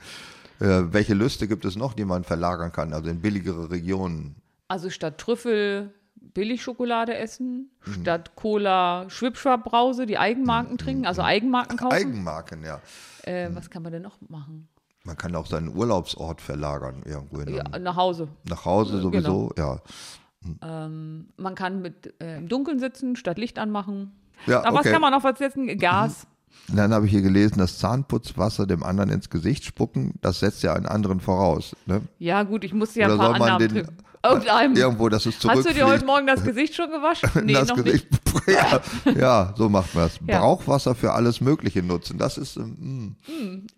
Äh, 0.61 0.93
welche 0.93 1.13
Lüste 1.15 1.47
gibt 1.47 1.65
es 1.65 1.75
noch, 1.75 1.93
die 1.93 2.05
man 2.05 2.23
verlagern 2.23 2.71
kann, 2.71 2.93
also 2.93 3.09
in 3.09 3.19
billigere 3.21 3.69
Regionen? 3.71 4.35
Also 4.67 4.89
statt 4.89 5.17
Trüffel 5.17 5.93
Billigschokolade 6.15 7.15
essen, 7.17 7.71
Mhm. 7.85 7.93
statt 8.01 8.35
Cola 8.35 9.09
Schwipschwap-Brause, 9.09 10.05
die 10.05 10.17
Eigenmarken 10.17 10.77
trinken, 10.77 11.05
also 11.05 11.23
Eigenmarken 11.23 11.77
kaufen. 11.77 11.93
Eigenmarken, 11.95 12.63
ja. 12.63 12.79
äh, 13.23 13.49
was 13.53 13.69
kann 13.69 13.83
man 13.83 13.91
denn 13.91 14.03
noch 14.03 14.17
machen? 14.29 14.67
Man 15.03 15.17
kann 15.17 15.35
auch 15.35 15.47
seinen 15.47 15.75
Urlaubsort 15.75 16.39
verlagern, 16.41 17.01
irgendwo 17.05 17.39
in 17.39 17.55
Ja, 17.55 17.63
nach 17.79 17.95
Hause. 17.95 18.27
nach 18.47 18.63
Hause 18.65 19.01
sowieso, 19.01 19.51
ja. 19.57 19.79
Man 20.61 21.55
kann 21.55 21.81
mit 21.81 22.13
äh, 22.21 22.37
im 22.37 22.47
Dunkeln 22.47 22.79
sitzen, 22.79 23.15
statt 23.15 23.37
Licht 23.37 23.59
anmachen. 23.59 24.11
Ja, 24.47 24.59
Aber 24.59 24.77
okay. 24.77 24.85
was 24.85 24.91
kann 24.91 25.01
man 25.01 25.11
noch 25.11 25.21
versetzen? 25.21 25.67
Gas. 25.77 26.27
Und 26.69 26.77
dann 26.77 26.93
habe 26.93 27.05
ich 27.05 27.11
hier 27.11 27.21
gelesen, 27.21 27.57
das 27.59 27.77
Zahnputzwasser 27.79 28.65
dem 28.65 28.83
anderen 28.83 29.09
ins 29.09 29.29
Gesicht 29.29 29.65
spucken, 29.65 30.13
das 30.21 30.39
setzt 30.39 30.63
ja 30.63 30.73
einen 30.73 30.85
anderen 30.85 31.19
voraus. 31.19 31.75
Ne? 31.85 32.01
Ja, 32.19 32.43
gut, 32.43 32.63
ich 32.63 32.73
musste 32.73 32.99
ja 33.01 33.07
Oder 33.07 33.13
ein 33.15 33.19
paar 33.19 33.27
soll 33.31 33.39
man 33.39 33.49
Annahmen 33.49 33.73
den. 33.73 33.87
Irgendeinem. 34.23 34.75
irgendwo, 34.75 35.09
dass 35.09 35.25
es 35.25 35.33
Hast 35.35 35.43
du 35.43 35.47
dir 35.47 35.53
zurückfliegt? 35.63 35.85
heute 35.87 36.05
Morgen 36.05 36.27
das 36.27 36.43
Gesicht 36.43 36.75
schon 36.75 36.91
gewaschen? 36.91 37.27
Nee, 37.43 37.53
das 37.53 37.69
noch 37.69 37.75
Gesicht, 37.83 38.07
nicht. 38.45 39.17
ja, 39.17 39.51
so 39.57 39.67
macht 39.67 39.95
man 39.95 40.05
es. 40.05 40.19
Ja. 40.27 40.39
Brauchwasser 40.41 40.93
für 40.93 41.13
alles 41.13 41.41
Mögliche 41.41 41.81
nutzen. 41.81 42.19
Das 42.19 42.37
ist, 42.37 42.55
ähm, 42.57 43.15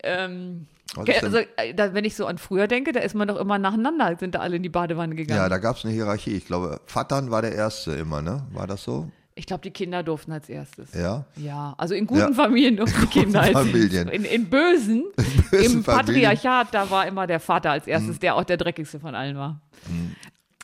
Ähm, 0.03 0.67
Was 0.95 1.07
ist 1.07 1.15
denn- 1.21 1.26
also, 1.26 1.38
äh, 1.55 1.74
da, 1.74 1.93
wenn 1.93 2.03
ich 2.03 2.15
so 2.17 2.26
an 2.28 2.38
früher 2.38 2.67
denke, 2.67 2.91
da 2.91 2.99
ist 2.99 3.15
man 3.15 3.28
doch 3.30 3.38
immer 3.38 3.57
nacheinander, 3.57 4.17
sind 4.19 4.36
da 4.36 4.39
alle 4.39 4.57
in 4.57 4.63
die 4.63 4.69
Badewanne 4.69 5.15
gegangen. 5.15 5.39
ja, 5.39 5.47
da 5.47 5.57
gab 5.59 5.78
es 5.78 5.86
eine 5.86 5.93
Hierarchie. 5.93 6.32
Ich 6.36 6.45
glaube, 6.45 6.82
Vattern 6.88 7.32
war 7.32 7.41
der 7.41 7.55
Erste 7.55 7.93
immer, 7.93 8.21
ne? 8.21 8.45
War 8.51 8.67
das 8.67 8.84
so? 8.84 9.09
Ich 9.36 9.45
glaube, 9.45 9.61
die 9.61 9.71
Kinder 9.71 10.03
durften 10.03 10.31
als 10.31 10.49
erstes. 10.49 10.93
Ja. 10.93 11.25
Ja, 11.36 11.73
also 11.77 11.95
in 11.95 12.05
guten 12.05 12.19
Ja. 12.21 12.34
Familien 12.34 12.77
durften 12.77 13.01
die 13.01 13.07
Kinder 13.07 13.41
als 13.41 13.51
Familien. 13.51 14.07
In, 14.07 14.25
in 14.25 14.49
bösen, 14.49 15.05
bösen 15.51 15.77
im 15.77 15.84
Familien. 15.84 15.84
Patriarchat, 15.84 16.73
da 16.73 16.89
war 16.89 17.07
immer 17.07 17.27
der 17.27 17.39
Vater 17.39 17.71
als 17.71 17.88
erstes, 17.88 18.19
der 18.19 18.36
auch 18.36 18.43
der 18.43 18.57
dreckigste 18.57 18.99
von 18.99 19.15
allen 19.15 19.36
war. 19.38 19.61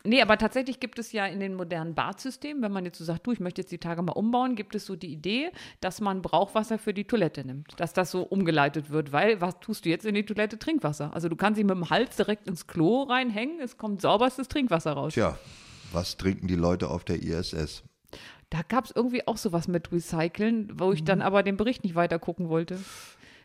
Nee, 0.06 0.22
aber 0.22 0.38
tatsächlich 0.38 0.80
gibt 0.80 0.98
es 0.98 1.12
ja 1.12 1.26
in 1.26 1.42
den 1.42 1.56
modernen 1.56 1.94
Badsystemen, 1.94 2.64
wenn 2.64 2.72
man 2.72 2.86
jetzt 2.86 2.98
so 3.00 3.04
sagt, 3.04 3.28
du, 3.28 3.34
ich 3.34 3.42
möchte 3.42 3.62
jetzt 3.62 3.72
die 3.72 3.80
Tage 3.80 4.02
mal 4.02 4.14
umbauen, 4.14 4.56
gibt 4.56 4.74
es 4.74 4.86
so 4.86 4.96
die 4.96 5.12
Idee, 5.12 5.52
dass 5.82 6.00
man 6.00 6.22
Brauchwasser 6.22 6.78
für 6.80 6.94
die 6.94 7.04
Toilette 7.04 7.46
nimmt. 7.46 7.74
Dass 7.78 7.92
das 7.92 8.12
so 8.12 8.22
umgeleitet 8.22 8.92
wird, 8.92 9.12
weil 9.12 9.42
was 9.42 9.60
tust 9.60 9.84
du 9.86 9.90
jetzt 9.90 10.06
in 10.06 10.16
die 10.16 10.26
Toilette? 10.26 10.58
Trinkwasser. 10.58 11.14
Also 11.14 11.28
du 11.28 11.36
kannst 11.36 11.58
sie 11.58 11.66
mit 11.66 11.76
dem 11.76 11.90
Hals 11.90 12.16
direkt 12.16 12.48
ins 12.48 12.66
Klo 12.66 13.04
reinhängen, 13.04 13.60
es 13.60 13.78
kommt 13.78 14.02
sauberstes 14.02 14.48
Trinkwasser 14.48 14.94
raus. 14.94 15.14
Tja, 15.14 15.38
was 15.92 16.16
trinken 16.16 16.48
die 16.48 16.56
Leute 16.56 16.90
auf 16.90 17.04
der 17.04 17.22
ISS? 17.22 17.84
Da 18.50 18.62
gab 18.68 18.86
es 18.86 18.92
irgendwie 18.96 19.28
auch 19.28 19.38
sowas 19.38 19.68
mit 19.68 19.92
Recyceln, 19.92 20.72
wo 20.80 20.92
ich 20.92 21.04
dann 21.04 21.22
aber 21.22 21.44
den 21.44 21.58
Bericht 21.58 21.84
nicht 21.84 21.96
weiter 21.96 22.18
gucken 22.18 22.50
wollte. 22.50 22.80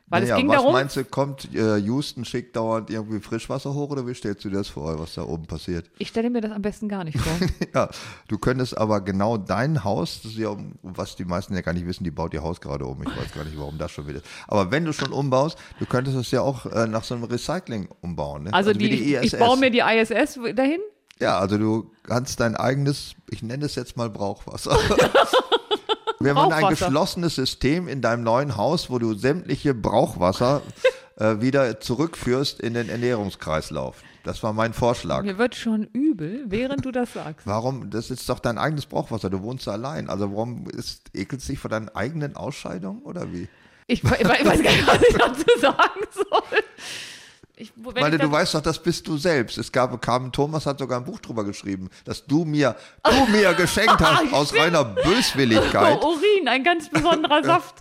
Weil 0.06 0.22
naja, 0.22 0.34
es 0.34 0.38
ging 0.38 0.48
was 0.48 0.56
darum, 0.56 0.72
meinst 0.74 0.96
du, 0.96 1.04
kommt 1.04 1.54
äh, 1.54 1.78
Houston 1.78 2.26
schickt 2.26 2.56
dauernd 2.56 2.90
irgendwie 2.90 3.20
Frischwasser 3.20 3.72
hoch 3.72 3.88
oder 3.88 4.06
wie 4.06 4.12
stellst 4.12 4.44
du 4.44 4.50
dir 4.50 4.58
das 4.58 4.68
vor, 4.68 4.98
was 4.98 5.14
da 5.14 5.22
oben 5.22 5.46
passiert? 5.46 5.90
ich 5.98 6.08
stelle 6.08 6.28
mir 6.28 6.42
das 6.42 6.52
am 6.52 6.60
besten 6.60 6.88
gar 6.88 7.04
nicht 7.04 7.18
vor. 7.18 7.32
Ja, 7.74 7.88
du 8.28 8.38
könntest 8.38 8.76
aber 8.76 9.00
genau 9.00 9.38
dein 9.38 9.82
Haus, 9.82 10.20
das 10.22 10.32
ist 10.32 10.38
ja, 10.38 10.54
was 10.82 11.16
die 11.16 11.24
meisten 11.24 11.54
ja 11.54 11.62
gar 11.62 11.72
nicht 11.72 11.86
wissen, 11.86 12.04
die 12.04 12.10
baut 12.10 12.34
ihr 12.34 12.42
Haus 12.42 12.60
gerade 12.60 12.84
um. 12.84 13.02
Ich 13.02 13.08
weiß 13.08 13.32
gar 13.34 13.44
nicht, 13.44 13.58
warum 13.58 13.78
das 13.78 13.92
schon 13.92 14.06
wieder 14.06 14.18
ist. 14.18 14.26
Aber 14.46 14.70
wenn 14.70 14.84
du 14.84 14.92
schon 14.92 15.10
umbaust, 15.10 15.58
du 15.78 15.86
könntest 15.86 16.16
es 16.18 16.30
ja 16.30 16.42
auch 16.42 16.66
äh, 16.66 16.86
nach 16.86 17.02
so 17.02 17.14
einem 17.14 17.24
Recycling 17.24 17.88
umbauen. 18.02 18.44
Ne? 18.44 18.52
Also, 18.52 18.72
wie 18.74 18.90
die, 18.90 19.16
ich, 19.16 19.32
ich 19.32 19.38
baue 19.38 19.58
mir 19.58 19.70
die 19.70 19.80
ISS 19.80 20.38
dahin. 20.54 20.80
Ja, 21.20 21.38
also 21.38 21.58
du 21.58 21.90
kannst 22.02 22.40
dein 22.40 22.56
eigenes, 22.56 23.14
ich 23.30 23.42
nenne 23.42 23.66
es 23.66 23.74
jetzt 23.74 23.96
mal 23.96 24.10
Brauchwasser. 24.10 24.76
Wir 26.20 26.34
haben 26.34 26.52
ein 26.52 26.70
geschlossenes 26.70 27.34
System 27.34 27.86
in 27.86 28.00
deinem 28.00 28.22
neuen 28.22 28.56
Haus, 28.56 28.88
wo 28.88 28.98
du 28.98 29.14
sämtliche 29.14 29.74
Brauchwasser 29.74 30.62
äh, 31.16 31.40
wieder 31.40 31.80
zurückführst 31.80 32.60
in 32.60 32.74
den 32.74 32.88
Ernährungskreislauf. 32.88 33.96
Das 34.24 34.42
war 34.42 34.54
mein 34.54 34.72
Vorschlag. 34.72 35.22
Mir 35.22 35.36
wird 35.36 35.54
schon 35.54 35.84
übel, 35.92 36.44
während 36.46 36.84
du 36.86 36.90
das 36.90 37.12
sagst. 37.12 37.46
Warum? 37.46 37.90
Das 37.90 38.10
ist 38.10 38.26
doch 38.28 38.38
dein 38.38 38.56
eigenes 38.56 38.86
Brauchwasser. 38.86 39.28
Du 39.28 39.42
wohnst 39.42 39.68
allein. 39.68 40.08
Also 40.08 40.30
warum 40.30 40.66
ist, 40.70 41.10
ekelst 41.12 41.46
du 41.46 41.52
dich 41.52 41.58
vor 41.58 41.68
deinen 41.68 41.90
eigenen 41.90 42.34
Ausscheidungen 42.34 43.02
oder 43.02 43.30
wie? 43.32 43.48
Ich, 43.86 44.02
ich 44.02 44.10
weiß 44.10 44.42
gar 44.42 44.72
nicht, 44.72 44.86
was 44.86 45.02
ich 45.02 45.14
dazu 45.14 45.60
sagen 45.60 46.00
soll. 46.14 46.62
Ich, 47.56 47.72
Weil 47.76 48.18
du 48.18 48.32
weißt 48.32 48.56
doch, 48.56 48.62
das 48.62 48.82
bist 48.82 49.06
du 49.06 49.16
selbst. 49.16 49.58
Es 49.58 49.70
gab, 49.70 50.02
kam, 50.02 50.32
Thomas 50.32 50.66
hat 50.66 50.80
sogar 50.80 50.98
ein 50.98 51.04
Buch 51.04 51.20
drüber 51.20 51.44
geschrieben, 51.44 51.88
dass 52.04 52.26
du 52.26 52.44
mir, 52.44 52.74
du 53.04 53.26
mir 53.30 53.54
geschenkt 53.54 54.00
hast 54.00 54.32
aus 54.32 54.52
reiner 54.56 54.82
Böswilligkeit. 54.84 55.98
Oh, 56.02 56.14
Urin, 56.14 56.48
ein 56.48 56.64
ganz 56.64 56.88
besonderer 56.88 57.44
Saft. 57.44 57.76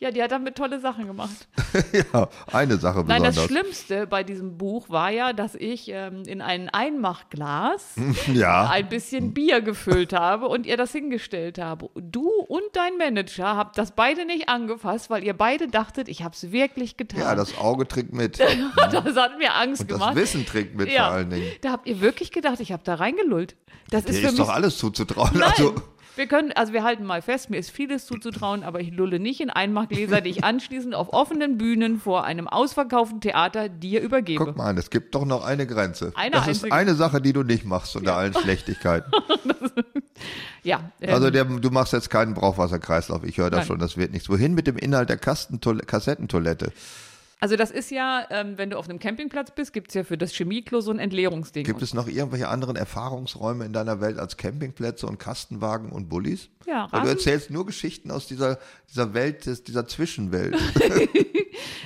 Ja, 0.00 0.10
die 0.10 0.20
hat 0.20 0.32
damit 0.32 0.56
tolle 0.56 0.80
Sachen 0.80 1.06
gemacht. 1.06 1.30
Ja, 2.12 2.28
eine 2.52 2.76
Sache 2.78 3.04
Nein, 3.06 3.22
das 3.22 3.34
besonders. 3.36 3.44
Schlimmste 3.62 4.06
bei 4.06 4.24
diesem 4.24 4.58
Buch 4.58 4.88
war 4.90 5.10
ja, 5.10 5.32
dass 5.32 5.54
ich 5.54 5.88
ähm, 5.88 6.22
in 6.26 6.40
ein 6.42 6.68
Einmachglas 6.68 7.94
Ja. 8.32 8.68
ein 8.68 8.88
bisschen 8.88 9.32
Bier 9.34 9.60
gefüllt 9.60 10.12
habe 10.12 10.48
und 10.48 10.66
ihr 10.66 10.76
das 10.76 10.92
hingestellt 10.92 11.58
habe. 11.58 11.90
Du 11.94 12.28
und 12.48 12.62
dein 12.72 12.96
Manager 12.98 13.56
habt 13.56 13.78
das 13.78 13.92
beide 13.92 14.24
nicht 14.26 14.48
angefasst, 14.48 15.10
weil 15.10 15.22
ihr 15.24 15.34
beide 15.34 15.68
dachtet, 15.68 16.08
ich 16.08 16.22
habe 16.22 16.34
es 16.34 16.50
wirklich 16.52 16.96
getan. 16.96 17.20
Ja, 17.20 17.34
das 17.34 17.56
Auge 17.58 17.86
trinkt 17.86 18.12
mit. 18.12 18.40
das 18.40 19.11
hat 19.20 19.38
mir 19.38 19.54
Angst 19.54 19.82
Und 19.82 19.88
gemacht. 19.88 20.10
das 20.10 20.22
Wissen 20.22 20.46
trinkt 20.46 20.74
mit 20.76 20.90
ja, 20.90 21.04
vor 21.06 21.12
allen 21.14 21.30
Dingen. 21.30 21.46
Da 21.60 21.70
habt 21.72 21.86
ihr 21.86 22.00
wirklich 22.00 22.30
gedacht, 22.32 22.60
ich 22.60 22.72
habe 22.72 22.82
da 22.84 22.94
reingelullt. 22.94 23.56
Das 23.90 24.04
ist 24.04 24.20
Dir 24.22 24.28
ist 24.28 24.38
doch 24.38 24.48
alles 24.48 24.78
zuzutrauen. 24.78 25.30
Nein. 25.34 25.42
Also, 25.50 25.74
wir 26.14 26.26
können, 26.26 26.52
also 26.52 26.74
wir 26.74 26.84
halten 26.84 27.04
mal 27.04 27.22
fest, 27.22 27.48
mir 27.48 27.56
ist 27.58 27.70
vieles 27.70 28.04
zuzutrauen, 28.04 28.64
aber 28.64 28.80
ich 28.80 28.90
lulle 28.92 29.18
nicht 29.18 29.40
in 29.40 29.48
Einmachgläser, 29.48 30.20
die 30.20 30.28
ich 30.28 30.44
anschließend 30.44 30.94
auf 30.94 31.12
offenen 31.14 31.56
Bühnen 31.56 31.98
vor 32.00 32.24
einem 32.24 32.48
ausverkauften 32.48 33.20
Theater 33.22 33.70
dir 33.70 34.02
übergebe. 34.02 34.44
guck 34.44 34.56
mal, 34.56 34.76
es 34.76 34.90
gibt 34.90 35.14
doch 35.14 35.24
noch 35.24 35.42
eine 35.44 35.66
Grenze. 35.66 36.12
Eine 36.14 36.32
das 36.36 36.48
ist 36.48 36.70
eine 36.70 36.94
Sache, 36.94 37.22
die 37.22 37.32
du 37.32 37.42
nicht 37.42 37.64
machst 37.64 37.96
unter 37.96 38.14
allen 38.16 38.34
Schlechtigkeiten. 38.34 39.10
Ja, 40.62 40.92
ähm, 41.00 41.14
Also 41.14 41.30
der, 41.30 41.44
du 41.44 41.70
machst 41.70 41.92
jetzt 41.92 42.08
keinen 42.08 42.34
Brauchwasserkreislauf. 42.34 43.24
Ich 43.24 43.38
höre 43.38 43.50
das 43.50 43.60
Nein. 43.60 43.66
schon, 43.66 43.78
das 43.80 43.96
wird 43.96 44.12
nichts. 44.12 44.28
Wohin 44.28 44.54
mit 44.54 44.68
dem 44.68 44.76
Inhalt 44.76 45.08
der 45.08 45.18
Kastentoil- 45.20 45.84
Kassettentoilette? 45.84 46.72
Also 47.42 47.56
das 47.56 47.72
ist 47.72 47.90
ja, 47.90 48.24
ähm, 48.30 48.56
wenn 48.56 48.70
du 48.70 48.78
auf 48.78 48.88
einem 48.88 49.00
Campingplatz 49.00 49.50
bist, 49.50 49.72
gibt 49.72 49.88
es 49.88 49.94
ja 49.94 50.04
für 50.04 50.16
das 50.16 50.32
Chemieklo 50.32 50.80
so 50.80 50.92
ein 50.92 51.00
Entleerungsding. 51.00 51.64
Gibt 51.64 51.82
es 51.82 51.92
noch 51.92 52.06
irgendwelche 52.06 52.46
anderen 52.48 52.76
Erfahrungsräume 52.76 53.64
in 53.64 53.72
deiner 53.72 54.00
Welt 54.00 54.16
als 54.18 54.36
Campingplätze 54.36 55.08
und 55.08 55.18
Kastenwagen 55.18 55.90
und 55.90 56.08
Bullis? 56.08 56.50
Ja, 56.66 56.82
Weil 56.92 57.00
du 57.00 57.06
Rasen- 57.08 57.08
erzählst 57.08 57.50
nur 57.50 57.66
Geschichten 57.66 58.12
aus 58.12 58.28
dieser, 58.28 58.58
dieser 58.88 59.12
Welt, 59.12 59.44
des, 59.46 59.64
dieser 59.64 59.88
Zwischenwelt. 59.88 60.56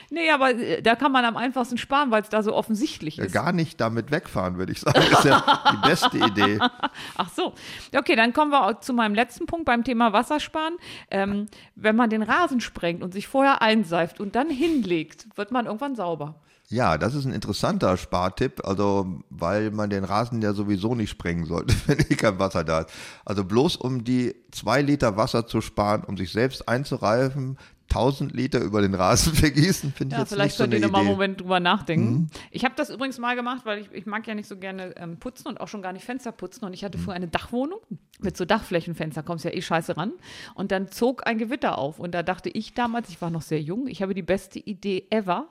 Nee, 0.09 0.31
aber 0.31 0.55
äh, 0.55 0.83
da 0.83 0.95
kann 0.95 1.11
man 1.13 1.25
am 1.25 1.37
einfachsten 1.37 1.79
sparen, 1.79 2.11
weil 2.11 2.23
es 2.23 2.29
da 2.29 2.43
so 2.43 2.55
offensichtlich 2.55 3.17
Ja, 3.17 3.25
ist. 3.25 3.33
Gar 3.33 3.53
nicht 3.53 3.81
damit 3.81 4.11
wegfahren, 4.11 4.57
würde 4.57 4.73
ich 4.73 4.81
sagen. 4.81 5.01
Das 5.11 5.19
ist 5.19 5.25
ja 5.25 5.63
die 5.73 5.89
beste 5.89 6.17
Idee. 6.19 6.59
Ach 7.17 7.29
so. 7.35 7.53
Okay, 7.95 8.15
dann 8.17 8.33
kommen 8.33 8.51
wir 8.53 8.65
auch 8.67 8.81
zu 8.81 8.93
meinem 8.95 9.15
letzten 9.15 9.47
Punkt 9.47 9.67
beim 9.67 9.85
Thema 9.85 10.13
Wassersparen. 10.13 10.77
Ähm, 11.11 11.47
wenn 11.75 11.97
man 11.97 12.09
den 12.09 12.23
Rasen 12.23 12.61
sprengt 12.61 13.03
und 13.03 13.13
sich 13.13 13.27
vorher 13.27 13.61
einseift 13.63 14.21
und 14.21 14.37
dann 14.37 14.49
hinlegt, 14.49 15.27
wird 15.47 15.53
man 15.53 15.67
irgendwann 15.67 15.95
sauber. 15.95 16.35
Ja, 16.69 16.99
das 16.99 17.15
ist 17.15 17.25
ein 17.25 17.33
interessanter 17.33 17.97
Spartipp, 17.97 18.67
also 18.67 19.23
weil 19.31 19.71
man 19.71 19.89
den 19.89 20.03
Rasen 20.03 20.43
ja 20.43 20.53
sowieso 20.53 20.97
nicht 20.97 21.11
sprengen 21.11 21.45
sollte, 21.47 21.77
wenn 21.87 21.99
kein 22.17 22.41
Wasser 22.41 22.65
da 22.65 22.81
ist. 22.81 22.91
Also 23.25 23.45
bloß 23.45 23.77
um 23.77 24.03
die 24.03 24.35
zwei 24.51 24.83
Liter 24.83 25.17
Wasser 25.17 25.47
zu 25.47 25.61
sparen, 25.61 26.03
um 26.03 26.17
sich 26.17 26.33
selbst 26.33 26.69
einzureifen, 26.69 27.59
1000 27.91 28.33
Liter 28.35 28.61
über 28.61 28.83
den 28.83 28.95
Rasen 28.95 29.33
vergießen, 29.35 29.93
finde 29.93 30.15
ich 30.15 30.19
Ja, 30.19 30.23
jetzt 30.25 30.33
vielleicht 30.33 30.49
nicht 30.51 30.57
so 30.57 30.65
könnt 30.65 30.75
eine 30.75 30.83
ihr 30.83 30.87
noch 30.87 30.93
mal 30.93 30.99
einen. 31.01 31.09
Mhm. 31.09 31.13
Moment 31.15 31.41
drüber 31.41 31.61
nachdenken. 31.61 32.31
Ich 32.51 32.65
habe 32.65 32.75
das 32.77 32.91
übrigens 32.91 33.19
mal 33.19 33.37
gemacht, 33.37 33.63
weil 33.65 33.79
ich, 33.81 33.89
ich 33.93 34.07
mag 34.07 34.27
ja 34.27 34.35
nicht 34.35 34.49
so 34.49 34.57
gerne 34.57 34.95
ähm, 34.97 35.19
putzen 35.19 35.49
und 35.49 35.61
auch 35.61 35.69
schon 35.69 35.83
gar 35.83 35.93
nicht 35.93 36.05
Fenster 36.05 36.33
putzen. 36.33 36.65
Und 36.65 36.73
ich 36.75 36.83
Mhm. 36.83 36.87
hatte 36.87 36.99
vorher 36.99 37.17
eine 37.17 37.29
Dachwohnung 37.29 37.79
mit 38.21 38.37
so 38.37 38.45
Dachflächenfenster, 38.45 39.23
kommst 39.23 39.45
ja 39.45 39.51
eh 39.53 39.61
scheiße 39.63 39.97
ran. 39.97 40.13
Und 40.55 40.73
dann 40.73 40.91
zog 40.91 41.27
ein 41.27 41.39
Gewitter 41.39 41.79
auf. 41.79 41.99
Und 41.99 42.13
da 42.15 42.23
dachte 42.23 42.49
ich 42.49 42.75
damals, 42.75 43.09
ich 43.11 43.21
war 43.21 43.31
noch 43.31 43.43
sehr 43.43 43.61
jung, 43.61 43.87
ich 43.89 44.03
habe 44.03 44.15
die 44.15 44.23
beste 44.23 44.59
Idee 44.59 45.07
ever. 45.11 45.49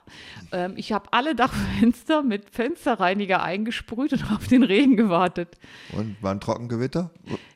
Ähm, 0.51 0.73
ich 0.75 0.91
habe 0.91 1.09
alle 1.13 1.35
Dachfenster 1.35 2.23
mit 2.23 2.49
Fensterreiniger 2.49 3.41
eingesprüht 3.43 4.13
und 4.13 4.31
auf 4.35 4.47
den 4.47 4.63
Regen 4.63 4.97
gewartet. 4.97 5.57
Und 5.93 6.15
war 6.21 6.31
ein 6.31 6.39
Trockengewitter? 6.41 7.11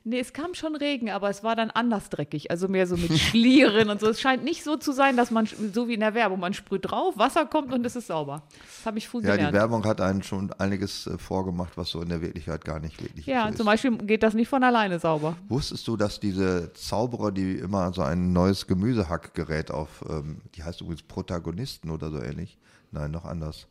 Nee, 0.06 0.20
es 0.20 0.32
kam 0.34 0.54
schon 0.54 0.76
Regen, 0.76 1.10
aber 1.10 1.30
es 1.30 1.44
war 1.44 1.56
dann 1.56 1.70
anders 1.72 2.10
dreckig. 2.10 2.50
Also 2.52 2.68
mehr 2.70 2.88
so 2.88 2.96
mit 2.96 3.12
Schlieren 3.20 3.90
und 3.90 4.00
so. 4.00 4.08
Es 4.08 4.22
scheint 4.22 4.44
nicht 4.44 4.64
so 4.64 4.78
zu 4.78 4.92
sein, 4.94 5.18
dass 5.18 5.30
man, 5.30 5.46
so 5.46 5.88
wie 5.88 5.94
in 5.94 6.00
der 6.00 6.14
Werbung, 6.14 6.40
man 6.40 6.54
sprüht 6.54 6.90
drauf, 6.90 7.18
Wasser 7.18 7.46
kommt 7.46 7.74
und 7.74 7.86
es 7.86 7.96
ist 7.98 8.08
sauber. 8.08 8.44
Das 8.78 8.86
habe 8.86 8.98
ich 8.98 9.08
früh 9.10 9.20
Ja, 9.22 9.32
die 9.32 9.38
gelernt. 9.38 9.54
Werbung 9.56 9.86
hat 9.86 10.00
einen 10.02 10.24
schon 10.24 10.52
einiges 10.54 11.06
äh, 11.06 11.18
vorgemacht, 11.18 11.78
was 11.78 11.90
so 11.90 12.02
in 12.02 12.10
der 12.10 12.22
Wirklichkeit 12.22 12.64
gar 12.64 12.80
nicht 12.80 13.02
wirklich 13.04 13.26
Ja, 13.26 13.50
ist. 13.50 13.58
zum 13.58 13.66
Beispiel 13.66 13.98
geht 13.98 14.24
das 14.24 14.34
nicht 14.34 14.48
von 14.48 14.64
alleine 14.64 15.00
sauber. 15.00 15.36
Wusstest 15.50 15.88
du, 15.88 15.98
dass 15.98 16.20
diese 16.20 16.72
Zauberer, 16.74 17.32
die 17.32 17.54
immer 17.56 17.92
so 17.94 18.02
ein 18.02 18.32
neues 18.34 18.68
Gemüsehackgerät 18.68 19.70
auf, 19.70 20.04
ähm, 20.10 20.42
die 20.56 20.64
heißt 20.64 20.82
übrigens 20.82 21.04
Protagonisten 21.04 21.90
oder 21.92 22.10
so 22.10 22.22
ähnlich? 22.22 22.58
Nein, 22.92 23.12
noch 23.12 23.26
anders. 23.26 23.68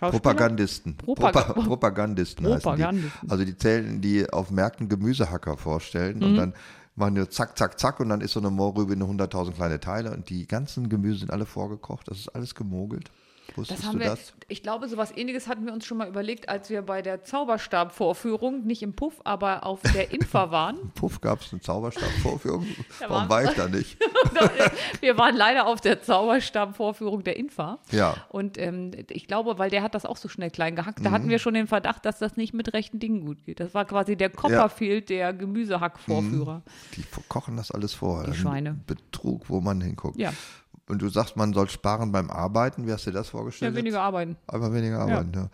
Propagandisten. 0.00 0.96
Propag- 0.96 1.32
Propa 1.32 1.52
Propagandisten 1.66 2.46
heißen 2.46 2.60
Propagandisten. 2.60 3.20
die. 3.22 3.30
Also 3.30 3.44
die 3.44 3.56
zählen, 3.56 4.00
die 4.00 4.30
auf 4.30 4.50
Märkten 4.50 4.88
Gemüsehacker 4.88 5.56
vorstellen 5.56 6.18
Mhm. 6.18 6.22
und 6.24 6.36
dann 6.36 6.54
machen 6.96 7.14
die 7.16 7.28
zack, 7.28 7.58
zack, 7.58 7.78
zack 7.78 8.00
und 8.00 8.08
dann 8.08 8.20
ist 8.20 8.32
so 8.32 8.40
eine 8.40 8.50
Mohrrübe 8.50 8.92
in 8.92 9.02
100.000 9.02 9.52
kleine 9.52 9.80
Teile 9.80 10.12
und 10.12 10.30
die 10.30 10.46
ganzen 10.46 10.88
Gemüse 10.88 11.20
sind 11.20 11.30
alle 11.32 11.46
vorgekocht. 11.46 12.08
Das 12.08 12.18
ist 12.18 12.28
alles 12.28 12.54
gemogelt. 12.54 13.10
Wusstest 13.56 13.80
Das 13.82 13.88
haben 13.88 14.00
wir, 14.00 14.06
das? 14.08 14.32
ich 14.48 14.62
glaube, 14.62 14.88
sowas 14.88 15.12
ähnliches 15.16 15.46
hatten 15.48 15.64
wir 15.66 15.72
uns 15.72 15.84
schon 15.86 15.98
mal 15.98 16.08
überlegt, 16.08 16.48
als 16.48 16.70
wir 16.70 16.82
bei 16.82 17.02
der 17.02 17.22
Zauberstab-Vorführung, 17.22 18.64
nicht 18.64 18.82
im 18.82 18.94
Puff, 18.94 19.20
aber 19.24 19.64
auf 19.66 19.80
der 19.94 20.12
Infa 20.12 20.50
waren. 20.50 20.90
Puff, 20.94 21.20
gab 21.20 21.40
es 21.40 21.52
eine 21.52 21.60
Zauberstabvorführung? 21.60 22.66
Da 23.00 23.10
Warum 23.10 23.28
war 23.28 23.44
ich 23.44 23.50
da 23.50 23.68
nicht? 23.68 23.98
wir 25.00 25.18
waren 25.18 25.36
leider 25.36 25.66
auf 25.66 25.80
der 25.80 26.02
Zauberstab-Vorführung 26.02 27.22
der 27.24 27.36
Infa. 27.36 27.78
Ja. 27.90 28.16
Und 28.30 28.56
ähm, 28.58 28.92
ich 29.10 29.26
glaube, 29.26 29.58
weil 29.58 29.70
der 29.70 29.82
hat 29.82 29.94
das 29.94 30.06
auch 30.06 30.16
so 30.16 30.28
schnell 30.28 30.50
klein 30.50 30.74
gehackt, 30.76 31.04
da 31.04 31.10
Mhm. 31.10 31.14
hatten 31.14 31.28
wir 31.28 31.38
schon 31.38 31.54
den 31.54 31.66
Verdacht, 31.66 32.04
dass 32.06 32.18
das 32.18 32.36
nicht 32.36 32.54
mit 32.54 32.72
rechten 32.72 32.98
Dingen 32.98 33.24
gut 33.24 33.42
geht. 33.44 33.60
Das 33.60 33.74
war 33.74 33.84
quasi 33.84 34.16
der 34.16 34.30
Copperfield 34.30 35.08
der 35.10 35.32
Gemüsehack-Vorführer. 35.32 36.62
Die 36.96 37.04
kochen 37.28 37.56
das 37.56 37.70
alles 37.70 37.94
vor. 37.94 38.22
Die 38.24 38.28
Ein 38.30 38.34
Schweine. 38.34 38.80
Betrug, 38.86 39.48
wo 39.48 39.60
man 39.60 39.80
hinguckt. 39.80 40.16
Ja. 40.18 40.32
Und 40.86 41.00
du 41.00 41.08
sagst, 41.08 41.36
man 41.36 41.54
soll 41.54 41.70
sparen 41.70 42.12
beim 42.12 42.30
Arbeiten. 42.30 42.86
Wie 42.86 42.92
hast 42.92 43.06
du 43.06 43.10
dir 43.10 43.16
das 43.18 43.28
Ja, 43.28 43.30
vorgestellt? 43.32 43.74
weniger 43.74 44.02
arbeiten. 44.02 44.36
Einfach 44.46 44.72
weniger 44.72 45.00
arbeiten, 45.00 45.32
ja. 45.34 45.48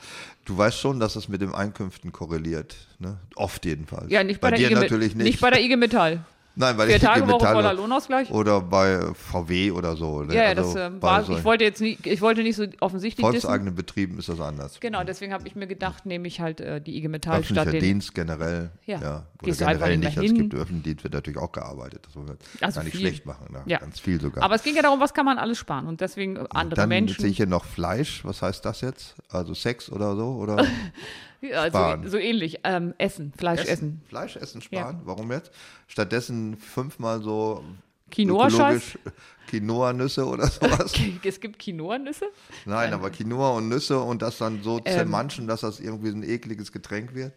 Du 0.44 0.58
weißt 0.58 0.76
schon, 0.78 0.98
dass 0.98 1.14
es 1.14 1.28
mit 1.28 1.40
den 1.40 1.54
Einkünften 1.54 2.10
korreliert. 2.10 2.74
Ne? 2.98 3.16
Oft 3.36 3.64
jedenfalls. 3.64 4.10
Ja, 4.10 4.24
nicht 4.24 4.40
bei, 4.40 4.50
der 4.50 4.58
dir 4.58 4.70
IG 4.70 4.74
natürlich 4.74 5.14
nicht. 5.14 5.26
Nicht 5.26 5.40
bei 5.40 5.50
der 5.50 5.60
IG 5.62 5.76
Metall. 5.76 6.24
Nein, 6.60 6.76
weil 6.76 6.88
Vier 6.88 6.96
ich 6.96 7.02
Tage 7.02 7.26
Woche 7.26 7.46
voller 7.46 7.72
Lohnausgleich. 7.72 8.30
Oder 8.30 8.60
bei 8.60 9.00
VW 9.14 9.70
oder 9.70 9.96
so. 9.96 10.22
Ne? 10.22 10.34
Ja, 10.34 10.42
Also 10.44 10.74
das 10.74 10.76
äh, 10.76 11.02
war, 11.02 11.28
ich 11.28 11.42
wollte 11.42 11.64
jetzt 11.64 11.80
nicht, 11.80 12.06
ich 12.06 12.20
wollte 12.20 12.42
nicht 12.42 12.56
so 12.56 12.66
offensichtlich 12.80 13.26
dissen. 13.26 13.40
volkseigenen 13.40 13.74
Betrieben 13.74 14.18
ist 14.18 14.28
das 14.28 14.40
anders. 14.40 14.78
Genau, 14.78 15.02
deswegen 15.02 15.32
habe 15.32 15.48
ich 15.48 15.56
mir 15.56 15.66
gedacht, 15.66 16.04
nehme 16.04 16.28
ich 16.28 16.40
halt 16.40 16.60
äh, 16.60 16.80
die 16.82 16.98
IG 16.98 17.08
Metall 17.08 17.42
statt 17.44 17.72
den. 17.72 17.80
Dienst 17.80 18.14
generell. 18.14 18.70
Ja. 18.84 19.00
Ja. 19.00 19.26
Oder 19.42 19.48
einfach 19.48 19.86
generell 19.86 19.96
nicht 19.96 20.16
Es 20.18 20.34
gibt 20.34 20.54
öffentlichen 20.54 20.82
Dienst, 20.82 21.04
wird 21.04 21.14
natürlich 21.14 21.38
auch 21.38 21.52
gearbeitet. 21.52 22.04
Das 22.06 22.14
wollen 22.14 22.28
wir 22.28 22.36
Also 22.60 22.80
gar 22.80 22.84
nicht 22.84 22.92
viel. 22.92 23.00
schlecht 23.00 23.24
machen. 23.24 23.46
Ne? 23.52 23.62
Ja. 23.64 23.78
Ganz 23.78 23.98
viel 23.98 24.20
sogar. 24.20 24.44
Aber 24.44 24.54
es 24.54 24.62
ging 24.62 24.76
ja 24.76 24.82
darum, 24.82 25.00
was 25.00 25.14
kann 25.14 25.24
man 25.24 25.38
alles 25.38 25.56
sparen 25.58 25.86
und 25.86 26.02
deswegen 26.02 26.36
äh, 26.36 26.44
andere 26.50 26.76
Dann 26.82 26.90
Menschen. 26.90 27.22
sehe 27.22 27.30
ich 27.30 27.38
hier 27.38 27.46
noch 27.46 27.64
Fleisch. 27.64 28.22
Was 28.24 28.42
heißt 28.42 28.64
das 28.66 28.82
jetzt? 28.82 29.14
Also 29.30 29.54
Sex 29.54 29.90
oder 29.90 30.14
so? 30.14 30.26
Oder 30.34 30.66
Ja, 31.40 31.66
sparen. 31.68 32.04
so, 32.04 32.10
so 32.10 32.18
ähnlich. 32.18 32.60
Ähm, 32.64 32.94
essen, 32.98 33.32
Fleisch 33.36 33.64
essen. 33.66 34.02
Fleisch 34.08 34.36
essen 34.36 34.60
sparen? 34.60 35.00
Warum 35.04 35.32
jetzt? 35.32 35.50
Stattdessen 35.86 36.56
fünfmal 36.56 37.22
so 37.22 37.64
Quinoa-Scheiß? 38.10 38.98
Quinoa-Nüsse 39.48 40.26
oder 40.26 40.46
sowas? 40.46 40.92
Es 41.24 41.40
gibt 41.40 41.58
Quinoa-Nüsse? 41.58 42.26
Nein, 42.66 42.92
aber 42.92 43.10
Quinoa 43.10 43.50
und 43.56 43.68
Nüsse 43.68 43.98
und 44.00 44.22
das 44.22 44.38
dann 44.38 44.62
so 44.62 44.78
Ähm. 44.84 44.92
zermanschen, 44.92 45.46
dass 45.46 45.62
das 45.62 45.80
irgendwie 45.80 46.10
ein 46.10 46.22
ekliges 46.22 46.72
Getränk 46.72 47.14
wird. 47.14 47.32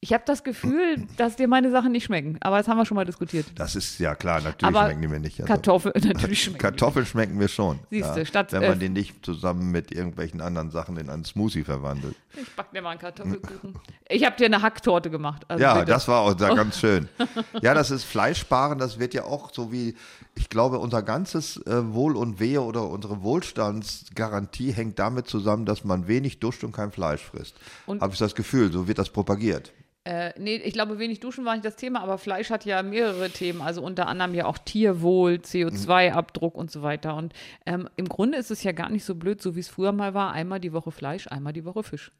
Ich 0.00 0.12
habe 0.12 0.22
das 0.26 0.44
Gefühl, 0.44 1.06
dass 1.16 1.36
dir 1.36 1.48
meine 1.48 1.70
Sachen 1.70 1.90
nicht 1.90 2.04
schmecken. 2.04 2.36
Aber 2.40 2.58
das 2.58 2.68
haben 2.68 2.76
wir 2.76 2.84
schon 2.84 2.96
mal 2.96 3.06
diskutiert. 3.06 3.46
Das 3.54 3.74
ist 3.74 3.98
ja 3.98 4.14
klar, 4.14 4.40
natürlich 4.42 4.62
Aber 4.76 4.84
schmecken 4.86 5.02
die 5.02 5.08
mir 5.08 5.20
nicht. 5.20 5.40
Also, 5.40 5.52
Kartoffeln, 5.52 5.94
natürlich 6.04 6.42
schmecken. 6.44 6.58
Kartoffeln 6.58 7.06
schmecken 7.06 7.36
mir 7.38 7.48
schon. 7.48 7.78
Siehste, 7.90 8.20
ja, 8.20 8.26
statt, 8.26 8.52
wenn 8.52 8.60
man 8.62 8.72
äh, 8.72 8.78
die 8.78 8.88
nicht 8.90 9.24
zusammen 9.24 9.72
mit 9.72 9.92
irgendwelchen 9.92 10.42
anderen 10.42 10.70
Sachen 10.70 10.98
in 10.98 11.08
einen 11.08 11.24
Smoothie 11.24 11.64
verwandelt. 11.64 12.14
Ich 12.36 12.48
back 12.54 12.70
dir 12.72 12.82
mal 12.82 12.90
einen 12.90 13.00
Kartoffelkuchen. 13.00 13.74
Ich 14.08 14.24
habe 14.24 14.36
dir 14.36 14.44
eine 14.46 14.60
Hacktorte 14.60 15.08
gemacht. 15.10 15.44
Also 15.48 15.62
Ja, 15.62 15.74
bitte. 15.74 15.86
das 15.86 16.06
war 16.08 16.20
auch 16.20 16.34
da 16.34 16.54
ganz 16.54 16.78
schön. 16.78 17.08
Ja, 17.62 17.72
das 17.72 17.90
ist 17.90 18.04
Fleischsparen, 18.04 18.78
das 18.78 18.98
wird 18.98 19.14
ja 19.14 19.24
auch 19.24 19.52
so 19.52 19.72
wie, 19.72 19.96
ich 20.36 20.50
glaube, 20.50 20.78
unser 20.78 21.02
ganzes 21.02 21.56
äh, 21.66 21.94
Wohl 21.94 22.16
und 22.16 22.38
Wehe 22.38 22.60
oder 22.60 22.88
unsere 22.88 23.22
Wohlstandsgarantie 23.22 24.72
hängt 24.72 24.98
damit 24.98 25.26
zusammen, 25.28 25.64
dass 25.64 25.82
man 25.82 26.08
wenig 26.08 26.40
duscht 26.40 26.62
und 26.62 26.72
kein 26.72 26.92
Fleisch 26.92 27.22
frisst. 27.22 27.56
Habe 27.86 28.12
ich 28.12 28.18
das 28.18 28.34
Gefühl, 28.34 28.70
so 28.70 28.86
wird 28.86 28.98
das 28.98 29.10
propagiert. 29.10 29.72
Äh, 30.04 30.34
nee, 30.38 30.56
ich 30.56 30.72
glaube, 30.72 31.00
wenig 31.00 31.18
duschen 31.18 31.44
war 31.44 31.54
nicht 31.54 31.64
das 31.64 31.74
Thema, 31.74 32.00
aber 32.00 32.16
Fleisch 32.18 32.50
hat 32.50 32.64
ja 32.64 32.82
mehrere 32.84 33.28
Themen, 33.28 33.60
also 33.60 33.82
unter 33.82 34.06
anderem 34.06 34.34
ja 34.34 34.44
auch 34.44 34.58
Tierwohl, 34.58 35.40
CO2-Abdruck 35.42 36.54
und 36.54 36.70
so 36.70 36.82
weiter. 36.82 37.16
Und 37.16 37.32
ähm, 37.64 37.88
im 37.96 38.08
Grunde 38.08 38.38
ist 38.38 38.52
es 38.52 38.62
ja 38.62 38.70
gar 38.70 38.88
nicht 38.88 39.04
so 39.04 39.16
blöd, 39.16 39.42
so 39.42 39.56
wie 39.56 39.60
es 39.60 39.68
früher 39.68 39.90
mal 39.90 40.14
war, 40.14 40.30
einmal 40.30 40.60
die 40.60 40.72
Woche 40.72 40.92
Fleisch, 40.92 41.26
einmal 41.26 41.52
die 41.52 41.64
Woche 41.64 41.82
Fisch. 41.82 42.12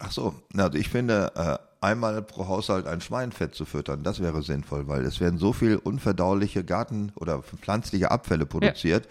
Ach 0.00 0.10
so, 0.10 0.34
also 0.56 0.78
ich 0.78 0.88
finde, 0.88 1.30
äh, 1.36 1.69
einmal 1.80 2.20
pro 2.22 2.46
Haushalt 2.46 2.86
ein 2.86 3.00
Schweinfett 3.00 3.54
zu 3.54 3.64
füttern, 3.64 4.02
das 4.02 4.20
wäre 4.20 4.42
sinnvoll, 4.42 4.86
weil 4.86 5.04
es 5.04 5.20
werden 5.20 5.38
so 5.38 5.52
viel 5.52 5.76
unverdauliche 5.76 6.64
Garten- 6.64 7.12
oder 7.14 7.42
pflanzliche 7.42 8.10
Abfälle 8.10 8.46
produziert, 8.46 9.08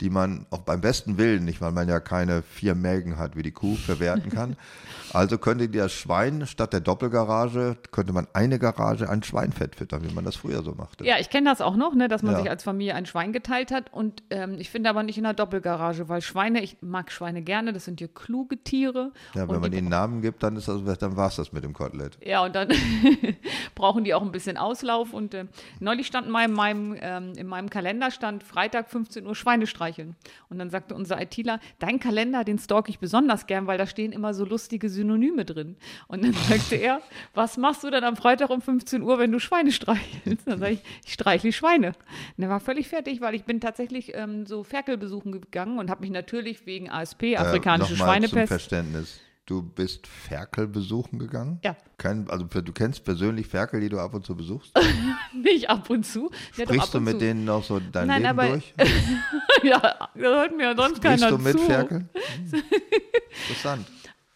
die 0.00 0.10
man 0.10 0.46
auch 0.50 0.60
beim 0.62 0.80
besten 0.80 1.16
Willen, 1.18 1.44
nicht 1.44 1.60
weil 1.60 1.72
man 1.72 1.88
ja 1.88 2.00
keine 2.00 2.42
vier 2.42 2.74
Mägen 2.74 3.16
hat 3.18 3.34
wie 3.36 3.42
die 3.42 3.52
Kuh, 3.52 3.76
verwerten 3.76 4.30
kann. 4.30 4.56
also 5.12 5.38
könnte 5.38 5.68
das 5.68 5.92
Schwein 5.92 6.46
statt 6.46 6.72
der 6.72 6.80
Doppelgarage, 6.80 7.76
könnte 7.92 8.12
man 8.12 8.26
eine 8.34 8.58
Garage 8.58 9.08
ein 9.08 9.22
Schweinfett 9.22 9.76
füttern, 9.76 10.02
wie 10.08 10.12
man 10.12 10.24
das 10.24 10.36
früher 10.36 10.62
so 10.62 10.74
machte. 10.74 11.04
Ja, 11.04 11.18
ich 11.18 11.30
kenne 11.30 11.48
das 11.48 11.60
auch 11.60 11.76
noch, 11.76 11.94
ne, 11.94 12.08
dass 12.08 12.22
man 12.22 12.32
Ja. 12.34 12.40
sich 12.40 12.50
als 12.50 12.62
Familie 12.62 12.94
ein 12.94 13.06
Schwein 13.06 13.32
geteilt 13.32 13.70
hat. 13.70 13.92
Und 13.92 14.22
ähm, 14.30 14.56
ich 14.58 14.70
finde 14.70 14.90
aber 14.90 15.02
nicht 15.02 15.16
in 15.16 15.24
der 15.24 15.32
Doppelgarage, 15.34 16.08
weil 16.08 16.20
Schweine, 16.20 16.62
ich 16.62 16.76
mag 16.82 17.10
Schweine 17.10 17.42
gerne, 17.42 17.72
das 17.72 17.84
sind 17.86 18.00
ja 18.00 18.06
kluge 18.08 18.62
Tiere. 18.62 19.12
Ja, 19.34 19.48
wenn 19.48 19.60
man 19.60 19.72
ihnen 19.72 19.88
Namen 19.88 20.20
gibt, 20.20 20.42
dann 20.42 20.56
ist 20.56 20.68
das, 20.68 20.98
dann 20.98 21.16
war 21.16 21.28
es 21.28 21.36
das 21.36 21.52
mit 21.52 21.64
dem 21.64 21.72
Kotelett. 21.72 22.18
Ja, 22.22 22.44
und 22.44 22.54
dann 22.54 22.68
brauchen 23.74 24.04
die 24.04 24.14
auch 24.14 24.22
ein 24.22 24.32
bisschen 24.32 24.56
Auslauf. 24.56 25.12
Und 25.12 25.34
äh, 25.34 25.46
neulich 25.80 26.06
stand 26.06 26.26
in 26.26 26.32
meinem, 26.32 26.96
ähm, 27.00 27.32
in 27.36 27.46
meinem 27.46 27.70
Kalender 27.70 28.10
stand 28.10 28.42
Freitag 28.42 28.90
15 28.90 29.26
Uhr 29.26 29.34
Schweine 29.34 29.66
streicheln. 29.86 30.16
Und 30.48 30.58
dann 30.58 30.70
sagte 30.70 30.94
unser 30.94 31.20
ITler, 31.20 31.60
dein 31.78 32.00
Kalender, 32.00 32.44
den 32.44 32.58
stalk 32.58 32.88
ich 32.88 32.98
besonders 32.98 33.46
gern, 33.46 33.66
weil 33.66 33.78
da 33.78 33.86
stehen 33.86 34.12
immer 34.12 34.34
so 34.34 34.44
lustige 34.44 34.88
Synonyme 34.88 35.44
drin. 35.44 35.76
Und 36.08 36.24
dann 36.24 36.32
sagte 36.48 36.76
er, 36.76 37.00
was 37.34 37.56
machst 37.56 37.84
du 37.84 37.90
denn 37.90 38.04
am 38.04 38.16
Freitag 38.16 38.50
um 38.50 38.60
15 38.60 39.02
Uhr, 39.02 39.18
wenn 39.18 39.32
du 39.32 39.38
Schweine 39.38 39.72
streichelst? 39.72 40.46
Dann 40.46 40.58
sage 40.58 40.74
ich, 40.74 40.82
ich 41.04 41.12
streichle 41.12 41.52
Schweine. 41.52 41.92
Und 42.36 42.44
er 42.44 42.48
war 42.48 42.60
völlig 42.60 42.88
fertig, 42.88 43.20
weil 43.20 43.34
ich 43.34 43.44
bin 43.44 43.60
tatsächlich 43.60 44.14
ähm, 44.14 44.46
so 44.46 44.62
Ferkel 44.64 44.96
besuchen 44.96 45.32
gegangen 45.32 45.78
und 45.78 45.90
habe 45.90 46.00
mich 46.00 46.10
natürlich 46.10 46.66
wegen 46.66 46.90
ASP, 46.90 47.36
afrikanische 47.36 47.94
äh, 47.94 47.98
nochmal 47.98 48.20
zum 48.20 48.30
Schweinepest, 48.30 48.48
Verständnis. 48.48 49.20
Du 49.46 49.62
bist 49.62 50.08
Ferkel 50.08 50.66
besuchen 50.66 51.20
gegangen? 51.20 51.60
Ja. 51.62 51.76
Kein, 51.98 52.28
also 52.28 52.44
du 52.46 52.72
kennst 52.72 53.04
persönlich 53.04 53.46
Ferkel, 53.46 53.80
die 53.80 53.88
du 53.88 54.00
ab 54.00 54.12
und 54.12 54.26
zu 54.26 54.34
besuchst? 54.34 54.72
nicht 55.40 55.70
ab 55.70 55.88
und 55.88 56.04
zu. 56.04 56.30
Ja, 56.56 56.64
ab 56.64 56.70
Sprichst 56.74 56.94
du 56.94 56.98
und 56.98 57.04
mit 57.04 57.12
zu. 57.14 57.18
denen 57.20 57.44
noch 57.44 57.62
so 57.62 57.78
dein 57.78 58.08
Nein, 58.08 58.22
Leben 58.22 58.38
aber- 58.40 58.48
durch? 58.48 58.74
ja, 59.62 59.78
da 59.80 60.10
hört 60.16 60.56
mir 60.56 60.64
ja 60.64 60.74
sonst 60.76 60.96
Sprichst 60.96 61.20
keiner 61.22 61.30
du 61.30 61.38
mit 61.38 61.52
zu. 61.60 61.64
Ferkel? 61.64 62.08
Hm. 62.12 62.52
Interessant. 63.48 63.86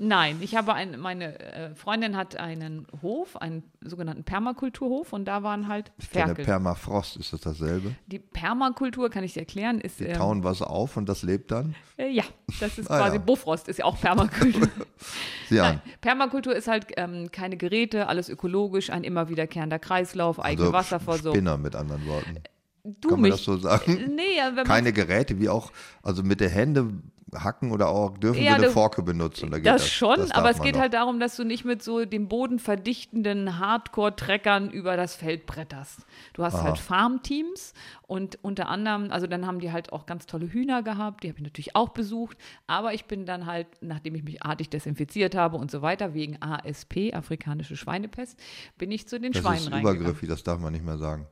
Nein, 0.03 0.39
ich 0.41 0.57
habe 0.57 0.73
ein, 0.73 0.99
meine 0.99 1.39
äh, 1.39 1.75
Freundin 1.75 2.17
hat 2.17 2.37
einen 2.37 2.87
Hof, 3.03 3.37
einen 3.37 3.65
sogenannten 3.83 4.25
Permakulturhof 4.25 5.13
und 5.13 5.27
da 5.27 5.43
waren 5.43 5.69
halt 5.69 5.93
Ich 5.99 6.09
kenne 6.11 6.27
Ferkel. 6.29 6.45
Permafrost, 6.47 7.17
ist 7.19 7.35
das 7.35 7.43
dasselbe? 7.43 7.95
Die 8.07 8.19
Permakultur, 8.19 9.11
kann 9.11 9.25
ich 9.25 9.35
dir 9.35 9.41
erklären, 9.41 9.79
ist 9.79 10.01
Die 10.01 10.05
ähm, 10.07 10.17
tauen 10.17 10.43
was 10.43 10.63
auf 10.63 10.97
und 10.97 11.07
das 11.07 11.23
lebt 11.23 11.51
dann? 11.51 11.75
äh, 11.99 12.09
ja, 12.09 12.25
das 12.61 12.79
ist 12.79 12.91
Ah, 12.91 12.97
quasi 12.97 13.17
ja. 13.17 13.23
Bofrost, 13.23 13.69
ist 13.69 13.79
ja 13.81 13.85
auch 13.85 14.01
Permakultur. 14.01 14.69
Nein, 15.51 15.83
Permakultur 16.01 16.55
ist 16.57 16.67
halt 16.67 16.87
ähm, 16.97 17.31
keine 17.31 17.59
Geräte, 17.59 18.07
alles 18.09 18.31
ökologisch, 18.31 18.89
ein 18.89 19.05
immer 19.05 19.29
wiederkehrender 19.29 19.79
Kreislauf, 19.79 20.41
eigene 20.41 20.63
Also 20.69 20.73
Wasserversorgung. 20.73 21.35
Spinner 21.35 21.59
mit 21.59 21.77
anderen 21.77 22.07
Worten. 22.07 22.37
Du 22.83 23.11
Kann 23.11 23.21
man 23.21 23.29
mich, 23.29 23.33
das 23.33 23.45
so 23.45 23.59
sagen? 23.59 24.15
nee, 24.17 24.39
ja, 24.39 24.51
Keine 24.65 24.95
Geräte, 24.95 25.39
wie 25.39 25.51
auch, 25.51 25.71
also 26.03 26.23
mit 26.23 26.41
der 26.41 26.49
Hände 26.49 26.89
hacken 27.35 27.71
oder 27.73 27.89
auch 27.89 28.17
dürfen 28.19 28.39
Ja, 28.43 28.51
wir 28.51 28.55
eine 28.57 28.65
du- 28.67 28.73
Forke 28.73 29.03
benutzen? 29.03 29.51
Da 29.51 29.59
geht 29.59 29.67
Das, 29.67 29.89
schon, 29.89 30.17
das 30.17 30.31
aber 30.33 30.51
es 30.51 30.61
geht 30.61 30.75
noch. 30.75 30.81
halt 30.83 30.95
darum, 30.95 31.21
dass 31.21 31.37
du 31.37 31.45
nicht 31.45 31.65
mit 31.65 31.83
so 31.83 32.05
dem 32.05 32.29
Boden 32.29 32.59
verdichtenden 32.59 33.59
Hardcore-Treckern 33.59 34.71
über 34.71 34.97
das 34.97 35.15
Feld 35.15 35.47
bretterst. 35.47 36.07
Du 36.35 36.43
hast 36.43 36.63
halt 36.63 36.79
Farmteams 36.79 37.73
und 38.07 38.39
unter 38.43 38.69
anderem, 38.69 39.11
also 39.13 39.27
dann 39.27 39.47
haben 39.47 39.61
die 39.61 39.71
halt 39.73 39.93
auch 39.93 40.07
ganz 40.07 40.27
tolle 40.27 40.53
Hühner 40.53 40.83
gehabt, 40.83 41.23
die 41.25 41.29
habe 41.29 41.39
ich 41.39 41.45
natürlich 41.45 41.77
auch 41.77 41.91
besucht, 41.91 42.37
aber 42.67 42.95
ich 42.95 43.05
bin 43.05 43.27
dann 43.27 43.47
halt, 43.47 43.67
nachdem 43.81 44.15
ich 44.15 44.25
mich 44.25 44.43
artig 44.43 44.69
desinfiziert 44.71 45.35
habe 45.35 45.57
und 45.57 45.71
so 45.71 45.83
weiter, 45.83 46.15
wegen 46.15 46.37
ASP, 46.43 47.13
afrikanische 47.15 47.77
Schweinepest, 47.77 48.39
bin 48.79 48.91
ich 48.91 49.07
zu 49.09 49.21
den 49.21 49.33
Das 49.33 49.43
Schweinen 49.43 49.59
ist 49.59 49.71
reingegangen. 49.73 50.01
übergriffig, 50.01 50.29
das 50.29 50.43
darf 50.43 50.59
man 50.61 50.73
nicht 50.73 50.85
mehr 50.85 50.99
sagen. 50.99 51.27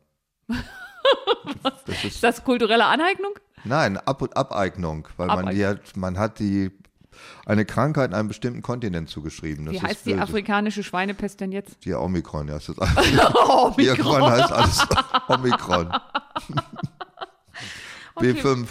das 1.63 1.75
ist, 1.89 2.05
Ist 2.05 2.23
das 2.23 2.45
kulturelle 2.45 2.85
Aneignung? 2.87 3.33
nein, 3.65 3.97
Ab 3.99 4.23
Abeignung, 4.37 5.09
weil 5.17 5.27
man 5.29 5.51
die 5.51 5.67
hat, 5.67 5.97
man 5.97 6.19
hat 6.19 6.39
die 6.39 6.71
eine 7.47 7.65
Krankheit 7.65 8.15
einem 8.15 8.29
bestimmten 8.29 8.63
Kontinent 8.63 9.09
zugeschrieben. 9.09 9.67
Das 9.67 9.75
Wie 9.75 9.83
heißt 9.83 10.07
die 10.07 10.15
afrikanische 10.17 10.83
Schweinepest 10.85 11.41
denn 11.41 11.51
jetzt? 11.51 11.85
Die 11.85 11.93
Omikron, 11.93 12.47
ja. 12.49 12.55
Das 12.55 12.69
ist 12.69 12.79
Oh, 12.81 13.73
Omikron 13.75 14.23
heißt 14.23 14.53
alles 14.53 14.87
Omikron. 15.29 15.93
Okay. 18.15 18.31
B5. 18.33 18.67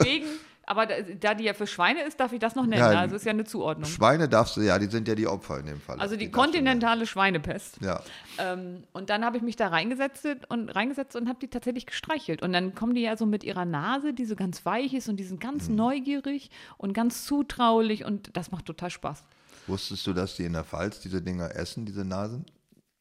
Wegen, 0.00 0.26
aber 0.68 0.86
da, 0.86 0.94
da 1.18 1.34
die 1.34 1.44
ja 1.44 1.54
für 1.54 1.66
Schweine 1.66 2.02
ist, 2.04 2.20
darf 2.20 2.32
ich 2.32 2.38
das 2.40 2.54
noch 2.54 2.66
nennen. 2.66 2.80
Ja, 2.82 3.00
also 3.00 3.16
ist 3.16 3.24
ja 3.24 3.30
eine 3.32 3.44
Zuordnung. 3.44 3.88
Schweine 3.90 4.28
darfst 4.28 4.56
du, 4.56 4.60
ja, 4.60 4.78
die 4.78 4.86
sind 4.86 5.08
ja 5.08 5.14
die 5.14 5.26
Opfer 5.26 5.58
in 5.60 5.66
dem 5.66 5.80
Fall. 5.80 5.98
Also 5.98 6.14
die 6.16 6.24
nennen. 6.24 6.32
kontinentale 6.32 7.06
Schweinepest. 7.06 7.78
Ja. 7.80 8.02
Ähm, 8.38 8.84
und 8.92 9.08
dann 9.10 9.24
habe 9.24 9.36
ich 9.38 9.42
mich 9.42 9.56
da 9.56 9.68
reingesetzt 9.68 10.26
und 10.48 10.68
reingesetzt 10.68 11.16
und 11.16 11.28
habe 11.28 11.38
die 11.40 11.48
tatsächlich 11.48 11.86
gestreichelt. 11.86 12.42
Und 12.42 12.52
dann 12.52 12.74
kommen 12.74 12.94
die 12.94 13.00
ja 13.02 13.16
so 13.16 13.24
mit 13.26 13.44
ihrer 13.44 13.64
Nase, 13.64 14.12
die 14.12 14.24
so 14.26 14.36
ganz 14.36 14.66
weich 14.66 14.92
ist 14.94 15.08
und 15.08 15.16
die 15.16 15.24
sind 15.24 15.38
Mhm. 15.38 15.46
ganz 15.48 15.68
neugierig 15.68 16.50
und 16.76 16.92
ganz 16.92 17.24
zutraulich 17.24 18.04
und 18.04 18.36
das 18.36 18.50
macht 18.50 18.66
total 18.66 18.90
Spaß. 18.90 19.24
Wusstest 19.66 20.06
du, 20.06 20.12
dass 20.12 20.36
die 20.36 20.44
in 20.44 20.52
der 20.52 20.64
Pfalz 20.64 21.00
diese 21.00 21.22
Dinger 21.22 21.54
essen, 21.54 21.86
diese 21.86 22.04
Nasen? 22.04 22.44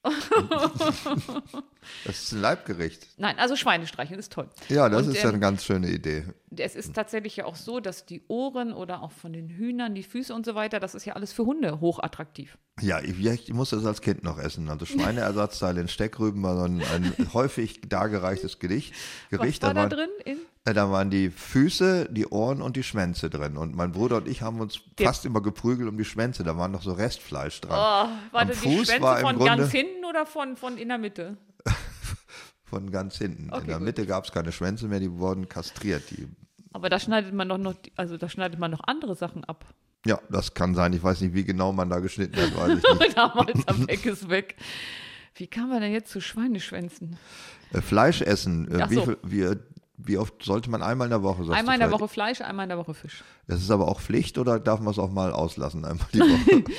das 2.06 2.24
ist 2.24 2.32
ein 2.34 2.42
Leibgericht. 2.42 3.08
Nein, 3.18 3.38
also 3.40 3.56
Schweine 3.56 3.88
streicheln 3.88 4.20
ist 4.20 4.32
toll. 4.34 4.50
Ja, 4.70 4.90
das 4.90 5.04
Und, 5.08 5.10
ist 5.14 5.18
ja 5.18 5.24
ähm, 5.30 5.36
eine 5.36 5.40
ganz 5.40 5.64
schöne 5.66 5.90
Idee. 5.90 6.26
Es 6.58 6.76
ist 6.76 6.94
tatsächlich 6.94 7.36
ja 7.38 7.46
auch 7.46 7.56
so, 7.58 7.80
dass 7.80 8.06
die 8.06 8.22
Ohren 8.28 8.72
oder 8.74 9.02
auch 9.04 9.12
von 9.12 9.34
den 9.34 9.50
Hühnern, 9.50 9.96
die 9.96 10.04
Füße 10.04 10.34
und 10.34 10.46
so 10.46 10.56
weiter, 10.56 10.80
das 10.80 10.96
ist 10.96 11.06
ja 11.06 11.14
alles 11.14 11.34
für 11.34 11.46
Hunde 11.46 11.82
hochattraktiv. 11.82 12.58
Ja, 12.82 13.00
ich, 13.02 13.20
ich 13.26 13.54
musste 13.54 13.76
das 13.76 13.86
als 13.86 14.02
Kind 14.02 14.24
noch 14.24 14.38
essen. 14.40 14.70
Also 14.70 14.86
Schweineersatzteile 14.86 15.82
in 15.82 15.88
Steckrüben 15.88 16.42
war 16.44 16.56
so 16.58 16.64
ein, 16.64 16.82
ein 16.94 17.14
häufig 17.34 17.82
dargereichtes 17.88 18.60
Gericht. 18.60 18.94
Gericht. 19.30 19.62
Was 19.64 19.68
war 19.70 19.74
da 19.74 19.82
waren- 19.82 19.90
drin? 19.90 20.10
In, 20.26 20.38
Äh, 20.66 20.74
Da 20.74 20.90
waren 20.92 21.10
die 21.10 21.30
Füße, 21.30 22.08
die 22.12 22.28
Ohren 22.28 22.62
und 22.62 22.76
die 22.78 22.84
Schwänze 22.84 23.30
drin. 23.30 23.58
Und 23.58 23.76
mein 23.76 23.92
Bruder 23.94 24.18
und 24.18 24.28
ich 24.28 24.42
haben 24.42 24.60
uns 24.62 24.80
Der- 25.00 25.08
fast 25.08 25.26
immer 25.26 25.42
geprügelt 25.42 25.90
um 25.90 25.98
die 25.98 26.06
Schwänze. 26.06 26.44
Da 26.44 26.58
war 26.58 26.68
noch 26.68 26.82
so 26.84 26.92
Restfleisch 26.94 27.62
dran. 27.62 28.10
oh, 28.12 28.34
warte, 28.34 28.52
die 28.54 28.58
Fuß 28.58 28.88
Schwänze 28.88 29.02
war 29.02 29.20
im 29.20 29.26
von 29.28 29.36
Grunde- 29.38 29.58
ganz 29.58 29.72
hinten 29.72 30.06
oder 30.06 30.26
von, 30.26 30.56
von 30.56 30.78
in 30.78 30.88
der 30.90 30.98
Mitte? 30.98 31.38
Von 32.70 32.92
ganz 32.92 33.18
hinten. 33.18 33.50
Okay, 33.50 33.62
In 33.62 33.68
der 33.68 33.78
gut. 33.78 33.86
Mitte 33.86 34.06
gab 34.06 34.26
es 34.26 34.32
keine 34.32 34.52
Schwänze 34.52 34.88
mehr, 34.88 35.00
die 35.00 35.12
wurden 35.12 35.48
kastriert. 35.48 36.04
Die, 36.12 36.28
Aber 36.74 36.90
da 36.90 37.00
schneidet 37.00 37.34
man 37.34 37.48
doch 37.50 37.58
noch, 37.58 37.76
also 37.96 38.18
da 38.18 38.28
schneidet 38.30 38.60
man 38.60 38.72
noch 38.72 38.82
andere 38.86 39.16
Sachen 39.16 39.44
ab. 39.46 39.66
ja, 40.06 40.20
das 40.30 40.54
kann 40.54 40.76
sein. 40.76 40.92
Ich 40.94 41.02
weiß 41.04 41.22
nicht, 41.22 41.34
wie 41.34 41.46
genau 41.46 41.72
man 41.72 41.90
da 41.90 42.00
geschnitten 42.00 42.36
hat, 42.38 42.56
weiß 42.56 42.80
ich 42.80 43.00
nicht. 43.00 43.18
Damals 43.18 43.68
am 43.68 43.88
Weg 43.88 44.06
ist 44.06 44.30
weg. 44.30 44.56
Wie 45.36 45.48
kam 45.48 45.70
man 45.70 45.82
denn 45.82 45.92
jetzt 45.94 46.12
zu 46.12 46.20
Schweineschwänzen? 46.20 47.18
Äh, 47.72 47.82
Fleisch 47.82 48.22
essen. 48.22 48.70
Äh, 48.72 48.82
Ach 48.82 48.90
wie, 48.90 48.96
so. 48.96 49.02
viel, 49.06 49.18
wie, 49.24 49.50
wie 49.98 50.18
oft 50.18 50.44
sollte 50.44 50.70
man 50.70 50.82
einmal 50.82 51.06
in 51.08 51.12
der 51.12 51.24
Woche? 51.24 51.44
Einmal 51.54 51.76
in 51.76 51.80
der? 51.80 51.92
Woche 51.92 52.08
Fleisch, 52.08 52.42
einmal 52.42 52.64
in 52.64 52.70
der 52.70 52.78
Woche 52.80 52.94
Fisch. 52.94 53.24
Das 53.48 53.62
ist 53.62 53.72
aber 53.72 53.88
auch 53.88 54.02
Pflicht 54.02 54.38
oder 54.38 54.60
darf 54.60 54.80
man 54.82 54.92
es 54.92 55.00
auch 55.00 55.12
mal 55.12 55.32
auslassen, 55.32 55.86
einmal 55.86 56.08
die 56.14 56.20
Woche? 56.20 56.64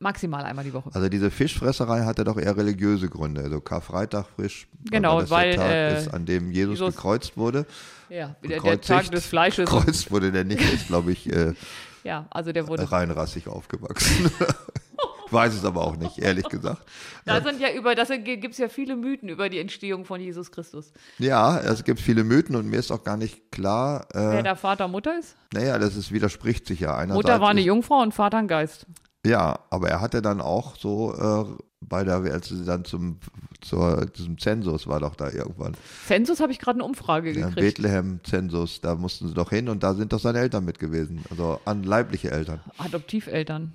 Maximal 0.00 0.44
einmal 0.44 0.64
die 0.64 0.72
Woche. 0.72 0.90
Also 0.94 1.08
diese 1.10 1.30
Fischfresserei 1.30 2.04
hatte 2.04 2.24
doch 2.24 2.38
eher 2.38 2.56
religiöse 2.56 3.08
Gründe. 3.08 3.42
Also 3.42 3.60
Karfreitag 3.60 4.26
frisch, 4.34 4.66
Genau, 4.90 5.22
weil, 5.28 5.50
der 5.52 5.60
Tag 5.60 5.70
äh, 5.70 5.98
ist, 5.98 6.14
an 6.14 6.24
dem 6.24 6.50
Jesus, 6.50 6.78
Jesus- 6.78 6.96
gekreuzt 6.96 7.36
wurde. 7.36 7.66
Ja, 8.08 8.34
der, 8.42 8.60
der. 8.60 8.80
Tag 8.80 9.10
des 9.10 9.26
Fleisches. 9.26 9.68
Gekreuzt 9.70 10.10
wurde 10.10 10.32
der 10.32 10.44
nicht, 10.44 10.60
ist 10.60 10.86
glaube 10.88 11.12
ich 11.12 11.30
äh, 11.32 11.52
Ja, 12.02 12.26
also 12.30 12.50
der 12.52 12.66
wurde. 12.66 12.90
reinrassig 12.90 13.46
aufgewachsen. 13.46 14.30
ich 15.26 15.32
weiß 15.32 15.52
es 15.52 15.64
aber 15.66 15.82
auch 15.82 15.96
nicht, 15.96 16.18
ehrlich 16.18 16.48
gesagt. 16.48 16.82
Da 17.26 17.42
sind 17.42 17.60
ja 17.60 17.70
über, 17.72 17.94
das 17.94 18.08
gibt 18.08 18.52
es 18.52 18.58
ja 18.58 18.70
viele 18.70 18.96
Mythen 18.96 19.28
über 19.28 19.50
die 19.50 19.58
Entstehung 19.58 20.06
von 20.06 20.18
Jesus 20.18 20.50
Christus. 20.50 20.92
Ja, 21.18 21.58
es 21.60 21.84
gibt 21.84 22.00
viele 22.00 22.24
Mythen 22.24 22.56
und 22.56 22.66
mir 22.66 22.78
ist 22.78 22.90
auch 22.90 23.04
gar 23.04 23.18
nicht 23.18 23.52
klar, 23.52 24.06
Wer 24.14 24.38
äh, 24.38 24.42
da 24.42 24.54
Vater 24.54 24.88
Mutter 24.88 25.18
ist? 25.18 25.36
naja, 25.52 25.78
das 25.78 25.94
ist, 25.94 26.10
widerspricht 26.10 26.66
sich 26.66 26.80
ja. 26.80 26.96
Einerseits 26.96 27.26
Mutter 27.26 27.40
war 27.42 27.50
eine 27.50 27.60
Jungfrau 27.60 28.00
und 28.00 28.14
Vater 28.14 28.38
ein 28.38 28.48
Geist. 28.48 28.86
Ja, 29.24 29.58
aber 29.70 29.90
er 29.90 30.00
hatte 30.00 30.22
dann 30.22 30.40
auch 30.40 30.76
so 30.76 31.14
äh, 31.14 31.62
bei 31.80 32.04
der, 32.04 32.16
als 32.16 32.48
sie 32.48 32.64
dann 32.64 32.84
zum, 32.84 33.18
zur, 33.60 34.06
diesem 34.06 34.38
Zensus 34.38 34.86
war 34.86 35.00
doch 35.00 35.14
da 35.14 35.30
irgendwann. 35.30 35.74
Zensus 36.06 36.40
habe 36.40 36.52
ich 36.52 36.58
gerade 36.58 36.76
eine 36.76 36.84
Umfrage 36.84 37.30
Ja, 37.30 37.48
gekriegt. 37.48 37.76
Bethlehem-Zensus, 37.76 38.80
da 38.80 38.94
mussten 38.94 39.28
sie 39.28 39.34
doch 39.34 39.50
hin 39.50 39.68
und 39.68 39.82
da 39.82 39.94
sind 39.94 40.12
doch 40.12 40.20
seine 40.20 40.38
Eltern 40.38 40.64
mit 40.64 40.78
gewesen. 40.78 41.24
Also 41.30 41.60
an 41.64 41.82
leibliche 41.82 42.30
Eltern. 42.30 42.60
Adoptiveltern. 42.78 43.74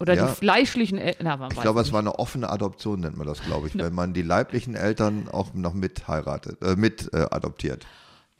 Oder 0.00 0.14
Ja. 0.14 0.26
die 0.26 0.34
fleischlichen 0.34 0.98
Eltern. 0.98 1.48
Ich 1.52 1.60
glaube, 1.60 1.80
es 1.80 1.92
war 1.92 2.00
eine 2.00 2.18
offene 2.18 2.50
Adoption, 2.50 3.00
nennt 3.00 3.16
man 3.16 3.26
das, 3.26 3.40
glaube 3.42 3.68
ich, 3.68 3.78
wenn 3.78 3.94
man 3.94 4.12
die 4.14 4.22
leiblichen 4.22 4.74
Eltern 4.74 5.28
auch 5.30 5.54
noch 5.54 5.74
mit 5.74 6.08
heiratet, 6.08 6.60
äh, 6.60 6.74
mit 6.74 7.12
äh, 7.14 7.26
adoptiert. 7.30 7.86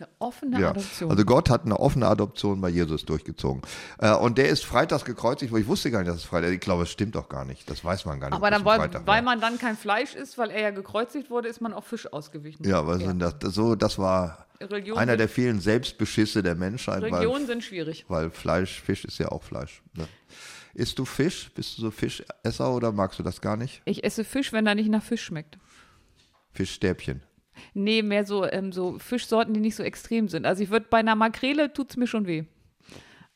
Eine 0.03 0.09
offene 0.18 0.61
Ja. 0.61 0.70
Adoption. 0.70 1.11
Also 1.11 1.24
Gott 1.24 1.48
hat 1.48 1.64
eine 1.64 1.78
offene 1.78 2.09
Adoption 2.09 2.61
bei 2.61 2.68
Jesus 2.68 3.05
durchgezogen. 3.05 3.62
Äh, 3.98 4.12
und 4.14 4.36
der 4.36 4.48
ist 4.48 4.64
freitags 4.64 5.05
gekreuzigt, 5.05 5.53
wo 5.53 5.57
ich 5.57 5.66
wusste 5.68 5.90
gar 5.92 6.00
nicht, 6.00 6.09
dass 6.09 6.16
es 6.16 6.24
Freitag 6.24 6.48
ist. 6.48 6.55
Ich 6.55 6.61
glaube, 6.61 6.82
es 6.82 6.90
stimmt 6.90 7.14
doch 7.14 7.28
gar 7.28 7.44
nicht. 7.44 7.70
Das 7.70 7.84
weiß 7.84 8.05
man 8.05 8.18
gar 8.18 8.28
nicht. 8.30 8.36
Aber 8.36 8.50
dann, 8.50 8.64
weil, 8.64 8.78
Freitag 8.80 9.07
weil 9.07 9.22
man 9.22 9.40
dann 9.40 9.59
kein 9.59 9.76
Fleisch 9.76 10.14
isst, 10.14 10.38
weil 10.38 10.50
er 10.50 10.61
ja 10.61 10.70
gekreuzigt 10.70 11.30
wurde, 11.30 11.48
ist 11.48 11.61
man 11.61 11.72
auf 11.72 11.86
Fisch 11.86 12.12
ausgewichen. 12.12 12.66
Ja, 12.66 12.84
was 12.86 12.98
sind 13.00 13.20
das? 13.20 13.38
das? 13.38 13.55
So, 13.55 13.76
das 13.76 13.98
war 13.98 14.46
Religion, 14.61 14.98
einer 14.98 15.16
der 15.16 15.28
vielen 15.28 15.61
Selbstbeschisse 15.61 16.42
der 16.42 16.55
Menschheit, 16.57 17.03
Religionen 17.03 17.46
sind 17.46 17.62
schwierig. 17.62 18.05
weil 18.09 18.30
Fleisch, 18.30 18.80
Fisch 18.80 19.05
ist 19.05 19.18
ja 19.18 19.28
auch 19.28 19.42
Fleisch. 19.42 19.82
Ne? 19.94 20.09
Isst 20.74 20.98
du 20.98 21.05
Fisch? 21.05 21.50
Bist 21.55 21.76
du 21.78 21.82
so 21.82 21.90
Fischesser 21.90 22.74
oder 22.74 22.92
magst 22.92 23.18
du 23.18 23.22
das 23.22 23.40
gar 23.40 23.57
nicht? 23.57 23.82
Ich 23.84 24.03
esse 24.05 24.24
Fisch, 24.24 24.53
wenn 24.53 24.66
er 24.66 24.74
nicht 24.74 24.88
nach 24.88 25.03
Fisch 25.03 25.22
schmeckt. 25.22 25.59
Fischstäbchen. 26.53 27.22
Nee, 27.75 28.03
mehr 28.03 28.25
so, 28.27 28.45
ähm, 28.45 28.73
so 28.73 28.99
Fischsorten, 28.99 29.55
die 29.55 29.61
nicht 29.61 29.77
so 29.77 29.83
extrem 29.83 30.29
sind. 30.29 30.47
Also 30.47 30.63
ich 30.63 30.71
würde 30.71 30.87
bei 30.89 30.99
einer 30.99 31.15
Makrele 31.17 31.73
tut 31.73 31.91
es 31.91 31.97
mir 31.97 32.07
schon 32.07 32.27
weh. 32.27 32.45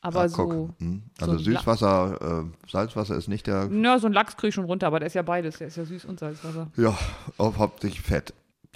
Aber 0.01 0.21
Ah, 0.23 0.29
so. 0.29 0.71
Hm. 0.79 1.03
so 1.19 1.25
Also 1.33 1.33
La- 1.51 1.59
Süßwasser, 1.59 2.45
äh, 2.45 2.71
Salzwasser 2.71 3.17
ist 3.17 3.29
nicht 3.29 3.47
der, 3.47 3.69
na, 3.71 3.99
so 3.99 4.07
ein 4.07 4.13
Lachs 4.13 4.37
kriege 4.37 4.49
ich 4.51 4.55
schon 4.55 4.67
runter, 4.67 4.87
aber 4.87 5.01
der 5.01 5.07
ist 5.09 5.15
ja 5.15 5.23
beides. 5.23 5.59
Der 5.59 5.67
ist 5.69 5.77
ja 5.77 5.85
süß 5.85 6.05
und 6.05 6.21
Salzwasser. 6.21 6.71
ja, 6.77 6.97
auf 7.39 7.59
hauptsächlich 7.59 8.03
Fett. 8.03 8.33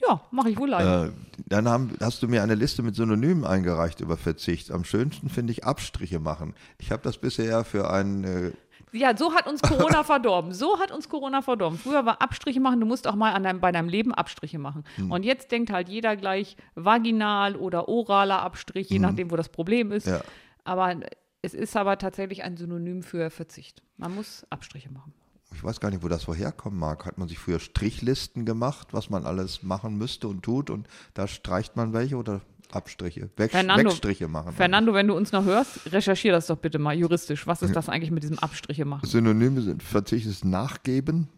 Ja, 0.09 0.23
mache 0.31 0.49
ich 0.49 0.59
wohl 0.59 0.71
leider. 0.71 1.07
Äh, 1.07 1.11
dann 1.47 1.69
haben, 1.69 1.91
hast 2.01 2.23
du 2.23 2.29
mir 2.29 2.43
eine 2.43 2.55
Liste 2.55 2.83
mit 2.83 2.95
Synonymen 2.97 3.45
eingereicht 3.45 4.01
über 4.01 4.17
Verzicht. 4.17 4.71
Am 4.71 4.85
schönsten 4.85 5.29
finde 5.29 5.53
ich 5.53 5.65
Abstriche 5.65 6.19
machen. 6.19 6.55
Ich 6.79 6.91
habe 6.91 7.03
das 7.03 7.19
bisher 7.19 7.65
für 7.65 7.91
einen, 7.91 8.25
äh, 8.25 8.53
Ja, 8.93 9.16
so 9.16 9.34
hat 9.34 9.47
uns 9.47 9.62
Corona 9.62 10.03
verdorben. 10.05 10.53
So 10.53 10.78
hat 10.78 10.91
uns 10.91 11.09
Corona 11.09 11.43
verdorben. 11.43 11.78
Früher 11.78 12.05
war 12.07 12.20
Abstriche 12.20 12.61
machen, 12.61 12.80
du 12.80 12.86
musst 12.86 13.07
auch 13.07 13.14
mal 13.14 13.32
an 13.32 13.43
deinem, 13.43 13.61
bei 13.61 13.72
deinem 13.72 13.88
Leben 13.88 14.12
Abstriche 14.12 14.59
machen. 14.59 14.84
Hm. 14.97 15.11
Und 15.11 15.24
jetzt 15.24 15.51
denkt 15.53 15.70
halt 15.70 15.88
jeder 15.88 16.16
gleich 16.16 16.57
vaginal 16.74 17.57
oder 17.57 17.88
oraler 17.88 18.43
Abstrich, 18.43 18.91
je 18.91 18.99
nachdem, 18.99 19.30
wo 19.30 19.36
das 19.36 19.49
Problem 19.49 19.93
ist. 19.93 20.07
Hm. 20.07 20.14
Ja. 20.14 20.20
Aber 20.64 20.97
es 21.43 21.55
ist 21.55 21.76
aber 21.76 21.99
tatsächlich 21.99 22.43
ein 22.43 22.57
Synonym 22.57 23.03
für 23.03 23.30
Verzicht. 23.30 23.82
Man 23.97 24.14
muss 24.14 24.47
Abstriche 24.51 24.91
machen. 24.91 25.14
ich 25.55 25.64
weiß 25.64 25.80
gar 25.80 25.91
nicht, 25.91 26.03
wo 26.03 26.09
das 26.09 26.28
woherkommen 26.28 26.78
mag. 26.78 27.07
Hat 27.07 27.18
man 27.18 27.28
sich 27.28 27.38
früher 27.38 27.61
Strichlisten 27.61 28.45
gemacht, 28.45 28.88
was 28.93 29.11
man 29.11 29.24
alles 29.24 29.62
machen 29.62 29.97
müsste 29.97 30.28
und 30.28 30.43
tut 30.43 30.70
und 30.70 30.86
da 31.14 31.26
streicht 31.26 31.76
man 31.76 31.93
welche 31.93 32.16
oder 32.16 32.41
Abstriche? 32.73 33.31
Weg, 33.37 33.51
Fernando- 33.51 33.91
Wegstriche 33.91 34.29
machen. 34.29 34.53
Fernando, 34.53 34.95
wenn 34.95 35.07
du 35.09 35.14
uns 35.16 35.33
noch 35.33 35.45
hörst, 35.45 35.93
recherchier 35.93 36.33
das 36.33 36.47
doch 36.47 36.57
bitte 36.59 36.79
mal 36.79 36.95
juristisch. 36.95 37.47
Was 37.47 37.62
ist 37.62 37.75
das 37.77 37.89
eigentlich 37.89 38.11
mit 38.11 38.23
diesem 38.23 38.39
Abstriche 38.39 38.85
machen? 38.85 39.07
Synonyme 39.07 39.61
sind 39.62 39.83
Verzicht 39.83 40.27
ist 40.27 40.45
Nachgeben. 40.45 41.29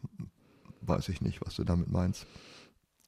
Weiß 0.83 1.09
ich 1.09 1.21
nicht, 1.21 1.41
was 1.45 1.55
du 1.57 1.65
damit 1.65 1.91
meinst. 1.91 2.27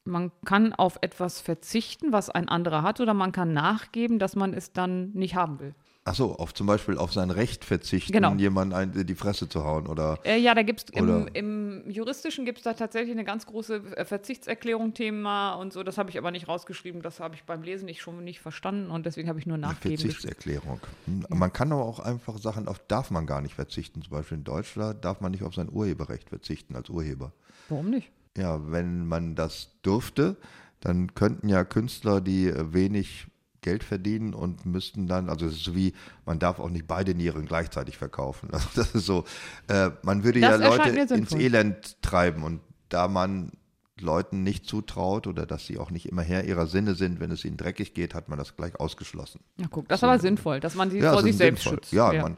Man 0.04 0.30
kann 0.44 0.72
auf 0.74 0.98
etwas 1.00 1.40
verzichten, 1.40 2.12
was 2.12 2.28
ein 2.30 2.48
anderer 2.48 2.82
hat, 2.82 3.00
oder 3.00 3.14
man 3.14 3.32
kann 3.32 3.52
nachgeben, 3.54 4.18
dass 4.18 4.36
man 4.36 4.52
es 4.52 4.72
dann 4.72 5.10
nicht 5.12 5.34
haben 5.34 5.60
will. 5.60 5.74
Ach 6.06 6.14
so, 6.14 6.36
auf 6.36 6.52
zum 6.52 6.66
Beispiel 6.66 6.98
auf 6.98 7.14
sein 7.14 7.30
Recht 7.30 7.64
verzichten, 7.64 8.12
Genau. 8.12 8.34
jemanden 8.34 8.74
ein- 8.74 8.92
in 8.92 9.06
die 9.06 9.14
Fresse 9.14 9.48
zu 9.48 9.64
hauen 9.64 9.86
oder 9.86 10.18
Äh, 10.22 10.36
ja, 10.38 10.54
da 10.54 10.62
gibt 10.62 10.80
es 10.80 10.86
im, 10.90 11.26
im 11.32 11.90
Juristischen 11.90 12.44
gibt 12.44 12.58
es 12.58 12.64
da 12.64 12.74
tatsächlich 12.74 13.12
eine 13.12 13.24
ganz 13.24 13.46
große 13.46 13.76
äh, 13.96 14.04
Verzichtserklärung 14.04 14.92
Thema 14.92 15.54
und 15.54 15.72
so. 15.72 15.82
Das 15.82 15.96
habe 15.96 16.10
ich 16.10 16.18
aber 16.18 16.30
nicht 16.30 16.46
rausgeschrieben. 16.46 17.00
Das 17.00 17.20
habe 17.20 17.34
ich 17.36 17.44
beim 17.44 17.62
Lesen 17.62 17.86
nicht 17.86 18.02
schon 18.02 18.22
nicht 18.22 18.40
verstanden 18.40 18.90
und 18.90 19.06
deswegen 19.06 19.30
habe 19.30 19.38
ich 19.38 19.46
nur 19.46 19.56
geschrieben. 19.56 19.96
Verzichtserklärung. 19.96 20.80
Hm, 21.06 21.24
Man 21.30 21.50
kann 21.54 21.72
aber 21.72 21.84
auch 21.86 22.00
einfach 22.00 22.36
Sachen, 22.36 22.68
auf 22.68 22.80
darf 22.86 23.10
man 23.10 23.26
gar 23.26 23.40
nicht 23.40 23.54
verzichten. 23.54 24.02
Zum 24.02 24.10
Beispiel 24.12 24.36
in 24.36 24.44
Deutschland 24.44 25.02
darf 25.06 25.22
man 25.22 25.32
nicht 25.32 25.42
auf 25.42 25.54
sein 25.54 25.70
Urheberrecht 25.72 26.28
verzichten 26.28 26.76
als 26.76 26.90
Urheber. 26.90 27.32
Warum 27.70 27.88
nicht? 27.88 28.10
Ja, 28.36 28.60
wenn 28.70 29.06
man 29.06 29.36
das 29.36 29.70
dürfte, 29.86 30.36
dann 30.80 31.14
könnten 31.14 31.48
ja 31.48 31.64
Künstler, 31.64 32.20
die 32.20 32.48
äh, 32.48 32.74
wenig 32.74 33.26
Geld 33.64 33.82
verdienen 33.82 34.34
und 34.34 34.64
müssten 34.66 35.08
dann, 35.08 35.28
also 35.28 35.46
es 35.46 35.54
ist 35.54 35.64
so 35.64 35.74
wie, 35.74 35.94
man 36.26 36.38
darf 36.38 36.60
auch 36.60 36.68
nicht 36.70 36.86
beide 36.86 37.14
Nieren 37.14 37.46
gleichzeitig 37.46 37.96
verkaufen. 37.98 38.50
Also 38.52 38.68
das 38.76 38.94
ist 38.94 39.06
so, 39.06 39.24
äh, 39.68 39.90
man 40.02 40.22
würde 40.22 40.38
Das 40.40 40.60
ja 40.60 40.68
Leute 40.68 41.14
ins. 41.14 41.32
Elend 41.32 42.00
treiben 42.02 42.44
und 42.44 42.60
da 42.90 43.08
man 43.08 43.50
Leuten 43.98 44.42
nicht 44.42 44.66
zutraut 44.66 45.26
oder 45.26 45.46
dass 45.46 45.66
sie 45.66 45.78
auch 45.78 45.90
nicht 45.90 46.06
immer 46.06 46.22
Herr 46.22 46.44
ihrer 46.44 46.66
Sinne 46.66 46.94
sind, 46.94 47.20
wenn 47.20 47.30
es 47.30 47.44
ihnen 47.44 47.56
dreckig 47.56 47.94
geht, 47.94 48.14
hat 48.14 48.28
man 48.28 48.38
das 48.38 48.56
gleich 48.56 48.78
ausgeschlossen. 48.78 49.40
Ja, 49.56 49.66
guck, 49.70 49.88
das 49.88 50.00
ist 50.00 50.04
aber 50.04 50.18
sinnvoll, 50.18 50.60
dass 50.60 50.74
man 50.74 50.90
sie 50.90 50.98
Ja, 50.98 51.12
vor 51.12 51.22
sich 51.22 51.36
selbst 51.36 51.62
sinnvoll. 51.62 51.78
schützt. 51.80 51.92
Ja, 51.92 52.12
man 52.12 52.36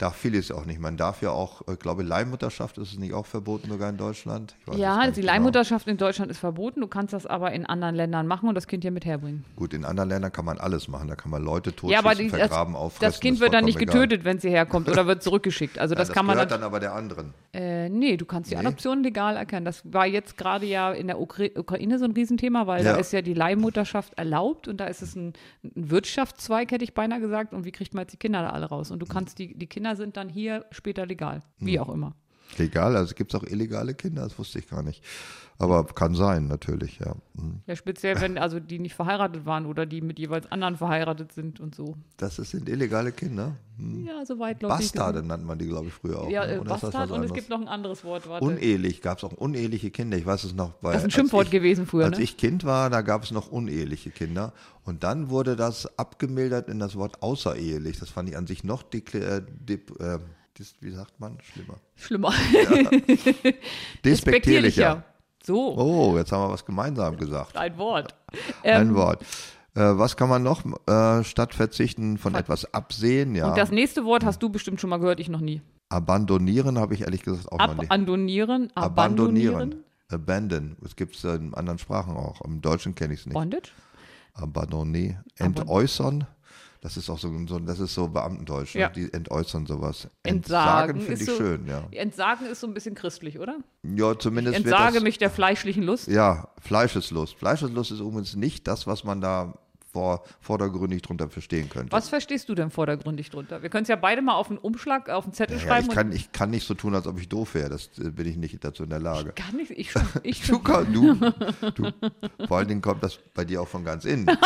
darf 0.00 0.16
vieles 0.16 0.50
auch 0.50 0.64
nicht. 0.64 0.80
Man 0.80 0.96
darf 0.96 1.22
ja 1.22 1.30
auch, 1.30 1.62
ich 1.70 1.78
glaube, 1.78 2.02
Leihmutterschaft 2.02 2.78
ist 2.78 2.92
es 2.92 2.98
nicht 2.98 3.12
auch 3.14 3.26
verboten, 3.26 3.68
sogar 3.70 3.90
in 3.90 3.96
Deutschland? 3.96 4.56
Ja, 4.74 5.06
die 5.10 5.20
genau. 5.20 5.26
Leihmutterschaft 5.32 5.86
in 5.88 5.96
Deutschland 5.96 6.30
ist 6.30 6.38
verboten. 6.38 6.80
Du 6.80 6.86
kannst 6.88 7.12
das 7.12 7.26
aber 7.26 7.52
in 7.52 7.66
anderen 7.66 7.94
Ländern 7.94 8.26
machen 8.26 8.48
und 8.48 8.54
das 8.54 8.66
Kind 8.66 8.84
ja 8.84 8.90
mit 8.90 9.04
herbringen. 9.04 9.44
Gut, 9.56 9.74
in 9.74 9.84
anderen 9.84 10.08
Ländern 10.08 10.32
kann 10.32 10.44
man 10.44 10.58
alles 10.58 10.88
machen. 10.88 11.08
Da 11.08 11.16
kann 11.16 11.30
man 11.30 11.42
Leute 11.42 11.72
Ja, 11.82 11.98
aber 11.98 12.14
die, 12.14 12.28
das, 12.28 12.38
vergraben, 12.38 12.74
auffressen. 12.76 13.12
das 13.12 13.20
Kind 13.20 13.34
ist 13.34 13.40
wird 13.40 13.52
dann 13.54 13.64
nicht 13.64 13.80
egal. 13.80 13.92
getötet, 13.94 14.24
wenn 14.24 14.38
sie 14.38 14.50
herkommt 14.50 14.88
oder 14.88 15.06
wird 15.06 15.22
zurückgeschickt. 15.22 15.78
Also 15.78 15.94
Ja, 15.94 15.98
das, 15.98 16.08
das 16.08 16.14
kann 16.16 16.26
man 16.26 16.36
dann, 16.38 16.48
dann 16.48 16.62
aber 16.62 16.80
der 16.80 16.94
anderen. 16.94 17.34
äh, 17.52 17.88
nee, 17.88 18.16
du 18.16 18.24
kannst 18.24 18.50
die 18.50 18.54
Nee. 18.54 18.60
Adoption 18.66 19.02
legal 19.02 19.36
erkennen. 19.36 19.64
Das 19.64 19.82
war 19.92 20.06
jetzt 20.06 20.36
gerade 20.38 20.66
ja 20.66 20.92
in 20.92 21.06
der 21.08 21.20
Ukra 21.20 21.44
Ukraine 21.56 21.98
so 21.98 22.04
ein 22.06 22.12
Riesenthema, 22.12 22.66
weil 22.66 22.84
Ja. 22.84 22.92
da 22.94 22.98
ist 22.98 23.12
ja 23.12 23.22
die 23.22 23.34
Leihmutterschaft 23.34 24.14
erlaubt 24.18 24.66
und 24.68 24.78
da 24.78 24.86
ist 24.86 25.02
es 25.02 25.14
ein, 25.14 25.34
ein 25.62 25.90
Wirtschaftszweig, 25.90 26.70
hätte 26.70 26.84
ich 26.84 26.94
beinahe 26.94 27.20
gesagt. 27.20 27.52
Und 27.52 27.64
wie 27.64 27.72
kriegt 27.72 27.94
man 27.94 28.02
jetzt 28.02 28.12
die 28.12 28.16
Kinder 28.16 28.42
da 28.42 28.50
alle 28.50 28.66
raus? 28.66 28.90
Und 28.90 29.00
du 29.00 29.06
kannst 29.06 29.38
die, 29.38 29.54
die 29.54 29.66
Kinder 29.66 29.89
sind 29.96 30.16
dann 30.16 30.28
hier 30.28 30.66
später 30.70 31.06
legal, 31.06 31.42
wie 31.58 31.78
Hm. 31.78 31.82
auch 31.84 31.88
immer. 31.92 32.14
Legal, 32.58 32.96
also 32.96 33.14
gibt 33.14 33.32
es 33.34 33.40
auch 33.40 33.44
illegale 33.44 33.94
Kinder, 33.94 34.22
das 34.22 34.38
wusste 34.38 34.58
ich 34.58 34.68
gar 34.68 34.82
nicht. 34.82 35.02
Aber 35.58 35.84
kann 35.84 36.14
sein, 36.14 36.46
natürlich, 36.46 37.00
ja. 37.00 37.14
Hm. 37.36 37.60
Ja, 37.66 37.76
speziell 37.76 38.18
wenn 38.22 38.38
also 38.38 38.60
die 38.60 38.78
nicht 38.78 38.94
verheiratet 38.94 39.44
waren 39.44 39.66
oder 39.66 39.84
die 39.84 40.00
mit 40.00 40.18
jeweils 40.18 40.50
anderen 40.50 40.78
verheiratet 40.78 41.32
sind 41.32 41.60
und 41.60 41.74
so. 41.74 41.96
Das 42.16 42.38
ist- 42.38 42.52
sind 42.52 42.66
illegale 42.66 43.12
Kinder. 43.12 43.56
Hm. 43.76 44.06
Ja, 44.06 44.24
soweit 44.24 44.60
glaube 44.60 44.76
ich. 44.76 44.80
Bastarde 44.90 45.22
nannte 45.22 45.44
man 45.44 45.58
die, 45.58 45.66
glaube 45.66 45.88
ich, 45.88 45.92
früher 45.92 46.18
auch. 46.20 46.30
Ja, 46.30 46.46
ne? 46.46 46.54
äh, 46.54 46.60
Bastard 46.60 47.10
und 47.10 47.22
es 47.24 47.34
gibt 47.34 47.50
noch 47.50 47.60
ein 47.60 47.68
anderes 47.68 48.04
Wort. 48.04 48.26
Warte. 48.26 48.42
Unehelich 48.42 49.02
gab 49.02 49.18
es 49.18 49.24
auch 49.24 49.32
uneheliche 49.32 49.90
Kinder. 49.90 50.16
Ich 50.16 50.24
weiß 50.24 50.44
es 50.44 50.54
noch. 50.54 50.70
Bei, 50.80 50.92
das 50.92 51.02
ist 51.02 51.08
ein 51.08 51.10
Schimpfwort 51.10 51.46
ich, 51.46 51.50
gewesen 51.50 51.84
früher, 51.86 52.06
Als 52.06 52.16
ne? 52.16 52.24
ich 52.24 52.38
Kind 52.38 52.64
war, 52.64 52.88
da 52.88 53.02
gab 53.02 53.24
es 53.24 53.30
noch 53.30 53.52
uneheliche 53.52 54.10
Kinder. 54.10 54.54
Und 54.84 55.04
dann 55.04 55.28
wurde 55.28 55.56
das 55.56 55.98
abgemildert 55.98 56.70
in 56.70 56.78
das 56.78 56.96
Wort 56.96 57.22
außerehelich. 57.22 57.98
Das 57.98 58.08
fand 58.08 58.30
ich 58.30 58.36
an 58.38 58.46
sich 58.46 58.64
noch 58.64 58.82
dekl- 58.82 59.20
äh, 59.68 59.72
äh, 59.74 60.18
dis, 60.58 60.74
wie 60.80 60.90
sagt 60.90 61.18
man? 61.20 61.38
Schlimmer. 61.42 61.76
Schlimmer. 61.96 62.32
Despektierlicher. 64.04 65.04
So, 65.42 65.76
Oh, 65.76 66.16
jetzt 66.18 66.32
haben 66.32 66.42
wir 66.48 66.52
was 66.52 66.64
gemeinsam 66.64 67.16
gesagt. 67.16 67.56
ein 67.56 67.76
Wort. 67.78 68.14
Ein 68.62 68.88
Ähm, 68.88 68.94
Wort. 68.94 69.22
Äh, 69.74 69.80
was 69.96 70.16
kann 70.16 70.28
man 70.28 70.42
noch 70.42 70.62
äh, 70.86 71.24
statt 71.24 71.54
verzichten 71.54 72.18
von 72.18 72.34
etwas 72.34 72.74
absehen? 72.74 73.34
Ja. 73.34 73.48
Und 73.48 73.56
das 73.56 73.70
nächste 73.70 74.04
Wort 74.04 74.24
hast 74.24 74.42
du 74.42 74.50
bestimmt 74.50 74.80
schon 74.80 74.90
mal 74.90 74.98
gehört, 74.98 75.20
ich 75.20 75.28
noch 75.28 75.40
nie. 75.40 75.62
Abandonieren 75.88 76.78
habe 76.78 76.94
ich 76.94 77.02
ehrlich 77.02 77.22
gesagt 77.22 77.50
auch 77.50 77.58
noch 77.58 77.74
nicht. 77.74 77.90
Abandonieren, 77.90 78.70
abandonieren. 78.74 79.84
Abandon. 80.10 80.76
Das 80.82 80.96
gibt 80.96 81.16
es 81.16 81.24
in 81.24 81.54
anderen 81.54 81.78
Sprachen 81.78 82.16
auch. 82.16 82.40
Im 82.42 82.60
Deutschen 82.60 82.94
kenne 82.94 83.14
ich 83.14 83.20
es 83.20 83.26
nicht. 83.26 83.34
Bondage? 83.34 83.70
Abandonné. 84.34 85.18
Entäußern. 85.36 86.26
Das 86.82 86.96
ist 86.96 87.10
auch 87.10 87.18
so, 87.18 87.30
so 87.46 87.58
das 87.58 87.78
ist 87.78 87.92
so 87.94 88.08
Beamtendeutsch. 88.08 88.74
ne? 88.74 88.80
Ja. 88.82 88.88
Die 88.88 89.12
entäußern 89.12 89.66
sowas. 89.66 90.08
Entsagen 90.22 90.98
finde 91.00 91.12
ist 91.12 91.20
ich 91.22 91.26
so- 91.28 91.36
schön, 91.36 91.66
ja. 91.66 91.84
Entsagen 91.90 92.46
ist 92.46 92.60
so 92.60 92.66
ein 92.66 92.72
bisschen 92.74 92.94
christlich, 92.94 93.38
oder? 93.38 93.58
Ja, 93.82 94.18
zumindest 94.18 94.56
wird 94.56 94.66
Entsage 94.66 94.94
das, 94.94 95.02
mich 95.02 95.18
der 95.18 95.28
fleischlichen 95.30 95.82
Lust. 95.82 96.08
Ja, 96.08 96.48
Fleischeslust. 96.60 97.34
Fleischeslust 97.36 97.90
ist 97.92 98.00
übrigens 98.00 98.34
nicht 98.34 98.66
das, 98.66 98.86
was 98.86 99.04
man 99.04 99.20
da 99.20 99.58
vor, 99.92 100.24
vordergründig 100.40 101.02
drunter 101.02 101.28
verstehen 101.28 101.68
könnte. 101.68 101.92
Was 101.92 102.08
verstehst 102.08 102.48
du 102.48 102.54
denn 102.54 102.70
vordergründig 102.70 103.30
drunter? 103.30 103.62
Wir 103.62 103.70
können 103.70 103.82
es 103.82 103.88
ja 103.88 103.96
beide 103.96 104.22
mal 104.22 104.34
auf 104.34 104.48
einen 104.48 104.58
Umschlag, 104.58 105.08
auf 105.08 105.24
einen 105.24 105.32
Zettel 105.32 105.56
Ja, 105.58 105.62
schreiben. 105.62 105.88
ich, 105.88 105.94
kann, 105.94 106.12
ich 106.12 106.32
kann 106.32 106.50
nicht 106.50 106.66
so 106.66 106.74
tun, 106.74 106.94
als 106.94 107.06
ob 107.06 107.18
ich 107.18 107.28
doof 107.28 107.54
wäre. 107.54 107.68
Das 107.70 107.90
äh, 107.98 108.10
bin 108.10 108.26
ich 108.28 108.36
nicht 108.36 108.62
dazu 108.64 108.84
in 108.84 108.90
der 108.90 109.00
Lage. 109.00 109.32
Gar 109.34 109.52
nicht, 109.52 109.70
ich 109.72 109.90
schon. 109.92 110.02
Ich 110.22 110.46
Du, 110.46 110.58
kann- 110.60 110.92
du, 110.92 111.14
du, 111.70 111.90
vor 112.46 112.58
allen 112.58 112.68
Dingen 112.68 112.82
kommt 112.82 113.02
das 113.02 113.18
bei 113.34 113.44
dir 113.44 113.62
auch 113.62 113.68
von 113.68 113.84
ganz 113.84 114.04
innen. 114.04 114.26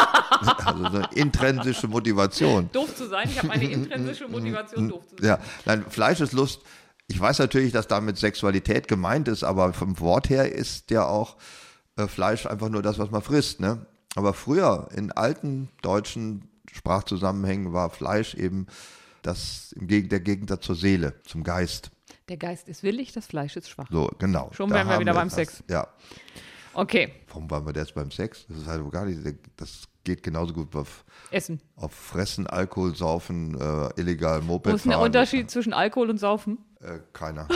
Also 0.65 0.81
so 0.81 0.97
eine 0.99 1.09
intrinsische 1.15 1.87
Motivation. 1.89 2.69
Doof 2.73 2.95
zu 2.97 3.07
sein. 3.09 3.29
Ich 3.31 3.39
habe 3.39 3.51
eine 3.53 3.71
intrinsische 3.71 4.27
Motivation, 4.29 4.89
doof 4.89 5.07
zu 5.07 5.17
sein. 5.17 5.27
Ja, 5.27 5.39
nein, 5.65 5.85
Fleischeslust. 5.89 6.61
Ich 7.07 7.21
weiß 7.21 7.39
natürlich, 7.39 7.73
dass 7.73 7.87
damit 7.87 8.19
Sexualität 8.19 8.89
gemeint 8.89 9.29
ist, 9.29 9.45
aber 9.45 9.73
vom 9.73 10.01
Wort 10.01 10.29
her 10.31 10.51
ist 10.53 10.91
ja 10.91 11.07
auch 11.07 11.37
äh, 11.97 12.07
Fleisch 12.09 12.47
einfach 12.47 12.69
nur 12.69 12.83
das, 12.83 12.99
was 12.99 13.11
man 13.11 13.23
frisst. 13.23 13.61
Ne? 13.61 13.87
Aber 14.15 14.33
früher 14.33 14.89
in 14.95 15.13
alten 15.13 15.69
deutschen 15.83 16.49
Sprachzusammenhängen 16.73 17.73
war 17.73 17.91
Fleisch 17.91 18.35
eben 18.35 18.67
das 19.23 19.73
im 19.73 19.87
Geg 19.87 20.11
der 20.11 20.21
Gegensatz 20.21 20.65
zur 20.67 20.77
Seele, 20.77 21.15
zum 21.25 21.45
Geist. 21.45 21.91
Der 22.29 22.37
Geist 22.37 22.69
ist 22.69 22.83
willig, 22.83 23.13
das 23.13 23.27
Fleisch 23.27 23.57
ist 23.57 23.69
schwach. 23.69 23.89
So, 23.91 24.11
genau. 24.19 24.51
Schon 24.53 24.71
wären 24.71 24.89
wir 24.89 24.99
wieder 24.99 25.15
beim 25.15 25.29
etwas. 25.29 25.37
Sex. 25.37 25.65
Ja. 25.69 25.89
Okay, 26.75 27.13
Warum 27.29 27.51
waren 27.51 27.67
wir 27.67 27.75
jetzt 27.75 27.95
beim 27.95 28.11
Sex? 28.11 28.47
Das 28.49 28.59
ist 28.59 28.67
halt 28.67 28.91
gar 28.91 29.05
nicht, 29.07 29.21
das 29.57 29.85
geht 30.03 30.23
genauso 30.23 30.53
gut 30.53 30.75
auf, 30.77 31.05
Essen. 31.31 31.61
auf 31.77 31.93
Fressen, 31.93 32.47
Alkohol, 32.47 32.95
Saufen, 32.95 33.59
äh, 33.61 34.01
illegal 34.01 34.41
Moped 34.41 34.73
Wo 34.73 34.77
ist 34.77 34.87
der. 34.87 35.01
Unterschied 35.01 35.51
zwischen 35.51 35.73
Alkohol 35.73 36.11
und 36.11 36.19
Saufen? 36.19 36.59
Äh, 36.81 36.99
keiner. 37.13 37.49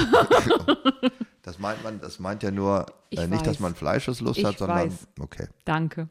das 1.43 1.59
meint 1.59 1.83
man, 1.85 2.01
das 2.01 2.19
meint 2.19 2.43
ja 2.43 2.51
nur 2.51 2.87
äh, 3.11 3.27
nicht, 3.27 3.47
dass 3.47 3.61
man 3.61 3.75
Fleischeslust 3.75 4.39
Ich 4.39 4.45
hat, 4.45 4.59
sondern 4.59 4.87
weiß. 4.91 5.09
okay. 5.21 5.49
Danke. 5.65 6.09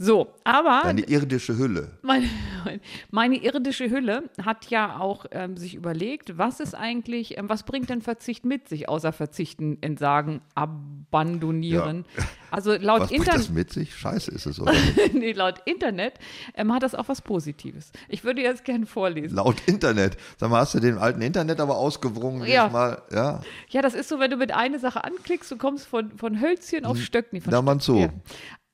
So, 0.00 0.28
aber 0.44 0.82
Deine 0.84 1.00
irdische 1.00 1.58
Hülle. 1.58 1.98
meine, 2.02 2.28
meine 3.10 3.36
irdische 3.42 3.90
Hülle 3.90 4.30
hat 4.44 4.70
ja 4.70 5.00
auch 5.00 5.26
ähm, 5.32 5.56
sich 5.56 5.74
überlegt, 5.74 6.38
was 6.38 6.60
ist 6.60 6.76
eigentlich, 6.76 7.36
ähm, 7.36 7.48
was 7.48 7.64
bringt 7.64 7.90
denn 7.90 8.00
Verzicht 8.00 8.44
mit 8.44 8.68
sich, 8.68 8.88
außer 8.88 9.12
verzichten, 9.12 9.76
entsagen, 9.80 10.40
abandonieren. 10.54 12.04
Also 12.50 12.72
laut 12.76 13.02
Was 13.02 13.08
bringt 13.10 13.28
das 13.28 13.34
Internet, 13.34 13.54
mit 13.54 13.70
sich? 13.74 13.94
Scheiße 13.94 14.30
ist 14.30 14.46
es, 14.46 14.58
oder? 14.58 14.72
nee, 15.12 15.32
laut 15.32 15.60
Internet 15.66 16.14
ähm, 16.54 16.72
hat 16.72 16.82
das 16.82 16.94
auch 16.94 17.06
was 17.06 17.20
Positives. 17.20 17.92
Ich 18.08 18.24
würde 18.24 18.40
jetzt 18.40 18.64
gerne 18.64 18.86
vorlesen. 18.86 19.36
Laut 19.36 19.56
Internet. 19.66 20.16
Sag 20.38 20.48
mal, 20.48 20.60
hast 20.60 20.72
du 20.72 20.80
den 20.80 20.96
alten 20.96 21.20
Internet 21.20 21.60
aber 21.60 21.76
ausgewrungen 21.76 22.48
Ja. 22.48 22.64
diesmal? 22.64 23.02
Ja. 23.12 23.42
Ja, 23.68 23.82
das 23.82 23.92
ist 23.92 24.08
so, 24.08 24.18
wenn 24.18 24.30
du 24.30 24.38
mit 24.38 24.50
einer 24.54 24.78
Sache 24.78 25.04
anklickst, 25.04 25.50
du 25.50 25.58
kommst 25.58 25.86
von, 25.86 26.16
von 26.16 26.40
Hölzchen 26.40 26.86
auf 26.86 26.96
Stöcken. 26.98 27.42
Na, 27.44 27.60
man 27.60 27.80
so. 27.80 27.98
ja. 27.98 28.08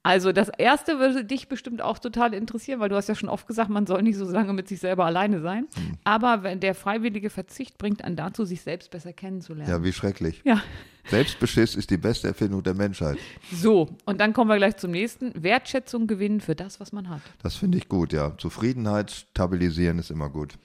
Also 0.04 0.32
das 0.32 0.50
erste 0.50 0.98
würde 0.98 1.24
dich 1.24 1.48
bestimmt 1.48 1.80
auch 1.80 1.98
total 1.98 2.34
interessieren, 2.34 2.78
weil 2.78 2.90
du 2.90 2.94
hast 2.94 3.08
ja 3.08 3.14
schon 3.14 3.30
oft 3.30 3.46
gesagt, 3.46 3.70
man 3.70 3.86
soll 3.86 4.02
nicht 4.02 4.18
so 4.18 4.30
lange 4.30 4.52
mit 4.52 4.68
sich 4.68 4.78
selber 4.78 5.06
alleine 5.06 5.40
sein. 5.40 5.66
Hm. 5.74 5.94
Aber 6.04 6.42
wenn 6.42 6.60
der 6.60 6.74
freiwillige 6.74 7.30
Verzicht 7.30 7.78
bringt 7.78 8.04
einen 8.04 8.14
dazu, 8.14 8.44
sich 8.44 8.60
selbst 8.60 8.90
besser 8.90 9.14
kennenzulernen. 9.14 9.70
Ja, 9.70 9.82
wie 9.82 9.94
schrecklich. 9.94 10.42
Ja. 10.44 10.62
Selbstbeschiss 11.08 11.74
ist 11.74 11.88
die 11.88 11.96
beste 11.96 12.28
Erfindung 12.28 12.62
der 12.62 12.74
Menschheit. 12.74 13.16
So, 13.50 13.96
und 14.04 14.20
dann 14.20 14.34
kommen 14.34 14.50
wir 14.50 14.58
gleich 14.58 14.76
zum 14.76 14.90
nächsten. 14.90 15.32
Wertschätzung 15.42 16.06
gewinnen 16.06 16.42
für 16.42 16.54
das, 16.54 16.80
was 16.80 16.92
man 16.92 17.08
hat. 17.08 17.22
Das 17.42 17.56
finde 17.56 17.78
ich 17.78 17.88
gut, 17.88 18.12
ja. 18.12 18.36
Zufriedenheit 18.36 19.10
stabilisieren 19.10 19.98
ist 19.98 20.10
immer 20.10 20.28
gut. 20.28 20.58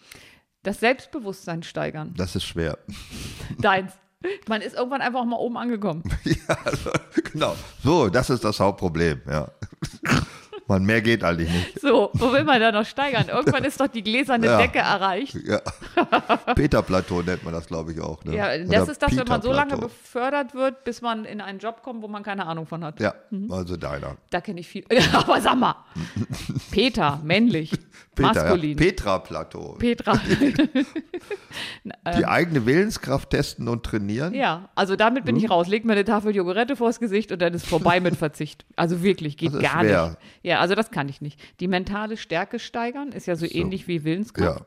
Das 0.63 0.81
Selbstbewusstsein 0.81 1.63
steigern. 1.63 2.13
Das 2.17 2.35
ist 2.35 2.43
schwer. 2.43 2.77
Deins. 3.57 3.93
Man 4.47 4.61
ist 4.61 4.75
irgendwann 4.75 5.01
einfach 5.01 5.21
auch 5.21 5.25
mal 5.25 5.37
oben 5.37 5.57
angekommen. 5.57 6.03
ja, 6.25 6.57
also, 6.65 6.91
genau. 7.31 7.55
So, 7.83 8.09
das 8.09 8.29
ist 8.29 8.43
das 8.43 8.59
Hauptproblem, 8.59 9.21
ja. 9.29 9.49
Man, 10.69 10.85
mehr 10.85 11.01
geht 11.01 11.23
eigentlich 11.23 11.49
nicht. 11.51 11.81
So, 11.81 12.09
wo 12.13 12.31
will 12.31 12.43
man 12.45 12.61
da 12.61 12.71
noch 12.71 12.85
steigern? 12.85 13.25
Irgendwann 13.27 13.63
ist 13.65 13.79
doch 13.81 13.87
die 13.87 14.03
gläserne 14.03 14.45
Ja. 14.45 14.57
Decke 14.57 14.79
erreicht. 14.79 15.35
Ja. 15.45 15.59
Peter-Plateau 16.55 17.21
nennt 17.23 17.43
man 17.43 17.53
das, 17.53 17.65
glaube 17.67 17.91
ich, 17.91 17.99
auch. 17.99 18.23
Ne? 18.23 18.35
Ja, 18.35 18.57
das 18.57 18.67
Oder 18.83 18.91
ist 18.91 19.01
das, 19.01 19.17
wenn 19.17 19.27
man 19.27 19.41
so 19.41 19.51
lange 19.51 19.77
befördert 19.77 20.53
wird, 20.53 20.83
bis 20.83 21.01
man 21.01 21.25
in 21.25 21.41
einen 21.41 21.59
Job 21.59 21.81
kommt, 21.83 22.01
wo 22.03 22.07
man 22.07 22.23
keine 22.23 22.45
Ahnung 22.45 22.65
von 22.67 22.83
hat. 22.83 22.99
Ja, 22.99 23.13
also 23.49 23.75
deiner. 23.77 24.15
Da 24.29 24.41
kenne 24.41 24.59
ich 24.61 24.67
viel. 24.67 24.85
Aber 25.13 25.41
sag 25.41 25.57
mal, 25.57 25.75
Peter, 26.71 27.19
männlich, 27.23 27.71
Peter, 28.15 28.33
ja. 28.35 28.43
maskulin. 28.43 28.77
Petra-Plateau. 28.77 29.75
Petra. 29.79 30.19
Die 32.17 32.25
eigene 32.25 32.65
Willenskraft 32.65 33.29
testen 33.31 33.67
und 33.67 33.83
trainieren. 33.83 34.33
ja, 34.33 34.69
also 34.75 34.95
damit 34.95 35.25
bin 35.25 35.35
Hm? 35.35 35.43
ich 35.43 35.49
raus. 35.49 35.67
Leg 35.67 35.85
mir 35.85 35.93
eine 35.93 36.05
Tafel 36.05 36.35
Jogurette 36.35 36.75
vors 36.75 36.99
Gesicht 36.99 37.31
und 37.31 37.41
dann 37.41 37.53
ist 37.53 37.65
vorbei 37.65 37.99
mit 37.99 38.15
Verzicht. 38.15 38.65
Also 38.75 39.03
wirklich, 39.03 39.37
geht 39.37 39.53
gar 39.59 39.81
schwer. 39.81 40.07
nicht. 40.09 40.17
Ja, 40.43 40.58
also 40.59 40.75
das 40.75 40.91
kann 40.91 41.09
ich 41.09 41.21
nicht. 41.21 41.39
Die 41.59 41.67
mentale 41.67 42.17
Stärke 42.17 42.59
steigern 42.59 43.11
ist 43.11 43.25
ja 43.25 43.35
so, 43.35 43.45
ähnlich 43.45 43.87
wie 43.87 44.03
Willenskraft. 44.03 44.65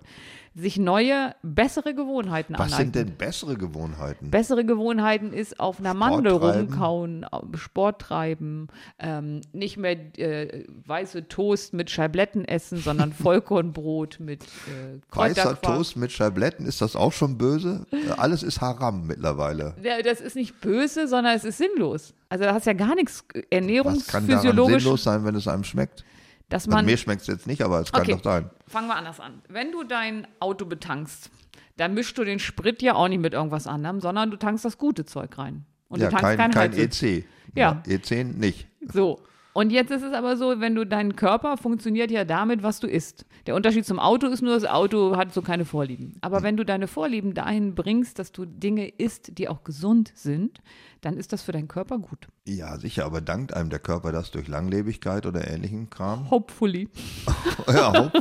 Sich 0.55 0.77
neue, 0.79 1.35
bessere 1.43 1.95
Gewohnheiten 1.95 2.53
Was 2.55 2.75
aneignen. 2.75 2.79
sind 2.79 2.97
denn 2.97 3.17
bessere 3.17 3.57
Gewohnheiten? 3.57 4.31
Bessere 4.31 4.67
Gewohnheiten 4.67 5.33
ist 5.33 5.59
auf 5.59 5.79
einer 5.81 5.95
Mandel 5.95 6.33
rumkauen, 6.35 7.25
au- 7.25 7.45
Sport 7.55 8.03
treiben, 8.03 8.69
ähm, 8.99 9.41
nicht 9.55 9.79
mehr 9.79 9.97
äh, 10.19 10.65
weiße 10.87 11.29
Toast 11.29 11.73
mit 11.73 11.91
Scheibletten 11.91 12.45
essen, 12.45 12.77
sondern 12.79 13.13
Vollkornbrot 13.23 14.21
mit 14.21 14.43
äh, 14.45 15.01
Weißer. 15.17 15.59
Toast 15.63 15.97
mit 15.97 16.13
Scheibletten, 16.13 16.67
ist 16.67 16.83
das 16.83 16.97
auch 16.97 17.13
schon 17.15 17.39
böse? 17.39 17.87
Äh, 17.91 18.11
Alles 18.19 18.43
ist 18.43 18.61
Haram 18.61 19.07
mittlerweile. 19.07 19.75
Ja, 19.83 20.03
Das 20.03 20.21
ist 20.21 20.37
nicht 20.37 20.61
böse, 20.61 21.09
sondern 21.09 21.35
es 21.35 21.45
ist 21.45 21.57
sinnlos. 21.59 22.13
Also 22.29 22.45
da 22.45 22.53
hast 22.55 22.67
ja 22.67 22.75
gar 22.75 22.95
nichts 22.95 23.25
äh, 23.35 23.41
Was 23.41 24.07
kann 24.07 24.27
daran 24.27 24.47
ernährungsphysiologisch. 24.47 24.83
sinnlos 24.83 25.03
sein, 25.05 25.25
wenn 25.25 25.35
es 25.35 25.49
einem 25.49 25.65
schmeckt? 25.65 26.05
Dass 26.53 26.65
Also 26.65 26.77
man. 26.77 26.85
mir 26.87 26.97
schmeckt 26.97 27.23
es 27.23 27.27
jetzt 27.29 27.47
nicht, 27.47 27.63
aber 27.63 27.81
es 27.81 27.93
kann 27.93 28.03
Okay. 28.03 28.13
doch 28.13 28.23
sein. 28.25 28.51
Fangen 28.67 28.89
wir 28.89 28.97
anders 28.97 29.21
an. 29.21 29.43
Wenn 29.49 29.73
du 29.73 29.85
dein 29.85 30.27
Auto 30.41 30.65
betankst, 30.67 31.31
dann 31.77 31.95
mischst 31.95 32.17
du 32.19 32.25
den 32.25 32.39
Sprit 32.39 32.83
ja 32.83 32.95
auch 32.95 33.09
nicht 33.09 33.21
mit 33.21 33.33
irgendwas 33.35 33.67
anderem, 33.67 34.01
sondern 34.01 34.31
du 34.31 34.37
tankst 34.37 34.65
das 34.65 34.79
gute 34.79 35.05
Zeug 35.05 35.37
rein. 35.39 35.65
Und 35.89 36.01
ja, 36.01 36.09
du 36.09 36.17
tankst 36.17 36.37
kein, 36.39 36.51
kein, 36.51 36.71
kein. 36.73 36.79
EC. 36.81 37.25
Ja. 37.55 37.83
E10 37.87 38.39
nicht. 38.39 38.67
So. 38.93 39.21
Und 39.55 39.71
jetzt 39.71 39.91
ist 39.91 40.03
es 40.03 40.15
aber 40.15 40.39
so, 40.39 40.61
wenn 40.61 40.75
du 40.75 40.87
dein 40.87 41.15
Körper 41.15 41.59
funktioniert 41.59 42.11
ja 42.11 42.25
damit, 42.25 42.63
was 42.63 42.81
du 42.81 42.87
isst. 42.87 43.27
Der 43.47 43.55
Unterschied 43.55 43.85
zum 43.85 43.99
Auto 43.99 44.27
ist 44.29 44.41
nur, 44.41 44.55
das 44.55 44.65
Auto 44.65 45.17
hat 45.17 45.35
so 45.35 45.43
keine 45.43 45.67
Vorlieben. 45.67 46.17
Aber 46.23 46.43
wenn 46.43 46.57
du 46.57 46.65
deine 46.65 46.87
Vorlieben 46.87 47.35
dahin 47.35 47.75
bringst, 47.75 48.19
dass 48.19 48.33
du 48.33 48.47
Dinge 48.47 48.89
isst, 48.89 49.37
die 49.37 49.49
auch 49.51 49.63
gesund 49.63 50.11
sind, 50.15 50.63
dann 51.03 51.17
ist 51.17 51.33
das 51.33 51.43
für 51.43 51.53
deinen 51.53 51.69
Körper 51.69 51.99
gut. 51.99 52.29
Ja, 52.47 52.79
sicher, 52.79 53.05
aber 53.05 53.21
dankt 53.21 53.53
einem 53.53 53.71
der 53.71 53.81
Körper 53.81 54.13
das 54.13 54.31
durch 54.31 54.49
Langlebigkeit 54.49 55.27
oder 55.27 55.49
ähnlichen 55.49 55.91
Kram? 55.91 56.31
Hopefully. 56.31 56.89
ja, 57.67 57.93
hopp. 57.93 58.13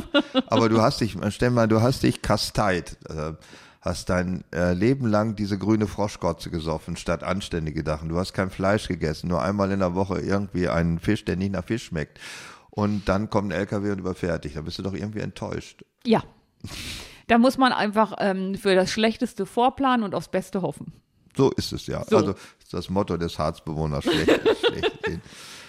aber 0.48 0.68
du 0.68 0.82
hast 0.82 1.00
dich, 1.00 1.16
stell 1.30 1.50
mal, 1.50 1.68
du 1.68 1.80
hast 1.80 2.02
dich 2.02 2.22
kasteit. 2.22 2.98
Äh, 3.08 3.32
hast 3.80 4.10
dein 4.10 4.44
äh, 4.52 4.74
Leben 4.74 5.06
lang 5.06 5.34
diese 5.34 5.58
grüne 5.58 5.88
Froschkotze 5.88 6.50
gesoffen, 6.50 6.96
statt 6.96 7.24
anständige 7.24 7.82
Sachen. 7.84 8.08
Du 8.08 8.16
hast 8.16 8.32
kein 8.32 8.50
Fleisch 8.50 8.86
gegessen, 8.86 9.28
nur 9.28 9.42
einmal 9.42 9.70
in 9.72 9.80
der 9.80 9.94
Woche 9.94 10.20
irgendwie 10.20 10.68
einen 10.68 11.00
Fisch, 11.00 11.24
der 11.24 11.36
nicht 11.36 11.52
nach 11.52 11.64
Fisch 11.64 11.86
schmeckt. 11.86 12.20
Und 12.70 13.08
dann 13.08 13.28
kommt 13.28 13.52
ein 13.52 13.58
LKW 13.58 13.90
und 13.90 13.98
überfährt 13.98 14.44
dich. 14.44 14.54
Da 14.54 14.62
bist 14.62 14.78
du 14.78 14.82
doch 14.82 14.94
irgendwie 14.94 15.20
enttäuscht. 15.20 15.84
Ja. 16.04 16.22
Da 17.26 17.38
muss 17.38 17.58
man 17.58 17.72
einfach 17.72 18.14
ähm, 18.18 18.54
für 18.54 18.74
das 18.74 18.90
Schlechteste 18.90 19.46
vorplanen 19.46 20.04
und 20.04 20.14
aufs 20.14 20.28
Beste 20.28 20.62
hoffen. 20.62 20.92
So 21.36 21.50
ist 21.50 21.72
es 21.72 21.86
ja. 21.86 22.04
So. 22.08 22.16
Also 22.16 22.34
das 22.72 22.90
Motto 22.90 23.16
des 23.16 23.38
Harzbewohners 23.38 24.04
schlecht, 24.04 24.40
schlecht. 24.60 24.92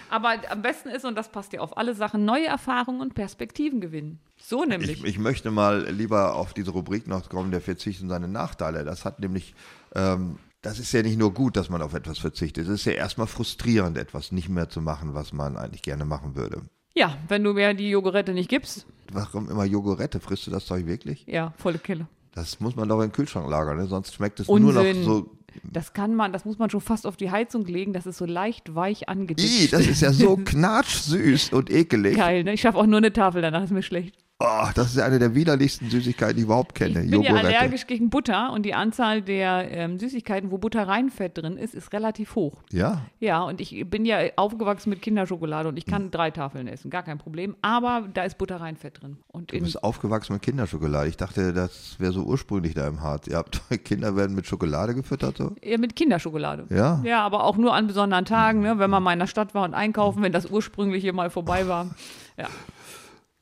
Aber 0.10 0.36
am 0.50 0.62
besten 0.62 0.90
ist, 0.90 1.06
und 1.06 1.16
das 1.16 1.30
passt 1.30 1.54
ja 1.54 1.62
auf 1.62 1.76
alle 1.76 1.96
Sachen, 1.96 2.24
neue 2.24 2.46
Erfahrungen 2.46 3.02
und 3.02 3.16
Perspektiven 3.16 3.82
gewinnen. 3.82 4.20
So 4.38 4.64
nämlich. 4.64 4.92
Ich, 4.92 5.04
ich 5.04 5.18
möchte 5.18 5.50
mal 5.50 5.90
lieber 5.90 6.36
auf 6.36 6.54
diese 6.54 6.70
Rubrik 6.72 7.08
noch 7.08 7.30
kommen, 7.30 7.50
der 7.50 7.62
Verzicht 7.62 8.02
und 8.04 8.10
seine 8.10 8.28
Nachteile. 8.28 8.84
Das 8.84 9.06
hat 9.06 9.20
nämlich, 9.20 9.56
ähm, 9.96 10.38
das 10.62 10.78
ist 10.78 10.92
ja 10.94 11.02
nicht 11.02 11.18
nur 11.18 11.34
gut, 11.34 11.58
dass 11.58 11.70
man 11.70 11.82
auf 11.82 11.96
etwas 11.96 12.20
verzichtet. 12.20 12.68
Es 12.68 12.74
ist 12.74 12.86
ja 12.86 12.92
erstmal 12.92 13.26
frustrierend, 13.26 13.98
etwas 13.98 14.32
nicht 14.32 14.50
mehr 14.50 14.70
zu 14.70 14.82
machen, 14.82 15.16
was 15.16 15.34
man 15.34 15.58
eigentlich 15.58 15.82
gerne 15.82 16.06
machen 16.06 16.36
würde. 16.36 16.62
ja, 16.94 17.18
wenn 17.28 17.44
du 17.44 17.54
mir 17.54 17.74
die 17.74 17.90
Jogurette 17.90 18.34
nicht 18.34 18.50
gibst, 18.50 18.86
Warum 19.12 19.50
immer 19.50 19.66
Jogurette? 19.66 20.20
Frisst 20.20 20.48
du 20.48 20.52
das 20.52 20.66
Zeug 20.66 20.86
wirklich? 20.86 21.26
ja, 21.28 21.54
volle 21.58 21.78
Kille. 21.80 22.08
Das 22.34 22.60
muss 22.60 22.76
man 22.76 22.88
doch 22.90 23.02
in 23.02 23.10
den 23.10 23.12
Kühlschrank 23.12 23.48
lagern, 23.50 23.78
ne? 23.78 23.86
sonst 23.88 24.14
schmeckt 24.14 24.40
es 24.40 24.48
nur 24.48 24.60
noch 24.60 24.82
Unsinn. 24.82 25.04
so. 25.04 25.30
Das 25.64 25.94
kann 25.94 26.16
man, 26.16 26.34
das 26.34 26.46
muss 26.46 26.58
man 26.60 26.70
schon 26.70 26.82
fast 26.82 27.06
auf 27.06 27.18
die 27.18 27.32
Heizung 27.32 27.66
legen, 27.66 27.94
das 27.94 28.06
ist 28.06 28.18
so 28.18 28.26
leicht 28.26 28.76
weich 28.76 29.04
Ih, 29.04 29.08
angeditscht. 29.08 29.74
das 29.74 29.88
ist 29.88 30.02
ja 30.02 30.12
so 30.12 30.38
knatschsüß 30.46 31.54
und 31.54 31.70
ekelig. 31.70 32.18
Geil, 32.18 32.44
ne? 32.44 32.54
Ich 32.54 32.62
schaffe 32.62 32.78
auch 32.78 32.86
nur 32.86 32.98
eine 32.98 33.14
Tafel, 33.14 33.42
danach 33.42 33.64
ist 33.64 33.72
mir 33.72 33.84
schlecht. 33.84 34.16
Oh, 34.46 34.68
das 34.76 34.88
ist 34.88 34.98
ja 34.98 35.06
eine 35.06 35.20
der 35.20 35.36
widerlichsten 35.36 35.90
Süßigkeiten, 35.90 36.36
die 36.36 36.42
ich 36.42 36.46
überhaupt 36.46 36.76
kenne. 36.76 37.04
Ich 37.06 37.10
bin 37.12 37.22
ja 37.22 37.30
Jogurette. 37.32 37.58
allergisch 37.58 37.88
gegen 37.88 38.10
Butter 38.10 38.52
und 38.52 38.64
die 38.64 38.74
Anzahl 38.74 39.22
der 39.22 39.72
ähm, 39.72 39.98
Süßigkeiten, 40.00 40.52
wo 40.52 40.58
Butterreinfett 40.58 41.38
drin 41.38 41.56
ist, 41.56 41.74
ist 41.74 41.94
relativ 41.94 42.36
hoch. 42.36 42.62
Ja, 42.72 43.04
Ja, 43.22 43.42
und 43.44 43.62
ich 43.62 43.90
bin 43.90 44.04
ja 44.04 44.18
aufgewachsen 44.36 44.90
mit 44.90 45.02
Kinderschokolade 45.02 45.70
und 45.70 45.78
ich 45.78 45.86
Hm. 45.86 45.92
kann 45.94 46.12
drei 46.12 46.30
Tafeln 46.30 46.68
essen, 46.68 46.90
gar 46.90 47.04
kein 47.04 47.20
Problem. 47.20 47.56
Aber 47.62 48.04
da 48.14 48.24
ist 48.24 48.38
Butterreinfett 48.38 49.02
drin. 49.02 49.16
Und 49.30 49.54
Du 49.54 49.60
bist 49.62 49.82
aufgewachsen 49.82 50.34
mit 50.34 50.42
Kinderschokolade. 50.42 51.08
Ich 51.08 51.16
dachte, 51.18 51.54
das 51.54 51.96
wäre 52.00 52.12
so 52.12 52.24
ursprünglich 52.24 52.74
da 52.74 52.86
im 52.86 53.02
Harz. 53.02 53.28
Ihr 53.28 53.38
habt 53.38 53.62
Kinder 53.86 54.18
werden 54.18 54.36
mit 54.36 54.46
Schokolade 54.46 54.94
gefüttert 54.94 55.38
so? 55.38 55.56
ja, 55.64 55.78
mit 55.78 55.96
Kinderschokolade. 55.96 56.66
Ja. 56.70 57.00
Ja, 57.06 57.22
aber 57.24 57.46
auch 57.46 57.56
nur 57.56 57.74
an 57.74 57.88
besonderen 57.88 58.26
Tagen, 58.26 58.60
ne, 58.60 58.78
wenn 58.78 58.90
man 58.90 59.02
mal 59.04 59.14
in 59.14 59.20
der 59.20 59.28
Stadt 59.28 59.56
war 59.56 59.64
und 59.64 59.74
einkaufen, 59.74 60.22
wenn 60.22 60.34
das 60.34 60.48
ursprüngliche 60.48 61.14
mal 61.14 61.30
vorbei 61.30 61.66
war. 61.70 61.96
Ja. 62.36 62.48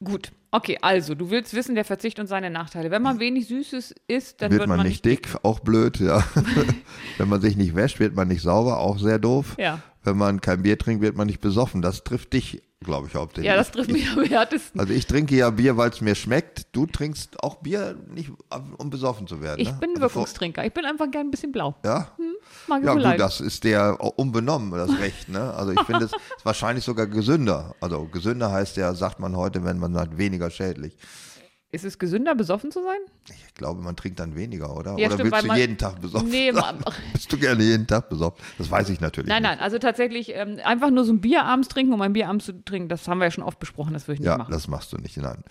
Gut. 0.04 0.32
Okay, 0.54 0.78
also, 0.82 1.16
du 1.16 1.30
willst 1.30 1.54
wissen, 1.54 1.76
der 1.76 1.86
Verzicht 1.86 2.20
und 2.20 2.28
seine 2.28 2.50
Nachteile. 2.50 2.92
Wenn 2.92 3.02
man 3.02 3.20
wenig 3.20 3.48
Süßes 3.48 3.96
isst, 4.08 4.42
dann 4.42 4.52
wird 4.52 4.68
man 4.68 4.84
nicht 4.86 5.06
dick, 5.06 5.30
auch 5.44 5.60
blöd, 5.60 6.00
ja. 6.00 6.24
Wenn 7.18 7.30
man 7.30 7.40
sich 7.40 7.56
nicht 7.56 7.74
wäscht, 7.74 8.02
wird 8.02 8.16
man 8.16 8.28
nicht 8.28 8.42
sauber, 8.42 8.80
auch 8.80 9.00
sehr 9.00 9.18
doof. 9.18 9.56
Ja. 9.58 9.82
Wenn 10.04 10.18
man 10.18 10.42
kein 10.42 10.64
Bier 10.64 10.78
trinkt, 10.78 11.02
wird 11.02 11.16
man 11.16 11.28
nicht 11.28 11.42
besoffen. 11.42 11.82
Das 11.82 12.04
trifft 12.04 12.34
dich, 12.34 12.62
glaube 12.84 13.08
ich, 13.08 13.16
hauptsächlich. 13.16 13.48
Ja, 13.48 13.56
das 13.56 13.72
trifft 13.72 13.92
mich 13.92 14.10
am 14.10 14.24
härtesten. 14.24 14.80
Also 14.80 14.94
ich 14.94 15.06
trinke 15.06 15.36
ja 15.36 15.50
Bier, 15.52 15.78
weil 15.78 15.92
es 15.92 16.02
mir 16.02 16.16
schmeckt. 16.16 16.76
Du 16.76 16.86
trinkst 16.88 17.44
auch 17.44 17.58
Bier 17.58 17.96
nicht, 18.10 18.32
um 18.78 18.90
besoffen 18.90 19.28
zu 19.28 19.42
werden. 19.42 19.60
Ich 19.60 19.70
ne? 19.70 19.78
bin 19.80 19.90
Also 19.92 20.02
Wirkungstrinker. 20.02 20.66
Ich 20.66 20.74
bin 20.74 20.86
einfach 20.86 21.10
gern 21.12 21.28
ein 21.28 21.32
bisschen 21.32 21.52
blau. 21.52 21.76
Ja, 21.86 22.12
Mag 22.68 22.82
ich 22.82 22.86
ja 22.86 22.94
gut, 22.94 23.20
das 23.20 23.42
ist 23.42 23.64
der 23.64 24.00
unbenommen, 24.18 24.72
das 24.72 24.92
Recht. 25.00 25.30
Ne? 25.30 25.54
Also 25.54 25.72
ich 25.72 25.82
finde 25.82 26.06
es 26.06 26.12
wahrscheinlich 26.44 26.84
sogar 26.84 27.08
gesünder. 27.08 27.76
Also 27.80 28.06
gesünder 28.06 28.52
heißt 28.52 28.78
ja, 28.78 28.94
sagt 28.94 29.20
man 29.20 29.36
heute, 29.36 29.64
wenn 29.64 29.78
man 29.78 29.94
sagt, 29.94 30.18
weniger 30.18 30.50
schädlich. 30.50 30.96
Ist 31.74 31.86
es 31.86 31.98
gesünder, 31.98 32.36
besoffen 32.36 32.70
zu 32.70 32.84
sein? 32.84 32.98
Ich 33.30 33.54
glaube, 33.54 33.82
man 33.82 33.96
trinkt 33.96 34.20
dann 34.20 34.36
weniger, 34.36 34.76
oder? 34.76 34.98
Ja, 34.98 35.08
oder 35.08 35.16
stimmt, 35.16 35.32
willst 35.32 35.44
du 35.44 35.48
man- 35.48 35.58
jeden 35.58 35.78
Tag 35.78 36.02
besoffen 36.02 36.30
Nee, 36.30 36.52
sein? 36.52 36.76
ma- 36.84 36.92
Bist 37.14 37.32
du 37.32 37.38
gerne 37.38 37.64
jeden 37.64 37.88
Tag 37.88 38.10
besoffen? 38.10 38.44
Das 38.58 38.70
weiß 38.70 38.90
ich 38.90 39.00
natürlich 39.00 39.30
Nein, 39.30 39.42
nicht. 39.44 39.52
nein, 39.52 39.60
also 39.62 39.78
tatsächlich 39.80 40.34
ähm, 40.36 40.58
einfach 40.66 40.90
nur 40.90 41.06
so 41.06 41.14
ein 41.14 41.22
Bier 41.22 41.46
abends 41.46 41.70
trinken, 41.70 41.94
um 41.94 42.02
ein 42.02 42.12
Bier 42.12 42.28
abends 42.28 42.44
zu 42.46 42.62
trinken, 42.66 42.90
das 42.90 43.08
haben 43.08 43.20
wir 43.20 43.26
ja 43.26 43.32
schon 43.32 43.46
oft 43.46 43.58
besprochen, 43.60 43.94
das 43.94 44.08
würde 44.10 44.16
ich 44.16 44.20
nicht 44.20 44.28
Ja, 44.28 44.38
machen. 44.38 44.52
das 44.52 44.68
machst 44.68 44.92
du 44.92 44.98
nicht. 44.98 45.16
Nein. 45.16 45.46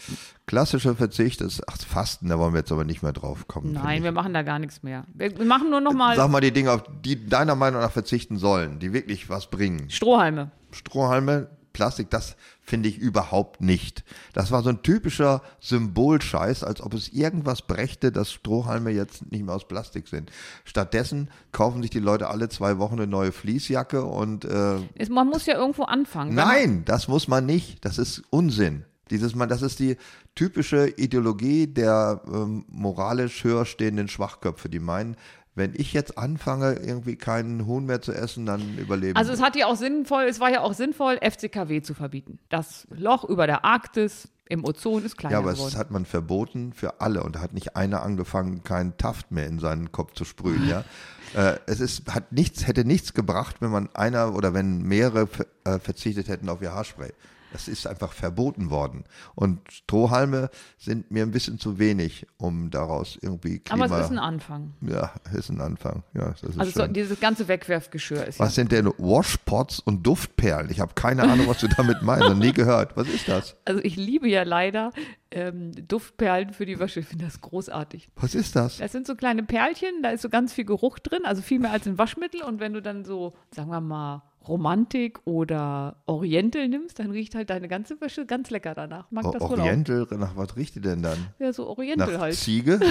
Klassischer 0.46 0.94
Verzicht 0.94 1.40
ist 1.40 1.62
ach, 1.66 1.78
Fasten, 1.78 2.28
da 2.28 2.38
wollen 2.38 2.52
wir 2.52 2.58
jetzt 2.60 2.72
aber 2.72 2.84
nicht 2.84 3.02
mehr 3.02 3.12
drauf 3.14 3.48
kommen. 3.48 3.72
Nein, 3.72 4.02
wir 4.02 4.12
machen 4.12 4.34
da 4.34 4.42
gar 4.42 4.58
nichts 4.58 4.82
mehr. 4.82 5.04
Wir, 5.14 5.38
wir 5.38 5.46
machen 5.46 5.70
nur 5.70 5.80
noch 5.80 5.94
mal 5.94 6.16
Sag 6.16 6.30
mal 6.30 6.40
die 6.42 6.52
Dinge, 6.52 6.72
auf 6.72 6.82
die 7.02 7.26
deiner 7.28 7.54
Meinung 7.54 7.80
nach 7.80 7.92
verzichten 7.92 8.36
sollen, 8.36 8.78
die 8.78 8.92
wirklich 8.92 9.30
was 9.30 9.48
bringen. 9.48 9.88
Strohhalme. 9.88 10.50
Strohhalme, 10.72 11.48
Plastik, 11.80 12.10
das 12.10 12.36
finde 12.60 12.90
ich 12.90 12.98
überhaupt 12.98 13.62
nicht. 13.62 14.04
Das 14.34 14.50
war 14.50 14.62
so 14.62 14.68
ein 14.68 14.82
typischer 14.82 15.40
Symbolscheiß, 15.60 16.62
als 16.62 16.82
ob 16.82 16.92
es 16.92 17.08
irgendwas 17.08 17.62
brächte, 17.62 18.12
dass 18.12 18.30
Strohhalme 18.30 18.90
jetzt 18.90 19.32
nicht 19.32 19.46
mehr 19.46 19.54
aus 19.54 19.66
Plastik 19.66 20.06
sind. 20.06 20.30
Stattdessen 20.66 21.30
kaufen 21.52 21.80
sich 21.80 21.90
die 21.90 21.98
Leute 21.98 22.28
alle 22.28 22.50
zwei 22.50 22.76
Wochen 22.76 22.96
eine 22.96 23.06
neue 23.06 23.32
Fließjacke 23.32 24.04
und 24.04 24.44
äh, 24.44 24.76
man 25.08 25.28
muss 25.28 25.46
ja 25.46 25.56
irgendwo 25.56 25.84
anfangen. 25.84 26.34
Nein, 26.34 26.84
das 26.84 27.08
muss 27.08 27.28
man 27.28 27.46
nicht. 27.46 27.82
Das 27.86 27.96
ist 27.96 28.24
Unsinn. 28.28 28.84
Dieses 29.08 29.34
Mal, 29.34 29.46
das 29.46 29.62
ist 29.62 29.78
die 29.78 29.96
typische 30.34 30.86
Ideologie 30.86 31.66
der 31.66 32.20
ähm, 32.30 32.66
moralisch 32.68 33.42
höher 33.42 33.64
stehenden 33.64 34.08
Schwachköpfe, 34.08 34.68
die 34.68 34.78
meinen, 34.80 35.16
wenn 35.54 35.74
ich 35.76 35.92
jetzt 35.92 36.16
anfange, 36.16 36.74
irgendwie 36.74 37.16
keinen 37.16 37.66
Huhn 37.66 37.84
mehr 37.84 38.00
zu 38.00 38.12
essen, 38.12 38.46
dann 38.46 38.78
überleben. 38.78 39.16
Also 39.16 39.32
es 39.32 39.42
hat 39.42 39.56
ja 39.56 39.66
auch 39.66 39.76
sinnvoll, 39.76 40.24
es 40.24 40.40
war 40.40 40.50
ja 40.50 40.60
auch 40.60 40.74
sinnvoll, 40.74 41.18
FCKW 41.18 41.82
zu 41.82 41.94
verbieten. 41.94 42.38
Das 42.48 42.86
Loch 42.90 43.24
über 43.24 43.46
der 43.46 43.64
Arktis 43.64 44.28
im 44.48 44.64
Ozon 44.64 45.04
ist 45.04 45.16
kleiner 45.16 45.34
ja, 45.34 45.38
aber 45.38 45.52
geworden. 45.52 45.68
es 45.68 45.76
hat 45.76 45.90
man 45.90 46.04
verboten 46.04 46.72
für 46.72 47.00
alle 47.00 47.22
und 47.22 47.36
da 47.36 47.40
hat 47.40 47.52
nicht 47.52 47.76
einer 47.76 48.02
angefangen, 48.02 48.64
keinen 48.64 48.96
Taft 48.96 49.30
mehr 49.30 49.46
in 49.46 49.58
seinen 49.60 49.92
Kopf 49.92 50.12
zu 50.14 50.24
sprühen, 50.24 50.68
ja. 50.68 50.84
Äh, 51.32 51.60
es 51.66 51.78
ist, 51.78 52.12
hat 52.12 52.32
nichts, 52.32 52.66
hätte 52.66 52.84
nichts 52.84 53.14
gebracht, 53.14 53.58
wenn 53.60 53.70
man 53.70 53.88
einer 53.94 54.34
oder 54.34 54.52
wenn 54.52 54.82
mehrere 54.82 55.28
äh, 55.62 55.78
verzichtet 55.78 56.26
hätten 56.26 56.48
auf 56.48 56.60
ihr 56.60 56.72
Haarspray. 56.72 57.12
Das 57.52 57.68
ist 57.68 57.86
einfach 57.86 58.12
verboten 58.12 58.70
worden. 58.70 59.04
Und 59.34 59.60
Strohhalme 59.72 60.50
sind 60.78 61.10
mir 61.10 61.22
ein 61.24 61.30
bisschen 61.32 61.58
zu 61.58 61.78
wenig, 61.78 62.26
um 62.36 62.70
daraus 62.70 63.18
irgendwie 63.20 63.58
Klima. 63.58 63.84
Aber 63.86 63.98
es 63.98 64.04
ist 64.06 64.10
ein 64.12 64.18
Anfang. 64.18 64.74
ja, 64.80 65.12
ist 65.32 65.50
ein 65.50 65.60
Anfang. 65.60 66.02
Ja, 66.14 66.30
das 66.30 66.42
ist 66.42 66.58
Also 66.60 66.70
so, 66.72 66.86
dieses 66.86 67.18
ganze 67.20 67.48
Wegwerfgeschirr 67.48 68.26
ist 68.26 68.38
Was 68.38 68.54
sind 68.54 68.72
denn 68.72 68.86
Washpots 68.98 69.80
und 69.80 70.06
Duftperlen? 70.06 70.70
Ich 70.70 70.80
habe 70.80 70.94
keine 70.94 71.24
Ahnung, 71.24 71.48
was 71.48 71.58
du 71.58 71.68
damit 71.68 72.02
meinst. 72.02 72.28
Noch 72.28 72.36
nie 72.36 72.52
gehört. 72.52 72.96
Was 72.96 73.08
ist 73.08 73.28
das? 73.28 73.50
ja. 73.50 73.56
Also 73.64 73.80
ich 73.82 73.96
liebe 73.96 74.28
ja 74.28 74.42
leider 74.44 74.92
ähm, 75.30 75.72
Duftperlen 75.88 76.52
für 76.52 76.66
die 76.66 76.78
Wäsche. 76.78 77.00
Ich 77.00 77.06
finde 77.06 77.24
das 77.24 77.40
großartig. 77.40 78.10
Was 78.16 78.34
ist 78.34 78.56
das? 78.56 78.78
Das 78.78 78.92
sind 78.92 79.06
so 79.06 79.14
kleine 79.14 79.42
Perlchen, 79.42 80.02
da 80.02 80.10
ist 80.10 80.22
so 80.22 80.28
ganz 80.28 80.52
viel 80.52 80.64
Geruch 80.64 80.98
drin, 80.98 81.24
also 81.24 81.42
viel 81.42 81.58
mehr 81.60 81.70
als 81.72 81.86
in 81.86 81.98
Waschmittel. 81.98 82.42
Und 82.42 82.60
wenn 82.60 82.72
du 82.72 82.82
dann 82.82 83.04
so, 83.04 83.34
sagen 83.54 83.70
wir 83.70 83.80
mal, 83.80 84.22
Romantik 84.48 85.20
oder 85.26 85.96
Oriental 86.06 86.68
nimmst, 86.68 86.98
dann 86.98 87.10
riecht 87.10 87.34
halt 87.34 87.50
deine 87.50 87.68
ganze 87.68 88.00
Wäsche 88.00 88.24
ganz 88.26 88.50
lecker 88.50 88.74
danach. 88.74 89.10
Mag 89.10 89.26
O- 89.26 89.32
das 89.32 89.42
wohl 89.42 89.60
auch. 89.60 89.64
Oriental, 89.64 90.06
nach 90.18 90.34
was 90.36 90.56
riecht 90.56 90.74
die 90.76 90.80
denn 90.80 91.02
dann? 91.02 91.28
Ja, 91.38 91.52
so 91.52 91.66
Oriental 91.68 92.12
Nach 92.14 92.20
halt. 92.20 92.34
Ziege? 92.34 92.80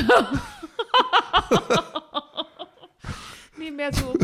Nee, 3.58 3.72
mehr 3.72 3.92
so. 3.94 4.14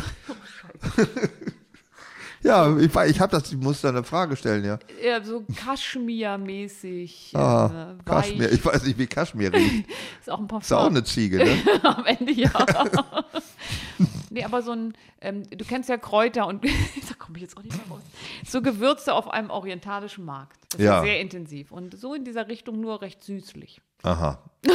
Ja, 2.42 2.78
ich, 2.78 2.94
ich 2.96 3.20
habe 3.20 3.32
das, 3.32 3.52
ich 3.52 3.58
muss 3.58 3.82
da 3.82 3.90
eine 3.90 4.04
Frage 4.04 4.36
stellen, 4.36 4.64
ja. 4.64 4.78
Ja, 5.04 5.24
so 5.24 5.44
Kaschmir-mäßig. 5.66 7.36
Ah, 7.36 7.96
äh, 8.00 8.04
Kaschmir. 8.08 8.52
Ich 8.52 8.64
weiß 8.64 8.84
nicht, 8.84 9.00
wie 9.00 9.08
Kaschmir 9.08 9.52
riecht. 9.52 9.88
Ist 10.22 10.30
auch 10.30 10.38
ein 10.40 10.48
Ist 10.62 10.72
auch 10.72 10.86
eine 10.86 11.04
Ziege, 11.04 11.38
ne? 11.40 11.58
Am 11.82 12.06
Ende 12.06 12.32
ja. 12.34 12.52
Nee, 14.36 14.44
aber 14.44 14.62
so 14.62 14.72
ein, 14.72 14.94
ähm, 15.22 15.44
du 15.50 15.66
kennst 15.66 15.90
ja 15.90 15.98
Kräuter 15.98 16.46
und 16.48 16.64
da 17.10 17.14
komme 17.18 17.38
ich 17.38 17.42
jetzt 17.42 17.58
auch 17.58 17.64
nicht 17.64 17.76
mehr 17.76 17.88
raus. 17.90 18.04
So 18.46 18.62
Gewürze 18.62 19.14
auf 19.14 19.28
einem 19.30 19.50
orientalischen 19.50 20.24
Markt. 20.26 20.58
Das 20.70 20.80
ist 20.80 20.86
Ja. 20.86 20.98
ja 20.98 21.02
sehr 21.04 21.20
intensiv. 21.20 21.72
Und 21.72 21.98
so 22.00 22.14
in 22.14 22.24
dieser 22.24 22.48
Richtung 22.48 22.80
nur 22.80 23.02
recht 23.02 23.24
süßlich. 23.24 23.82
Aha. 24.04 24.40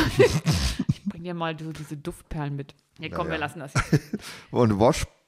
Ich 0.89 1.05
bring 1.13 1.25
dir 1.25 1.35
mal 1.35 1.59
so 1.59 1.73
diese 1.73 1.97
Duftperlen 1.97 2.55
mit. 2.55 2.75
Nee, 2.99 3.09
komm, 3.11 3.27
Ja, 3.27 3.33
wir 3.33 3.39
lassen 3.39 3.59
das 3.61 3.73
jetzt. 3.75 4.19
Und 4.51 4.79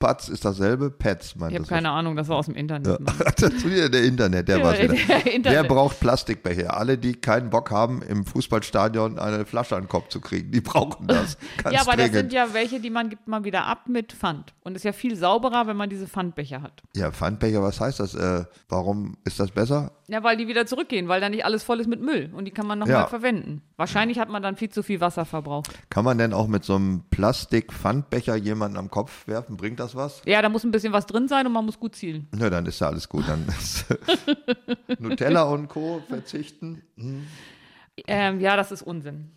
Washpats 0.03 0.29
ist 0.29 0.45
dasselbe? 0.45 0.91
Pets, 0.91 1.37
meint 1.37 1.53
Ich 1.53 1.57
habe 1.59 1.63
das 1.65 1.69
keine 1.69 1.91
Ahnung, 1.91 2.17
das 2.17 2.29
war 2.29 2.37
aus 2.37 2.47
dem 2.47 2.55
Internet. 2.55 2.87
Ja. 2.87 2.99
Das 3.37 3.51
ist 3.55 3.69
wieder 3.69 3.89
der 3.89 4.03
Internet, 4.05 4.49
der 4.49 4.59
Ja, 4.59 4.65
war's 4.65 4.79
wieder. 4.83 4.95
der 4.95 5.33
Internet. 5.35 5.69
Braucht 5.69 6.01
Plastikbecher? 6.01 6.77
Alle, 6.77 6.99
die 6.99 7.15
keinen 7.15 7.51
Bock 7.51 7.71
haben, 7.71 8.03
im 8.03 8.25
Fußballstadion 8.27 9.19
eine 9.19 9.45
Flasche 9.47 9.77
an 9.77 9.85
den 9.85 9.89
Kopf 9.89 10.09
zu 10.09 10.21
kriegen, 10.21 10.51
die 10.53 10.61
brauchen 10.61 11.07
das. 11.07 11.37
Ja, 11.71 11.81
aber 11.83 11.93
das 11.93 12.07
dringend. 12.11 12.15
sind 12.15 12.33
ja 12.33 12.49
welche, 12.53 12.81
die 12.81 12.91
man 12.91 13.09
gibt 13.09 13.29
mal 13.29 13.45
wieder 13.45 13.65
ab 13.67 13.89
mit 13.89 14.13
Pfand. 14.13 14.53
Und 14.65 14.75
ist 14.77 14.85
ja 14.85 14.93
viel 14.93 15.17
sauberer, 15.17 15.67
wenn 15.67 15.77
man 15.77 15.89
diese 15.91 16.07
Pfandbecher 16.07 16.61
hat. 16.63 16.83
ja, 16.97 17.11
Pfandbecher, 17.11 17.63
was 17.63 17.81
heißt 17.81 18.01
das? 18.01 18.15
Äh, 18.15 18.45
warum 18.69 19.17
ist 19.25 19.39
das 19.41 19.51
besser? 19.51 19.93
Ja, 20.09 20.23
weil 20.25 20.37
die 20.37 20.49
wieder 20.49 20.67
zurückgehen, 20.67 21.09
weil 21.09 21.21
da 21.21 21.29
nicht 21.29 21.45
alles 21.45 21.63
voll 21.63 21.81
ist 21.81 21.87
mit 21.89 22.03
Müll 22.03 22.31
und 22.35 22.45
die 22.45 22.51
kann 22.51 22.67
man 22.67 22.79
nochmal 22.79 22.95
Ja. 22.97 23.07
verwenden. 23.07 23.63
Wahrscheinlich 23.77 24.19
hat 24.19 24.29
man 24.29 24.43
dann 24.43 24.57
viel 24.57 24.69
zu 24.69 24.83
viel 24.83 25.01
Wasser 25.01 25.25
verbraucht. 25.25 25.71
Kann 25.91 26.05
man 26.05 26.19
denn 26.19 26.33
auch 26.33 26.47
mit 26.49 26.65
so 26.65 26.75
einem 26.77 27.03
Plastik-Pfandbecher 27.11 28.37
jemanden 28.37 28.77
am 28.77 28.91
Kopf 28.91 29.27
werfen? 29.27 29.57
Bringt 29.57 29.81
das 29.81 29.92
was? 29.95 30.23
Ja, 30.27 30.43
da 30.43 30.49
muss 30.49 30.65
ein 30.65 30.71
bisschen 30.71 30.93
was 30.93 31.07
drin 31.07 31.29
sein 31.29 31.47
und 31.47 31.53
man 31.53 31.65
muss 31.65 31.79
gut 31.79 31.95
zielen. 31.95 32.29
Na, 32.33 32.51
dann 32.51 32.67
ist 32.67 32.81
ja 32.81 32.89
alles 32.89 33.09
gut. 33.09 33.25
Dann 33.29 33.47
Nutella 34.99 35.43
und 35.45 35.69
Co. 35.69 36.03
verzichten. 36.09 36.83
Ähm, 38.07 38.41
ja, 38.41 38.57
das 38.57 38.73
ist 38.73 38.83
Unsinn. 38.83 39.31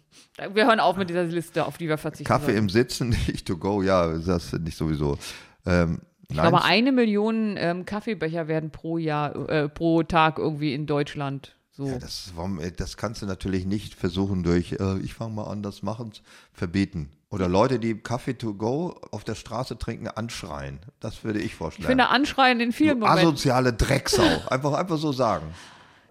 Wir 0.53 0.67
hören 0.67 0.79
auf 0.79 0.97
mit 0.97 1.09
dieser 1.09 1.23
Liste, 1.23 1.65
auf 1.65 1.77
die 1.77 1.87
wir 1.87 1.97
verzichten. 1.97 2.27
Kaffee 2.27 2.45
sollen. 2.47 2.57
im 2.57 2.69
Sitzen, 2.69 3.09
nicht 3.27 3.47
to 3.47 3.57
go. 3.57 3.81
Ja, 3.81 4.17
das 4.17 4.53
ich 4.53 4.75
sowieso. 4.75 5.17
Ähm, 5.65 6.01
Ich 6.29 6.35
nein, 6.37 6.49
glaube, 6.49 6.63
eine 6.63 6.91
Million 6.91 7.55
ähm, 7.57 7.85
Kaffeebecher 7.85 8.47
werden 8.47 8.71
pro 8.71 8.97
Jahr, 8.97 9.49
äh, 9.49 9.69
pro 9.69 10.03
Tag 10.03 10.39
irgendwie 10.39 10.73
in 10.73 10.85
Deutschland 10.85 11.55
so. 11.77 11.87
Ja, 11.87 11.97
das, 11.99 12.31
äh, 12.61 12.71
das 12.71 12.95
kannst 12.95 13.21
du 13.21 13.25
natürlich 13.25 13.65
nicht 13.65 13.95
versuchen 13.95 14.43
durch, 14.43 14.73
äh, 14.79 14.97
ich 14.99 15.13
fange 15.13 15.33
mal 15.33 15.43
an, 15.43 15.61
das 15.61 15.83
machen, 15.83 16.11
verbieten. 16.53 17.09
Oder 17.29 17.47
Leute, 17.49 17.79
die 17.79 17.95
Kaffee 17.97 18.35
to 18.37 18.53
go 18.53 18.99
auf 19.11 19.23
der 19.23 19.35
Straße 19.35 19.77
trinken, 19.77 20.07
anschreien. 20.07 20.79
Das 20.99 21.23
würde 21.23 21.39
ich 21.39 21.45
ich 21.45 21.55
vorschlagen. 21.55 21.87
finde 21.87 22.07
Anschreien 22.09 22.59
in 22.59 22.71
vielen 22.71 22.99
du 22.99 23.05
Momenten. 23.05 23.27
asoziale 23.27 23.73
Drecksau. 23.73 24.23
Einfach, 24.49 24.73
einfach 24.73 24.97
so 24.97 25.11
sagen. 25.11 25.47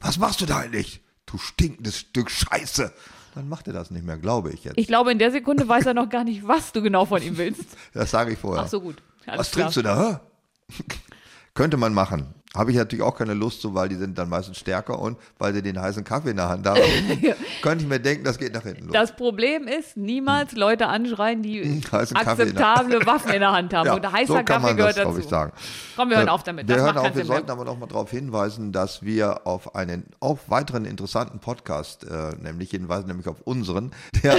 Was 0.01 0.19
machst 0.19 0.41
du 0.41 0.47
da 0.47 0.59
eigentlich? 0.59 1.01
Du 1.27 1.39
stinkendes 1.39 1.99
Stück 2.01 2.31
Scheiße. 2.31 2.93
Dann 3.35 3.49
macht 3.49 3.67
er 3.67 3.73
das 3.73 3.91
nicht 3.91 4.05
mehr, 4.05 4.19
glaube 4.19 4.53
ich 4.53 4.65
jetzt. 4.65 4.77
Ich 4.77 4.87
glaube, 4.87 5.11
in 5.13 5.19
der 5.19 5.31
Sekunde 5.31 5.67
weiß 5.67 5.87
er 5.87 5.95
noch 5.95 6.09
gar 6.09 6.25
nicht, 6.25 6.47
was 6.47 6.73
du 6.73 6.83
genau 6.83 7.05
von 7.07 7.23
ihm 7.23 7.37
willst. 7.39 7.65
das 7.95 8.11
sage 8.11 8.33
ich 8.33 8.39
vorher. 8.39 8.65
Ach 8.65 8.69
so, 8.69 8.81
gut. 8.81 9.03
Alles 9.27 9.39
Was 9.41 9.51
klar. 9.51 9.63
trinkst 9.73 9.77
du 9.79 9.83
da? 9.83 10.21
Könnte 11.55 11.77
man 11.77 11.95
machen. 11.95 12.35
Habe 12.57 12.71
ich 12.71 12.77
natürlich 12.77 13.03
auch 13.03 13.17
keine 13.17 13.35
Lust 13.35 13.61
zu, 13.61 13.75
weil 13.75 13.89
die 13.89 13.97
sind 13.97 14.17
dann 14.17 14.29
meistens 14.29 14.59
stärker 14.59 14.99
und 14.99 15.19
weil 15.39 15.53
sie 15.55 15.63
den 15.63 15.81
heißen 15.81 16.05
Kaffee 16.05 16.31
in 16.31 16.37
der 16.37 16.49
Hand 16.49 16.67
haben. 16.69 16.81
Könnte 17.63 17.85
ich 17.85 17.89
mir 17.91 17.99
denken, 17.99 18.25
das 18.25 18.39
geht 18.39 18.55
nach 18.55 18.63
hinten 18.63 18.85
los. 18.85 18.93
Das 18.93 19.17
Problem 19.17 19.67
ist, 19.67 19.97
niemals 19.97 20.53
Leute 20.53 20.87
anschreien, 20.87 21.43
die 21.43 21.63
Heißen 21.93 22.17
Kaffee 22.17 22.43
in 22.43 22.57
akzeptable 22.57 23.07
Waffen 23.07 23.33
in 23.33 23.41
der 23.41 23.53
Hand 23.53 23.73
haben. 23.75 23.85
Ja, 23.85 23.95
und 23.95 24.13
heißer 24.13 24.39
so 24.39 24.45
Kaffee 24.45 24.75
gehört 24.75 24.97
das, 24.97 25.05
dazu. 25.05 25.19
ich, 25.19 25.27
sagen. 25.27 25.53
Komm, 25.97 26.09
wir 26.11 26.17
hören 26.17 26.29
Äh, 26.29 26.31
auf 26.31 26.43
damit. 26.43 26.69
Wir 26.69 26.77
Das 26.77 26.85
hören 26.87 26.97
auf, 26.97 27.15
wir 27.15 27.25
sollten 27.25 27.51
aber 27.51 27.65
noch 27.65 27.79
mal 27.79 27.87
darauf 27.87 28.11
hinweisen, 28.11 28.73
dass 28.73 29.03
wir 29.03 29.47
auf 29.47 29.75
einen 29.75 30.05
auf 30.21 30.49
weiteren 30.49 30.85
interessanten 30.85 31.41
Podcast, 31.41 32.05
äh, 32.05 32.35
nämlich 32.41 32.71
hinweisen 32.71 33.09
nämlich 33.09 33.29
auf 33.29 33.41
unseren, 33.43 33.91
der 34.23 34.37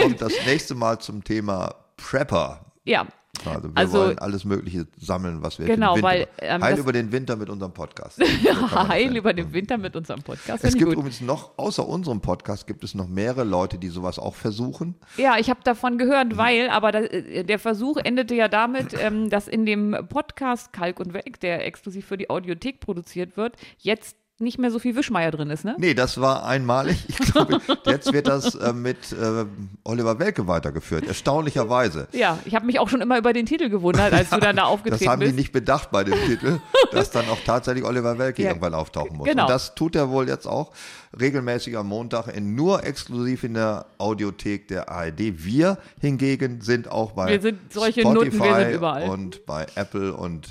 kommt 0.00 0.20
das 0.22 0.32
nächste 0.46 0.74
Mal 0.74 0.98
zum 1.00 1.24
Thema 1.24 1.74
Prepper. 1.96 2.60
Ja, 2.84 3.06
Also 3.44 3.68
wir 3.68 3.76
Also- 3.76 3.98
wollen 3.98 4.18
alles 4.18 4.44
Mögliche 4.44 4.86
sammeln, 4.98 5.42
was 5.42 5.58
wir 5.58 5.66
Genau, 5.66 6.00
weil, 6.00 6.26
ähm, 6.38 6.62
Heil 6.62 6.72
das- 6.72 6.80
über 6.80 6.92
den 6.92 7.12
Winter 7.12 7.36
mit 7.36 7.50
unserem 7.50 7.72
Podcast. 7.72 8.18
Das 8.44 8.88
heil 8.88 9.16
über 9.16 9.32
den 9.32 9.52
Winter 9.52 9.78
mit 9.78 9.96
unserem 9.96 10.22
Podcast. 10.22 10.64
Es 10.64 10.74
gibt 10.74 10.84
gut. 10.86 10.94
übrigens 10.94 11.20
noch, 11.20 11.58
außer 11.58 11.86
unserem 11.86 12.20
Podcast, 12.20 12.66
gibt 12.66 12.84
es 12.84 12.94
noch 12.94 13.08
mehrere 13.08 13.44
Leute, 13.44 13.78
die 13.78 13.88
sowas 13.88 14.18
auch 14.18 14.34
versuchen. 14.34 14.94
Ja, 15.16 15.36
ich 15.38 15.50
habe 15.50 15.60
davon 15.64 15.98
gehört, 15.98 16.36
weil, 16.36 16.68
aber 16.70 16.92
da, 16.92 17.00
äh, 17.00 17.44
der 17.44 17.58
Versuch 17.58 17.96
endete 17.98 18.34
ja 18.34 18.48
damit, 18.48 18.94
ähm, 18.98 19.30
dass 19.30 19.48
in 19.48 19.66
dem 19.66 19.96
Podcast 20.08 20.72
Kalk 20.72 21.00
und 21.00 21.14
Weg, 21.14 21.40
der 21.40 21.66
exklusiv 21.66 22.06
für 22.06 22.16
die 22.18 22.30
Audiothek 22.30 22.80
produziert 22.80 23.36
wird, 23.36 23.56
jetzt 23.78 24.16
nicht 24.40 24.58
mehr 24.58 24.70
so 24.72 24.80
viel 24.80 24.96
Wischmeier 24.96 25.30
drin 25.30 25.48
ist, 25.50 25.64
ne? 25.64 25.76
Nee, 25.78 25.94
das 25.94 26.20
war 26.20 26.44
einmalig. 26.44 27.04
Ich 27.08 27.18
glaube, 27.32 27.60
jetzt 27.86 28.12
wird 28.12 28.26
das 28.26 28.54
äh, 28.56 28.72
mit 28.72 29.12
äh, 29.12 29.44
Oliver 29.84 30.18
Welke 30.18 30.48
weitergeführt, 30.48 31.06
erstaunlicherweise. 31.06 32.08
Ja, 32.12 32.38
ich 32.44 32.54
habe 32.56 32.66
mich 32.66 32.80
auch 32.80 32.88
schon 32.88 33.00
immer 33.00 33.16
über 33.16 33.32
den 33.32 33.46
Titel 33.46 33.68
gewundert, 33.68 34.12
als 34.12 34.30
du 34.30 34.40
dann 34.40 34.56
da 34.56 34.62
Das 34.64 34.70
aufgetreten 34.70 35.08
haben 35.10 35.20
die 35.20 35.26
bist. 35.26 35.38
nicht 35.38 35.52
bedacht 35.52 35.90
bei 35.92 36.02
dem 36.02 36.18
Titel, 36.26 36.58
dass 36.92 37.10
dann 37.12 37.28
auch 37.28 37.38
tatsächlich 37.46 37.84
Oliver 37.84 38.18
Welke 38.18 38.42
Ja, 38.42 38.48
irgendwann 38.48 38.74
auftauchen 38.74 39.16
muss. 39.16 39.28
genau. 39.28 39.44
Und 39.44 39.50
das 39.50 39.74
tut 39.76 39.94
er 39.94 40.10
wohl 40.10 40.26
jetzt 40.28 40.46
auch 40.46 40.72
regelmäßig 41.18 41.76
am 41.78 41.86
Montag 41.86 42.26
in, 42.34 42.56
nur 42.56 42.82
exklusiv 42.84 43.44
in 43.44 43.54
der 43.54 43.86
Audiothek 43.98 44.66
der 44.66 44.88
ARD. 44.88 45.44
Wir 45.44 45.78
hingegen 46.00 46.60
sind 46.60 46.90
auch 46.90 47.12
bei 47.12 47.28
Wir 47.28 47.40
sind 47.40 47.72
solche 47.72 48.00
Spotify 48.00 48.24
Nutten, 48.24 48.42
wir 48.42 48.64
sind 48.64 48.74
überall. 48.74 49.08
und 49.08 49.46
bei 49.46 49.66
Apple 49.76 50.12
und 50.12 50.48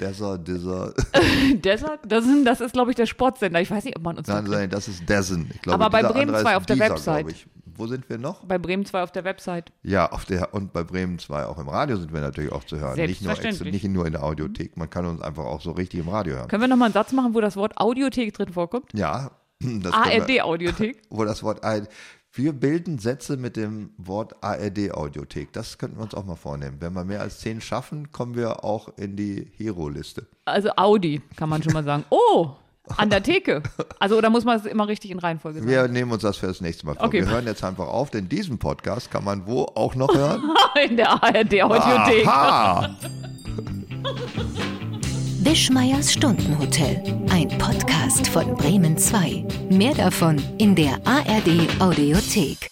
Deezer, 0.00 0.38
Deezer. 0.38 0.94
Desert? 1.54 2.00
Das 2.06 2.24
ist, 2.24 2.46
das 2.46 2.60
ist 2.60 2.72
glaube 2.72 2.90
ich, 2.90 2.96
der 2.96 3.06
Sportsender. 3.06 3.60
Ich 3.60 3.70
weiß 3.70 3.84
nicht, 3.84 3.96
ob 3.96 4.02
man 4.02 4.18
uns 4.18 4.28
Nein, 4.28 4.44
nein, 4.44 4.70
das 4.70 4.88
ist 4.88 5.08
Dessen. 5.08 5.50
Ich 5.54 5.62
glaube, 5.62 5.84
Aber 5.84 5.90
bei 5.90 6.02
Bremen 6.02 6.34
andere 6.34 6.42
2 6.42 6.50
ist 6.50 6.56
auf 6.56 6.66
der 6.66 6.78
Website. 6.78 7.46
Wo 7.78 7.86
sind 7.86 8.08
wir 8.08 8.16
noch? 8.16 8.42
bei 8.44 8.56
Bremen 8.58 8.86
2 8.86 9.02
auf 9.02 9.12
der 9.12 9.24
Website. 9.24 9.70
Ja, 9.82 10.10
auf 10.10 10.24
der 10.24 10.54
und 10.54 10.72
bei 10.72 10.82
Bremen 10.82 11.18
2 11.18 11.44
auch 11.44 11.58
im 11.58 11.68
Radio 11.68 11.96
sind 11.96 12.12
wir 12.12 12.22
natürlich 12.22 12.50
auch 12.50 12.64
zu 12.64 12.78
hören. 12.78 12.96
Nicht 12.96 13.22
nur, 13.22 13.34
nicht 13.64 13.84
nur 13.84 14.06
in 14.06 14.12
der 14.12 14.22
Audiothek. 14.22 14.76
Man 14.76 14.88
kann 14.88 15.04
uns 15.04 15.20
einfach 15.20 15.44
auch 15.44 15.60
so 15.60 15.72
richtig 15.72 16.00
im 16.00 16.08
Radio 16.08 16.36
hören. 16.36 16.48
Können 16.48 16.62
wir 16.62 16.68
nochmal 16.68 16.86
einen 16.86 16.94
Satz 16.94 17.12
machen, 17.12 17.34
wo 17.34 17.40
das 17.40 17.56
Wort 17.56 17.76
Audiothek 17.76 18.32
drin 18.32 18.52
vorkommt? 18.52 18.86
Ja, 18.94 19.30
ARD-Audiothek. 19.90 21.02
wo 21.10 21.24
das 21.24 21.42
Wort. 21.42 21.62
Wir 22.36 22.52
bilden 22.52 22.98
Sätze 22.98 23.38
mit 23.38 23.56
dem 23.56 23.94
Wort 23.96 24.44
ARD-Audiothek. 24.44 25.54
Das 25.54 25.78
könnten 25.78 25.96
wir 25.96 26.02
uns 26.02 26.12
auch 26.12 26.26
mal 26.26 26.36
vornehmen. 26.36 26.76
Wenn 26.80 26.92
wir 26.92 27.02
mehr 27.02 27.22
als 27.22 27.40
zehn 27.40 27.62
schaffen, 27.62 28.12
kommen 28.12 28.36
wir 28.36 28.62
auch 28.62 28.90
in 28.98 29.16
die 29.16 29.50
Hero-Liste. 29.56 30.26
Also 30.44 30.68
Audi, 30.76 31.22
kann 31.36 31.48
man 31.48 31.62
schon 31.62 31.72
mal 31.72 31.82
sagen. 31.82 32.04
Oh, 32.10 32.50
an 32.98 33.08
der 33.08 33.22
Theke. 33.22 33.62
Also, 33.98 34.18
oder 34.18 34.28
muss 34.28 34.44
man 34.44 34.58
es 34.58 34.66
immer 34.66 34.86
richtig 34.86 35.12
in 35.12 35.18
Reihenfolge 35.18 35.60
sagen? 35.60 35.70
Wir 35.70 35.88
nehmen 35.88 36.12
uns 36.12 36.20
das 36.20 36.36
für 36.36 36.48
das 36.48 36.60
nächste 36.60 36.84
Mal 36.84 36.96
vor. 36.96 37.06
Okay. 37.06 37.22
Wir 37.24 37.30
hören 37.30 37.46
jetzt 37.46 37.64
einfach 37.64 37.88
auf, 37.88 38.10
denn 38.10 38.28
diesen 38.28 38.58
Podcast 38.58 39.10
kann 39.10 39.24
man 39.24 39.46
wo 39.46 39.62
auch 39.74 39.94
noch 39.94 40.14
hören? 40.14 40.42
In 40.86 40.98
der 40.98 41.08
ARD-Audiothek. 41.10 42.28
Wischmeiers 45.46 46.12
Stundenhotel. 46.12 47.00
Ein 47.30 47.46
Podcast 47.56 48.26
von 48.26 48.56
Bremen 48.56 48.98
2. 48.98 49.44
Mehr 49.70 49.94
davon 49.94 50.42
in 50.58 50.74
der 50.74 50.94
ARD 51.04 51.68
Audiothek. 51.78 52.68